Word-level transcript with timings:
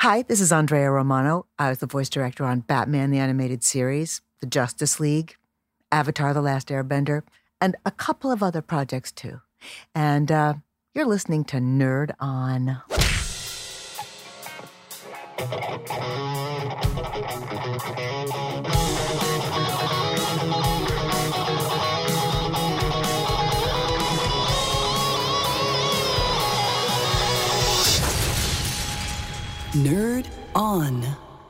Hi, 0.00 0.22
this 0.22 0.40
is 0.40 0.50
Andrea 0.50 0.90
Romano. 0.90 1.44
I 1.58 1.68
was 1.68 1.80
the 1.80 1.86
voice 1.86 2.08
director 2.08 2.46
on 2.46 2.60
Batman 2.60 3.10
the 3.10 3.18
Animated 3.18 3.62
Series, 3.62 4.22
The 4.40 4.46
Justice 4.46 4.98
League, 4.98 5.36
Avatar 5.92 6.32
The 6.32 6.40
Last 6.40 6.68
Airbender, 6.68 7.20
and 7.60 7.76
a 7.84 7.90
couple 7.90 8.32
of 8.32 8.42
other 8.42 8.62
projects 8.62 9.12
too. 9.12 9.42
And 9.94 10.32
uh, 10.32 10.54
you're 10.94 11.04
listening 11.04 11.44
to 11.44 11.58
Nerd 11.58 12.12
On. 12.18 12.80
Nerd 29.84 30.26
On. 30.54 31.00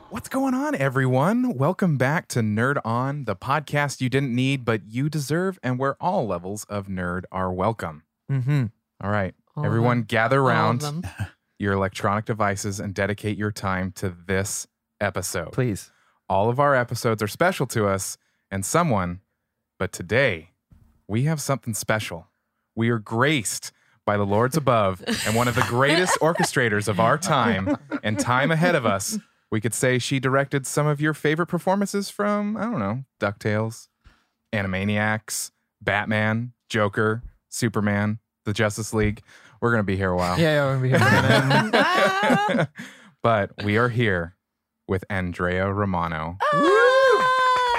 What's 0.09 0.29
going 0.29 0.53
on, 0.53 0.73
everyone? 0.73 1.53
Welcome 1.57 1.97
back 1.97 2.29
to 2.29 2.39
Nerd 2.39 2.79
On, 2.85 3.25
the 3.25 3.35
podcast 3.35 3.99
you 3.99 4.09
didn't 4.09 4.33
need, 4.33 4.63
but 4.63 4.83
you 4.87 5.09
deserve, 5.09 5.59
and 5.61 5.77
where 5.77 5.95
all 6.01 6.27
levels 6.27 6.63
of 6.69 6.87
nerd 6.87 7.23
are 7.29 7.51
welcome. 7.51 8.03
Mm-hmm. 8.31 8.67
All 9.03 9.09
right, 9.09 9.33
All 9.57 9.65
everyone, 9.65 9.97
them. 9.97 10.05
gather 10.05 10.39
All 10.39 10.47
around 10.47 11.09
your 11.59 11.73
electronic 11.73 12.23
devices 12.23 12.79
and 12.79 12.93
dedicate 12.93 13.37
your 13.37 13.51
time 13.51 13.91
to 13.97 14.15
this 14.25 14.65
episode. 15.01 15.51
Please. 15.51 15.91
All 16.29 16.49
of 16.49 16.57
our 16.57 16.73
episodes 16.73 17.21
are 17.21 17.27
special 17.27 17.67
to 17.67 17.85
us 17.85 18.17
and 18.49 18.65
someone, 18.65 19.19
but 19.77 19.91
today 19.91 20.51
we 21.05 21.23
have 21.23 21.41
something 21.41 21.73
special. 21.73 22.27
We 22.77 22.91
are 22.91 22.99
graced 22.99 23.73
by 24.05 24.17
the 24.17 24.25
Lords 24.25 24.57
above 24.57 25.03
and 25.25 25.35
one 25.35 25.47
of 25.47 25.55
the 25.55 25.65
greatest 25.67 26.17
orchestrators 26.21 26.87
of 26.87 26.99
our 26.99 27.17
time 27.17 27.77
and 28.03 28.19
time 28.19 28.51
ahead 28.51 28.75
of 28.75 28.85
us. 28.85 29.17
We 29.51 29.59
could 29.61 29.73
say 29.73 29.99
she 29.99 30.19
directed 30.19 30.65
some 30.65 30.87
of 30.87 31.01
your 31.01 31.13
favorite 31.13 31.47
performances 31.47 32.09
from, 32.09 32.55
I 32.55 32.63
don't 32.63 32.79
know, 32.79 33.03
DuckTales, 33.19 33.89
Animaniacs, 34.53 35.51
Batman, 35.81 36.53
Joker, 36.69 37.21
Superman, 37.49 38.19
the 38.45 38.53
Justice 38.53 38.93
League. 38.93 39.21
We're 39.61 39.71
going 39.71 39.79
to 39.79 39.83
be 39.83 39.97
here 39.97 40.09
a 40.09 40.15
while. 40.15 40.39
Yeah, 40.39 40.53
yeah, 40.53 40.65
we're 40.65 40.73
gonna 40.73 40.81
be 40.81 40.89
here 40.89 40.99
for 40.99 42.47
a 42.47 42.55
minute. 42.57 42.69
but 43.23 43.63
we 43.63 43.77
are 43.77 43.89
here 43.89 44.35
with 44.87 45.05
Andrea 45.09 45.71
Romano. 45.71 46.37
Oh, 46.53 46.80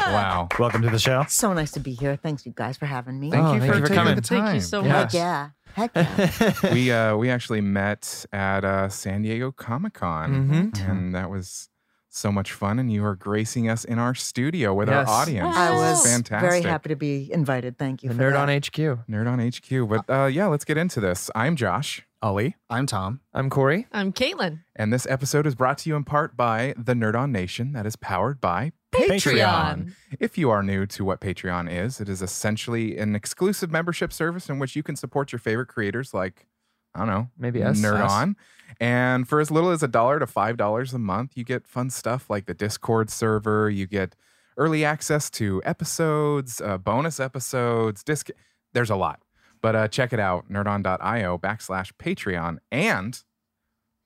Wow. 0.06 0.48
Welcome 0.58 0.82
to 0.82 0.90
the 0.90 0.98
show. 0.98 1.24
So 1.28 1.52
nice 1.52 1.70
to 1.72 1.80
be 1.80 1.92
here. 1.92 2.16
Thanks, 2.16 2.44
you 2.44 2.52
guys, 2.54 2.76
for 2.76 2.86
having 2.86 3.18
me. 3.18 3.30
Thank 3.30 3.44
Oh, 3.44 3.54
you 3.54 3.60
thank 3.60 3.72
for 3.72 3.78
you 3.78 3.82
for 3.84 3.88
taking 3.88 4.02
coming. 4.02 4.14
the 4.16 4.20
time. 4.22 4.44
Thank 4.44 4.54
you 4.56 4.60
so 4.60 4.82
Yeah. 4.82 4.92
much. 4.92 5.12
Heck 5.12 5.14
yeah. 5.14 5.48
Heck 5.74 5.90
yeah. 6.64 6.74
we 6.74 6.92
uh 6.92 7.16
we 7.16 7.30
actually 7.30 7.60
met 7.62 8.26
at 8.32 8.64
uh 8.64 8.88
San 8.88 9.22
Diego 9.22 9.50
Comic 9.52 9.94
Con 9.94 10.48
Mhm. 10.50 10.88
and 10.90 11.14
that 11.14 11.30
was 11.30 11.68
so 12.10 12.30
much 12.30 12.52
fun 12.52 12.78
and 12.78 12.92
you 12.92 13.02
are 13.06 13.16
gracing 13.16 13.70
us 13.70 13.84
in 13.84 13.98
our 13.98 14.14
studio 14.14 14.74
with 14.74 14.88
Yes. 14.88 15.08
our 15.08 15.22
audience. 15.22 15.56
I 15.56 15.70
This 15.70 15.80
was 15.80 16.06
fantastic. 16.12 16.50
very 16.50 16.62
happy 16.62 16.90
to 16.90 16.96
be 16.96 17.32
invited. 17.32 17.78
Thank 17.78 18.02
you. 18.02 18.10
The 18.10 18.14
for 18.16 18.22
Nerd 18.22 18.32
that. 18.32 18.40
on 18.40 18.48
HQ. 18.50 19.06
Nerd 19.08 19.26
on 19.26 19.38
HQ. 19.40 19.88
But 19.88 20.10
uh 20.12 20.26
yeah, 20.26 20.46
let's 20.46 20.64
get 20.66 20.76
into 20.76 21.00
this. 21.00 21.30
I'm 21.34 21.56
Josh 21.56 22.02
Ali. 22.22 22.54
I'm 22.70 22.86
Tom. 22.86 23.20
I'm 23.34 23.50
Corey. 23.50 23.88
I'm 23.90 24.12
Caitlin. 24.12 24.60
and 24.76 24.92
this 24.92 25.06
episode 25.06 25.44
is 25.44 25.56
brought 25.56 25.78
to 25.78 25.88
you 25.88 25.96
in 25.96 26.04
part 26.04 26.36
by 26.36 26.72
the 26.78 26.94
Nerd 26.94 27.16
on 27.16 27.32
Nation 27.32 27.72
that 27.72 27.84
is 27.84 27.96
powered 27.96 28.40
by 28.40 28.70
Patreon. 28.92 29.94
If 30.20 30.38
you 30.38 30.48
are 30.50 30.62
new 30.62 30.86
to 30.86 31.04
what 31.04 31.20
Patreon 31.20 31.68
is, 31.72 32.00
it 32.00 32.08
is 32.08 32.22
essentially 32.22 32.96
an 32.96 33.16
exclusive 33.16 33.72
membership 33.72 34.12
service 34.12 34.48
in 34.48 34.60
which 34.60 34.76
you 34.76 34.84
can 34.84 34.94
support 34.94 35.32
your 35.32 35.40
favorite 35.40 35.66
creators 35.66 36.14
like, 36.14 36.46
I 36.94 37.00
don't 37.00 37.08
know, 37.08 37.28
Maybe 37.36 37.60
us. 37.62 37.80
Nerd 37.80 38.00
Us. 38.00 38.12
On. 38.12 38.36
And 38.78 39.26
for 39.28 39.40
as 39.40 39.50
little 39.50 39.70
as 39.70 39.82
a 39.82 39.88
dollar 39.88 40.20
to 40.20 40.26
five 40.26 40.56
dollars 40.56 40.94
a 40.94 40.98
month, 41.00 41.32
you 41.34 41.42
get 41.42 41.66
fun 41.66 41.90
stuff 41.90 42.30
like 42.30 42.46
the 42.46 42.54
Discord 42.54 43.10
server. 43.10 43.68
You 43.68 43.86
get 43.88 44.14
early 44.56 44.84
access 44.84 45.28
to 45.30 45.60
episodes, 45.64 46.60
uh, 46.60 46.78
bonus 46.78 47.18
episodes. 47.18 48.04
Disc. 48.04 48.28
There's 48.74 48.90
a 48.90 48.96
lot, 48.96 49.20
but 49.62 49.74
uh, 49.74 49.88
check 49.88 50.12
it 50.12 50.20
out: 50.20 50.50
nerdon.io 50.50 51.38
backslash 51.38 51.92
Patreon. 51.98 52.58
And 52.70 53.22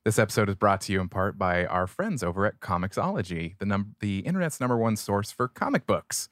this 0.05 0.21
episode 0.21 0.49
is 0.49 0.55
brought 0.55 0.81
to 0.83 0.93
you 0.93 1.01
in 1.01 1.09
part 1.09 1.37
by 1.37 1.67
our 1.67 1.89
friends 1.89 2.23
over 2.23 2.47
at 2.47 2.61
Comixology, 2.61 3.59
the 3.59 3.67
num- 3.67 3.97
the 3.99 4.21
internet's 4.21 4.61
number 4.61 4.77
one 4.77 4.95
source 4.95 5.33
for 5.33 5.49
comic 5.49 5.85
books. 5.85 6.29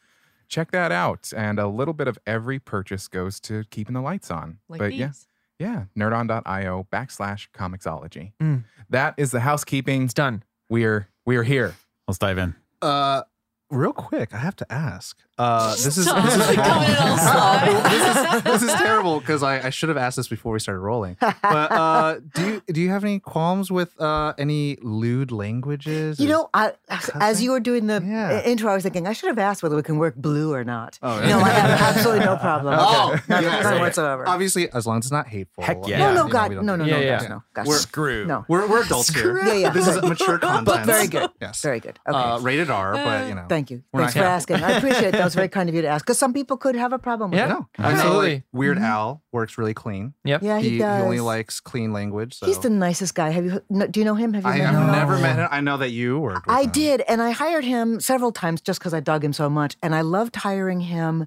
Check 0.49 0.71
that 0.71 0.93
out, 0.93 1.33
and 1.37 1.59
a 1.59 1.67
little 1.67 1.95
bit 1.95 2.07
of 2.07 2.17
every 2.27 2.61
purchase 2.61 3.09
goes 3.09 3.41
to 3.41 3.65
keeping 3.71 3.95
the 3.95 4.01
lights 4.01 4.31
on. 4.31 4.59
Like 4.69 4.79
but 4.79 4.91
these. 4.91 5.01
yeah, 5.01 5.13
yeah, 5.59 5.85
nerdon.io 5.99 6.87
backslash 6.93 7.49
comixology. 7.53 8.33
Mm. 8.41 8.65
That 8.91 9.15
is 9.17 9.33
the 9.33 9.41
housekeeping. 9.41 10.05
It's 10.05 10.15
done. 10.15 10.45
We're 10.69 11.09
we're 11.25 11.43
here. 11.43 11.75
Let's 12.07 12.19
dive 12.19 12.39
in. 12.39 12.55
Uh, 12.81 13.23
real 13.71 13.93
quick, 13.93 14.35
I 14.35 14.39
have 14.39 14.57
to 14.57 14.73
ask. 14.73 15.19
Uh, 15.37 15.71
this 15.73 15.87
is 15.99 16.05
this 16.07 16.07
is, 16.07 16.39
like, 16.39 16.57
coming 16.57 16.91
in 16.91 16.97
all 16.97 17.19
sly. 17.19 17.83
this 17.91 18.17
is 18.37 18.43
this 18.45 18.63
is 18.63 18.73
terrible 18.81 19.19
because 19.19 19.43
I, 19.43 19.67
I 19.67 19.71
should 19.71 19.89
have 19.89 19.99
asked 19.99 20.17
this 20.17 20.29
before 20.29 20.53
we 20.53 20.61
started 20.61 20.79
rolling. 20.81 21.17
But 21.21 21.37
uh, 21.73 22.21
do 22.35 22.47
you 22.47 22.63
do 22.73 22.81
you 22.81 22.91
have 22.91 23.03
any 23.03 23.19
qualms 23.19 23.71
with 23.71 24.01
uh, 24.01 24.35
any 24.39 24.77
lewd 24.83 25.33
languages? 25.33 26.21
You 26.21 26.29
know, 26.29 26.51
I, 26.55 26.73
as 27.15 27.43
you 27.43 27.51
were 27.51 27.61
doing 27.61 27.87
the 27.89 28.01
Yeah. 28.05 28.43
intro, 28.45 28.71
I 28.71 28.75
was 28.75 28.83
thinking 28.85 29.07
I 29.09 29.13
should 29.13 29.29
have 29.29 29.39
asked 29.39 29.63
whether 29.63 29.75
we 29.77 29.83
can 29.83 29.99
work 29.99 30.15
blue 30.15 30.53
or 30.53 30.63
not. 30.63 30.99
Oh, 31.03 31.19
No, 31.27 31.41
I 31.41 31.49
have 31.49 31.81
absolutely 31.97 32.25
no 32.25 32.37
problem. 32.37 32.75
Oh, 32.87 33.19
none, 33.29 33.43
yeah, 33.43 33.51
none 33.61 33.65
right. 33.65 33.81
whatsoever. 33.81 34.29
obviously 34.29 34.71
as 34.71 34.87
long 34.87 34.99
as 34.99 35.07
it's 35.07 35.13
not 35.13 35.27
hateful. 35.27 35.65
Heck 35.65 35.79
yeah. 35.89 35.99
no, 35.99 36.09
you 36.11 36.15
no, 36.15 36.23
know, 36.27 36.29
God, 36.31 36.49
we 36.51 36.55
don't 36.57 36.67
no, 36.67 36.77
no, 36.77 36.85
that. 36.85 36.91
no, 36.91 36.99
Yeah, 37.01 37.19
gosh, 37.21 37.29
no, 37.29 37.43
gosh. 37.55 37.67
We're- 37.67 37.79
Screw. 37.81 38.25
no. 38.27 38.45
We're 38.49 38.69
we're 38.69 38.83
adults 38.85 39.09
here. 39.13 39.39
Yeah, 39.39 39.53
yeah. 39.55 39.71
This 39.71 39.89
is 39.89 40.01
mature 40.03 40.39
content. 40.39 40.87
very 40.87 41.07
good. 41.09 41.31
Yes. 41.41 41.61
Very 41.63 41.81
good. 41.81 41.99
Okay. 42.09 42.17
Uh, 42.19 42.39
rated 42.41 42.71
R, 42.71 42.93
but 42.93 43.29
you 43.29 43.35
know. 43.35 43.47
Thank 43.49 43.71
you. 43.71 43.83
we're 43.93 44.01
Thanks 44.03 44.15
not- 44.17 44.23
for 44.23 44.27
asking. 44.29 44.57
I 44.63 44.73
appreciate 44.73 45.15
it. 45.15 45.24
That 45.25 45.27
was 45.27 45.35
very 45.35 45.49
kind 45.59 45.69
of 45.69 45.75
you 45.75 45.83
to 45.83 45.89
ask 45.89 46.05
because 46.05 46.19
some 46.19 46.33
people 46.33 46.57
could 46.57 46.77
have 46.77 46.93
a 46.93 46.99
problem 46.99 47.31
with 47.31 47.39
Yeah. 47.39 47.47
it. 47.47 47.49
No, 47.51 47.69
Absolutely. 47.79 48.35
like, 48.35 48.45
Weird 48.53 48.77
mm-hmm. 48.77 48.85
Al 48.87 49.23
works 49.33 49.57
really 49.59 49.75
clean. 49.75 50.15
Yep. 50.25 50.43
Yeah, 50.43 50.59
he, 50.61 50.71
he, 50.71 50.79
does. 50.79 51.03
only 51.03 51.21
likes 51.21 51.61
clean 51.61 51.93
language. 51.93 52.35
So. 52.35 52.47
He's 52.47 52.59
the 52.59 52.71
nicest 52.71 53.15
guy. 53.15 53.31
Have 53.31 53.45
you? 53.45 53.61
no, 53.71 53.87
Do 53.87 54.01
you 54.01 54.05
know 54.05 54.15
him? 54.15 54.35
Have 54.35 54.45
you 54.45 54.51
I 54.51 54.59
met 54.59 54.67
have 54.67 54.75
him? 54.85 54.93
never 54.93 55.19
met 55.19 55.37
him. 55.39 55.49
I 55.51 55.61
know 55.61 55.77
that 55.79 55.91
you 55.91 56.19
worked. 56.21 56.47
With 56.47 56.57
I 56.57 56.63
him. 56.65 56.71
did, 56.71 57.01
and 57.09 57.23
I 57.23 57.31
hired 57.31 57.65
him 57.65 58.01
several 58.01 58.33
times 58.33 58.61
just 58.61 58.79
because 58.81 58.95
I 58.95 59.01
dug 59.01 59.25
him 59.25 59.33
so 59.33 59.49
much, 59.51 59.77
and 59.83 59.95
I 59.95 60.03
loved 60.03 60.37
hiring 60.37 60.81
him 60.81 61.27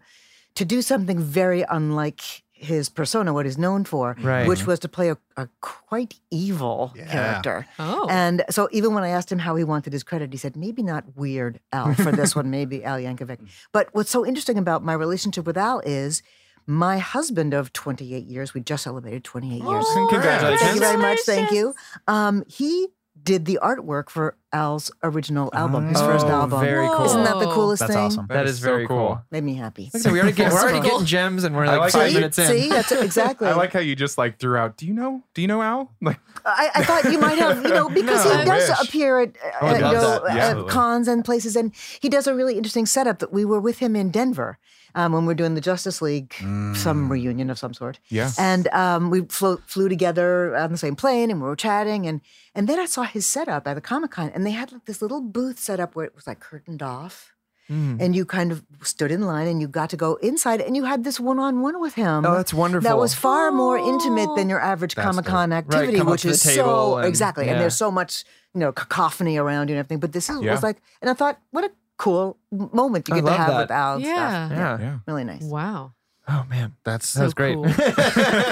to 0.55 0.65
do 0.65 0.81
something 0.81 1.19
very 1.19 1.63
unlike 1.69 2.43
his 2.59 2.89
persona, 2.89 3.33
what 3.33 3.45
he's 3.45 3.57
known 3.57 3.83
for, 3.85 4.15
Right. 4.21 4.47
which 4.47 4.65
was 4.65 4.79
to 4.79 4.89
play 4.89 5.09
a, 5.09 5.17
a 5.37 5.47
quite 5.61 6.15
evil 6.31 6.91
Yeah. 6.95 7.05
character. 7.11 7.67
Oh. 7.79 8.07
And 8.09 8.43
so 8.49 8.67
even 8.71 8.93
when 8.93 9.03
I 9.03 9.09
asked 9.09 9.31
him 9.31 9.39
how 9.39 9.55
he 9.55 9.63
wanted 9.63 9.93
his 9.93 10.03
credit, 10.03 10.31
he 10.33 10.37
said, 10.37 10.55
maybe 10.55 10.81
not 10.83 11.03
Weird 11.15 11.59
Al 11.71 11.93
for 11.93 12.11
this 12.11 12.35
one, 12.35 12.49
maybe 12.57 12.83
Al 12.83 12.97
Yankovic. 12.97 13.39
But 13.71 13.89
what's 13.93 14.09
so 14.11 14.25
interesting 14.25 14.57
about 14.57 14.83
my 14.83 14.93
relationship 14.93 15.45
with 15.45 15.57
Al 15.57 15.79
is 15.81 16.23
my 16.65 16.97
husband 16.97 17.53
of 17.53 17.71
28 17.71 18.25
years, 18.25 18.53
we 18.53 18.59
just 18.59 18.83
celebrated 18.83 19.23
28 19.23 19.53
years. 19.55 19.65
Oh, 19.87 20.07
Congratulations. 20.11 20.61
Thank 20.61 20.75
you 20.75 20.81
very 20.81 20.97
much. 20.97 21.19
Thank 21.25 21.51
you. 21.51 21.73
Um, 22.07 22.43
he 22.47 22.89
did 23.23 23.45
the 23.45 23.59
artwork 23.61 24.09
for 24.09 24.35
Al's 24.53 24.89
original 25.03 25.49
album, 25.53 25.89
his 25.89 25.99
first 25.99 26.25
Oh, 26.25 26.29
album. 26.29 26.61
very 26.61 26.87
cool. 26.87 27.05
Isn't 27.05 27.23
that 27.25 27.39
the 27.39 27.47
Whoa. 27.47 27.53
coolest 27.53 27.81
That's 27.81 27.93
thing? 27.93 28.03
awesome. 28.05 28.27
that 28.29 28.45
is 28.45 28.59
so 28.59 28.63
very 28.65 28.87
cool. 28.87 29.21
Made 29.31 29.43
me 29.43 29.55
happy. 29.55 29.89
So 29.89 30.11
we 30.11 30.19
already 30.19 30.35
get, 30.37 30.51
we're 30.51 30.59
already 30.59 30.81
getting 30.87 31.05
gems, 31.05 31.43
and 31.43 31.55
we're 31.55 31.65
like, 31.67 31.79
like 31.79 31.91
five 31.91 32.09
See? 32.09 32.13
minutes 32.15 32.39
in. 32.39 32.47
See, 32.47 32.69
that's 32.69 32.91
exactly. 32.93 33.47
I 33.47 33.53
like 33.53 33.73
how 33.73 33.79
you 33.79 33.95
just 33.95 34.17
like 34.17 34.39
threw 34.39 34.55
out. 34.57 34.77
Do 34.77 34.87
you 34.87 34.93
know? 34.93 35.21
Do 35.33 35.41
you 35.41 35.47
know 35.47 35.61
Al? 35.61 35.91
Like, 36.01 36.19
I, 36.45 36.69
I 36.75 36.83
thought 36.85 37.11
you 37.11 37.19
might 37.19 37.37
have, 37.37 37.61
you 37.63 37.69
know, 37.69 37.89
because 37.89 38.23
No, 38.25 38.31
he 38.35 38.41
I 38.41 38.45
does 38.45 38.69
wish. 38.69 38.87
appear 38.87 39.19
at, 39.21 39.35
I 39.61 39.65
uh, 39.67 39.71
would 39.71 39.77
you 39.79 39.83
love 39.83 39.93
know, 40.21 40.27
that. 40.27 40.35
Yeah. 40.35 40.61
at 40.61 40.67
cons 40.69 41.07
and 41.09 41.25
places, 41.25 41.55
and 41.57 41.73
he 41.99 42.07
does 42.07 42.27
a 42.27 42.33
really 42.33 42.55
interesting 42.55 42.85
setup. 42.85 43.19
That 43.19 43.33
we 43.33 43.43
were 43.43 43.59
with 43.59 43.79
him 43.79 43.95
in 43.95 44.09
Denver 44.11 44.57
um, 44.95 45.13
when 45.13 45.25
we 45.25 45.31
are 45.33 45.35
doing 45.35 45.55
the 45.55 45.61
Justice 45.61 46.01
League, 46.01 46.33
some 46.75 47.11
reunion 47.11 47.49
of 47.49 47.57
some 47.59 47.73
sort. 47.73 47.99
Yeah. 48.09 48.31
And 48.37 48.67
um, 48.69 49.09
we 49.09 49.21
flew, 49.21 49.57
flew 49.65 49.89
together 49.89 50.55
on 50.55 50.71
the 50.71 50.77
same 50.77 50.95
plane, 50.95 51.29
and 51.31 51.41
we 51.41 51.47
were 51.47 51.55
chatting, 51.55 52.05
and 52.07 52.21
and 52.55 52.67
then 52.67 52.79
I 52.79 52.85
saw 52.85 53.03
his 53.03 53.25
setup 53.25 53.67
at 53.67 53.75
the 53.75 53.81
Comic 53.81 54.11
Con, 54.11 54.31
and 54.33 54.45
they 54.45 54.51
had 54.51 54.71
like 54.71 54.85
this 54.85 55.01
little 55.01 55.21
booth 55.21 55.59
set 55.59 55.79
up 55.79 55.95
where 55.95 56.05
it 56.05 56.15
was 56.15 56.27
like 56.27 56.39
curtained 56.39 56.81
off. 56.81 57.33
Mm. 57.69 57.99
And 58.01 58.15
you 58.15 58.23
kind 58.23 58.53
of 58.53 58.63
stood 58.81 59.11
in 59.11 59.23
line 59.23 59.45
and 59.45 59.59
you 59.59 59.67
got 59.67 59.89
to 59.89 59.97
go 59.97 60.15
inside 60.21 60.61
and 60.61 60.73
you 60.73 60.85
had 60.85 61.03
this 61.03 61.19
one 61.19 61.37
on 61.37 61.59
one 61.61 61.81
with 61.81 61.95
him. 61.95 62.25
Oh, 62.25 62.33
that's 62.35 62.53
wonderful. 62.53 62.89
That 62.89 62.97
was 62.97 63.13
far 63.13 63.51
more 63.51 63.77
intimate 63.77 64.29
than 64.37 64.47
your 64.47 64.61
average 64.61 64.95
Comic 64.95 65.25
Con 65.25 65.51
activity, 65.51 65.97
come 65.97 66.07
up 66.07 66.11
which 66.13 66.21
to 66.21 66.27
the 66.29 66.33
is 66.35 66.43
table 66.43 66.63
so 66.63 66.97
and- 66.99 67.07
exactly. 67.07 67.49
And 67.49 67.59
there's 67.59 67.75
so 67.75 67.91
much, 67.91 68.23
you 68.53 68.61
know, 68.61 68.71
cacophony 68.71 69.35
around 69.35 69.67
you 69.67 69.73
and 69.75 69.79
everything. 69.79 69.99
But 69.99 70.13
this 70.13 70.29
is, 70.29 70.41
Yeah. 70.41 70.53
was 70.53 70.63
like, 70.63 70.77
and 71.01 71.09
I 71.09 71.13
thought, 71.13 71.41
what 71.51 71.65
a 71.65 71.71
cool 71.97 72.37
moment 72.51 73.07
you 73.09 73.15
I 73.15 73.19
get 73.21 73.25
to 73.25 73.33
have 73.33 73.47
that. 73.49 73.59
with 73.61 73.71
Al. 73.71 73.95
and 73.95 74.03
Yeah. 74.03 74.47
stuff. 74.47 74.57
Yeah. 74.57 74.79
yeah. 74.79 74.97
really 75.07 75.23
nice. 75.23 75.43
Wow. 75.43 75.93
Oh 76.29 76.45
man, 76.49 76.75
That's 76.83 77.13
that 77.13 77.23
was 77.23 77.33
great. 77.33 77.53
cool. 77.55 77.65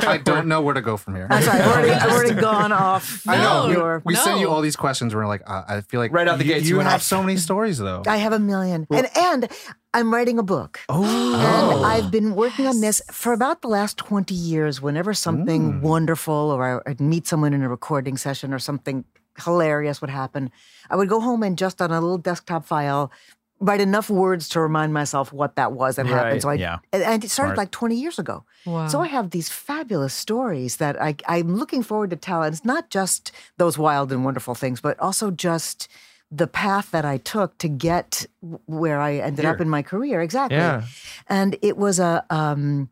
I 0.07 0.17
don't 0.23 0.47
know 0.47 0.61
where 0.61 0.73
to 0.73 0.81
go 0.81 0.95
from 0.95 1.13
here. 1.13 1.27
I'm 1.29 1.43
sorry, 1.43 1.59
I've 1.59 1.67
already, 1.67 1.91
I've 1.91 2.09
already 2.11 2.33
gone 2.41 2.71
off. 2.71 3.27
I 3.27 3.35
know. 3.35 3.67
No, 3.67 3.71
Your, 3.73 4.01
We 4.05 4.15
send 4.15 4.39
you 4.39 4.49
all 4.49 4.61
these 4.61 4.77
questions. 4.77 5.13
We're 5.13 5.27
like, 5.27 5.41
uh, 5.45 5.63
I 5.67 5.81
feel 5.81 5.99
like 5.99 6.13
Right 6.13 6.25
out 6.25 6.37
the 6.37 6.45
gate. 6.45 6.63
You 6.63 6.69
you 6.69 6.77
went 6.77 6.87
have 6.87 7.01
off. 7.01 7.03
so 7.03 7.21
many 7.21 7.35
stories 7.37 7.77
though. 7.77 8.01
I 8.07 8.15
have 8.15 8.31
a 8.31 8.39
million, 8.39 8.87
and 8.91 9.09
and 9.17 9.49
I'm 9.93 10.13
writing 10.13 10.39
a 10.39 10.43
book. 10.43 10.79
oh, 10.89 11.03
And 11.03 11.85
I've 11.85 12.11
been 12.11 12.33
working 12.35 12.65
on 12.65 12.79
this 12.79 13.01
for 13.11 13.33
about 13.33 13.61
the 13.61 13.67
last 13.67 13.97
20 13.97 14.33
years. 14.33 14.81
Whenever 14.81 15.13
something 15.13 15.81
wonderful 15.81 16.33
or 16.51 16.81
I, 16.87 16.89
I'd 16.89 17.01
meet 17.01 17.27
someone 17.27 17.53
in 17.53 17.61
a 17.61 17.67
recording 17.67 18.15
session 18.15 18.53
or 18.53 18.59
something 18.59 19.03
hilarious 19.43 19.99
would 19.99 20.09
happen. 20.09 20.49
I 20.89 20.95
would 20.95 21.09
go 21.09 21.19
home 21.19 21.43
and 21.43 21.57
just 21.57 21.81
on 21.81 21.91
a 21.91 21.99
little 21.99 22.17
desktop 22.17 22.63
file 22.65 23.11
write 23.59 23.79
enough 23.81 24.09
words 24.09 24.49
to 24.49 24.59
remind 24.59 24.93
myself 24.93 25.31
what 25.31 25.55
that 25.55 25.71
was 25.71 25.95
that 25.95 26.05
Right, 26.05 26.11
happened. 26.13 26.41
So 26.41 26.49
I 26.49 26.53
yeah. 26.55 26.79
and, 26.91 27.03
and 27.03 27.23
it 27.23 27.29
started 27.31 27.51
Smart. 27.55 27.57
like 27.57 27.71
20 27.71 27.95
years 27.95 28.19
ago. 28.19 28.43
Wow. 28.65 28.87
So 28.87 28.99
I 29.01 29.07
have 29.07 29.29
these 29.29 29.47
fabulous 29.49 30.13
stories 30.13 30.77
that 30.77 31.01
I, 31.01 31.15
I'm 31.27 31.55
looking 31.55 31.81
forward 31.81 32.09
to 32.09 32.15
tell. 32.17 32.43
And 32.43 32.53
it's 32.53 32.65
not 32.65 32.89
just 32.89 33.31
those 33.57 33.77
wild 33.77 34.11
and 34.11 34.25
wonderful 34.25 34.55
things, 34.55 34.81
but 34.81 34.99
also 34.99 35.31
just 35.31 35.87
the 36.31 36.47
path 36.47 36.91
that 36.91 37.05
I 37.05 37.17
took 37.17 37.57
to 37.59 37.69
get 37.69 38.25
where 38.65 38.99
I 38.99 39.17
ended 39.17 39.45
up 39.45 39.61
in 39.61 39.69
my 39.69 39.81
career. 39.83 40.21
Exactly. 40.21 40.57
Yeah. 40.57 40.83
And 41.29 41.55
it 41.61 41.77
was 41.77 41.99
a, 41.99 42.25
um, 42.29 42.89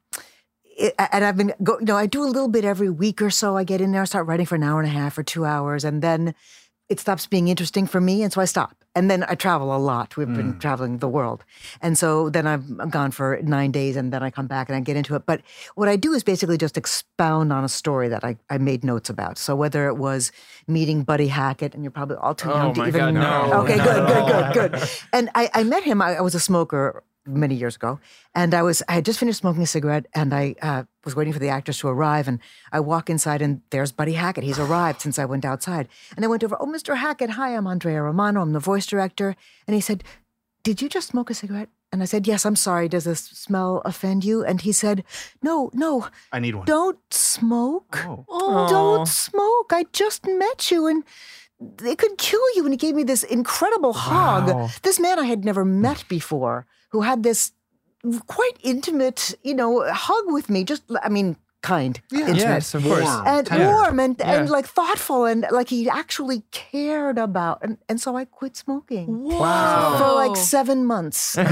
it, 0.63 0.93
and 0.97 1.25
I've 1.25 1.35
been, 1.35 1.53
go, 1.61 1.77
you 1.79 1.85
know, 1.85 1.97
I 1.97 2.05
do 2.05 2.23
a 2.23 2.25
little 2.25 2.47
bit 2.47 2.63
every 2.63 2.89
week 2.89 3.21
or 3.21 3.29
so. 3.29 3.57
I 3.57 3.63
get 3.63 3.81
in 3.81 3.91
there, 3.91 4.03
I 4.03 4.05
start 4.05 4.27
writing 4.27 4.45
for 4.45 4.55
an 4.55 4.63
hour 4.63 4.79
and 4.79 4.87
a 4.87 4.93
half 4.93 5.17
or 5.17 5.23
two 5.23 5.45
hours, 5.45 5.83
and 5.83 6.01
then 6.01 6.33
it 6.89 6.99
stops 6.99 7.27
being 7.27 7.47
interesting 7.47 7.87
for 7.87 8.01
me, 8.01 8.23
and 8.23 8.31
so 8.31 8.41
I 8.41 8.45
stop. 8.45 8.75
And 8.95 9.09
then 9.09 9.25
I 9.27 9.33
travel 9.33 9.75
a 9.75 9.77
lot. 9.77 10.15
We've 10.17 10.27
been 10.27 10.53
mm. 10.53 10.59
traveling 10.59 10.99
the 10.99 11.07
world, 11.07 11.43
and 11.81 11.97
so 11.97 12.29
then 12.29 12.45
I'm 12.45 12.77
gone 12.89 13.11
for 13.11 13.39
nine 13.41 13.71
days, 13.71 13.95
and 13.95 14.13
then 14.13 14.21
I 14.21 14.29
come 14.29 14.45
back 14.45 14.69
and 14.69 14.75
I 14.75 14.81
get 14.81 14.95
into 14.95 15.15
it. 15.15 15.25
But 15.25 15.41
what 15.75 15.89
I 15.89 15.95
do 15.95 16.13
is 16.13 16.23
basically 16.23 16.57
just 16.57 16.77
expound 16.77 17.51
on 17.51 17.63
a 17.63 17.69
story 17.69 18.07
that 18.09 18.23
I, 18.23 18.37
I 18.49 18.59
made 18.59 18.83
notes 18.83 19.09
about. 19.09 19.37
So 19.39 19.55
whether 19.55 19.87
it 19.87 19.95
was 19.95 20.31
meeting 20.67 21.03
Buddy 21.03 21.27
Hackett, 21.27 21.73
and 21.73 21.83
you're 21.83 21.91
probably 21.91 22.17
all 22.17 22.35
too 22.35 22.51
Oh 22.51 22.55
young 22.55 22.73
to 22.75 22.79
my 22.81 22.87
even 22.89 22.99
God, 22.99 23.13
no. 23.15 23.61
Okay, 23.63 23.77
Not 23.77 23.85
good, 23.87 24.07
good, 24.07 24.53
good, 24.53 24.71
good. 24.71 24.89
And 25.11 25.29
I, 25.33 25.49
I 25.53 25.63
met 25.63 25.83
him. 25.83 26.01
I, 26.01 26.15
I 26.15 26.21
was 26.21 26.35
a 26.35 26.39
smoker 26.39 27.03
many 27.25 27.55
years 27.55 27.75
ago, 27.75 27.99
and 28.35 28.53
I 28.53 28.61
was 28.63 28.83
I 28.87 28.93
had 28.93 29.05
just 29.05 29.19
finished 29.19 29.39
smoking 29.39 29.63
a 29.63 29.67
cigarette, 29.67 30.05
and 30.13 30.33
I 30.33 30.55
uh, 30.61 30.83
was 31.05 31.15
waiting 31.15 31.33
for 31.33 31.39
the 31.39 31.49
actors 31.49 31.79
to 31.79 31.87
arrive, 31.87 32.27
and 32.27 32.39
I 32.71 32.79
walk 32.79 33.09
inside, 33.09 33.41
and 33.41 33.61
there's 33.69 33.91
Buddy 33.91 34.13
Hackett. 34.13 34.43
He's 34.43 34.59
arrived 34.59 35.01
since 35.01 35.17
I 35.19 35.25
went 35.25 35.45
outside, 35.45 35.87
and 36.15 36.25
I 36.25 36.27
went 36.27 36.43
over. 36.43 36.57
Oh, 36.59 36.65
Mr. 36.65 36.97
Hackett, 36.97 37.31
hi, 37.31 37.55
I'm 37.55 37.67
Andrea 37.67 38.01
Romano. 38.01 38.41
I'm 38.41 38.53
the 38.53 38.59
voice 38.59 38.85
director, 38.85 39.35
and 39.67 39.75
he 39.75 39.81
said, 39.81 40.03
"Did 40.63 40.81
you 40.81 40.89
just 40.89 41.09
smoke 41.09 41.29
a 41.29 41.33
cigarette?" 41.33 41.69
And 41.91 42.01
I 42.01 42.05
said, 42.05 42.27
"Yes, 42.27 42.45
I'm 42.45 42.55
sorry. 42.55 42.89
Does 42.89 43.03
this 43.03 43.21
smell 43.21 43.81
offend 43.85 44.25
you?" 44.25 44.43
And 44.43 44.61
he 44.61 44.71
said, 44.71 45.03
"No, 45.41 45.69
no, 45.73 46.07
I 46.31 46.39
need 46.39 46.55
one. 46.55 46.65
don't 46.65 46.99
smoke." 47.13 47.99
Oh. 48.05 48.25
Oh. 48.29 48.67
don't 48.69 49.07
smoke. 49.07 49.71
I 49.71 49.85
just 49.93 50.25
met 50.25 50.71
you 50.71 50.87
and 50.87 51.03
they 51.77 51.95
could 51.95 52.17
kill 52.17 52.43
you. 52.55 52.63
And 52.65 52.73
he 52.73 52.77
gave 52.77 52.95
me 52.95 53.03
this 53.03 53.23
incredible 53.23 53.93
hug. 53.93 54.49
Wow. 54.49 54.69
This 54.81 54.99
man 54.99 55.19
I 55.19 55.25
had 55.25 55.45
never 55.45 55.63
met 55.63 56.03
before 56.09 56.65
who 56.93 57.01
had 57.01 57.23
this 57.23 57.51
quite 58.27 58.57
intimate, 58.61 59.35
you 59.43 59.55
know, 59.55 59.83
hug 59.91 60.25
with 60.27 60.49
me. 60.49 60.63
Just, 60.63 60.83
I 61.01 61.09
mean, 61.09 61.35
kind, 61.63 61.99
intimate. 62.11 62.37
Yes, 62.37 62.75
of 62.75 62.83
course. 62.83 63.03
Warm. 63.03 63.27
And 63.27 63.47
Tender. 63.47 63.65
warm 63.67 63.99
and, 63.99 64.21
and 64.21 64.45
Yeah. 64.47 64.51
like 64.57 64.67
thoughtful 64.67 65.25
and 65.25 65.45
like 65.49 65.69
he 65.69 65.89
actually 65.89 66.43
cared 66.51 67.17
about 67.17 67.59
and, 67.63 67.77
and 67.89 67.97
so 67.99 68.15
I 68.15 68.25
quit 68.25 68.55
smoking 68.55 69.07
Wow. 69.23 69.97
for 69.97 70.11
like 70.13 70.35
seven 70.37 70.85
months, 70.85 71.37
and 71.37 71.47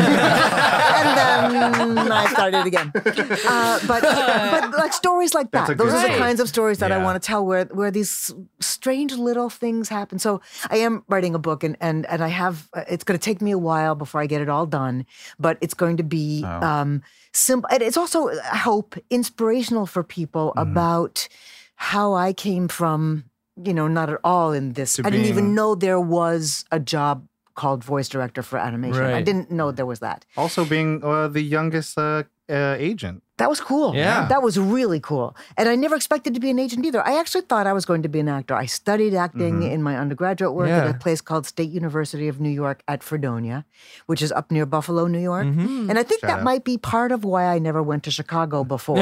then 1.98 2.12
I 2.12 2.26
started 2.32 2.66
again. 2.68 2.92
Uh, 2.96 3.80
but 3.88 4.02
but 4.04 4.78
like 4.78 4.94
stories 4.94 5.34
like 5.34 5.52
that, 5.52 5.68
those 5.78 5.92
good 5.92 5.94
are 5.94 6.08
the 6.12 6.18
kinds 6.18 6.40
of 6.40 6.48
stories 6.48 6.80
that 6.80 6.92
I 6.92 6.98
want 7.04 7.22
to 7.22 7.26
tell, 7.26 7.46
where 7.46 7.66
where 7.66 7.92
these 7.92 8.34
strange 8.60 9.14
little 9.14 9.50
things 9.50 9.90
happen. 9.90 10.20
So 10.20 10.42
I 10.70 10.78
am 10.78 11.04
writing 11.08 11.36
a 11.36 11.40
book, 11.40 11.64
and 11.64 11.78
and 11.82 12.06
and 12.08 12.24
I 12.24 12.28
have. 12.30 12.68
uh, 12.74 12.84
It's 12.88 13.04
going 13.04 13.18
to 13.20 13.24
take 13.24 13.42
me 13.42 13.52
a 13.52 13.58
while 13.58 13.96
before 13.96 14.22
I 14.22 14.28
get 14.28 14.42
it 14.42 14.50
all 14.50 14.66
done, 14.66 15.06
but 15.40 15.58
it's 15.62 15.74
going 15.74 15.98
to 15.98 16.04
be 16.04 16.44
Oh. 16.46 16.62
um, 16.68 17.02
simple. 17.34 17.70
It's 17.72 17.98
also, 17.98 18.30
I 18.30 18.58
hope, 18.58 18.96
inspirational 19.10 19.86
for 19.86 20.04
people 20.04 20.54
Mm-hmm. 20.56 20.72
about 20.72 21.28
how 21.76 22.14
I 22.14 22.34
came 22.34 22.68
from. 22.68 23.26
You 23.64 23.74
know, 23.74 23.88
not 23.88 24.10
at 24.10 24.20
all 24.24 24.54
in 24.54 24.74
this. 24.74 24.94
To 24.96 25.04
I 25.06 25.10
didn't 25.10 25.26
even 25.28 25.54
know 25.54 25.76
there 25.76 26.00
was 26.00 26.64
a 26.72 26.80
job 26.80 27.28
called 27.54 27.84
voice 27.84 28.08
director 28.10 28.42
for 28.42 28.58
animation. 28.58 29.04
I 29.04 29.22
didn't 29.22 29.52
know 29.52 29.72
there 29.72 29.86
was 29.86 30.00
that. 30.00 30.26
Also, 30.38 30.64
being 30.66 31.04
uh, 31.04 31.28
the 31.28 31.42
youngest 31.42 31.98
uh, 31.98 32.24
uh, 32.50 32.76
agent. 32.80 33.22
That 33.42 33.50
was 33.50 33.60
cool. 33.60 33.96
Yeah. 33.96 34.28
That 34.30 34.42
was 34.44 34.56
really 34.60 35.00
cool. 35.00 35.36
And 35.58 35.68
I 35.68 35.76
never 35.76 35.96
expected 35.96 36.34
to 36.36 36.40
be 36.40 36.50
an 36.52 36.60
agent 36.60 36.86
either. 36.86 37.02
I 37.06 37.20
actually 37.20 37.42
thought 37.50 37.66
I 37.66 37.74
was 37.74 37.86
going 37.90 38.04
to 38.04 38.10
be 38.10 38.20
an 38.20 38.30
actor. 38.30 38.54
I 38.54 38.68
studied 38.68 39.14
acting 39.16 39.56
mm-hmm. 39.62 39.74
in 39.76 39.82
my 39.82 39.98
undergraduate 39.98 40.54
work 40.54 40.70
at 40.70 40.88
a 40.88 40.94
place 40.94 41.22
called 41.22 41.46
State 41.48 41.72
University 41.72 42.28
of 42.28 42.40
New 42.40 42.50
York 42.64 42.84
at 42.88 43.02
Fredonia, 43.02 43.66
which 44.06 44.22
is 44.22 44.32
up 44.32 44.52
near 44.52 44.66
Buffalo, 44.68 45.08
New 45.08 45.20
York. 45.32 45.48
Mm-hmm. 45.48 45.90
And 45.90 45.98
I 45.98 46.04
think 46.04 46.22
Shout 46.22 46.30
that 46.30 46.38
out. 46.40 46.44
might 46.44 46.64
be 46.64 46.78
part 46.78 47.12
of 47.12 47.24
why 47.26 47.46
I 47.46 47.58
never 47.58 47.82
went 47.82 48.04
to 48.04 48.12
Chicago 48.12 48.64
before 48.76 48.98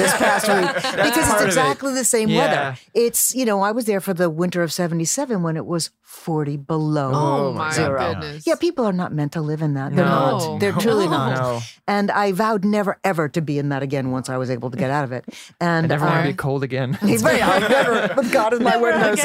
this 0.00 0.12
past 0.18 0.48
week 0.48 0.74
because 0.74 1.16
it's 1.30 1.34
of 1.34 1.40
it. 1.42 1.46
exactly 1.46 1.94
the 1.94 2.04
same 2.04 2.28
Yeah. 2.30 2.38
weather. 2.40 2.78
It's, 2.94 3.32
you 3.34 3.44
know, 3.44 3.62
I 3.62 3.70
was 3.70 3.84
there 3.84 4.00
for 4.00 4.12
the 4.14 4.28
winter 4.28 4.62
of 4.64 4.72
77 4.72 5.42
when 5.44 5.56
it 5.56 5.66
was 5.66 5.90
40 6.02 6.56
below 6.56 7.10
Oh, 7.14 7.56
Oh 7.58 7.70
zero. 7.70 7.98
goodness. 8.14 8.46
Yeah, 8.46 8.56
people 8.56 8.84
are 8.84 8.92
not 8.92 9.12
meant 9.12 9.32
to 9.32 9.40
live 9.40 9.62
in 9.62 9.74
that. 9.74 9.94
They're 9.94 10.04
No. 10.04 10.38
not. 10.38 10.58
They're 10.60 10.72
truly 10.86 11.06
No. 11.06 11.10
not. 11.12 11.34
No. 11.36 11.60
And 11.86 12.10
I 12.10 12.32
vowed 12.32 12.64
never 12.64 12.98
ever 13.04 13.28
to 13.28 13.40
be 13.40 13.58
in 13.58 13.68
that 13.70 13.82
again 13.84 14.10
once 14.10 14.28
I 14.28 14.36
was 14.36 14.50
able 14.50 14.70
to 14.70 14.76
get 14.76 14.90
out 14.90 15.04
of 15.04 15.12
it. 15.12 15.24
And 15.60 15.84
I 15.86 15.88
never 15.88 16.04
want 16.04 16.18
uh, 16.18 16.22
to 16.22 16.28
be 16.28 16.36
cold 16.36 16.64
again. 16.64 16.94
He's 17.00 17.22
very 17.22 17.40
I 17.40 17.60
never 17.60 18.14
with 18.16 18.32
God 18.32 18.52
is 18.52 18.60
my 18.60 18.76
witness. 18.76 19.22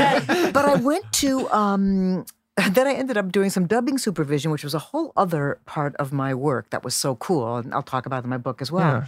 But 0.54 0.66
I 0.66 0.76
went 0.76 1.12
to 1.14 1.50
um 1.50 2.26
then 2.72 2.88
I 2.88 2.94
ended 2.94 3.18
up 3.18 3.32
doing 3.32 3.50
some 3.50 3.68
dubbing 3.68 3.98
supervision, 3.98 4.52
which 4.52 4.66
was 4.66 4.74
a 4.74 4.80
whole 4.80 5.14
other 5.16 5.60
part 5.66 5.96
of 5.96 6.12
my 6.12 6.34
work 6.34 6.70
that 6.72 6.84
was 6.84 6.94
so 6.94 7.16
cool. 7.16 7.56
And 7.58 7.74
I'll 7.74 7.82
talk 7.82 8.06
about 8.06 8.20
it 8.20 8.24
in 8.26 8.30
my 8.30 8.38
book 8.38 8.62
as 8.62 8.70
well. 8.70 8.86
Yeah. 8.86 9.06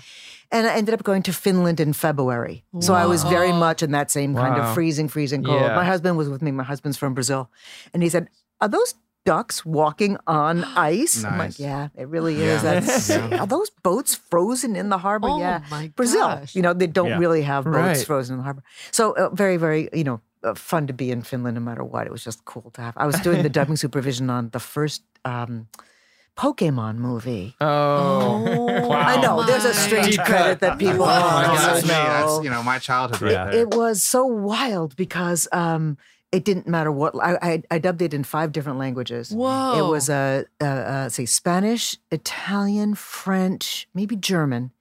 And 0.53 0.67
I 0.67 0.75
ended 0.75 0.93
up 0.93 1.03
going 1.03 1.21
to 1.23 1.33
Finland 1.33 1.81
in 1.81 1.91
February. 1.91 2.63
So 2.79 2.93
I 2.93 3.05
was 3.05 3.23
very 3.23 3.51
much 3.51 3.83
in 3.83 3.91
that 3.91 4.09
same 4.09 4.35
kind 4.35 4.55
of 4.61 4.73
freezing, 4.73 5.09
freezing 5.09 5.43
cold. 5.43 5.61
Yeah. 5.61 5.75
My 5.75 5.83
husband 5.83 6.17
was 6.17 6.29
with 6.29 6.41
me. 6.41 6.51
My 6.51 6.63
husband's 6.63 6.97
from 6.97 7.13
Brazil. 7.13 7.49
And 7.93 8.01
he 8.03 8.09
said, 8.09 8.29
Are 8.61 8.69
those 8.69 8.95
ducks 9.25 9.65
walking 9.65 10.17
on 10.27 10.63
ice? 10.75 11.23
I'm 11.23 11.37
like, 11.37 11.59
Yeah, 11.59 11.89
it 11.95 12.07
really 12.07 12.35
Yeah. 12.35 12.55
is. 12.55 12.61
That's 12.63 13.09
Yeah. 13.31 13.41
are 13.41 13.47
those 13.47 13.69
boats 13.83 14.15
frozen 14.15 14.75
in 14.75 14.89
the 14.89 14.97
harbor? 14.97 15.29
Oh 15.29 15.39
yeah. 15.39 15.61
my 15.69 15.91
Brazil. 15.95 16.21
gosh. 16.27 16.55
You 16.55 16.61
know, 16.61 16.73
they 16.73 16.87
don't 16.87 17.09
Yeah. 17.09 17.17
really 17.19 17.43
have 17.43 17.65
boats 17.65 17.75
Right. 17.75 18.05
frozen 18.05 18.33
in 18.35 18.37
the 18.39 18.43
harbor. 18.43 18.63
So 18.91 19.11
uh, 19.15 19.29
very, 19.29 19.57
very, 19.57 19.89
you 19.93 20.03
know, 20.03 20.21
uh, 20.43 20.55
fun 20.55 20.87
to 20.87 20.93
be 20.93 21.11
in 21.11 21.21
Finland 21.21 21.55
no 21.55 21.61
matter 21.61 21.83
what. 21.83 22.07
It 22.07 22.11
was 22.11 22.23
just 22.23 22.45
cool 22.45 22.71
to 22.73 22.81
have. 22.81 22.93
I 22.97 23.05
was 23.05 23.19
doing 23.21 23.43
the 23.43 23.49
dubbing 23.57 23.77
supervision 23.77 24.29
on 24.29 24.49
the 24.49 24.59
first 24.59 25.03
um, 25.23 25.67
Pokemon 26.37 26.95
movie. 26.97 27.55
Oh. 27.61 28.89
I 28.91 29.21
know 29.21 29.43
there's 29.43 29.65
a 29.65 29.73
strange 29.73 30.15
Deep 30.17 30.25
credit 30.25 30.59
cut. 30.59 30.59
that 30.61 30.79
people 30.79 31.03
Oh, 31.03 31.05
my 31.05 31.43
don't 31.45 31.55
that's 31.57 31.83
me. 31.83 31.89
know. 31.89 31.93
That's 32.03 32.43
you 32.43 32.49
know 32.49 32.63
my 32.63 32.79
childhood 32.79 33.21
right 33.21 33.31
Yeah. 33.31 33.45
there. 33.51 33.61
It 33.61 33.73
was 33.75 34.01
so 34.01 34.25
wild 34.25 34.95
because 34.95 35.47
um, 35.51 35.97
it 36.31 36.45
didn't 36.45 36.67
matter 36.67 36.91
what 36.91 37.13
I, 37.21 37.37
I, 37.41 37.63
I 37.71 37.79
dubbed 37.79 38.01
it 38.01 38.13
in 38.13 38.23
five 38.23 38.51
different 38.51 38.79
languages. 38.79 39.31
Whoa. 39.31 39.77
It 39.77 39.89
was 39.89 40.09
uh, 40.09 40.43
uh, 40.61 40.65
uh, 40.65 41.09
say 41.09 41.25
Spanish, 41.25 41.97
Italian, 42.09 42.95
French, 42.95 43.87
maybe 43.93 44.15
German, 44.15 44.71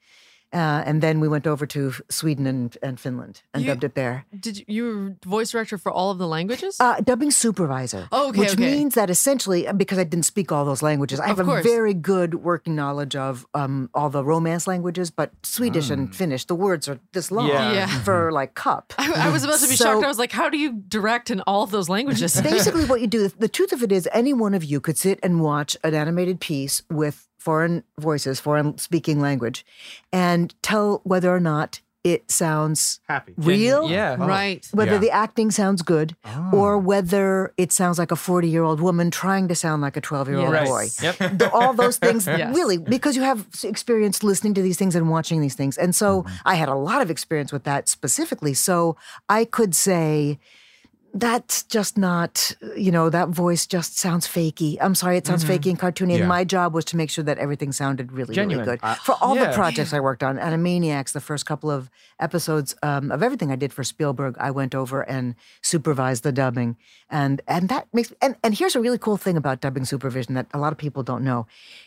uh, 0.53 0.83
and 0.87 1.01
then 1.03 1.21
we 1.21 1.29
went 1.29 1.47
over 1.47 1.67
to 1.67 1.93
Sweden 2.09 2.47
and, 2.47 2.77
and 2.83 2.99
Finland 2.99 3.43
and 3.55 3.63
You- 3.63 3.69
dubbed 3.71 3.85
it 3.85 3.95
there. 3.95 4.25
Did 4.39 4.59
you, 4.59 4.65
you 4.69 4.85
were 4.85 5.17
voice 5.25 5.51
director 5.53 5.79
for 5.79 5.93
all 5.93 6.11
of 6.11 6.19
the 6.19 6.27
languages? 6.27 6.77
Uh, 6.81 7.01
dubbing 7.01 7.31
supervisor. 7.31 8.09
Oh, 8.13 8.29
okay, 8.31 8.41
Which 8.41 8.53
okay. 8.55 8.73
means 8.73 8.95
that 8.95 9.11
essentially, 9.11 9.67
uh, 9.69 9.73
because 9.73 9.99
I 9.99 10.05
didn't 10.05 10.25
speak 10.25 10.51
all 10.53 10.65
those 10.65 10.83
languages, 10.83 11.21
I 11.21 11.29
have 11.29 11.39
a 11.39 11.63
very 11.63 11.95
good 11.95 12.35
working 12.37 12.75
knowledge 12.75 13.15
of 13.17 13.47
um, 13.55 13.91
all 13.95 14.11
the 14.11 14.25
Romance 14.25 14.67
languages, 14.67 15.11
but 15.11 15.31
Swedish 15.45 15.91
and 15.91 16.15
Finnish, 16.15 16.45
the 16.47 16.55
words 16.55 16.89
are 16.89 16.99
this 17.13 17.31
long 17.31 17.49
Yeah. 17.49 17.73
Yeah. 17.73 17.99
for 18.05 18.33
like 18.33 18.55
cup. 18.55 18.93
I, 18.99 19.29
I 19.29 19.31
was 19.31 19.45
about 19.45 19.61
to 19.61 19.69
be 19.69 19.77
So- 19.77 19.85
shocked. 19.85 20.05
I 20.05 20.09
was 20.09 20.19
like, 20.19 20.33
how 20.33 20.49
do 20.49 20.59
you 20.59 20.73
direct 20.89 21.31
in 21.31 21.41
all 21.43 21.63
of 21.63 21.71
those 21.71 21.89
languages? 21.89 22.41
Basically, 22.43 22.85
what 22.87 23.01
you 23.01 23.07
do, 23.07 23.29
the 23.29 23.49
truth 23.49 23.73
of 23.73 23.83
it 23.83 23.93
is, 23.93 24.09
any 24.13 24.33
one 24.33 24.55
of 24.55 24.65
you 24.65 24.81
could 24.81 24.97
sit 24.99 25.19
and 25.23 25.41
watch 25.41 25.77
an 25.85 25.95
animated 25.95 26.41
piece 26.41 26.83
with 26.91 27.29
foreign 27.41 27.83
voices, 27.99 28.39
foreign 28.39 28.77
speaking 28.79 29.21
language, 29.21 29.65
and 30.13 30.55
tell 30.63 31.01
whether 31.05 31.35
or 31.35 31.41
not 31.41 31.81
it 32.03 32.31
sounds 32.31 32.99
Happy. 33.09 33.35
real. 33.37 33.91
Yeah. 33.91 34.17
Oh. 34.19 34.27
right. 34.27 34.67
Whether 34.73 34.93
Yeah. 34.93 34.99
the 34.99 35.11
acting 35.11 35.51
sounds 35.51 35.83
good, 35.83 36.17
Oh. 36.25 36.51
or 36.55 36.79
whether 36.79 37.53
it 37.59 37.73
sounds 37.73 37.99
like 37.99 38.11
a 38.11 38.17
40 38.17 38.49
year 38.49 38.63
old 38.63 38.81
woman 38.81 39.11
trying 39.11 39.49
to 39.49 39.55
sound 39.55 39.83
like 39.83 39.99
a 39.99 40.01
12 40.01 40.27
year 40.31 40.39
old 40.39 40.55
Yes. 40.55 40.69
boy. 40.69 40.87
Yep. 41.03 41.17
The- 41.39 41.51
all 41.53 41.75
those 41.75 41.99
things, 41.99 42.27
Yes. 42.43 42.57
really, 42.57 42.79
because 42.79 43.17
you 43.17 43.23
have 43.23 43.47
s- 43.53 43.65
experience 43.65 44.23
listening 44.23 44.55
to 44.55 44.63
these 44.63 44.79
things 44.79 44.95
and 44.95 45.11
watching 45.11 45.43
these 45.43 45.55
things. 45.55 45.77
And 45.77 45.95
so 45.95 46.23
mm-hmm. 46.23 46.35
I 46.47 46.55
had 46.55 46.71
a 46.71 46.75
lot 46.75 47.03
of 47.03 47.11
experience 47.11 47.53
with 47.53 47.65
that 47.65 47.87
specifically. 47.87 48.55
So 48.55 48.97
I 49.29 49.45
could 49.45 49.75
say, 49.75 50.39
that's 51.13 51.65
just 51.65 51.99
not, 51.99 52.55
you 52.77 52.91
know, 52.93 53.11
that 53.11 53.29
voice 53.31 53.67
just 53.67 53.99
sounds 53.99 54.27
fakey. 54.29 54.77
I'm 54.81 54.95
sorry, 54.95 55.17
it 55.17 55.27
sounds 55.27 55.45
fakey 55.45 55.71
and 55.71 55.79
cartoony. 55.79 56.13
Yeah. 56.13 56.19
And 56.21 56.29
my 56.29 56.45
job 56.45 56.73
was 56.75 56.85
to 56.87 56.97
make 56.97 57.11
sure 57.11 57.25
that 57.25 57.39
everything 57.39 57.73
sounded 57.73 58.13
really, 58.13 58.35
Genuine. 58.35 58.65
really 58.67 58.79
good. 58.79 58.97
For 58.99 59.17
all 59.21 59.35
the 59.35 59.51
projects 59.53 59.93
I 59.93 60.01
worked 60.01 60.23
on, 60.23 60.39
Animaniacs, 60.39 61.13
the 61.13 61.21
first 61.21 61.47
couple 61.47 61.71
of 61.71 61.91
episodes 62.21 62.75
um, 62.83 63.11
of 63.11 63.23
everything 63.23 63.51
I 63.51 63.57
did 63.57 63.73
for 63.73 63.83
Spielberg, 63.83 64.37
I 64.39 64.51
went 64.51 64.75
over 64.75 65.03
and 65.03 65.35
supervised 65.63 66.23
the 66.23 66.33
dubbing. 66.33 66.77
And 67.11 67.43
and 67.49 67.69
that 67.71 67.89
makes 67.93 68.13
and, 68.23 68.37
and 68.45 68.55
here's 68.55 68.77
a 68.77 68.81
really 68.81 68.99
cool 68.99 69.17
thing 69.17 69.37
about 69.37 69.61
dubbing 69.61 69.85
supervision 69.85 70.35
that 70.35 70.47
a 70.55 70.59
lot 70.59 70.73
of 70.73 70.79
people 70.79 71.03
don't 71.03 71.25
know. 71.25 71.47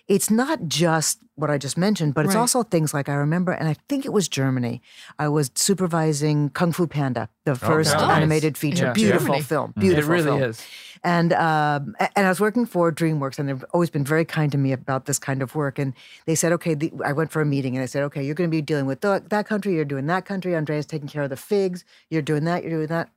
It's 0.09 0.29
not 0.29 0.67
just 0.67 1.19
what 1.35 1.49
I 1.49 1.57
just 1.57 1.77
mentioned, 1.77 2.13
but 2.13 2.25
it's 2.25 2.35
Right. 2.35 2.41
also 2.41 2.61
things 2.61 2.93
like 2.93 3.09
I 3.09 3.13
remember, 3.15 3.53
and 3.53 3.67
I 3.67 3.75
think 3.89 4.05
it 4.05 4.13
was 4.13 4.27
Germany. 4.27 4.81
I 5.17 5.29
was 5.29 5.49
supervising 5.55 6.49
Kung 6.51 6.71
Fu 6.71 6.85
Panda, 6.87 7.27
the 7.45 7.55
first 7.55 7.93
nice. 7.93 8.17
animated 8.17 8.55
feature. 8.57 8.85
Yeah. 8.87 8.93
Beautiful 8.93 9.12
beautiful 9.13 9.27
Germany. 9.35 9.43
film. 9.43 9.73
It 9.75 9.79
Beautiful 9.79 10.11
really 10.11 10.23
film. 10.25 10.43
is. 10.43 10.61
And 11.05 11.33
um, 11.33 11.95
and 12.15 12.25
I 12.25 12.29
was 12.29 12.39
working 12.39 12.65
for 12.65 12.89
DreamWorks, 12.91 13.37
and 13.37 13.49
they've 13.49 13.65
always 13.73 13.89
been 13.89 14.05
very 14.05 14.23
kind 14.23 14.51
to 14.53 14.57
me 14.57 14.71
about 14.71 15.05
this 15.05 15.19
kind 15.19 15.41
of 15.41 15.53
work. 15.53 15.77
And 15.77 15.93
they 16.25 16.35
said, 16.35 16.53
okay, 16.53 16.75
the, 16.75 16.93
I 17.03 17.11
went 17.11 17.29
for 17.31 17.41
a 17.41 17.45
meeting, 17.45 17.75
and 17.75 17.83
I 17.83 17.87
said, 17.87 18.03
okay, 18.03 18.23
you're 18.23 18.35
going 18.35 18.49
to 18.49 18.55
be 18.55 18.61
dealing 18.61 18.85
with 18.85 19.01
th- 19.01 19.23
that 19.27 19.45
country, 19.45 19.75
you're 19.75 19.83
doing 19.83 20.05
that 20.07 20.23
country. 20.25 20.55
Andrea's 20.55 20.85
taking 20.85 21.09
care 21.09 21.23
of 21.23 21.29
the 21.29 21.35
figs. 21.35 21.83
You're 22.09 22.21
doing 22.21 22.45
that. 22.45 22.63
You're 22.63 22.71
doing 22.71 22.87
that. 22.87 23.09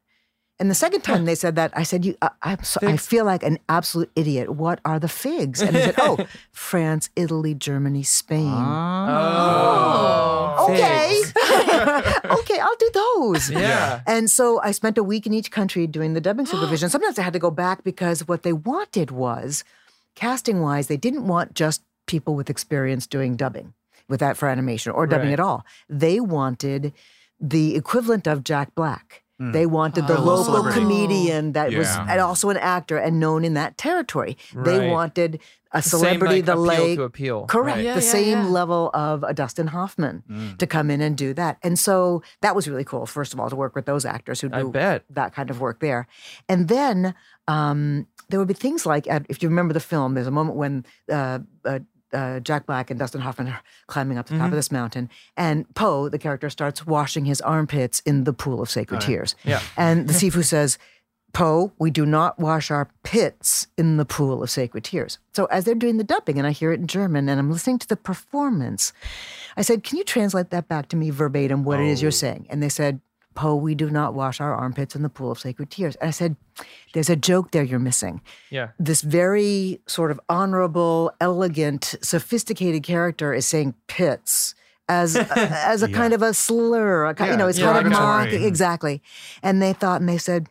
And 0.59 0.71
the 0.71 0.75
second 0.75 1.03
time 1.03 1.27
they 1.27 1.35
said 1.35 1.55
that, 1.57 1.71
I 1.77 1.83
said, 1.83 2.07
"You, 2.07 2.17
I, 2.23 2.31
I'm 2.43 2.63
so, 2.65 2.81
I 2.83 2.97
feel 2.97 3.27
like 3.27 3.43
an 3.45 3.59
absolute 3.69 4.11
idiot. 4.17 4.55
What 4.57 4.81
are 4.87 4.99
the 4.99 5.07
figs?" 5.07 5.61
And 5.61 5.77
they 5.77 5.83
said, 5.85 5.97
"Oh, 5.99 6.17
France, 6.51 7.11
Italy, 7.15 7.55
Germany, 7.55 8.03
Spain." 8.03 8.51
Oh. 8.51 10.67
okay, 10.71 11.21
okay, 12.25 12.59
I'll 12.59 12.77
do 12.79 12.91
those. 12.95 13.51
Yeah. 13.51 14.01
And 14.07 14.31
so 14.31 14.61
I 14.63 14.71
spent 14.73 14.99
a 14.99 15.03
week 15.03 15.27
in 15.27 15.33
each 15.33 15.51
country 15.51 15.87
doing 15.87 16.15
the 16.15 16.21
dubbing 16.21 16.47
supervision. 16.47 16.89
Sometimes 16.91 17.19
I 17.19 17.23
had 17.23 17.33
to 17.33 17.39
go 17.39 17.51
back 17.51 17.85
because 17.85 18.27
what 18.29 18.43
they 18.43 18.53
wanted 18.53 19.11
was, 19.11 19.65
casting 20.15 20.61
wise, 20.61 20.87
they 20.89 20.97
didn't 20.97 21.27
want 21.27 21.55
just 21.55 21.83
people 22.07 22.35
with 22.35 22.49
experience 22.51 23.07
doing 23.07 23.37
dubbing 23.37 23.75
with 24.09 24.21
that 24.21 24.37
for 24.37 24.49
animation 24.49 24.93
or 24.93 25.07
dubbing 25.07 25.29
Right. 25.29 25.33
at 25.35 25.41
all. 25.41 25.65
They 25.89 26.21
wanted 26.21 26.93
the 27.41 27.75
equivalent 27.77 28.27
of 28.27 28.45
Jack 28.45 28.75
Black. 28.75 29.23
They 29.39 29.67
wanted 29.67 30.07
the 30.07 30.17
Oh. 30.17 30.23
local 30.23 30.73
comedian 30.73 31.53
that 31.53 31.73
was 31.75 31.89
and 31.95 32.21
also 32.21 32.49
an 32.49 32.57
actor 32.57 32.97
and 32.97 33.21
known 33.21 33.45
in 33.45 33.53
that 33.55 33.77
territory. 33.77 34.37
They 34.55 34.89
wanted 34.91 35.41
a 35.73 35.83
Same, 35.83 35.99
celebrity, 36.01 36.37
like, 36.37 36.45
the 36.47 36.53
appeal 36.53 36.63
leg, 36.63 36.97
to 36.97 37.03
appeal. 37.03 37.47
Correct. 37.47 37.77
Right. 37.77 37.85
Yeah, 37.85 37.95
the 37.97 38.03
yeah, 38.05 38.11
same 38.11 38.39
yeah. 38.39 38.49
level 38.49 38.91
of 38.95 39.23
a 39.25 39.35
Dustin 39.35 39.67
Hoffman 39.67 40.23
Mm. 40.31 40.57
to 40.57 40.67
come 40.67 40.91
in 40.91 41.03
and 41.03 41.17
do 41.19 41.35
that. 41.35 41.59
And 41.63 41.79
so 41.79 42.23
that 42.41 42.57
was 42.57 42.67
really 42.67 42.85
cool, 42.85 43.05
first 43.05 43.35
of 43.35 43.41
all, 43.41 43.51
to 43.51 43.57
work 43.57 43.75
with 43.75 43.85
those 43.85 44.07
actors 44.07 44.41
who 44.41 44.49
I 44.53 44.63
do 44.63 44.73
that 45.11 45.35
kind 45.35 45.51
of 45.51 45.61
work 45.61 45.81
there. 45.81 46.07
And 46.49 46.69
then 46.69 47.15
um, 47.47 48.07
there 48.31 48.39
would 48.39 48.49
be 48.49 48.55
things 48.55 48.87
like, 48.87 49.07
if 49.29 49.43
you 49.43 49.49
remember 49.51 49.75
the 49.75 49.81
film, 49.81 50.15
there's 50.15 50.27
a 50.27 50.31
moment 50.31 50.57
when 50.57 50.87
uh, 51.13 51.41
uh, 51.65 51.81
uh, 52.13 52.41
Jack 52.41 52.67
Black 52.67 52.91
and 52.91 52.99
Dustin 52.99 53.21
Hoffman 53.21 53.49
are 53.49 53.61
climbing 53.87 54.19
up 54.19 54.27
the 54.27 54.35
Mm-hmm. 54.35 54.43
top 54.45 54.53
of 54.53 54.57
this 54.57 54.71
mountain, 54.73 55.09
and 55.37 55.73
Po, 55.75 56.09
the 56.09 56.19
character, 56.19 56.49
starts 56.51 56.87
washing 56.87 57.25
his 57.25 57.41
armpits 57.41 58.01
in 58.01 58.25
the 58.25 58.33
pool 58.33 58.61
of 58.63 58.71
sacred 58.71 59.01
tears. 59.01 59.35
Yeah. 59.45 59.61
And 59.77 60.09
the 60.09 60.13
Sifu 60.21 60.45
says, 60.45 60.79
Po, 61.33 61.73
we 61.79 61.91
do 61.91 62.07
not 62.07 62.39
wash 62.39 62.71
our 62.71 62.89
pits 63.03 63.67
in 63.77 63.99
the 63.99 64.05
pool 64.07 64.43
of 64.43 64.49
sacred 64.51 64.85
tears. 64.85 65.19
So 65.35 65.45
as 65.47 65.65
they're 65.65 65.75
doing 65.75 65.99
the 65.99 66.05
dubbing, 66.05 66.39
and 66.39 66.47
I 66.47 66.51
hear 66.53 66.73
it 66.73 66.81
in 66.81 66.87
German, 66.87 67.29
and 67.29 67.39
I'm 67.39 67.51
listening 67.51 67.79
to 67.81 67.89
the 67.89 67.97
performance, 67.97 68.93
I 69.57 69.63
said, 69.63 69.83
Can 69.83 69.99
you 69.99 70.05
translate 70.05 70.51
that 70.51 70.69
back 70.69 70.89
to 70.89 70.97
me 70.97 71.11
verbatim, 71.11 71.65
what 71.65 71.81
it 71.81 71.87
is 71.89 72.01
you're 72.01 72.11
saying? 72.11 72.47
And 72.49 72.63
they 72.63 72.69
said, 72.71 73.01
Po, 73.37 73.55
we 73.55 73.75
do 73.77 73.89
not 73.91 74.15
wash 74.15 74.41
our 74.41 74.53
armpits 74.55 74.97
in 74.97 75.03
the 75.03 75.09
pool 75.09 75.31
of 75.31 75.39
sacred 75.39 75.71
tears. 75.71 75.95
And 75.97 76.09
I 76.09 76.11
said, 76.11 76.35
There's 76.93 77.09
a 77.11 77.15
joke 77.17 77.53
there 77.53 77.63
you're 77.63 77.79
missing. 77.79 78.21
Yeah. 78.51 78.71
This 78.81 79.03
very 79.03 79.81
sort 79.87 80.11
of 80.11 80.19
honorable, 80.29 81.13
elegant, 81.21 81.95
sophisticated 82.03 82.83
character 82.83 83.33
is 83.33 83.47
saying 83.47 83.75
pits. 83.87 84.55
As 84.89 85.17
as 85.37 85.83
a 85.83 85.89
kind 85.89 86.13
of 86.15 86.23
a 86.23 86.33
slur, 86.33 87.07
a, 87.07 87.15
ki- 87.15 87.27
you 87.27 87.37
know, 87.37 87.49
it's 87.49 87.59
yeah, 87.59 87.67
kind 87.73 87.87
of 87.87 87.93
derogatory. 87.93 88.25
mocking, 88.33 88.43
exactly. 88.45 89.03
And 89.43 89.61
they 89.61 89.73
thought, 89.73 90.01
and 90.01 90.09
they 90.09 90.19
said, 90.19 90.49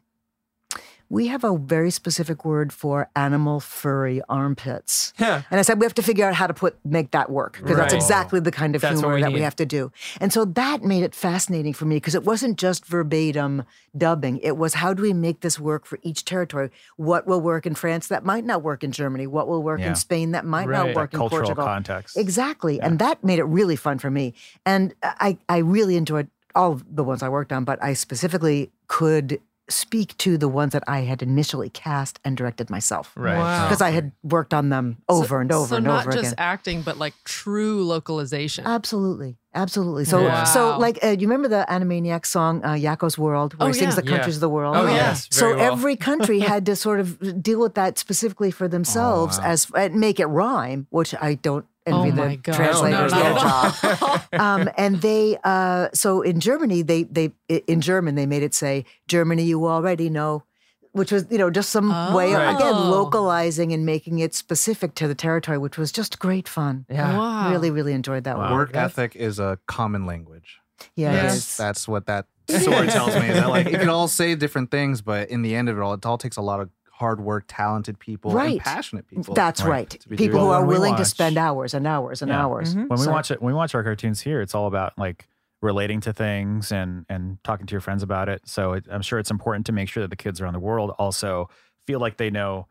we 1.10 1.28
have 1.28 1.44
a 1.44 1.58
very 1.58 1.92
specific 1.92 2.44
word 2.46 2.74
for 2.74 3.10
animal 3.16 3.60
furry 3.60 4.22
armpits. 4.28 5.14
Yeah. 5.20 5.44
And 5.52 5.60
I 5.60 5.64
said, 5.64 5.80
we 5.80 5.86
have 5.86 5.94
to 5.96 6.02
figure 6.04 6.26
out 6.26 6.34
how 6.34 6.48
to 6.48 6.54
put 6.54 6.78
make 6.84 7.12
that 7.12 7.30
work 7.30 7.60
because 7.62 7.78
that's 7.78 7.94
exactly 7.94 8.40
the 8.40 8.52
kind 8.52 8.76
of 8.76 8.82
That's 8.82 9.00
humor 9.00 9.16
we 9.16 9.22
that 9.22 9.32
we 9.32 9.42
have 9.42 9.56
to 9.58 9.66
do. 9.66 9.92
And 10.20 10.34
so 10.34 10.46
that 10.46 10.84
made 10.84 11.04
it 11.04 11.14
fascinating 11.14 11.74
for 11.74 11.86
me 11.86 11.98
because 11.98 12.16
it 12.16 12.24
wasn't 12.24 12.58
just 12.58 12.86
verbatim 12.86 13.64
dubbing. 13.96 14.40
It 14.40 14.58
was 14.58 14.74
how 14.76 14.94
do 14.94 15.04
we 15.04 15.14
make 15.14 15.42
this 15.42 15.60
work 15.60 15.86
for 15.86 16.00
each 16.02 16.26
territory? 16.26 16.72
What 16.98 17.28
will 17.28 17.42
work 17.42 17.66
in 17.66 17.76
France 17.76 18.08
that 18.08 18.26
might 18.26 18.44
not 18.46 18.64
work 18.64 18.84
in 18.84 18.92
Germany? 18.92 19.28
What 19.28 19.48
will 19.48 19.62
work 19.64 19.80
Yeah. 19.82 19.90
in 19.90 19.96
Spain 19.96 20.32
that 20.32 20.46
might 20.46 20.68
Right. 20.68 20.88
not 20.88 20.96
work 20.96 21.14
in 21.14 21.20
cultural 21.20 21.42
Portugal? 21.42 21.66
context. 21.66 22.18
Exactly. 22.18 22.82
And 22.82 22.98
that 23.00 23.24
made 23.24 23.40
it 23.40 23.44
really 23.46 23.76
fun 23.76 24.00
for 24.00 24.10
me. 24.10 24.34
And 24.66 24.94
I, 25.04 25.38
I 25.48 25.58
really 25.58 25.98
enjoyed 25.98 26.30
all 26.56 26.72
of 26.72 26.84
the 26.96 27.04
ones 27.04 27.22
I 27.22 27.30
worked 27.30 27.52
on, 27.52 27.64
but 27.66 27.82
I 27.84 27.94
specifically 27.94 28.72
could 28.88 29.40
speak 29.68 30.16
to 30.20 30.38
the 30.38 30.48
ones 30.48 30.74
that 30.74 30.84
I 30.88 31.00
had 31.02 31.24
initially 31.24 31.70
cast 31.70 32.20
and 32.24 32.38
directed 32.38 32.70
myself. 32.70 33.12
Right. 33.16 33.38
Wow. 33.38 33.66
Because 33.68 33.82
I 33.82 33.90
had 33.90 34.12
worked 34.24 34.54
on 34.54 34.70
them 34.70 34.98
over 35.10 35.42
and 35.42 35.52
over 35.52 35.68
so 35.68 35.76
and 35.78 35.86
not 35.86 36.06
just 36.06 36.18
again. 36.20 36.34
acting, 36.38 36.82
but 36.84 36.98
like 37.00 37.16
true 37.24 37.84
localization. 37.84 38.68
Absolutely. 38.68 39.38
Absolutely. 39.56 40.06
So, 40.06 40.24
Wow. 40.24 40.44
so 40.44 40.78
like, 40.78 41.00
uh, 41.04 41.16
you 41.18 41.28
remember 41.28 41.48
the 41.48 41.66
Animaniacs 41.70 42.28
song, 42.28 42.64
uh, 42.64 42.74
Yakko's 42.74 43.18
World, 43.18 43.54
where 43.58 43.70
Oh, 43.70 43.72
he 43.72 43.80
sings 43.80 43.96
yeah. 43.96 44.02
the 44.02 44.08
countries 44.08 44.36
Yeah. 44.36 44.38
of 44.38 44.42
the 44.42 44.50
world? 44.50 44.76
Oh, 44.78 44.86
yes. 44.88 45.28
So 45.32 45.56
well. 45.56 45.72
every 45.74 45.96
country 45.96 46.40
had 46.42 46.66
to 46.68 46.76
sort 46.76 47.00
of 47.00 47.42
deal 47.42 47.60
with 47.60 47.74
that 47.76 47.98
specifically 47.98 48.52
for 48.52 48.68
themselves 48.76 49.40
as 49.40 49.68
and 49.76 49.96
make 49.96 50.20
it 50.20 50.28
rhyme, 50.28 50.88
which 50.90 51.16
I 51.20 51.36
don't 51.36 51.66
envy 51.86 52.10
Oh 52.10 52.12
the 52.12 52.26
my 52.26 52.36
God. 52.38 52.56
translators 52.56 53.12
No, 53.12 53.18
no, 53.18 53.24
their 53.24 53.34
job. 53.36 54.22
um, 54.34 54.70
and 54.78 55.02
they, 55.02 55.38
uh, 55.44 55.90
so 55.94 56.22
in 56.22 56.40
Germany, 56.40 56.82
they 56.82 57.04
they 57.04 57.32
in 57.48 57.82
German 57.82 58.16
they 58.16 58.26
made 58.26 58.44
it 58.44 58.54
say 58.54 58.86
Germany, 59.08 59.44
you 59.44 59.66
already 59.68 60.10
know. 60.10 60.44
Which 60.92 61.12
was, 61.12 61.26
you 61.30 61.38
know, 61.38 61.50
just 61.50 61.72
some 61.72 61.90
way 62.14 62.32
of, 62.34 62.40
Right. 62.40 62.56
again, 62.56 62.74
Oh. 62.74 62.90
localizing 62.90 63.74
and 63.74 63.86
making 63.86 64.20
it 64.20 64.34
specific 64.34 64.96
to 64.96 65.10
the 65.10 65.14
territory, 65.16 65.58
which 65.58 65.78
was 65.78 65.92
just 65.92 66.20
great 66.20 66.48
fun. 66.48 66.86
Yeah. 66.90 67.18
Wow. 67.18 67.52
Really, 67.52 67.70
really 67.70 67.92
enjoyed 67.92 68.24
that 68.24 68.38
one. 68.38 68.54
Work 68.54 68.78
ethic 68.78 69.14
is 69.14 69.38
a 69.38 69.60
common 69.68 70.06
language. 70.06 70.60
Yeah, 70.96 71.12
it 71.12 71.16
Yes. 71.16 71.58
That's 71.58 71.86
what 71.86 72.06
that 72.06 72.28
story 72.48 72.88
tells 72.88 73.14
me. 73.16 73.28
That 73.28 73.50
like 73.50 73.70
you 73.70 73.78
can 73.78 73.90
all 73.98 74.08
say 74.08 74.36
different 74.36 74.72
things, 74.72 75.02
but 75.02 75.30
in 75.30 75.42
the 75.42 75.54
end 75.54 75.68
of 75.68 75.78
it 75.78 75.82
all, 75.82 75.94
it 75.96 76.06
all 76.06 76.18
takes 76.18 76.38
a 76.38 76.42
lot 76.42 76.62
of 76.62 76.70
hard 76.98 77.20
work, 77.20 77.44
talented 77.48 78.00
people, 78.00 78.32
Right. 78.32 78.54
and 78.54 78.62
passionate 78.62 79.08
people. 79.08 79.34
That's 79.34 79.62
Right. 79.62 79.94
right. 80.10 80.18
People 80.18 80.40
who 80.40 80.48
are 80.52 80.62
When 80.62 80.70
we 80.70 80.74
willing 80.76 80.96
to 80.96 81.04
spend 81.06 81.38
hours 81.38 81.74
and 81.74 81.86
hours 81.86 82.22
and 82.22 82.30
Yeah. 82.30 82.42
hours. 82.44 82.70
Mm-hmm. 82.72 82.88
when 82.88 83.00
we 83.00 83.06
So- 83.06 83.12
watch 83.12 83.32
it 83.32 83.42
when 83.42 83.54
we 83.54 83.58
watch 83.58 83.76
our 83.76 83.84
cartoons 83.84 84.22
here 84.22 84.42
it's 84.42 84.56
all 84.56 84.66
about 84.68 84.98
like 84.98 85.28
relating 85.62 86.00
to 86.02 86.14
things 86.14 86.72
and 86.72 87.06
and 87.10 87.38
talking 87.44 87.66
to 87.66 87.72
your 87.74 87.82
friends 87.82 88.02
about 88.04 88.30
it 88.30 88.42
so 88.46 88.74
it, 88.74 88.86
i'm 88.92 89.02
sure 89.02 89.18
it's 89.20 89.32
important 89.32 89.66
to 89.66 89.72
make 89.72 89.90
sure 89.90 90.04
that 90.04 90.10
the 90.10 90.16
kids 90.16 90.40
around 90.40 90.54
the 90.54 90.60
world 90.60 90.92
also 91.00 91.50
feel 91.88 92.00
like 92.00 92.18
they 92.18 92.30
know 92.30 92.68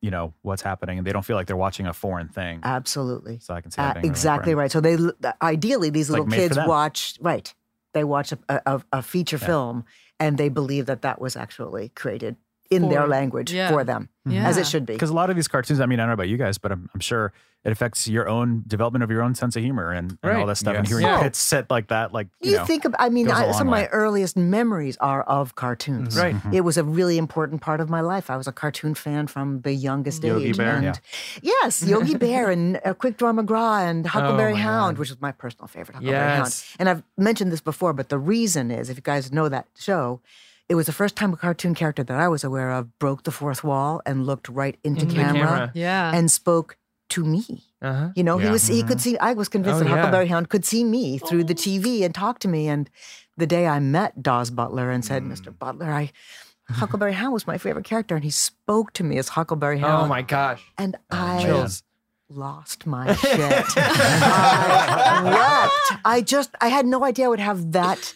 you 0.00 0.10
know 0.10 0.32
what's 0.42 0.62
happening 0.62 0.98
and 0.98 1.06
they 1.06 1.12
don't 1.12 1.24
feel 1.24 1.36
like 1.36 1.46
they're 1.46 1.56
watching 1.56 1.86
a 1.86 1.92
foreign 1.92 2.28
thing 2.28 2.60
Absolutely. 2.62 3.38
so 3.40 3.52
i 3.54 3.60
can 3.60 3.70
see 3.70 3.80
Uh, 3.80 3.86
that 3.86 3.94
being 3.94 4.02
really 4.04 4.10
exactly 4.10 4.54
right. 4.54 4.70
So 4.72 4.80
they 4.80 4.96
ideally 5.42 5.90
these 5.90 6.06
It's, 6.08 6.10
like, 6.10 6.20
little 6.26 6.30
made 6.30 6.50
kids 6.54 6.58
watch 6.66 7.18
right. 7.20 7.52
They 7.94 8.04
watch 8.04 8.32
a, 8.32 8.38
a, 8.48 8.80
a 8.92 9.02
feature 9.02 9.38
Yeah. 9.40 9.46
film 9.46 9.84
and 10.20 10.36
they 10.38 10.48
believe 10.48 10.86
that 10.86 11.02
that 11.02 11.20
was 11.20 11.36
actually 11.36 11.90
created 11.90 12.36
in 12.70 12.88
their 12.88 13.06
language 13.06 13.52
yeah. 13.52 13.70
for 13.70 13.82
them, 13.84 14.08
Yeah. 14.26 14.46
as 14.48 14.56
it 14.58 14.66
should 14.66 14.84
be. 14.86 14.92
because 14.92 15.10
a 15.10 15.14
lot 15.14 15.30
of 15.30 15.36
these 15.36 15.48
cartoons 15.48 15.80
i 15.80 15.86
mean 15.86 15.98
i 16.00 16.02
don't 16.02 16.08
know 16.10 16.14
about 16.14 16.28
you 16.28 16.36
guys 16.36 16.58
but 16.58 16.70
i'm, 16.70 16.90
I'm 16.92 17.00
sure 17.00 17.32
it 17.64 17.72
affects 17.72 18.06
your 18.06 18.28
own 18.28 18.62
development 18.66 19.02
of 19.02 19.10
your 19.10 19.20
own 19.22 19.34
sense 19.34 19.56
of 19.56 19.62
humor 19.62 19.90
and, 19.90 20.12
and 20.22 20.30
all 20.32 20.38
Right. 20.38 20.46
that 20.46 20.56
stuff 20.56 20.76
and 20.76 20.86
hearing 20.86 21.04
Yeah. 21.06 21.22
pits 21.22 21.38
set 21.38 21.70
like 21.70 21.88
that 21.88 22.12
like 22.12 22.28
you, 22.40 22.52
You 22.52 22.56
know 22.58 22.64
think 22.66 22.84
of, 22.84 22.94
I 22.98 23.08
mean, 23.08 23.26
goes 23.26 23.36
a 23.36 23.40
I, 23.40 23.44
long 23.46 23.54
some 23.54 23.66
of 23.66 23.70
my 23.72 23.86
earliest 23.88 24.36
memories 24.36 24.96
are 24.98 25.22
of 25.24 25.56
cartoons. 25.56 26.16
Right. 26.16 26.36
It 26.52 26.60
was 26.60 26.76
a 26.76 26.84
really 26.84 27.18
important 27.18 27.60
part 27.60 27.80
of 27.80 27.90
my 27.90 28.00
life. 28.00 28.30
I 28.30 28.36
was 28.36 28.46
a 28.46 28.52
cartoon 28.52 28.94
fan 28.94 29.26
from 29.26 29.62
the 29.62 29.72
youngest 29.72 30.22
Yogi 30.22 30.50
age. 30.50 30.56
Bear? 30.56 30.76
And 30.76 30.84
Yeah. 30.84 30.94
Yes, 31.42 31.82
Yogi 31.82 32.14
Bear 32.16 32.48
and 32.50 32.78
uh, 32.84 32.94
Quick 32.94 33.16
Draw 33.16 33.32
McGraw 33.32 33.82
and 33.90 34.06
Huckleberry 34.06 34.52
Oh 34.52 34.56
Hound, 34.56 34.94
God. 34.96 35.00
which 35.00 35.10
is 35.10 35.20
my 35.20 35.32
personal 35.32 35.66
favorite 35.66 35.94
Huckleberry 35.96 36.26
Hound. 36.36 36.46
Yes. 36.46 36.76
And 36.78 36.88
I've 36.88 37.02
mentioned 37.16 37.50
this 37.50 37.60
before, 37.60 37.92
but 37.92 38.08
the 38.08 38.18
reason 38.18 38.70
is, 38.70 38.88
if 38.88 38.96
you 38.96 39.02
guys 39.02 39.32
know 39.32 39.48
that 39.48 39.66
show, 39.76 40.20
it 40.68 40.74
was 40.74 40.86
the 40.86 40.92
first 40.92 41.16
time 41.16 41.32
a 41.32 41.36
cartoon 41.36 41.74
character 41.74 42.02
that 42.04 42.18
I 42.18 42.28
was 42.28 42.44
aware 42.44 42.70
of 42.70 42.98
broke 42.98 43.22
the 43.24 43.30
fourth 43.30 43.64
wall 43.64 44.02
and 44.06 44.26
looked 44.26 44.48
right 44.48 44.78
into 44.84 45.02
Into 45.02 45.14
the 45.14 45.22
camera, 45.22 45.46
camera. 45.46 45.72
Yeah. 45.74 46.12
and 46.14 46.30
spoke 46.30 46.76
to 47.10 47.24
me. 47.24 47.64
Uh-huh. 47.80 48.10
You 48.14 48.22
know, 48.24 48.36
he 48.38 48.46
Yeah. 48.46 48.52
was 48.52 48.66
he 48.66 48.82
could 48.82 49.00
see. 49.00 49.16
I 49.18 49.32
was 49.32 49.48
convinced 49.48 49.76
Oh, 49.80 49.84
that 49.84 49.88
yeah. 49.90 49.96
Huckleberry 49.96 50.26
Hound 50.28 50.48
could 50.50 50.64
see 50.64 50.84
me 50.84 51.18
through 51.18 51.44
the 51.44 51.54
TV 51.54 52.04
and 52.04 52.14
talk 52.14 52.38
to 52.40 52.48
me. 52.48 52.68
And 52.68 52.90
the 53.36 53.46
day 53.46 53.66
I 53.66 53.78
met 53.80 54.22
Daws 54.22 54.50
Butler 54.50 54.90
and 54.90 55.04
said, 55.04 55.22
"Mr. 55.22 55.56
Butler, 55.56 55.90
I." 55.90 56.12
Huckleberry 56.70 57.14
Hound 57.14 57.32
was 57.32 57.46
my 57.46 57.56
favorite 57.56 57.86
character, 57.86 58.14
and 58.14 58.22
he 58.24 58.30
spoke 58.30 58.92
to 58.92 59.02
me 59.04 59.16
as 59.16 59.28
Huckleberry 59.30 59.78
Hound. 59.78 60.02
Oh 60.04 60.06
my 60.06 60.20
gosh. 60.20 60.62
And 60.76 60.96
I 61.10 61.42
Chills. 61.44 61.82
lost 62.28 62.84
my 62.86 63.14
shit. 63.22 63.64
I 63.76 65.22
wept. 65.24 66.00
I 66.04 66.20
just, 66.20 66.50
I 66.60 66.68
had 66.68 66.84
no 66.84 67.04
idea 67.04 67.24
I 67.24 67.28
would 67.28 67.40
have 67.40 67.72
that 67.72 68.12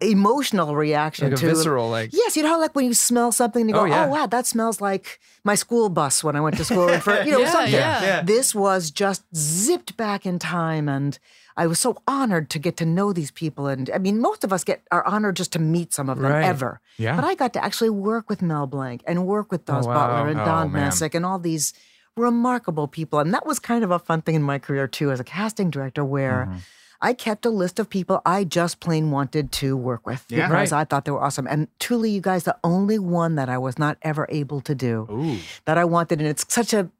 emotional 0.00 0.74
reaction 0.76 1.30
Like 1.30 1.40
to 1.40 1.46
visceral, 1.46 1.90
like 1.90 2.10
Yes, 2.12 2.36
you 2.36 2.42
know 2.42 2.48
how 2.50 2.60
like 2.60 2.74
when 2.74 2.84
you 2.86 2.94
smell 2.94 3.32
something 3.32 3.60
and 3.62 3.70
you 3.70 3.74
go, 3.74 3.86
Oh, 3.86 3.92
oh, 4.04 4.08
wow, 4.08 4.26
that 4.26 4.46
smells 4.46 4.80
like 4.80 5.20
my 5.44 5.54
school 5.54 5.88
bus 5.88 6.24
when 6.24 6.36
I 6.36 6.40
went 6.40 6.56
to 6.56 6.64
school. 6.64 6.88
And 6.88 7.02
for, 7.02 7.22
you 7.24 7.32
know, 7.32 7.38
Yeah, 7.40 7.50
something. 7.52 7.72
yeah. 7.72 8.02
Yeah. 8.02 8.22
This 8.22 8.54
was 8.54 8.90
just 8.90 9.22
zipped 9.36 9.96
back 9.96 10.24
in 10.26 10.38
time 10.38 10.88
and 10.88 11.18
I 11.56 11.66
was 11.68 11.78
so 11.78 12.02
honored 12.08 12.50
to 12.50 12.58
get 12.58 12.76
to 12.78 12.84
know 12.86 13.12
these 13.12 13.30
people. 13.30 13.66
And 13.68 13.88
I 13.94 13.98
mean, 13.98 14.20
most 14.20 14.42
of 14.42 14.52
us 14.52 14.64
get 14.64 14.82
are 14.90 15.04
honored 15.06 15.36
just 15.36 15.52
to 15.52 15.58
meet 15.60 15.94
some 15.94 16.08
of 16.08 16.18
them 16.18 16.32
Right. 16.32 16.44
ever. 16.44 16.80
Yeah. 16.98 17.14
But 17.16 17.24
I 17.24 17.34
got 17.36 17.52
to 17.52 17.64
actually 17.64 17.90
work 17.90 18.28
with 18.28 18.42
Mel 18.42 18.66
Blanc 18.66 19.02
and 19.06 19.26
work 19.26 19.52
with 19.52 19.64
Daws 19.66 19.86
Oh, 19.86 19.90
wow. 19.90 19.94
Butler 20.08 20.30
and 20.30 20.40
Oh, 20.40 20.44
Don 20.44 20.72
man. 20.72 20.82
Messick 20.84 21.14
and 21.14 21.24
all 21.24 21.38
these 21.38 21.72
remarkable 22.16 22.88
people. 22.88 23.18
And 23.20 23.32
that 23.34 23.46
was 23.46 23.58
kind 23.58 23.84
of 23.84 23.90
a 23.90 23.98
fun 23.98 24.22
thing 24.22 24.34
in 24.34 24.42
my 24.42 24.58
career 24.58 24.86
too 24.88 25.10
as 25.12 25.20
a 25.20 25.24
casting 25.24 25.70
director 25.70 26.04
where 26.04 26.46
Mm-hmm. 26.48 26.58
I 27.04 27.12
kept 27.12 27.44
a 27.46 27.50
list 27.50 27.78
of 27.78 27.88
people 27.90 28.20
I 28.24 28.44
just 28.44 28.80
plain 28.80 29.10
wanted 29.10 29.52
to 29.60 29.76
work 29.76 30.06
with 30.06 30.24
Yeah. 30.28 30.48
because 30.48 30.72
Right. 30.72 30.80
I 30.80 30.84
thought 30.84 31.04
they 31.04 31.10
were 31.12 31.22
awesome. 31.22 31.46
And 31.46 31.68
truly, 31.78 32.10
you 32.10 32.20
guys, 32.20 32.44
the 32.44 32.56
only 32.64 32.98
one 32.98 33.34
that 33.36 33.48
I 33.48 33.58
was 33.58 33.78
not 33.78 33.98
ever 34.02 34.26
able 34.30 34.60
to 34.62 34.74
do 34.74 35.06
Ooh. 35.10 35.38
that 35.66 35.76
I 35.78 35.84
wanted, 35.84 36.18
and 36.20 36.28
it's 36.28 36.44
such 36.48 36.72
a 36.72 36.90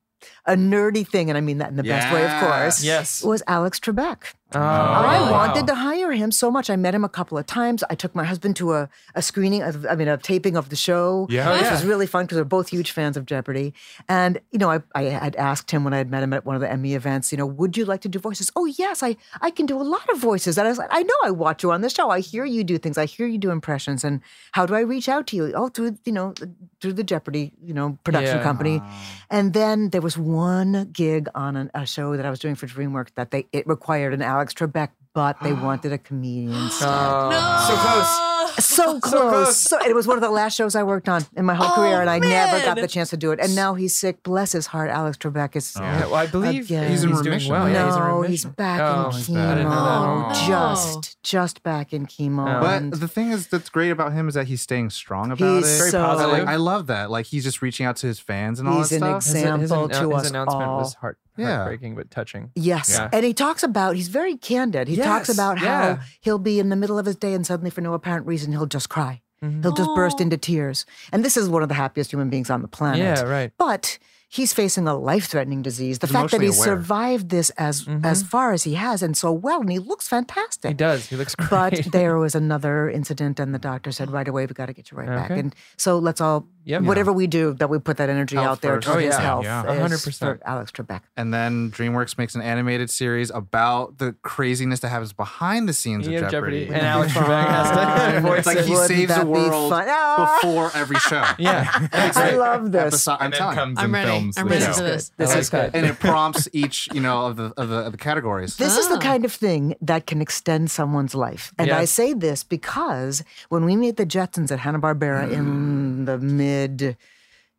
a 0.46 0.54
nerdy 0.56 1.06
thing, 1.06 1.28
and 1.28 1.37
I 1.37 1.42
mean 1.42 1.58
that 1.58 1.68
in 1.68 1.76
the 1.76 1.82
best 1.82 2.08
way, 2.12 2.25
of 2.25 2.40
course. 2.40 2.82
Yes. 2.82 3.23
was 3.23 3.42
Alex 3.46 3.78
Trebek. 3.78 4.32
Oh, 4.54 4.61
I 4.61 5.30
wanted 5.30 5.66
to 5.66 5.75
hire 5.75 6.12
him 6.12 6.30
so 6.32 6.50
much. 6.50 6.70
I 6.70 6.76
met 6.76 6.94
him 6.94 7.04
a 7.04 7.08
couple 7.08 7.37
of 7.37 7.46
times. 7.46 7.82
I 7.90 7.94
took 7.94 8.14
my 8.14 8.25
husband 8.25 8.56
to 8.56 8.73
a, 8.75 8.88
a 9.14 9.23
screening, 9.23 9.62
of, 9.62 9.84
I 9.87 9.94
mean, 9.96 10.08
a 10.08 10.16
taping 10.16 10.56
of 10.56 10.68
the 10.68 10.76
show. 10.76 11.26
Yeah. 11.30 11.49
Oh, 11.50 11.52
Which 11.54 11.62
yeah. 11.62 11.73
was 11.73 11.84
really 11.84 12.06
fun 12.06 12.25
because 12.25 12.38
we're 12.38 12.44
both 12.44 12.68
huge 12.68 12.90
fans 12.92 13.16
of 13.16 13.26
Jeopardy. 13.26 13.75
And, 14.08 14.40
you 14.52 14.58
know, 14.58 14.70
I, 14.70 14.80
I 14.94 15.02
had 15.04 15.37
asked 15.37 15.70
him 15.70 15.84
when 15.84 15.92
I 15.92 15.99
had 15.99 16.11
met 16.11 16.23
him 16.23 16.32
at 16.32 16.44
one 16.44 16.54
of 16.54 16.61
the 16.61 16.70
Emmy 16.70 16.94
events, 16.94 17.32
you 17.32 17.38
know, 17.38 17.46
would 17.46 17.76
you 17.76 17.84
like 17.84 18.00
to 18.02 18.08
do 18.08 18.18
voices? 18.18 18.50
Oh, 18.56 18.66
yes, 18.66 19.02
I, 19.02 19.16
I 19.40 19.50
can 19.50 19.66
do 19.66 19.80
a 19.80 19.82
lot 19.82 20.08
of 20.11 20.18
voices. 20.18 20.56
And 20.58 20.66
I 20.66 20.70
was 20.70 20.78
like, 20.78 20.90
I 20.90 21.02
know 21.02 21.14
I 21.25 21.30
watch 21.30 21.62
you 21.62 21.73
on 21.73 21.80
the 21.80 21.90
show. 21.90 22.11
I 22.11 22.20
hear 22.20 22.44
you 22.44 22.64
do 22.64 22.78
things. 22.78 22.96
I 22.99 23.06
hear 23.06 23.26
you 23.26 23.38
do 23.38 23.50
impressions. 23.50 24.04
And 24.04 24.20
how 24.52 24.66
do 24.66 24.75
I 24.75 24.80
reach 24.80 25.08
out 25.08 25.26
to 25.28 25.37
you? 25.37 25.52
Oh, 25.54 25.68
through, 25.68 25.99
you 26.04 26.12
know, 26.12 26.34
through 26.80 26.92
the 26.92 27.04
Jeopardy, 27.04 27.52
you 27.62 27.75
know, 27.75 27.99
production 28.04 28.37
Yeah. 28.37 28.42
company. 28.42 28.82
And 29.30 29.52
then 29.52 29.90
there 29.90 30.00
was 30.00 30.16
one 30.18 30.90
gig 30.92 31.28
on 31.34 31.56
an, 31.56 31.70
a 31.75 31.87
show 31.87 32.16
that 32.16 32.25
I 32.26 32.30
was 32.30 32.38
doing 32.38 32.54
for 32.54 32.66
DreamWorks 32.66 33.14
that 33.16 33.30
they 33.30 33.46
it 33.52 33.66
required 33.66 34.12
an 34.14 34.23
Alex 34.45 34.53
Trebek, 34.55 34.91
but 35.15 35.41
they 35.43 35.53
wanted 35.67 35.93
a 35.93 35.99
comedian 35.99 36.53
instead. 36.65 36.87
Oh, 36.91 37.67
So 37.67 37.77
close. 37.77 38.31
So 38.65 39.01
close. 39.01 39.31
close. 39.31 39.57
So, 39.57 39.79
it 39.85 39.95
was 39.97 40.07
one 40.07 40.17
of 40.17 40.23
the 40.23 40.31
last 40.31 40.55
shows 40.55 40.77
I 40.77 40.85
worked 40.85 41.09
on 41.09 41.25
in 41.37 41.45
my 41.45 41.55
whole 41.55 41.71
Oh, 41.73 41.75
career, 41.75 42.01
and 42.01 42.09
I 42.11 42.19
never 42.21 42.65
got 42.65 42.77
the 42.77 42.87
chance 42.87 43.11
to 43.11 43.17
do 43.17 43.33
it. 43.33 43.41
And 43.41 43.57
now 43.57 43.75
he's 43.75 43.97
sick. 43.97 44.23
Bless 44.23 44.53
his 44.53 44.67
heart. 44.67 44.91
Alex 44.91 45.17
Trebek 45.17 45.57
is. 45.57 45.75
Oh. 45.77 45.83
Yeah, 45.83 46.05
well, 46.07 46.15
I 46.15 46.27
believe 46.27 46.67
Again. 46.67 46.91
he's, 46.91 47.03
He's 47.03 47.05
in 47.05 47.11
doing 47.11 47.25
remission. 47.25 47.53
well. 47.53 47.69
Yeah, 47.69 47.87
he's 47.87 47.97
in 47.97 48.01
no, 48.03 48.07
remission. 48.07 48.25
Oh, 48.27 48.31
he's 48.31 48.45
back 48.45 48.81
oh, 48.81 49.07
in 49.09 49.23
chemo. 49.23 49.35
bad. 49.35 49.49
I 49.49 49.55
didn't 49.57 49.71
know 49.71 50.29
that. 50.29 50.37
Oh. 50.37 50.47
Just, 50.47 51.23
just 51.25 51.63
back 51.65 51.93
in 51.93 52.07
chemo. 52.07 52.59
Oh. 52.59 52.61
But 52.91 53.01
the 53.01 53.09
thing 53.09 53.31
is 53.33 53.49
that's 53.49 53.71
great 53.71 53.91
about 53.91 54.13
him 54.13 54.29
is 54.29 54.35
that 54.35 54.47
he's 54.47 54.61
staying 54.63 54.91
strong 54.91 55.33
about 55.33 55.57
he's 55.57 55.75
it. 55.75 55.79
Very 55.79 55.91
so, 55.91 56.05
positive. 56.05 56.33
Like 56.33 56.47
I 56.47 56.57
love 56.57 56.87
that. 56.89 57.11
Like 57.11 57.27
he's 57.27 57.43
just 57.43 57.61
reaching 57.61 57.87
out 57.87 57.97
to 57.97 58.07
his 58.07 58.21
fans 58.21 58.61
and 58.61 58.69
all 58.69 58.77
He's 58.79 58.91
that 58.91 59.03
an 59.03 59.21
stuff. 59.21 59.25
His, 59.25 59.33
his, 59.33 59.43
example 59.43 59.89
to 59.89 60.11
his 60.11 60.25
us 60.25 60.31
announcement 60.31 60.69
all. 60.69 60.79
was 60.79 60.95
heart, 60.95 61.19
Yeah. 61.37 61.57
heartbreaking 61.57 61.95
but 61.97 62.11
touching. 62.11 62.50
Yes. 62.55 62.91
Yeah. 62.91 63.09
And 63.12 63.25
he 63.25 63.35
talks 63.35 63.62
about, 63.62 63.97
he's 63.97 64.09
very 64.09 64.37
candid. 64.37 64.88
He 64.88 64.97
talks 64.97 65.29
about 65.29 65.61
yeah. 65.61 65.97
how 65.97 66.03
he'll 66.21 66.38
be 66.38 66.61
in 66.61 66.69
the 66.69 66.76
middle 66.76 66.99
of 66.99 67.07
his 67.07 67.17
day 67.17 67.35
and 67.35 67.47
suddenly, 67.47 67.71
for 67.71 67.81
no 67.81 67.95
apparent 67.95 68.26
reason, 68.26 68.53
he'll 68.53 68.67
just 68.67 68.88
cry. 68.88 69.21
Mhm. 69.43 69.62
He'll 69.62 69.73
just 69.73 69.91
burst 69.95 70.21
into 70.21 70.37
tears. 70.37 70.87
And 71.12 71.25
this 71.25 71.37
is 71.37 71.49
one 71.49 71.62
of 71.62 71.69
the 71.69 71.75
happiest 71.75 72.12
human 72.12 72.31
beings 72.31 72.50
on 72.50 72.62
the 72.62 72.69
planet. 72.69 73.00
Yeah, 73.00 73.23
right. 73.23 73.53
But 73.59 73.99
he's 74.29 74.53
facing 74.53 74.88
a 74.88 74.97
life-threatening 74.97 75.62
disease. 75.62 75.99
The 75.99 76.07
He's 76.07 76.12
fact 76.12 76.31
that 76.31 76.37
emotionally 76.38 76.47
he's 76.47 76.67
aware. 76.67 76.76
survived 76.76 77.29
this 77.31 77.50
as 77.50 77.87
as 78.03 78.23
far 78.23 78.53
as 78.53 78.64
he 78.64 78.75
has 78.75 79.03
and 79.03 79.17
so 79.17 79.33
well, 79.33 79.61
and 79.61 79.71
he 79.71 79.79
looks 79.79 80.09
fantastic. 80.09 80.71
He 80.71 80.75
does. 80.75 81.07
He 81.09 81.17
looks 81.17 81.35
great. 81.35 81.50
But 81.50 81.85
there 81.93 82.17
was 82.17 82.35
another 82.35 82.91
incident, 82.91 83.38
and 83.38 83.55
the 83.55 83.59
doctor 83.59 83.93
said 83.93 84.11
right 84.11 84.26
away, 84.26 84.47
"We 84.47 84.55
got 84.55 84.67
to 84.67 84.73
get 84.73 84.91
you 84.91 84.97
right 84.99 85.09
back." 85.09 85.31
And 85.31 85.55
so 85.76 85.99
let's 85.99 86.21
all, 86.21 86.49
Yep. 86.66 86.83
whatever 86.83 87.12
we 87.12 87.26
do, 87.26 87.54
that 87.54 87.68
we 87.68 87.78
put 87.78 87.99
that 87.99 88.09
energy 88.09 88.37
Health 88.37 88.47
out 88.47 88.61
there 88.62 88.75
first. 88.76 88.87
to 88.87 88.94
Oh, 88.94 88.99
his 88.99 89.14
yeah. 89.14 89.21
health. 89.21 89.44
Yeah. 89.44 89.71
is 89.73 89.80
100%. 90.04 90.18
for 90.18 90.38
Alex 90.47 90.71
Trebek. 90.73 91.00
And 91.16 91.33
then 91.35 91.71
DreamWorks 91.71 92.16
makes 92.16 92.35
an 92.35 92.42
animated 92.42 92.88
series 92.90 93.30
about 93.30 93.99
the 93.99 94.14
craziness 94.23 94.80
that 94.80 94.88
happens 94.88 95.12
behind 95.12 95.68
the 95.68 95.73
scenes 95.75 96.09
Yeah, 96.09 96.21
of 96.21 96.30
Jeopardy. 96.30 96.61
Jeopardy. 96.66 96.78
And 96.78 96.87
Alex 96.87 97.12
Trebek 97.14 97.47
has 97.49 98.14
to 98.14 98.21
voice 98.21 98.38
It's 98.38 98.47
like 98.47 98.56
it. 98.59 98.64
he 98.64 98.71
Wouldn't 98.71 98.88
saves 98.88 99.09
the 99.09 99.14
that 99.14 99.25
be 99.25 99.28
world 99.30 99.71
fun? 99.71 99.87
Ah! 99.88 100.38
before 100.42 100.71
every 100.75 100.97
show. 100.97 101.25
Yeah. 101.38 101.88
I 101.92 102.30
love 102.33 102.73
this. 102.73 102.94
Episode, 102.94 103.11
I'm 103.12 103.21
and 103.21 103.33
then 103.33 103.38
telling 103.38 103.54
you. 103.56 103.61
comes 103.62 103.78
I'm 103.78 103.85
and 103.85 103.92
ready. 103.92 104.11
films 104.11 104.38
I'm 104.38 104.47
the 104.49 104.50
ready 104.54 104.64
show. 104.64 104.73
for 104.73 104.83
this. 104.85 105.12
This 105.18 105.30
I 105.35 105.38
is 105.38 105.50
good. 105.50 105.71
and 105.75 105.87
it 105.87 105.99
prompts 105.99 106.49
each, 106.52 106.88
you 106.94 107.00
know, 107.00 107.26
of 107.26 107.37
the 107.37 107.52
of 107.56 107.68
the, 107.68 107.76
of 107.87 107.92
the 107.92 107.99
categories. 107.99 108.56
This 108.56 108.76
is 108.78 108.88
the 108.88 108.97
Ah. 108.97 109.00
kind 109.00 109.25
of 109.25 109.33
thing 109.33 109.75
that 109.83 110.06
can 110.06 110.23
extend 110.23 110.71
someone's 110.71 111.14
life. 111.14 111.52
And 111.59 111.71
I 111.71 111.80
Yes. 111.80 111.90
say 111.90 112.14
this 112.14 112.42
because 112.44 113.23
when 113.50 113.64
we 113.64 113.76
made 113.76 113.97
the 113.97 114.06
Jetsons 114.06 114.50
at 114.50 114.61
Hanna-Barbera 114.61 115.30
in 115.30 116.04
the 116.06 116.16
mid 116.18 116.53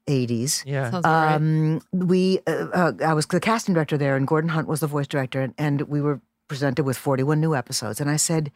80s, 0.07 0.63
Yeah. 0.65 0.91
Sounds 0.91 0.99
about 0.99 1.25
right. 1.25 1.35
um, 1.35 1.81
we 1.91 2.39
uh, 2.47 2.67
uh, 2.73 2.91
I 3.03 3.13
was 3.13 3.25
the 3.25 3.39
casting 3.39 3.73
director 3.73 3.97
there, 3.97 4.15
and 4.15 4.27
Gordon 4.27 4.49
Hunt 4.49 4.67
was 4.67 4.79
the 4.79 4.87
voice 4.87 5.07
director, 5.07 5.41
and, 5.41 5.53
and 5.57 5.81
we 5.83 6.01
were 6.01 6.21
presented 6.47 6.83
with 6.83 6.97
41 6.97 7.39
new 7.39 7.55
episodes. 7.55 7.99
And 7.99 8.09
I 8.09 8.17
said, 8.17 8.51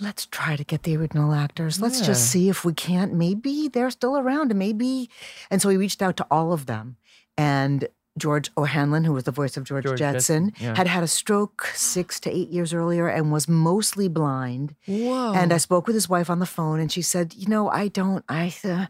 let's 0.00 0.26
try 0.26 0.56
to 0.56 0.64
get 0.64 0.84
the 0.84 0.96
original 0.96 1.34
actors. 1.34 1.80
Let's 1.80 2.00
just 2.00 2.30
see 2.30 2.48
if 2.48 2.64
we 2.64 2.72
can't. 2.72 3.12
Maybe 3.12 3.68
they're 3.68 3.90
still 3.90 4.16
around, 4.16 4.50
and 4.50 4.58
maybe. 4.58 5.10
And 5.50 5.60
so 5.60 5.68
we 5.68 5.76
reached 5.76 6.02
out 6.02 6.16
to 6.18 6.26
all 6.30 6.52
of 6.52 6.66
them, 6.66 6.96
and 7.36 7.88
George 8.16 8.50
O'Hanlon, 8.56 9.04
who 9.04 9.12
was 9.12 9.24
the 9.24 9.30
voice 9.30 9.56
of 9.56 9.64
George, 9.64 9.84
George 9.84 9.98
Jetson, 9.98 10.50
Jetson, 10.50 10.66
yeah. 10.66 10.76
had 10.76 10.86
had 10.86 11.02
a 11.02 11.08
stroke 11.08 11.66
six 11.74 12.18
to 12.20 12.30
eight 12.30 12.48
years 12.48 12.74
earlier 12.74 13.06
and 13.08 13.30
was 13.30 13.48
mostly 13.48 14.08
blind. 14.08 14.74
Whoa. 14.86 15.32
And 15.34 15.52
I 15.52 15.58
spoke 15.58 15.86
with 15.86 15.94
his 15.94 16.08
wife 16.08 16.28
on 16.28 16.38
the 16.38 16.46
phone, 16.46 16.80
and 16.80 16.90
she 16.90 17.02
said, 17.02 17.34
"You 17.34 17.48
know, 17.48 17.68
I 17.68 17.88
don't. 17.88 18.24
I 18.28 18.54
uh, 18.64 18.86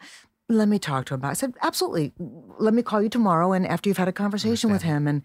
let 0.49 0.69
me 0.69 0.79
talk 0.79 1.07
to 1.07 1.15
him 1.15 1.21
about." 1.21 1.29
It. 1.29 1.31
I 1.31 1.35
said, 1.35 1.55
"Absolutely. 1.63 2.13
Let 2.59 2.75
me 2.75 2.83
call 2.83 3.03
you 3.03 3.09
tomorrow, 3.09 3.53
and 3.53 3.67
after 3.67 3.89
you've 3.89 3.99
had 3.99 4.09
a 4.09 4.13
conversation 4.13 4.71
with 4.73 4.83
him." 4.83 5.07
And 5.07 5.23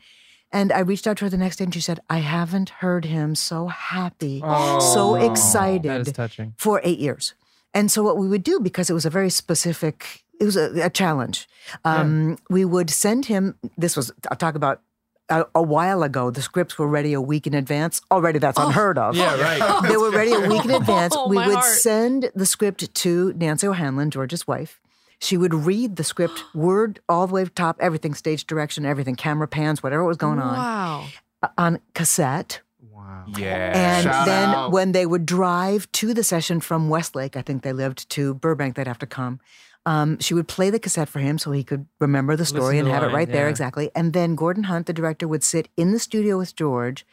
and 0.51 0.71
I 0.71 0.79
reached 0.79 1.07
out 1.07 1.17
to 1.17 1.25
her 1.25 1.29
the 1.29 1.38
next 1.38 1.57
day, 1.57 1.63
and 1.65 1.73
she 1.73 1.81
said, 1.81 1.99
"I 2.09 2.19
haven't 2.19 2.69
heard 2.69 3.05
him 3.05 3.33
so 3.36 3.67
happy, 3.67 4.39
so 4.39 4.45
Oh, 4.47 5.13
That 5.13 5.23
is 5.23 5.31
excited 5.31 6.53
for 6.57 6.79
eight 6.83 6.99
years." 6.99 7.33
And 7.73 7.91
so 7.91 8.03
what 8.03 8.17
we 8.17 8.27
would 8.27 8.43
do, 8.43 8.59
because 8.59 8.89
it 8.89 8.93
was 8.93 9.05
a 9.05 9.09
very 9.09 9.31
specific, 9.31 10.23
it 10.39 10.45
was 10.45 10.55
a, 10.55 10.86
a 10.86 10.89
challenge. 10.89 11.47
Um, 11.83 12.38
We 12.49 12.65
would 12.65 12.89
send 12.89 13.25
him. 13.25 13.55
This 13.77 13.95
was 13.97 14.12
I'll 14.29 14.38
talk 14.38 14.55
about. 14.55 14.81
A, 15.29 15.45
a 15.55 15.62
while 15.63 16.03
ago, 16.03 16.29
the 16.31 16.41
scripts 16.41 16.77
were 16.77 16.86
ready 16.88 17.13
a 17.13 17.21
week 17.21 17.47
in 17.47 17.53
advance. 17.53 18.01
Already, 18.12 18.39
that's 18.39 18.59
unheard 18.59 18.97
of 18.97 19.15
Yeah, 19.15 19.39
right. 19.41 19.81
they 19.89 19.95
were 19.95 20.12
ready 20.12 20.33
a 20.33 20.41
week 20.49 20.65
in 20.65 20.71
advance. 20.81 21.13
Oh, 21.15 21.29
we 21.29 21.38
would 21.38 21.55
heart. 21.55 21.63
send 21.63 22.29
the 22.36 22.45
script 22.45 22.93
to 22.93 23.31
Nancy 23.38 23.65
O'Hanlon, 23.65 24.12
George's 24.12 24.45
wife. 24.45 24.81
She 25.23 25.38
would 25.38 25.53
read 25.53 25.95
the 25.95 26.03
script 26.03 26.43
word 26.53 26.99
all 27.07 27.27
the 27.27 27.33
way 27.33 27.43
to 27.43 27.49
top, 27.49 27.77
everything, 27.79 28.13
stage 28.13 28.45
direction, 28.45 28.86
everything, 28.86 29.15
camera 29.15 29.47
pans, 29.47 29.81
whatever 29.81 30.03
was 30.03 30.17
going 30.17 30.39
on, 30.39 30.53
Wow. 30.57 31.05
uh, 31.41 31.47
on 31.57 31.79
cassette. 31.93 32.62
Wow. 32.91 33.25
Yeah. 33.38 33.71
And 33.73 34.03
Shout 34.03 34.25
then 34.25 34.49
out. 34.49 34.71
when 34.71 34.91
they 34.91 35.05
would 35.05 35.25
drive 35.25 35.91
to 35.93 36.13
the 36.13 36.23
session 36.23 36.59
from 36.59 36.89
Westlake, 36.89 37.36
I 37.38 37.41
think 37.41 37.63
they 37.63 37.73
lived 37.73 38.09
to 38.12 38.33
Burbank, 38.33 38.75
they'd 38.75 38.88
have 38.88 38.99
to 38.99 39.05
come. 39.07 39.39
Um, 39.86 40.17
she 40.19 40.33
would 40.33 40.47
play 40.47 40.69
the 40.69 40.79
cassette 40.79 41.09
for 41.09 41.19
him 41.19 41.38
so 41.38 41.51
he 41.51 41.63
could 41.63 41.86
remember 41.99 42.38
the 42.38 42.45
story 42.45 42.75
Listen 42.75 42.79
and 42.79 42.88
the 42.88 42.91
have 42.93 43.03
it 43.03 43.07
line, 43.07 43.15
right 43.15 43.31
there 43.31 43.49
exactly. 43.49 43.91
And 43.93 44.13
then 44.13 44.36
Gordon 44.36 44.63
Hunt, 44.65 44.86
the 44.88 44.93
director, 44.93 45.27
would 45.27 45.43
sit 45.43 45.67
in 45.75 45.91
the 45.91 45.99
studio 45.99 46.38
with 46.38 46.55
George. 46.55 47.05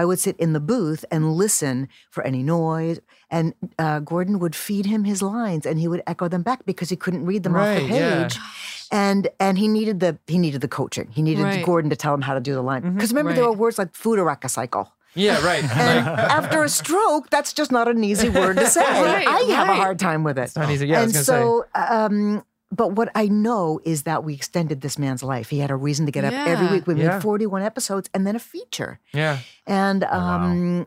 I 0.00 0.02
would 0.08 0.20
sit 0.26 0.36
in 0.44 0.50
the 0.52 0.60
booth 0.72 1.02
and 1.14 1.22
listen 1.44 1.88
for 2.14 2.22
any 2.30 2.42
noise. 2.42 2.98
And 3.36 3.54
uh, 3.84 3.98
Gordon 4.12 4.36
would 4.42 4.54
feed 4.66 4.84
him 4.86 5.00
his 5.12 5.20
lines, 5.22 5.64
and 5.68 5.76
he 5.82 5.88
would 5.92 6.02
echo 6.12 6.26
them 6.34 6.42
back 6.42 6.60
because 6.70 6.88
he 6.94 6.96
couldn't 7.04 7.24
read 7.30 7.42
them 7.44 7.54
off 7.56 7.66
the 7.76 7.82
Right, 7.82 7.90
yeah. 7.90 8.22
page. 8.22 8.36
And 8.92 9.22
and 9.46 9.54
he 9.62 9.66
needed 9.68 9.96
the 10.04 10.12
he 10.34 10.38
needed 10.38 10.60
the 10.60 10.68
coaching. 10.78 11.08
He 11.18 11.22
needed 11.28 11.42
Right. 11.42 11.64
Gordon 11.68 11.90
to 11.90 11.96
tell 12.04 12.14
him 12.16 12.22
how 12.28 12.34
to 12.38 12.40
do 12.48 12.52
the 12.54 12.62
line. 12.70 12.82
Mm-hmm. 12.82 12.94
Because 12.96 13.10
remember, 13.12 13.32
there 13.32 13.44
were 13.50 13.58
words 13.64 13.78
like 13.78 13.90
food 13.94 14.18
"fooderaka 14.18 14.48
cycle." 14.58 14.84
Yeah, 15.14 15.40
right. 15.50 15.64
And 15.86 16.06
after 16.38 16.62
a 16.62 16.68
stroke, 16.68 17.24
that's 17.34 17.52
just 17.60 17.70
not 17.72 17.88
an 17.88 18.04
easy 18.04 18.28
word 18.28 18.56
to 18.62 18.66
say. 18.76 18.84
Right, 18.84 19.26
I 19.26 19.40
have 19.58 19.68
a 19.68 19.74
hard 19.84 19.98
time 19.98 20.22
with 20.28 20.38
it. 20.38 20.52
not 20.54 20.70
easy. 20.70 20.86
Yeah, 20.88 20.98
I 20.98 21.02
and 21.04 21.12
was 21.14 21.26
gonna 21.26 21.40
so, 21.42 21.64
um, 21.74 22.44
but 22.72 22.92
what 22.92 23.10
I 23.14 23.28
know 23.28 23.80
is 23.84 24.02
that 24.02 24.24
we 24.24 24.34
extended 24.34 24.80
this 24.80 24.98
man's 24.98 25.22
life. 25.22 25.50
He 25.50 25.58
had 25.60 25.70
a 25.70 25.76
reason 25.76 26.06
to 26.06 26.12
get 26.12 26.24
up 26.24 26.32
every 26.32 26.66
week. 26.68 26.86
We 26.86 26.94
Yeah. 26.94 27.14
made 27.14 27.22
41 27.22 27.62
episodes 27.62 28.10
and 28.12 28.26
then 28.26 28.34
a 28.36 28.40
feature. 28.40 28.98
Yeah. 29.14 29.38
And 29.66 30.04
Oh, 30.04 30.08
wow. 30.10 30.40
um, 30.42 30.86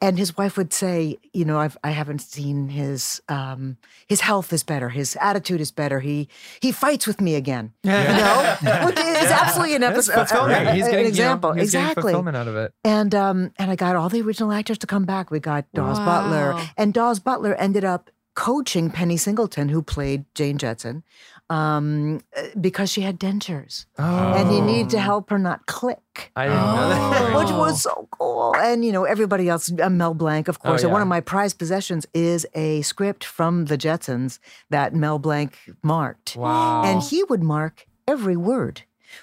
and 0.00 0.18
his 0.18 0.34
wife 0.34 0.56
would 0.56 0.72
say, 0.72 1.18
you 1.34 1.44
know, 1.44 1.58
I've 1.58 1.76
I 1.84 1.90
haven't 1.90 2.20
seen 2.20 2.70
his 2.70 3.20
um, 3.28 3.76
his 4.06 4.22
health 4.22 4.50
is 4.52 4.62
better, 4.64 4.88
his 4.88 5.14
attitude 5.20 5.60
is 5.60 5.70
better. 5.72 6.00
He 6.00 6.28
he 6.60 6.72
fights 6.72 7.06
with 7.06 7.20
me 7.20 7.34
again. 7.34 7.72
You 7.84 7.90
know, 7.90 8.56
which 8.86 8.98
is 8.98 9.30
absolutely 9.30 9.74
an 9.74 9.82
That's 9.82 10.08
episode, 10.08 10.28
fulfillment. 10.28 10.70
He's 10.74 10.86
an 10.86 10.94
example. 11.00 11.50
You 11.50 11.56
know, 11.56 11.64
getting 11.64 11.64
exactly. 11.64 12.02
fulfillment 12.12 12.34
out 12.36 12.48
of 12.48 12.56
it. 12.56 12.72
And 12.82 13.14
um, 13.14 13.52
and 13.58 13.70
I 13.70 13.76
got 13.76 13.94
all 13.94 14.08
the 14.08 14.22
original 14.22 14.52
actors 14.52 14.78
to 14.78 14.86
come 14.86 15.04
back. 15.04 15.30
We 15.30 15.38
got 15.38 15.66
Daws 15.74 15.98
Butler, 15.98 16.58
and 16.78 16.94
Daws 16.94 17.18
Butler 17.20 17.54
ended 17.54 17.84
up 17.84 18.08
coaching 18.34 18.90
Penny 18.90 19.16
Singleton, 19.16 19.68
who 19.68 19.80
played 19.82 20.24
Jane 20.34 20.58
Jetson, 20.58 21.02
um, 21.50 22.20
uh, 22.36 22.42
because 22.60 22.90
she 22.90 23.02
had 23.02 23.18
dentures, 23.20 23.86
Oh, 23.98 24.32
and 24.34 24.50
he 24.50 24.60
needed 24.60 24.90
to 24.90 24.98
help 25.00 25.30
her 25.30 25.38
not 25.38 25.66
click. 25.66 26.32
I 26.34 26.44
didn't 26.46 26.56
know 26.60 26.88
that. 26.88 27.36
Which 27.38 27.50
was 27.50 27.82
so 27.82 28.08
cool. 28.10 28.54
And, 28.56 28.84
you 28.84 28.92
know, 28.92 29.04
everybody 29.04 29.48
else, 29.48 29.70
uh, 29.80 29.90
Mel 29.90 30.14
Blanc, 30.14 30.48
of 30.48 30.58
Oh, 30.64 30.68
course. 30.70 30.82
And 30.82 30.92
one 30.92 31.02
of 31.02 31.08
my 31.08 31.20
prized 31.20 31.58
possessions 31.58 32.06
is 32.14 32.46
a 32.54 32.82
script 32.82 33.24
from 33.24 33.66
the 33.66 33.76
Jetsons 33.78 34.38
that 34.70 34.94
Mel 34.94 35.18
Blanc 35.18 35.56
marked. 35.82 36.34
Wow. 36.36 36.82
And 36.84 37.02
he 37.02 37.22
would 37.24 37.42
mark 37.42 37.86
every 38.08 38.36
word. 38.36 38.82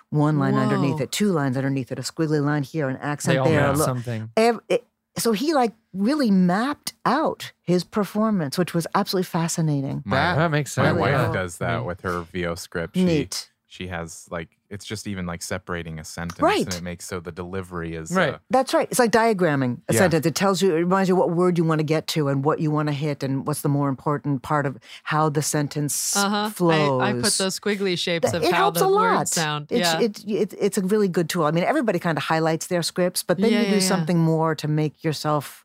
One 0.09 0.39
line 0.39 0.55
underneath 0.55 1.01
it, 1.01 1.11
two 1.11 1.33
lines 1.33 1.57
underneath 1.57 1.91
it, 1.91 1.99
a 1.99 2.01
squiggly 2.01 2.41
line 2.41 2.63
here, 2.63 2.87
an 2.87 2.95
accent 2.97 3.43
there. 3.43 3.73
look- 3.73 3.85
something. 3.85 4.29
ev- 4.37 4.61
it- 4.69 4.85
so 5.17 5.31
he 5.33 5.53
like 5.53 5.73
really 5.93 6.31
mapped 6.31 6.93
out 7.05 7.51
his 7.61 7.83
performance, 7.83 8.57
which 8.57 8.73
was 8.73 8.87
absolutely 8.95 9.25
fascinating. 9.25 10.01
My, 10.05 10.15
That- 10.17 10.35
That 10.37 10.51
makes 10.51 10.71
sense. 10.71 10.85
my 10.85 10.99
wife 10.99 11.11
yeah. 11.11 11.31
does 11.33 11.57
that 11.57 11.85
with 11.85 12.01
her 12.01 12.21
VO 12.21 12.55
script. 12.55 12.95
She, 12.95 13.03
Neat. 13.03 13.50
She 13.71 13.87
has 13.87 14.27
like 14.29 14.49
it's 14.69 14.83
just 14.83 15.07
even 15.07 15.25
like 15.25 15.41
separating 15.41 15.97
a 15.97 16.03
sentence 16.03 16.41
Right. 16.41 16.65
and 16.65 16.73
it 16.73 16.83
makes 16.83 17.05
so 17.05 17.21
the 17.21 17.31
delivery 17.31 17.95
is 17.95 18.11
Right. 18.11 18.33
uh, 18.33 18.39
That's 18.49 18.73
right. 18.73 18.85
It's 18.91 18.99
like 18.99 19.11
diagramming 19.11 19.77
a 19.87 19.93
Yeah. 19.93 19.99
sentence. 19.99 20.25
It 20.25 20.35
tells 20.35 20.61
you, 20.61 20.71
it 20.75 20.79
reminds 20.79 21.07
you 21.07 21.15
what 21.15 21.29
word 21.31 21.57
you 21.57 21.63
want 21.63 21.79
to 21.79 21.85
get 21.85 22.05
to 22.07 22.27
and 22.27 22.43
what 22.43 22.59
you 22.59 22.69
want 22.69 22.89
to 22.89 22.93
hit 22.93 23.23
and 23.23 23.47
what's 23.47 23.61
the 23.61 23.69
more 23.69 23.87
important 23.87 24.41
part 24.43 24.65
of 24.65 24.77
how 25.03 25.29
the 25.29 25.41
sentence 25.41 26.17
Uh-huh. 26.17 26.49
flows. 26.49 27.01
I, 27.01 27.11
I 27.11 27.13
put 27.13 27.31
those 27.37 27.57
squiggly 27.57 27.97
shapes 27.97 28.33
of 28.33 28.43
it 28.43 28.51
how 28.51 28.57
helps 28.57 28.81
the 28.81 28.87
a 28.87 28.89
lot. 28.89 29.19
words 29.19 29.31
sound. 29.31 29.67
It's, 29.71 29.79
yeah. 29.93 30.01
it, 30.01 30.23
it, 30.27 30.53
it's 30.59 30.77
a 30.77 30.81
really 30.81 31.07
good 31.07 31.29
tool. 31.29 31.45
I 31.45 31.51
mean, 31.51 31.63
everybody 31.63 31.97
kind 31.99 32.17
of 32.17 32.25
highlights 32.25 32.67
their 32.67 32.83
scripts, 32.83 33.23
but 33.23 33.37
then 33.39 33.51
Yeah, 33.51 33.59
you 33.61 33.65
do 33.67 33.71
yeah, 33.71 33.77
yeah. 33.81 33.87
something 33.87 34.17
more 34.19 34.53
to 34.55 34.67
make 34.67 35.01
yourself 35.01 35.63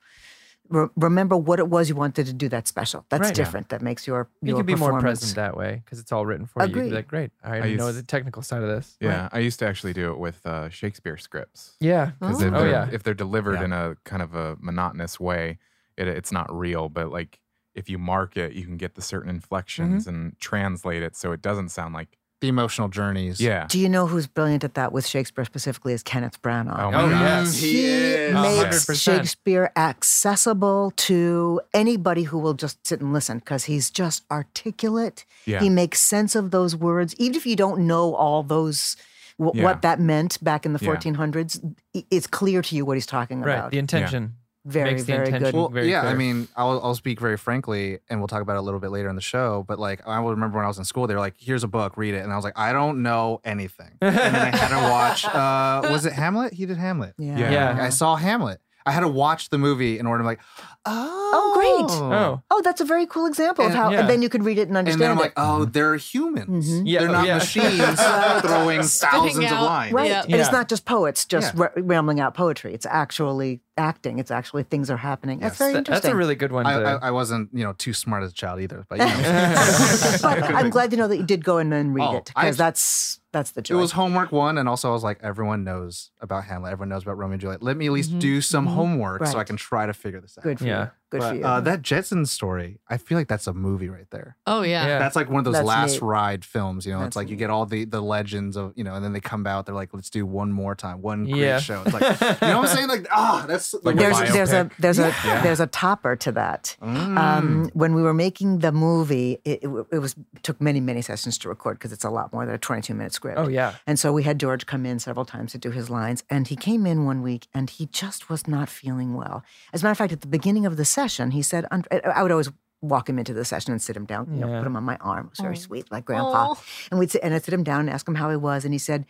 re- 0.68 0.88
remember 0.96 1.36
what 1.36 1.58
it 1.58 1.68
was 1.68 1.88
you 1.88 1.94
wanted 1.96 2.26
to 2.26 2.32
do 2.32 2.48
that's 2.48 2.68
special. 2.68 3.04
That's 3.08 3.20
Right. 3.20 3.28
Yeah. 3.38 3.44
different. 3.44 3.68
That 3.70 3.82
makes 3.82 4.06
your 4.06 4.28
You 4.42 4.48
your 4.48 4.56
can 4.58 4.66
be 4.66 4.74
more 4.74 4.98
present 5.00 5.34
that 5.36 5.56
way 5.56 5.82
because 5.84 5.98
it's 6.00 6.12
all 6.12 6.24
written 6.26 6.46
for 6.46 6.62
you. 6.62 6.68
You 6.68 6.72
can 6.72 6.80
Agreed. 6.82 6.90
be 6.90 6.96
like, 6.96 7.08
great, 7.08 7.30
I 7.42 7.48
I 7.48 7.58
already 7.58 7.76
know 7.76 7.92
the 7.92 8.02
technical 8.02 8.42
side 8.42 8.62
of 8.62 8.68
this. 8.68 8.96
yeah 9.00 9.22
Right. 9.22 9.34
i 9.34 9.38
used 9.38 9.58
to 9.60 9.66
actually 9.66 9.92
do 9.92 10.10
it 10.12 10.18
with 10.18 10.44
uh, 10.46 10.68
shakespeare 10.68 11.16
scripts 11.16 11.76
Yeah. 11.80 12.12
because 12.20 12.42
Oh. 12.42 12.46
if, 12.46 12.54
Oh, 12.54 12.58
they're, 12.60 12.70
yeah. 12.70 12.88
if 12.92 13.02
they're 13.02 13.14
delivered 13.14 13.54
Yeah. 13.60 13.64
in 13.64 13.72
a 13.72 13.96
kind 14.04 14.22
of 14.22 14.34
a 14.34 14.56
monotonous 14.60 15.18
way 15.20 15.58
it, 15.96 16.08
it's 16.08 16.32
not 16.32 16.46
real 16.54 16.88
but 16.88 17.10
like 17.10 17.40
if 17.74 17.88
you 17.90 17.98
mark 17.98 18.36
it 18.36 18.52
you 18.54 18.64
can 18.64 18.76
get 18.76 18.94
the 18.94 19.02
certain 19.02 19.30
inflections 19.30 20.06
Mm-hmm. 20.06 20.14
and 20.16 20.38
translate 20.40 21.02
it 21.02 21.14
so 21.16 21.32
it 21.32 21.42
doesn't 21.42 21.68
sound 21.70 21.94
like 21.94 22.18
The 22.42 22.48
emotional 22.48 22.88
journeys. 22.88 23.40
yeah 23.40 23.66
Do 23.66 23.78
you 23.78 23.88
know 23.88 24.06
who's 24.06 24.26
brilliant 24.26 24.62
at 24.62 24.74
that 24.74 24.92
with 24.92 25.06
Shakespeare 25.06 25.44
specifically 25.46 25.94
is 25.94 26.02
Kenneth 26.02 26.40
Branagh. 26.42 26.78
Oh 26.78 26.90
my 26.90 27.02
Oh, 27.02 27.08
God. 27.08 27.20
yes. 27.20 27.56
he 27.56 27.84
is. 27.86 28.34
makes 28.34 28.84
100%. 28.86 29.00
Shakespeare 29.02 29.72
accessible 29.74 30.92
to 30.96 31.60
anybody 31.72 32.24
who 32.24 32.38
will 32.38 32.54
just 32.54 32.86
sit 32.86 33.00
and 33.00 33.12
listen 33.12 33.38
because 33.38 33.64
he's 33.64 33.90
just 33.90 34.24
articulate. 34.30 35.24
Yeah. 35.46 35.60
He 35.60 35.70
makes 35.70 35.98
sense 36.00 36.34
of 36.36 36.50
those 36.50 36.76
words, 36.76 37.14
even 37.18 37.36
if 37.36 37.46
you 37.46 37.56
don't 37.56 37.86
know 37.86 38.14
all 38.14 38.42
those. 38.42 38.96
wh- 39.38 39.54
Yeah. 39.54 39.64
What 39.64 39.82
that 39.82 40.00
meant 40.00 40.42
back 40.42 40.64
in 40.64 40.72
the 40.72 40.78
Yeah. 40.80 40.88
1400s, 40.88 41.60
i- 41.94 42.04
it's 42.10 42.26
clear 42.26 42.62
to 42.62 42.74
you 42.76 42.86
what 42.86 42.96
he's 42.96 43.04
talking 43.06 43.42
Right. 43.42 43.54
about. 43.54 43.70
The 43.70 43.76
intention. 43.78 44.32
Very, 44.66 44.90
makes 44.90 45.04
the 45.04 45.12
very 45.12 45.26
intention- 45.26 45.44
good. 45.52 45.54
Well, 45.54 45.68
Very 45.68 45.90
yeah, 45.90 46.02
I 46.02 46.14
mean, 46.14 46.48
I'll, 46.56 46.80
I'll 46.82 46.94
speak 46.94 47.20
very 47.20 47.36
frankly, 47.36 48.00
and 48.10 48.20
we'll 48.20 48.28
talk 48.28 48.42
about 48.42 48.56
it 48.56 48.58
a 48.58 48.62
little 48.62 48.80
bit 48.80 48.90
later 48.90 49.08
in 49.08 49.14
the 49.16 49.22
show. 49.22 49.64
But 49.66 49.78
like, 49.78 50.06
I 50.06 50.18
will 50.20 50.30
remember 50.32 50.56
when 50.56 50.64
I 50.64 50.68
was 50.68 50.78
in 50.78 50.84
school, 50.84 51.06
they 51.06 51.14
were 51.14 51.20
like, 51.20 51.34
"Here's 51.38 51.64
a 51.64 51.68
book, 51.68 51.96
read 51.96 52.14
it," 52.14 52.24
and 52.24 52.32
I 52.32 52.36
was 52.36 52.44
like, 52.44 52.58
"I 52.58 52.72
don't 52.72 53.02
know 53.02 53.40
anything." 53.44 53.92
And 54.02 54.14
then 54.16 54.34
I 54.34 54.56
had 54.56 54.68
to 54.68 54.90
watch. 54.90 55.24
Uh, 55.24 55.88
was 55.90 56.04
it 56.04 56.12
Hamlet? 56.12 56.52
He 56.52 56.66
did 56.66 56.76
Hamlet. 56.78 57.14
Yeah. 57.18 57.38
Yeah. 57.38 57.50
Yeah. 57.76 57.82
I 57.84 57.88
saw 57.90 58.16
Hamlet. 58.16 58.60
I 58.88 58.92
had 58.92 59.00
to 59.00 59.08
watch 59.08 59.50
the 59.50 59.58
movie 59.58 59.98
in 59.98 60.06
order 60.06 60.22
to 60.22 60.26
like, 60.26 60.38
oh, 60.84 61.52
great. 61.54 61.90
Oh. 62.00 62.40
Oh, 62.52 62.62
that's 62.62 62.80
a 62.80 62.84
very 62.84 63.04
cool 63.04 63.26
example 63.26 63.66
of 63.66 63.74
how, 63.74 63.90
yeah. 63.90 63.98
and 64.00 64.08
then 64.08 64.22
you 64.22 64.28
could 64.28 64.44
read 64.44 64.58
it 64.58 64.68
and 64.68 64.76
understand. 64.76 65.02
And 65.02 65.10
then 65.10 65.10
I'm 65.10 65.18
it. 65.18 65.20
like, 65.22 65.32
oh, 65.36 65.64
they're 65.64 65.96
humans. 65.96 66.70
Mhm. 66.70 66.82
Yeah, 66.86 67.00
They're 67.00 67.08
oh, 67.08 67.12
not 67.12 67.26
yeah. 67.26 67.38
machines 67.38 68.00
throwing 68.42 68.82
thousands 68.82 69.50
of 69.50 69.58
lines. 69.58 69.92
Right. 69.92 70.08
Yeah. 70.10 70.22
And 70.22 70.34
it's 70.36 70.52
not 70.52 70.68
just 70.68 70.84
poets 70.84 71.24
just 71.24 71.54
Yeah. 71.56 71.62
ra- 71.64 71.70
rambling 71.82 72.20
out 72.20 72.34
poetry. 72.34 72.74
It's 72.74 72.86
actually 72.86 73.60
acting. 73.78 74.18
It's 74.18 74.30
actually 74.30 74.62
things 74.64 74.90
are 74.90 74.96
happening. 74.96 75.38
That's 75.40 75.54
Yes. 75.54 75.58
very 75.58 75.74
interesting. 75.78 76.02
that's 76.02 76.12
a 76.12 76.16
really 76.16 76.34
good 76.34 76.52
one. 76.52 76.66
I, 76.66 76.72
I, 76.82 76.92
I 77.08 77.10
wasn't, 77.10 77.50
you 77.52 77.62
know, 77.64 77.72
too 77.74 77.92
smart 77.92 78.22
as 78.22 78.30
a 78.30 78.34
child 78.34 78.60
either, 78.60 78.86
but 78.88 78.98
you 78.98 79.04
know. 79.04 79.12
but 80.22 80.42
I'm 80.54 80.70
glad 80.70 80.90
to 80.92 80.96
know 80.96 81.08
that 81.08 81.16
you 81.16 81.22
did 81.24 81.44
go 81.44 81.58
in 81.58 81.72
and 81.72 81.94
read 81.94 82.04
Oh, 82.08 82.16
it 82.16 82.24
because 82.34 82.56
that's 82.56 83.20
that's 83.32 83.50
the 83.50 83.60
joke. 83.62 83.76
It 83.76 83.80
was 83.80 83.92
homework 83.92 84.32
one, 84.32 84.56
and 84.56 84.68
also 84.68 84.88
I 84.88 84.92
was 84.92 85.02
like, 85.04 85.18
everyone 85.22 85.62
knows 85.64 86.10
about 86.20 86.44
Hamlet. 86.44 86.72
Everyone 86.72 86.88
knows 86.88 87.02
about 87.02 87.18
Romeo 87.18 87.32
and 87.34 87.40
Juliet. 87.40 87.62
Let 87.62 87.76
me 87.76 87.86
at 87.86 87.92
least 87.92 88.12
Mhm. 88.12 88.20
do 88.20 88.40
some 88.40 88.66
Mhm. 88.66 88.74
homework 88.74 89.26
so 89.26 89.38
I 89.38 89.44
can 89.44 89.56
try 89.56 89.84
to 89.86 89.92
figure 89.92 90.20
this 90.20 90.38
out. 90.38 90.44
good 90.44 90.58
for 90.58 90.64
Yeah. 90.66 90.84
you. 90.84 90.90
Good 91.10 91.20
But, 91.20 91.28
for 91.30 91.34
you. 91.36 91.44
Uh, 91.44 91.60
that 91.60 91.82
Jetson 91.82 92.26
story, 92.26 92.80
I 92.88 92.96
feel 92.96 93.16
like 93.16 93.28
that's 93.28 93.46
a 93.46 93.54
movie 93.54 93.88
right 93.88 94.10
there. 94.10 94.36
oh 94.46 94.62
yeah. 94.62 94.86
Yeah. 94.86 94.98
That's 94.98 95.14
like 95.14 95.28
one 95.30 95.38
of 95.38 95.44
those 95.44 95.54
That's 95.54 95.66
last 95.66 95.92
neat. 95.94 96.02
ride 96.02 96.44
films. 96.44 96.84
You 96.84 96.92
know, 96.92 96.98
That's 96.98 97.08
it's 97.10 97.16
like 97.16 97.28
you 97.28 97.36
neat. 97.36 97.38
get 97.40 97.50
all 97.50 97.64
the 97.64 97.84
the 97.84 98.00
legends 98.00 98.56
of 98.56 98.72
you 98.74 98.82
know, 98.82 98.94
and 98.94 99.04
then 99.04 99.12
they 99.12 99.20
come 99.20 99.46
out. 99.46 99.66
They're 99.66 99.74
like, 99.74 99.94
let's 99.94 100.10
do 100.10 100.26
one 100.26 100.50
more 100.52 100.74
time, 100.74 101.02
one 101.02 101.24
great 101.24 101.36
Yeah. 101.42 101.60
show. 101.60 101.82
It's 101.86 101.92
like, 101.94 102.02
you 102.02 102.48
know 102.48 102.58
what 102.58 102.68
I'm 102.70 102.76
saying? 102.76 102.88
Like, 102.88 103.06
ah, 103.12 103.44
that's 103.46 103.72
like, 103.74 103.84
Like 103.84 103.94
a 103.94 103.98
there's 103.98 104.16
biopic. 104.16 104.32
there's 104.32 104.52
a 104.52 104.70
there's 104.80 104.98
a 104.98 105.14
Yeah. 105.24 105.42
there's 105.42 105.60
a 105.60 105.66
topper 105.68 106.16
to 106.16 106.32
that. 106.32 106.76
Mm. 106.82 107.16
Um, 107.18 107.70
when 107.74 107.94
we 107.94 108.02
were 108.02 108.14
making 108.14 108.58
the 108.58 108.72
movie, 108.72 109.38
it, 109.44 109.62
it, 109.62 109.86
it 109.92 109.98
was 110.00 110.16
took 110.42 110.60
many 110.60 110.80
many 110.80 111.02
sessions 111.02 111.38
to 111.38 111.48
record 111.48 111.78
because 111.78 111.92
it's 111.92 112.04
a 112.04 112.10
lot 112.10 112.32
more 112.32 112.44
than 112.46 112.54
a 112.54 112.58
22 112.58 112.94
minute 112.94 113.12
script. 113.12 113.38
oh 113.38 113.46
yeah. 113.48 113.74
And 113.86 113.96
so 113.98 114.12
we 114.12 114.24
had 114.24 114.40
George 114.40 114.66
come 114.66 114.84
in 114.84 114.98
several 114.98 115.24
times 115.24 115.52
to 115.52 115.58
do 115.58 115.70
his 115.70 115.88
lines. 115.88 116.24
And 116.30 116.48
he 116.48 116.56
came 116.56 116.84
in 116.84 117.04
one 117.04 117.22
week 117.22 117.46
and 117.54 117.70
he 117.70 117.86
just 117.86 118.28
was 118.28 118.48
not 118.48 118.68
feeling 118.68 119.14
well. 119.14 119.44
As 119.72 119.82
a 119.82 119.84
matter 119.84 119.92
of 119.92 119.98
fact, 119.98 120.12
at 120.12 120.20
the 120.22 120.26
beginning 120.26 120.66
of 120.66 120.76
the 120.76 120.84
session, 120.96 121.26
he 121.38 121.42
said, 121.42 121.62
uh, 121.70 121.80
I 122.18 122.22
would 122.22 122.32
always 122.32 122.50
walk 122.82 123.08
him 123.10 123.18
into 123.18 123.34
the 123.34 123.44
session 123.44 123.72
and 123.72 123.80
sit 123.86 123.96
him 123.96 124.06
down, 124.12 124.22
you 124.34 124.40
know, 124.40 124.48
Yeah. 124.50 124.58
put 124.60 124.66
him 124.66 124.76
on 124.76 124.84
my 124.92 124.96
arm. 125.12 125.26
It 125.26 125.30
was 125.36 125.40
very 125.48 125.56
Oh. 125.60 125.66
sweet, 125.68 125.84
like 125.94 126.04
grandpa. 126.08 126.40
Oh. 126.50 126.62
And 126.90 126.98
we'd 127.00 127.10
sit, 127.10 127.22
and 127.24 127.32
I'd 127.34 127.44
sit 127.44 127.54
him 127.58 127.64
down 127.64 127.80
and 127.80 127.90
ask 127.90 128.04
him 128.08 128.14
how 128.22 128.28
he 128.34 128.36
was. 128.36 128.64
And 128.64 128.72
he 128.74 128.78
said, 128.78 129.00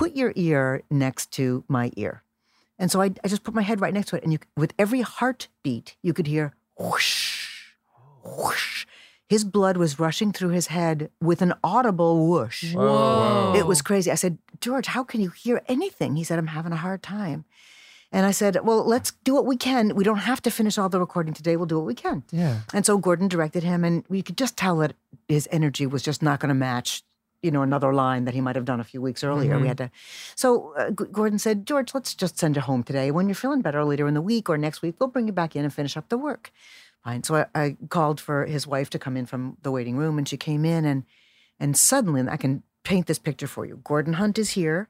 Put 0.00 0.10
your 0.20 0.32
ear 0.36 0.82
next 0.90 1.30
to 1.38 1.64
my 1.68 1.86
ear. 1.96 2.14
And 2.78 2.90
so 2.90 2.96
I, 3.04 3.08
I 3.24 3.28
just 3.28 3.44
put 3.44 3.54
my 3.54 3.62
head 3.62 3.80
right 3.84 3.92
next 3.94 4.08
to 4.10 4.16
it. 4.16 4.22
And 4.24 4.32
you, 4.32 4.38
with 4.56 4.72
every 4.78 5.02
heartbeat, 5.02 5.96
you 6.02 6.12
could 6.16 6.26
hear 6.26 6.54
whoosh, 6.78 7.72
whoosh. 8.24 8.86
His 9.28 9.44
blood 9.44 9.76
was 9.78 9.98
rushing 9.98 10.30
through 10.32 10.50
his 10.50 10.66
head 10.68 11.10
with 11.20 11.40
an 11.42 11.54
audible 11.64 12.26
whoosh. 12.28 12.74
Whoa. 12.74 13.54
It 13.56 13.66
was 13.66 13.80
crazy. 13.82 14.10
I 14.10 14.14
said, 14.16 14.36
George, 14.60 14.86
how 14.86 15.04
can 15.04 15.20
you 15.22 15.30
hear 15.30 15.62
anything? 15.68 16.16
He 16.16 16.24
said, 16.24 16.38
I'm 16.38 16.48
having 16.48 16.72
a 16.72 16.76
hard 16.76 17.02
time. 17.02 17.44
And 18.12 18.26
I 18.26 18.30
said, 18.30 18.58
Well, 18.62 18.84
let's 18.86 19.12
do 19.24 19.32
what 19.34 19.46
we 19.46 19.56
can. 19.56 19.94
We 19.94 20.04
don't 20.04 20.18
have 20.18 20.42
to 20.42 20.50
finish 20.50 20.76
all 20.78 20.88
the 20.88 21.00
recording 21.00 21.32
today. 21.34 21.56
We'll 21.56 21.66
do 21.66 21.76
what 21.78 21.86
we 21.86 21.94
can. 21.94 22.22
Yeah. 22.30 22.60
And 22.74 22.84
so 22.84 22.98
Gordon 22.98 23.28
directed 23.28 23.62
him, 23.62 23.84
and 23.84 24.04
we 24.08 24.22
could 24.22 24.36
just 24.36 24.56
tell 24.56 24.76
that 24.78 24.92
his 25.28 25.48
energy 25.50 25.86
was 25.86 26.02
just 26.02 26.22
not 26.22 26.38
going 26.40 26.48
to 26.50 26.54
match, 26.54 27.02
you 27.42 27.50
know, 27.50 27.62
another 27.62 27.94
line 27.94 28.24
that 28.26 28.34
he 28.34 28.40
might 28.40 28.54
have 28.56 28.66
done 28.66 28.80
a 28.80 28.84
few 28.84 29.00
weeks 29.00 29.24
earlier. 29.24 29.56
We 29.58 29.64
Mhm. 29.64 29.68
had 29.68 29.78
to. 29.78 29.90
So 30.36 30.74
uh, 30.76 30.90
G- 30.90 31.06
Gordon 31.10 31.38
said, 31.38 31.66
George, 31.66 31.94
let's 31.94 32.14
just 32.14 32.38
send 32.38 32.56
you 32.56 32.62
home 32.62 32.82
today. 32.82 33.10
When 33.10 33.28
you're 33.28 33.34
feeling 33.34 33.62
better 33.62 33.82
later 33.84 34.06
in 34.06 34.14
the 34.14 34.20
week 34.22 34.50
or 34.50 34.58
next 34.58 34.82
week, 34.82 34.96
we'll 34.98 35.08
bring 35.08 35.26
you 35.26 35.32
back 35.32 35.56
in 35.56 35.64
and 35.64 35.72
finish 35.72 35.96
up 35.96 36.08
the 36.10 36.18
work. 36.18 36.52
Fine. 37.04 37.24
So 37.24 37.34
I, 37.36 37.46
I 37.54 37.76
called 37.88 38.20
for 38.20 38.44
his 38.46 38.66
wife 38.66 38.90
to 38.90 38.98
come 38.98 39.16
in 39.16 39.26
from 39.26 39.56
the 39.62 39.70
waiting 39.72 39.96
room, 39.96 40.18
and 40.18 40.28
she 40.28 40.36
came 40.36 40.64
in, 40.64 40.84
and 40.84 41.04
and 41.58 41.76
suddenly, 41.76 42.20
and 42.20 42.28
I 42.30 42.36
can 42.36 42.62
paint 42.84 43.06
this 43.06 43.18
picture 43.18 43.46
for 43.46 43.64
you. 43.64 43.80
Gordon 43.84 44.14
Hunt 44.14 44.38
is 44.38 44.50
here. 44.50 44.88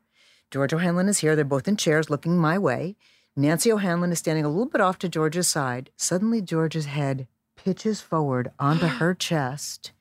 George 0.53 0.75
O'Hanlon 0.75 1.09
is 1.09 1.21
here. 1.21 1.35
They're 1.35 1.47
both 1.47 1.67
in 1.67 1.79
chairs 1.79 2.11
looking 2.11 2.37
my 2.37 2.59
way. 2.59 2.95
Nancy 3.35 3.73
O'Hanlon 3.73 4.12
is 4.12 4.19
standing 4.19 4.45
a 4.45 4.51
little 4.51 4.67
bit 4.67 4.83
off 4.83 4.99
to 4.99 5.09
George's 5.09 5.49
side. 5.49 5.88
Suddenly, 5.97 6.43
George's 6.43 6.85
head 6.85 7.27
pitches 7.57 8.03
forward 8.03 8.51
onto 8.59 8.87
her 8.99 9.15
chest, 9.15 9.93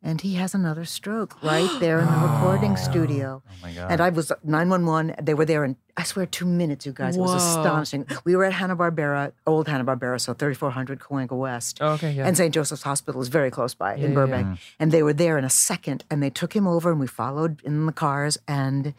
and 0.00 0.20
he 0.20 0.34
has 0.34 0.54
another 0.54 0.84
stroke 0.84 1.42
right 1.42 1.68
there 1.80 1.98
in 1.98 2.06
the 2.06 2.14
oh. 2.14 2.32
recording 2.32 2.76
studio. 2.76 3.42
Oh 3.44 3.52
my 3.60 3.72
god. 3.72 3.90
And 3.90 4.00
I 4.00 4.10
was 4.10 4.30
911. 4.44 5.16
They 5.20 5.34
were 5.34 5.44
there 5.44 5.64
in, 5.64 5.74
I 5.96 6.04
swear, 6.04 6.26
two 6.26 6.46
minutes, 6.46 6.86
you 6.86 6.92
guys. 6.92 7.16
It 7.16 7.20
was 7.20 7.32
Whoa. 7.32 7.60
astonishing. 7.60 8.06
We 8.24 8.36
were 8.36 8.44
at 8.44 8.52
Hanna-Barbera, 8.52 9.32
old 9.48 9.66
Hanna-Barbera, 9.66 10.20
so 10.20 10.32
3400 10.32 11.00
Cahuenga 11.00 11.36
West. 11.36 11.78
Oh, 11.80 11.94
okay. 11.94 12.12
Yeah. 12.12 12.24
And 12.24 12.36
St. 12.36 12.54
Joseph's 12.54 12.84
Hospital 12.84 13.20
is 13.20 13.26
very 13.26 13.50
close 13.50 13.74
by 13.74 13.96
Yeah, 13.96 14.04
in 14.06 14.14
Burbank. 14.14 14.46
yeah. 14.46 14.56
And 14.78 14.92
they 14.92 15.02
were 15.02 15.12
there 15.12 15.38
in 15.38 15.44
a 15.44 15.50
second 15.50 16.04
and 16.08 16.22
they 16.22 16.30
took 16.30 16.54
him 16.54 16.68
over 16.68 16.92
and 16.92 17.00
we 17.00 17.08
followed 17.08 17.60
in 17.64 17.86
the 17.86 17.92
cars 17.92 18.38
and 18.46 18.94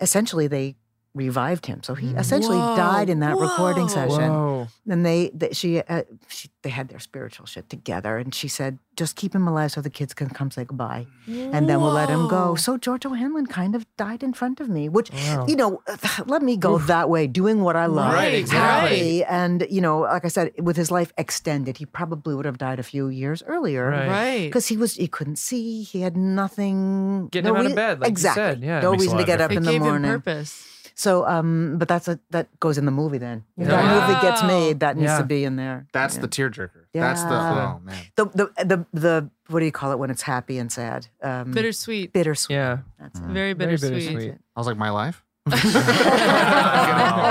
essentially 0.00 0.46
they 0.46 0.76
revived 1.12 1.66
him. 1.66 1.82
So 1.82 1.94
he 1.94 2.10
essentially 2.10 2.56
Whoa. 2.58 2.76
died 2.76 3.10
in 3.10 3.18
that 3.20 3.36
recording 3.36 3.88
session. 3.88 4.30
Whoa. 4.30 4.68
And 4.88 5.04
they, 5.04 5.30
they 5.34 5.50
she, 5.52 5.80
uh, 5.80 6.02
she, 6.28 6.48
they 6.62 6.70
had 6.70 6.88
their 6.88 7.00
spiritual 7.00 7.46
shit 7.46 7.68
together. 7.68 8.16
And 8.16 8.32
she 8.32 8.46
said, 8.46 8.78
just 8.96 9.16
keep 9.16 9.34
him 9.34 9.48
alive 9.48 9.72
so 9.72 9.80
the 9.80 9.90
kids 9.90 10.14
can 10.14 10.28
come 10.28 10.50
say 10.52 10.64
goodbye. 10.64 11.06
And 11.26 11.68
then 11.68 11.80
we'll 11.80 11.90
let 11.92 12.08
him 12.10 12.28
go. 12.28 12.54
So 12.54 12.76
George 12.76 13.04
O'Hanlon 13.06 13.46
kind 13.46 13.74
of 13.74 13.86
died 13.96 14.22
in 14.22 14.34
front 14.34 14.60
of 14.60 14.68
me, 14.68 14.88
which, 14.88 15.10
Wow. 15.12 15.46
you 15.48 15.56
know, 15.56 15.82
let 16.26 16.42
me 16.42 16.56
go 16.56 16.78
that 16.78 17.08
way, 17.08 17.26
doing 17.26 17.62
what 17.62 17.74
I 17.76 17.86
love. 17.86 18.14
Right, 18.14 18.34
exactly. 18.34 19.24
And, 19.24 19.66
you 19.70 19.80
know, 19.80 20.00
like 20.00 20.24
I 20.24 20.28
said, 20.28 20.52
with 20.62 20.76
his 20.76 20.90
life 20.92 21.12
extended, 21.18 21.78
he 21.78 21.86
probably 21.86 22.34
would 22.36 22.44
have 22.44 22.58
died 22.58 22.78
a 22.78 22.82
few 22.84 23.08
years 23.08 23.42
earlier. 23.46 23.88
Right. 23.90 24.08
Right. 24.08 24.44
Because 24.46 24.68
he 24.68 24.76
was, 24.76 24.94
he 24.94 25.08
couldn't 25.08 25.36
see. 25.36 25.82
He 25.82 26.02
had 26.02 26.16
nothing. 26.16 27.28
Getting 27.28 27.52
no 27.52 27.58
him 27.58 27.66
out 27.66 27.70
of 27.70 27.74
bed, 27.76 28.00
like 28.00 28.08
you 28.08 28.12
exactly. 28.12 28.42
said, 28.42 28.62
yeah. 28.62 28.80
no 28.80 28.92
reason 28.92 29.18
to 29.18 29.24
get 29.24 29.40
up 29.40 29.50
It 29.50 29.56
in 29.58 29.62
the 29.64 29.70
gave 29.72 29.80
him 29.82 29.88
morning. 29.88 30.10
purpose. 30.10 30.66
So, 31.00 31.26
um, 31.26 31.76
but 31.78 31.88
that's 31.88 32.08
a 32.08 32.20
that 32.28 32.46
goes 32.60 32.76
in 32.76 32.84
the 32.84 32.90
movie. 32.90 33.16
Then 33.16 33.44
if 33.56 33.66
Yeah. 33.68 33.76
that 33.80 34.08
movie 34.08 34.20
gets 34.20 34.42
made, 34.42 34.80
that 34.80 34.96
needs 34.98 35.06
Yeah. 35.12 35.18
to 35.18 35.24
be 35.24 35.44
in 35.44 35.56
there. 35.56 35.86
That's 35.94 36.16
Yeah. 36.16 36.20
the 36.20 36.28
tearjerker. 36.28 36.84
That's 36.92 37.22
the 37.22 37.30
oh 37.40 37.80
man. 37.82 37.96
the 38.16 38.24
the 38.26 38.64
the 38.64 38.86
the 38.92 39.30
what 39.48 39.60
do 39.60 39.64
you 39.64 39.72
call 39.72 39.92
it 39.92 39.98
when 39.98 40.10
it's 40.10 40.20
happy 40.22 40.58
and 40.58 40.70
sad? 40.70 41.06
Um, 41.22 41.52
Bittersweet. 41.52 42.12
bittersweet. 42.12 42.54
Yeah. 42.54 42.78
That's 42.98 43.18
it. 43.18 43.24
Very 43.24 43.54
Very 43.54 43.76
bittersweet. 43.76 44.08
bittersweet. 44.08 44.34
I 44.54 44.60
was 44.60 44.66
like, 44.66 44.76
my 44.76 44.90
life. 44.90 45.24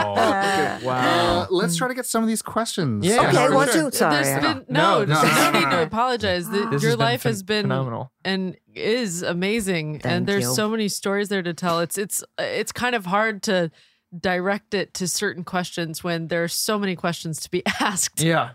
Uh, 0.09 0.79
Uh, 0.89 1.45
let's 1.51 1.75
try 1.75 1.87
to 1.87 1.93
get 1.93 2.05
some 2.05 2.23
of 2.23 2.27
these 2.29 2.41
questions. 2.41 3.05
Yeah. 3.05 3.27
Okay, 3.27 3.47
for 3.47 3.53
one, 3.53 3.69
sure. 3.69 3.91
two. 3.91 3.97
Sorry. 3.97 4.15
There's 4.23 4.27
I- 4.43 4.53
been, 4.53 4.65
no, 4.69 5.03
No, 5.03 5.13
no, 5.13 5.21
no, 5.23 5.51
no, 5.51 5.59
need 5.59 5.69
to 5.71 5.83
apologize. 5.89 6.49
The- 6.49 6.57
your 6.57 6.91
has 6.91 6.97
life 6.97 7.21
phen- 7.23 7.29
has 7.29 7.43
been 7.43 7.63
phenomenal. 7.65 8.11
and 8.23 8.55
is 8.75 9.21
amazing, 9.21 9.99
Thank 9.99 10.05
and 10.05 10.27
there's 10.27 10.43
you. 10.45 10.53
so 10.53 10.69
many 10.69 10.87
stories 10.87 11.29
there 11.29 11.43
to 11.43 11.53
tell. 11.53 11.79
It's 11.81 11.97
it's 11.97 12.23
it's 12.37 12.71
kind 12.71 12.95
of 12.95 13.05
hard 13.05 13.43
to 13.43 13.71
direct 14.17 14.73
it 14.73 14.93
to 14.95 15.07
certain 15.07 15.43
questions 15.43 16.03
when 16.03 16.27
there's 16.29 16.53
so 16.53 16.79
many 16.79 16.95
questions 16.95 17.39
to 17.41 17.51
be 17.51 17.61
asked. 17.79 18.21
Yeah. 18.21 18.51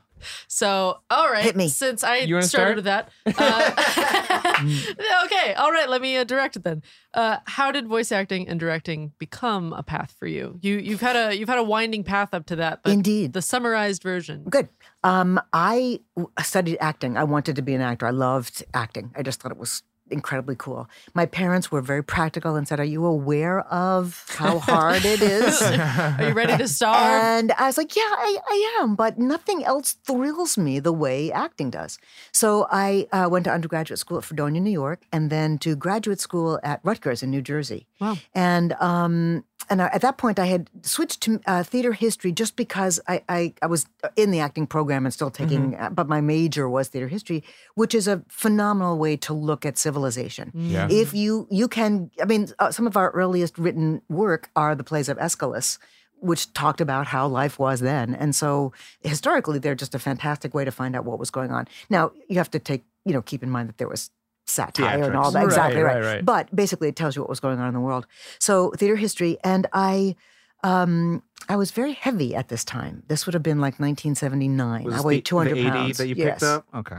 So, 0.49 0.99
all 1.11 1.31
right. 1.31 1.45
Hit 1.45 1.57
me. 1.57 1.69
Since 1.69 2.03
I 2.05 2.19
You 2.19 2.41
started 2.43 2.49
start? 2.49 2.77
with 2.77 2.85
that. 2.85 3.11
Uh, 3.37 5.25
okay. 5.27 5.55
All 5.55 5.71
right. 5.73 5.89
Let 5.89 6.01
me 6.01 6.17
uh, 6.17 6.25
direct 6.25 6.57
it 6.57 6.65
then. 6.65 6.83
Uh, 7.13 7.39
how 7.47 7.71
did 7.71 7.87
voice 7.89 8.11
acting 8.13 8.49
and 8.49 8.59
directing 8.59 9.13
become 9.19 9.73
a 9.73 9.83
path 9.83 10.15
for 10.19 10.27
you? 10.27 10.59
You 10.63 10.77
you've 10.79 11.01
had 11.01 11.17
a 11.17 11.37
you've 11.37 11.49
had 11.49 11.59
a 11.59 11.63
winding 11.65 12.05
path 12.05 12.33
up 12.35 12.47
to 12.47 12.57
that. 12.57 12.83
But 12.83 12.93
Indeed. 12.93 13.33
The 13.33 13.43
summarized 13.43 14.03
version. 14.03 14.45
Good. 14.49 14.69
Um, 15.03 15.41
I 15.53 16.01
w- 16.17 16.33
studied 16.43 16.79
acting. 16.81 17.17
I 17.17 17.25
wanted 17.25 17.57
to 17.57 17.63
be 17.63 17.75
an 17.75 17.81
actor. 17.81 18.07
I 18.07 18.11
loved 18.11 18.65
acting. 18.73 19.13
I 19.17 19.23
just 19.23 19.41
thought 19.41 19.53
it 19.53 19.59
was 19.59 19.83
incredibly 20.15 20.57
cool. 20.57 20.89
My 21.13 21.27
parents 21.27 21.71
were 21.71 21.83
very 21.83 22.03
practical 22.03 22.57
and 22.57 22.67
said, 22.67 22.81
"Are 22.81 22.85
you 22.85 23.05
aware 23.05 23.61
of 23.61 24.25
how 24.31 24.59
hard 24.59 25.05
it 25.05 25.21
is?" 25.21 25.61
Are 26.19 26.29
you 26.29 26.33
ready 26.33 26.57
to 26.57 26.69
star? 26.69 26.97
And 27.21 27.53
I 27.53 27.67
was 27.67 27.77
like, 27.77 27.95
yeah, 27.97 28.03
I, 28.03 28.39
I 28.49 28.79
am, 28.81 28.95
but 28.95 29.19
nothing 29.19 29.65
else 29.65 29.97
thrills 30.05 30.57
me 30.57 30.81
the 30.81 30.93
way 30.93 31.33
acting 31.33 31.71
does. 31.71 31.99
So 32.33 32.67
I 32.71 33.07
uh, 33.13 33.29
went 33.31 33.45
to 33.45 33.53
undergraduate 33.53 33.99
school 33.99 34.19
at 34.19 34.25
Fredonia, 34.25 34.61
New 34.61 34.71
York, 34.71 35.03
and 35.13 35.31
then 35.31 35.59
to 35.59 35.77
graduate 35.77 36.21
school 36.21 36.61
at 36.63 36.81
Rutgers 36.83 37.23
in 37.23 37.31
New 37.31 37.43
Jersey. 37.43 37.87
Wow. 38.01 38.17
And 38.35 38.73
um, 38.75 39.45
and 39.71 39.81
at 39.81 40.01
that 40.03 40.19
point, 40.19 40.39
I 40.39 40.47
had 40.47 40.69
switched 40.83 41.23
to 41.23 41.41
uh, 41.47 41.63
theater 41.63 41.93
history 41.93 42.33
just 42.33 42.57
because 42.57 43.01
I, 43.09 43.23
I, 43.29 43.55
I 43.63 43.67
was 43.67 43.87
in 44.17 44.31
the 44.31 44.41
acting 44.41 44.67
program 44.67 45.07
and 45.07 45.13
still 45.13 45.31
taking, 45.31 45.75
uh, 45.77 45.91
but 45.91 46.09
my 46.09 46.21
major 46.21 46.69
was 46.69 46.89
theater 46.89 47.09
history, 47.09 47.43
which 47.75 47.95
is 47.95 48.07
a 48.07 48.23
phenomenal 48.29 48.99
way 48.99 49.17
to 49.19 49.33
look 49.33 49.65
at 49.65 49.79
civilization. 49.79 50.53
Yeah. 50.55 50.89
If 50.91 51.15
you 51.15 51.47
you 51.51 51.69
can, 51.69 52.11
I 52.21 52.27
mean, 52.27 52.49
uh, 52.59 52.71
some 52.71 52.87
of 52.87 52.97
our 52.97 53.11
earliest 53.13 53.59
written 53.59 54.03
work 54.09 54.51
are 54.55 54.75
the 54.75 54.85
plays 54.85 55.09
of 55.09 55.19
Aeschylus, 55.19 55.79
which 56.21 56.53
talked 56.53 56.81
about 56.81 57.07
how 57.07 57.27
life 57.27 57.59
was 57.59 57.81
then, 57.81 58.15
and 58.15 58.35
so 58.35 58.73
historically, 59.01 59.59
they're 59.59 59.75
just 59.75 59.95
a 59.95 59.99
fantastic 59.99 60.53
way 60.53 60.65
to 60.65 60.71
find 60.71 60.95
out 60.95 61.05
what 61.05 61.19
was 61.19 61.31
going 61.31 61.51
on. 61.51 61.67
Now, 61.89 62.13
you 62.29 62.37
have 62.37 62.51
to 62.51 62.59
take, 62.59 62.85
you 63.05 63.13
know, 63.13 63.23
keep 63.23 63.43
in 63.43 63.51
mind 63.51 63.69
that 63.69 63.79
there 63.79 63.89
was 63.89 64.11
satire 64.47 65.03
and 65.05 65.17
all 65.17 65.31
that. 65.31 65.39
Right, 65.39 65.45
exactly 65.47 65.83
right, 65.83 65.97
right, 65.97 66.15
right. 66.17 66.25
But 66.25 66.55
basically, 66.55 66.89
it 66.89 66.97
tells 66.97 67.17
you 67.17 67.23
what 67.23 67.29
was 67.29 67.41
going 67.41 67.59
on 67.59 67.69
in 67.69 67.75
the 67.75 67.81
world. 67.81 68.07
So 68.39 68.71
theater 68.73 68.97
history, 68.97 69.39
and 69.45 69.67
I. 69.73 70.17
Um, 70.63 71.23
I 71.47 71.57
was 71.57 71.73
very 71.73 71.93
heavy 71.93 72.35
at 72.35 72.49
this 72.49 72.65
time. 72.65 73.03
This 73.09 73.27
would 73.27 73.35
have 73.35 73.43
been 73.43 73.59
like 73.59 73.75
1979. 73.75 74.85
Was 74.85 74.95
I 74.95 75.01
weighed 75.03 75.19
the, 75.19 75.23
200 75.23 75.55
the 75.55 75.61
80 75.61 75.71
pounds. 75.71 75.99
that 75.99 76.09
you 76.09 76.15
yes. 76.17 76.41
picked 76.41 76.43
up? 76.43 76.67
Okay. 76.75 76.97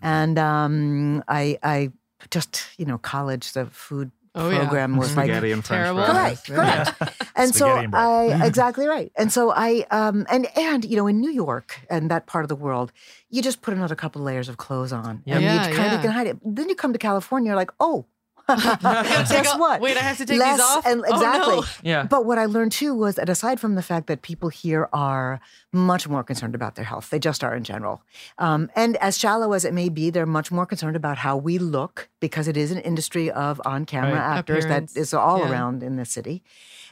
And 0.00 0.38
um, 0.38 1.24
I, 1.26 1.58
I 1.64 1.90
just, 2.30 2.62
you 2.76 2.84
know, 2.84 2.96
college, 2.98 3.54
the 3.54 3.66
food 3.66 4.12
Oh, 4.38 4.50
yeah. 4.50 4.58
program 4.60 4.96
was 4.96 5.16
like 5.16 5.26
Spaghetti 5.26 5.52
and 5.52 5.64
French 5.64 5.84
Terrible. 5.84 6.04
fries. 6.04 6.40
Correct, 6.42 6.98
correct. 6.98 7.22
And 7.36 7.54
so 7.54 7.66
Spaghetti 7.66 7.84
and. 7.86 7.94
I 7.96 8.46
exactly 8.46 8.86
right. 8.86 9.10
And 9.16 9.32
so 9.32 9.50
I 9.54 9.84
um 9.90 10.26
and 10.30 10.46
and 10.56 10.84
you 10.84 10.96
know 10.96 11.06
in 11.06 11.20
New 11.20 11.30
York 11.30 11.80
and 11.90 12.10
that 12.10 12.26
part 12.26 12.44
of 12.44 12.48
the 12.48 12.56
world, 12.56 12.92
you 13.30 13.42
just 13.42 13.60
put 13.62 13.74
another 13.74 13.94
couple 13.94 14.22
layers 14.22 14.48
of 14.48 14.56
clothes 14.56 14.92
on, 14.92 15.22
and 15.26 15.42
Yeah, 15.42 15.68
you 15.68 15.74
kind 15.76 15.92
yeah. 15.92 15.94
of 15.96 16.00
can 16.02 16.10
hide 16.10 16.26
it. 16.28 16.38
Then 16.44 16.68
you 16.68 16.74
come 16.74 16.92
to 16.92 16.98
California, 16.98 17.48
you're 17.50 17.56
like, 17.56 17.72
oh. 17.80 18.06
Take 18.48 18.80
Guess 18.80 19.48
off- 19.54 19.60
what? 19.60 19.80
wait, 19.80 19.96
I 19.96 20.00
have 20.00 20.16
to 20.18 20.26
take 20.26 20.38
Less, 20.38 20.56
these 20.56 20.60
off? 20.66 20.86
And 20.86 21.02
Oh, 21.06 21.14
exactly. 21.14 21.56
no. 21.56 21.62
Yeah. 21.82 22.02
But 22.04 22.24
what 22.24 22.38
I 22.38 22.46
learned 22.46 22.72
too 22.72 22.94
was 22.94 23.16
that 23.16 23.28
aside 23.28 23.60
from 23.60 23.74
the 23.74 23.82
fact 23.82 24.06
that 24.06 24.22
people 24.22 24.48
here 24.48 24.88
are 24.92 25.40
much 25.72 26.08
more 26.08 26.22
concerned 26.24 26.54
about 26.54 26.74
their 26.74 26.84
health, 26.84 27.10
they 27.10 27.18
just 27.18 27.44
are 27.44 27.54
in 27.54 27.64
general. 27.64 28.02
Um, 28.38 28.70
and 28.74 28.96
as 28.96 29.18
shallow 29.18 29.52
as 29.52 29.64
it 29.64 29.74
may 29.74 29.88
be, 29.88 30.10
they're 30.10 30.26
much 30.26 30.50
more 30.50 30.66
concerned 30.66 30.96
about 30.96 31.18
how 31.18 31.36
we 31.36 31.58
look 31.58 32.08
because 32.20 32.48
it 32.48 32.56
is 32.56 32.70
an 32.70 32.78
industry 32.78 33.30
of 33.30 33.60
on 33.64 33.84
camera 33.84 34.12
Right. 34.14 34.38
actors 34.38 34.64
Appearance. 34.64 34.94
that 34.94 35.00
is 35.00 35.12
all 35.14 35.40
Yeah. 35.40 35.50
around 35.50 35.82
in 35.82 35.96
the 35.96 36.04
city. 36.04 36.42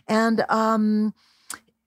And, 0.09 0.45
um, 0.49 1.15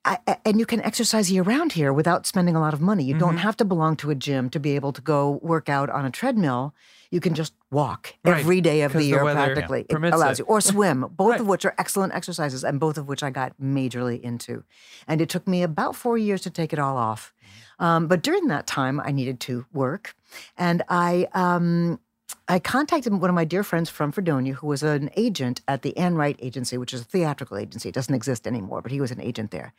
I, 0.06 0.18
and 0.46 0.60
you 0.60 0.66
can 0.66 0.82
exercise 0.82 1.30
year 1.32 1.44
round 1.44 1.74
here 1.74 1.92
without 1.92 2.26
spending 2.26 2.56
a 2.56 2.60
lot 2.62 2.74
of 2.74 2.80
money. 2.82 3.04
You 3.04 3.18
don't 3.18 3.30
Mm-hmm. 3.32 3.38
have 3.40 3.58
to 3.58 3.66
belong 3.66 3.96
to 3.98 4.10
a 4.12 4.16
gym 4.16 4.50
to 4.52 4.60
be 4.60 4.76
able 4.76 4.94
to 4.94 5.02
go 5.02 5.40
work 5.42 5.68
out 5.70 5.90
on 5.90 6.06
a 6.06 6.10
treadmill. 6.12 6.74
You 7.12 7.20
can 7.20 7.34
just 7.34 7.54
walk 7.72 8.14
Right, 8.24 8.38
every 8.40 8.62
day 8.62 8.82
of 8.84 8.94
the 8.94 9.04
year 9.04 9.24
yeah, 9.26 9.34
practically. 9.34 9.86
It 9.90 9.96
allows 10.14 10.40
it. 10.40 10.44
you. 10.44 10.46
Or 10.46 10.62
swim, 10.72 11.06
both 11.12 11.32
Right. 11.32 11.42
of 11.42 11.48
which 11.48 11.66
are 11.66 11.76
excellent 11.78 12.14
exercises 12.14 12.64
and 12.64 12.80
both 12.80 12.98
of 12.98 13.08
which 13.08 13.24
I 13.24 13.30
got 13.30 13.54
majorly 13.62 14.22
into. 14.22 14.64
And 15.08 15.20
it 15.20 15.28
took 15.28 15.48
me 15.48 15.64
about 15.64 15.96
four 15.96 16.18
years 16.18 16.42
to 16.42 16.50
take 16.50 16.72
it 16.72 16.80
all 16.80 16.96
off. 16.98 17.34
Um, 17.80 18.08
but 18.08 18.22
during 18.24 18.48
that 18.48 18.68
time, 18.68 19.00
I 19.00 19.12
needed 19.12 19.40
to 19.42 19.66
work. 19.74 20.16
And 20.58 20.82
I, 20.88 21.28
um, 21.34 22.00
I 22.48 22.60
contacted 22.60 23.14
one 23.14 23.30
of 23.30 23.36
my 23.36 23.46
dear 23.46 23.64
friends 23.64 23.90
from 23.90 24.12
Fredonia, 24.12 24.54
who 24.54 24.68
was 24.68 24.82
an 24.84 25.10
agent 25.16 25.62
at 25.68 25.82
the 25.82 25.96
Ann 25.98 26.16
Wright 26.16 26.38
Agency, 26.42 26.78
which 26.78 26.94
is 26.94 27.02
a 27.02 27.06
theatrical 27.06 27.58
agency. 27.58 27.90
It 27.90 27.96
doesn't 27.96 28.14
exist 28.14 28.48
anymore, 28.48 28.82
but 28.82 28.92
he 28.92 29.02
was 29.02 29.12
an 29.12 29.22
agent 29.22 29.52
there. 29.52 29.74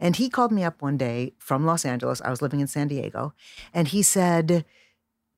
And 0.00 0.16
he 0.16 0.28
called 0.28 0.52
me 0.52 0.64
up 0.64 0.82
one 0.82 0.96
day 0.96 1.34
from 1.38 1.64
Los 1.64 1.84
Angeles. 1.84 2.20
I 2.22 2.30
was 2.30 2.42
living 2.42 2.60
in 2.60 2.66
San 2.66 2.88
Diego. 2.88 3.32
And 3.72 3.88
he 3.88 4.02
said, 4.02 4.64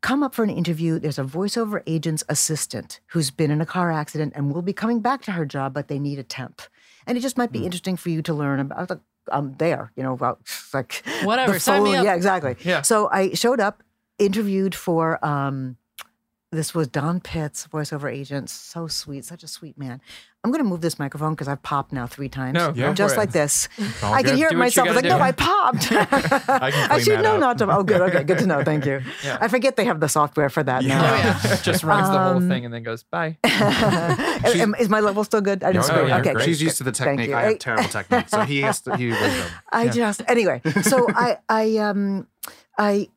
Come 0.01 0.23
up 0.23 0.33
for 0.33 0.45
an 0.45 0.51
interview. 0.51 0.99
There's 1.01 1.19
a 1.19 1.25
voiceover 1.25 1.83
agent's 1.87 2.23
assistant 2.29 3.01
who's 3.09 3.33
been 3.33 3.51
in 3.51 3.61
a 3.61 3.67
car 3.67 3.91
accident 3.91 4.33
and 4.37 4.55
will 4.55 4.63
be 4.63 4.73
coming 4.73 5.01
back 5.01 5.23
to 5.23 5.33
her 5.33 5.45
job, 5.45 5.75
but 5.75 5.89
they 5.89 5.99
need 5.99 6.21
a 6.21 6.23
temp. 6.23 6.63
And 7.07 7.19
it 7.19 7.21
just 7.21 7.37
might 7.37 7.51
be 7.51 7.65
interesting 7.65 7.97
for 7.97 8.11
you 8.11 8.23
to 8.23 8.33
learn 8.33 8.61
about. 8.61 8.89
The, 8.89 9.01
I'm 9.31 9.57
there, 9.57 9.93
you 9.97 10.03
know, 10.03 10.13
about 10.13 10.41
like 10.73 11.03
Whatever, 11.25 11.59
sign 11.59 11.83
me 11.83 11.97
up. 11.97 12.05
Yeah, 12.05 12.15
exactly. 12.15 12.57
Yeah. 12.65 12.83
So 12.83 13.09
I 13.11 13.35
showed 13.35 13.61
up, 13.61 13.83
interviewed 14.19 14.75
for 14.75 15.23
um, 15.25 15.77
this 16.51 16.75
was 16.75 16.89
Don 16.89 17.21
Pitts, 17.21 17.67
voiceover 17.67 18.13
agent. 18.13 18.49
So 18.49 18.87
sweet, 18.87 19.25
such 19.25 19.43
a 19.43 19.49
sweet 19.49 19.77
man. 19.79 20.01
I'm 20.45 20.51
going 20.53 20.63
to 20.63 20.69
move 20.71 20.81
this 20.81 20.99
microphone 20.99 21.33
because 21.35 21.49
I've 21.49 21.63
popped 21.63 21.93
now 21.93 22.07
three 22.07 22.29
times. 22.29 22.55
No, 22.55 22.73
go 22.73 22.95
just 22.95 23.17
like 23.17 23.33
this. 23.33 23.69
I 24.03 24.23
can 24.23 24.37
hear 24.37 24.49
it 24.49 24.57
myself. 24.57 24.87
I 24.89 24.93
was 24.93 25.03
like, 25.03 25.11
no. 25.11 25.19
I 25.19 25.33
popped. 25.33 25.89
I 25.93 26.89
I 26.91 27.01
should 27.01 27.21
know 27.23 27.37
not 27.39 27.59
to. 27.59 27.69
Oh, 27.71 27.83
good. 27.83 28.01
Okay, 28.01 28.23
good 28.25 28.39
to 28.39 28.47
know. 28.47 28.63
Thank 28.63 28.87
you. 28.87 29.03
Yeah. 29.25 29.37
I 29.41 29.49
forget 29.49 29.77
they 29.77 29.85
have 29.85 29.99
the 30.01 30.09
software 30.09 30.49
for 30.49 30.63
that 30.63 30.85
now. 30.85 31.03
Oh, 31.03 31.17
yeah. 31.17 31.57
Just 31.61 31.83
runs 31.85 32.09
the 32.09 32.19
whole 32.19 32.37
Um, 32.37 32.49
thing 32.49 32.65
and 32.65 32.73
then 32.73 32.83
goes 32.85 33.03
bye. 33.03 33.37
Is 33.45 34.89
my 34.89 35.01
level 35.01 35.25
still 35.25 35.41
good? 35.41 35.63
I 35.65 35.73
didn't 35.73 35.85
Oh, 35.85 35.89
screw 35.89 36.05
it. 36.05 36.09
yeah, 36.09 36.19
Okay, 36.21 36.33
great. 36.35 36.45
She's 36.45 36.63
used 36.63 36.79
to 36.79 36.85
the 36.85 36.93
technique. 36.93 37.31
I 37.33 37.43
have 37.51 37.59
terrible 37.59 37.89
technique. 37.89 38.29
So 38.29 38.41
he 38.43 38.61
has 38.63 38.81
to, 38.83 38.97
he 38.97 39.13
I 39.73 39.89
just 39.89 40.23
anyway. 40.29 40.63
So 40.83 41.07
I 41.15 41.39
I 41.49 41.77
um 41.79 42.27
I 42.79 43.09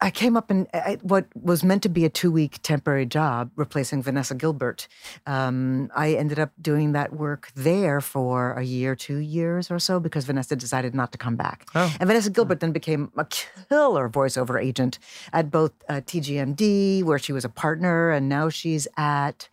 I 0.00 0.10
came 0.10 0.36
up 0.36 0.50
in 0.50 0.66
I, 0.74 0.98
what 1.02 1.26
was 1.34 1.64
meant 1.64 1.82
to 1.84 1.88
be 1.88 2.04
a 2.04 2.10
two 2.10 2.30
week 2.30 2.60
temporary 2.62 3.06
job 3.06 3.50
replacing 3.56 4.02
Vanessa 4.02 4.34
Gilbert. 4.34 4.88
Um, 5.26 5.90
I 5.94 6.14
ended 6.14 6.38
up 6.38 6.50
doing 6.60 6.92
that 6.92 7.14
work 7.14 7.50
there 7.54 8.00
for 8.00 8.52
a 8.52 8.62
year, 8.62 8.94
two 8.94 9.18
years 9.18 9.70
or 9.70 9.78
so 9.78 10.00
because 10.00 10.24
Vanessa 10.24 10.56
decided 10.56 10.94
not 10.94 11.12
to 11.12 11.18
come 11.18 11.36
back. 11.36 11.66
Oh. 11.74 11.94
And 11.98 12.06
Vanessa 12.06 12.30
Gilbert 12.30 12.60
then 12.60 12.72
became 12.72 13.12
a 13.16 13.24
killer 13.24 14.08
voiceover 14.08 14.62
agent 14.62 14.98
at 15.32 15.50
both 15.50 15.72
uh, 15.88 15.94
TGMD, 15.94 17.02
where 17.04 17.18
she 17.18 17.32
was 17.32 17.44
a 17.44 17.48
partner, 17.48 18.10
and 18.10 18.28
now 18.28 18.48
she's 18.48 18.86
at. 18.96 19.48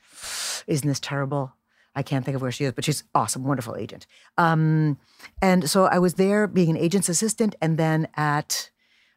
Isn't 0.68 0.88
this 0.88 1.00
terrible? 1.00 1.54
I 1.96 2.04
can't 2.04 2.24
think 2.24 2.36
of 2.36 2.42
where 2.42 2.52
she 2.52 2.66
is, 2.66 2.72
but 2.72 2.86
she's 2.86 3.04
awesome, 3.14 3.44
wonderful 3.44 3.76
agent. 3.76 4.08
Um, 4.38 4.98
and 5.42 5.70
so 5.70 5.86
I 5.86 6.00
was 6.00 6.14
there 6.16 6.48
being 6.48 6.70
an 6.70 6.78
agent's 6.78 7.10
assistant, 7.10 7.56
and 7.62 7.78
then 7.78 8.08
at 8.16 8.70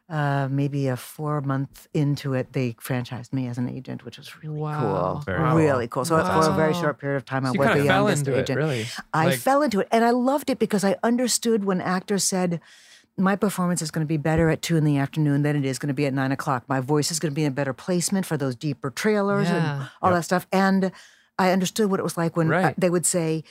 uh, 0.07 0.47
maybe 0.51 0.87
a 0.87 0.95
four 0.95 1.41
month 1.41 1.87
into 1.93 2.33
it, 2.33 2.53
they 2.53 2.73
franchised 2.73 3.33
me 3.33 3.47
as 3.47 3.57
an 3.57 3.67
agent, 3.67 4.05
which 4.05 4.17
was 4.17 4.41
really 4.43 4.59
Wow. 4.59 5.13
cool, 5.15 5.21
Very 5.25 5.65
really 5.65 5.87
cool. 5.87 6.05
So 6.05 6.17
for 6.23 6.49
a 6.51 6.53
very 6.55 6.73
short 6.75 6.99
period 6.99 7.17
of 7.17 7.25
time, 7.25 7.43
I 7.45 7.49
So 7.49 7.53
you 7.55 7.59
was 7.59 7.67
the 7.69 7.79
of 7.81 7.85
fell 7.87 7.95
youngest 8.03 8.19
into 8.27 8.37
it, 8.37 8.41
agent. 8.43 8.57
really. 8.57 8.85
I 9.13 9.25
Like- 9.27 9.39
fell 9.39 9.61
into 9.63 9.79
it, 9.79 9.87
and 9.91 10.05
I 10.05 10.11
loved 10.11 10.49
it 10.51 10.59
because 10.59 10.83
I 10.83 10.95
understood 11.03 11.63
when 11.63 11.81
actors 11.81 12.23
said. 12.23 12.59
My 13.17 13.37
performance 13.37 13.81
is 13.81 13.91
going 13.91 14.05
to 14.05 14.09
be 14.09 14.17
better 14.17 14.49
at 14.49 14.61
two 14.61 14.75
in 14.75 14.83
the 14.83 14.97
afternoon 14.97 15.41
than 15.43 15.55
it 15.55 15.63
is 15.63 15.79
going 15.79 15.87
to 15.87 15.93
be 15.93 16.05
at 16.05 16.13
nine 16.13 16.33
o'clock. 16.33 16.65
My 16.67 16.81
voice 16.81 17.11
is 17.11 17.17
going 17.19 17.31
to 17.31 17.33
be 17.35 17.45
in 17.45 17.53
better 17.53 17.71
placement 17.71 18.25
for 18.25 18.35
those 18.35 18.57
deeper 18.57 18.89
trailers 18.89 19.47
Yeah. 19.47 19.55
and 19.83 19.89
all 20.01 20.11
that 20.11 20.25
stuff. 20.25 20.45
And 20.51 20.91
I 21.39 21.51
understood 21.51 21.89
what 21.89 22.01
it 22.01 22.03
was 22.03 22.17
like 22.17 22.35
when 22.35 22.47
uh, 22.51 22.57
Right. 22.57 22.75
they 22.77 22.89
would 22.89 23.05
say, 23.05 23.45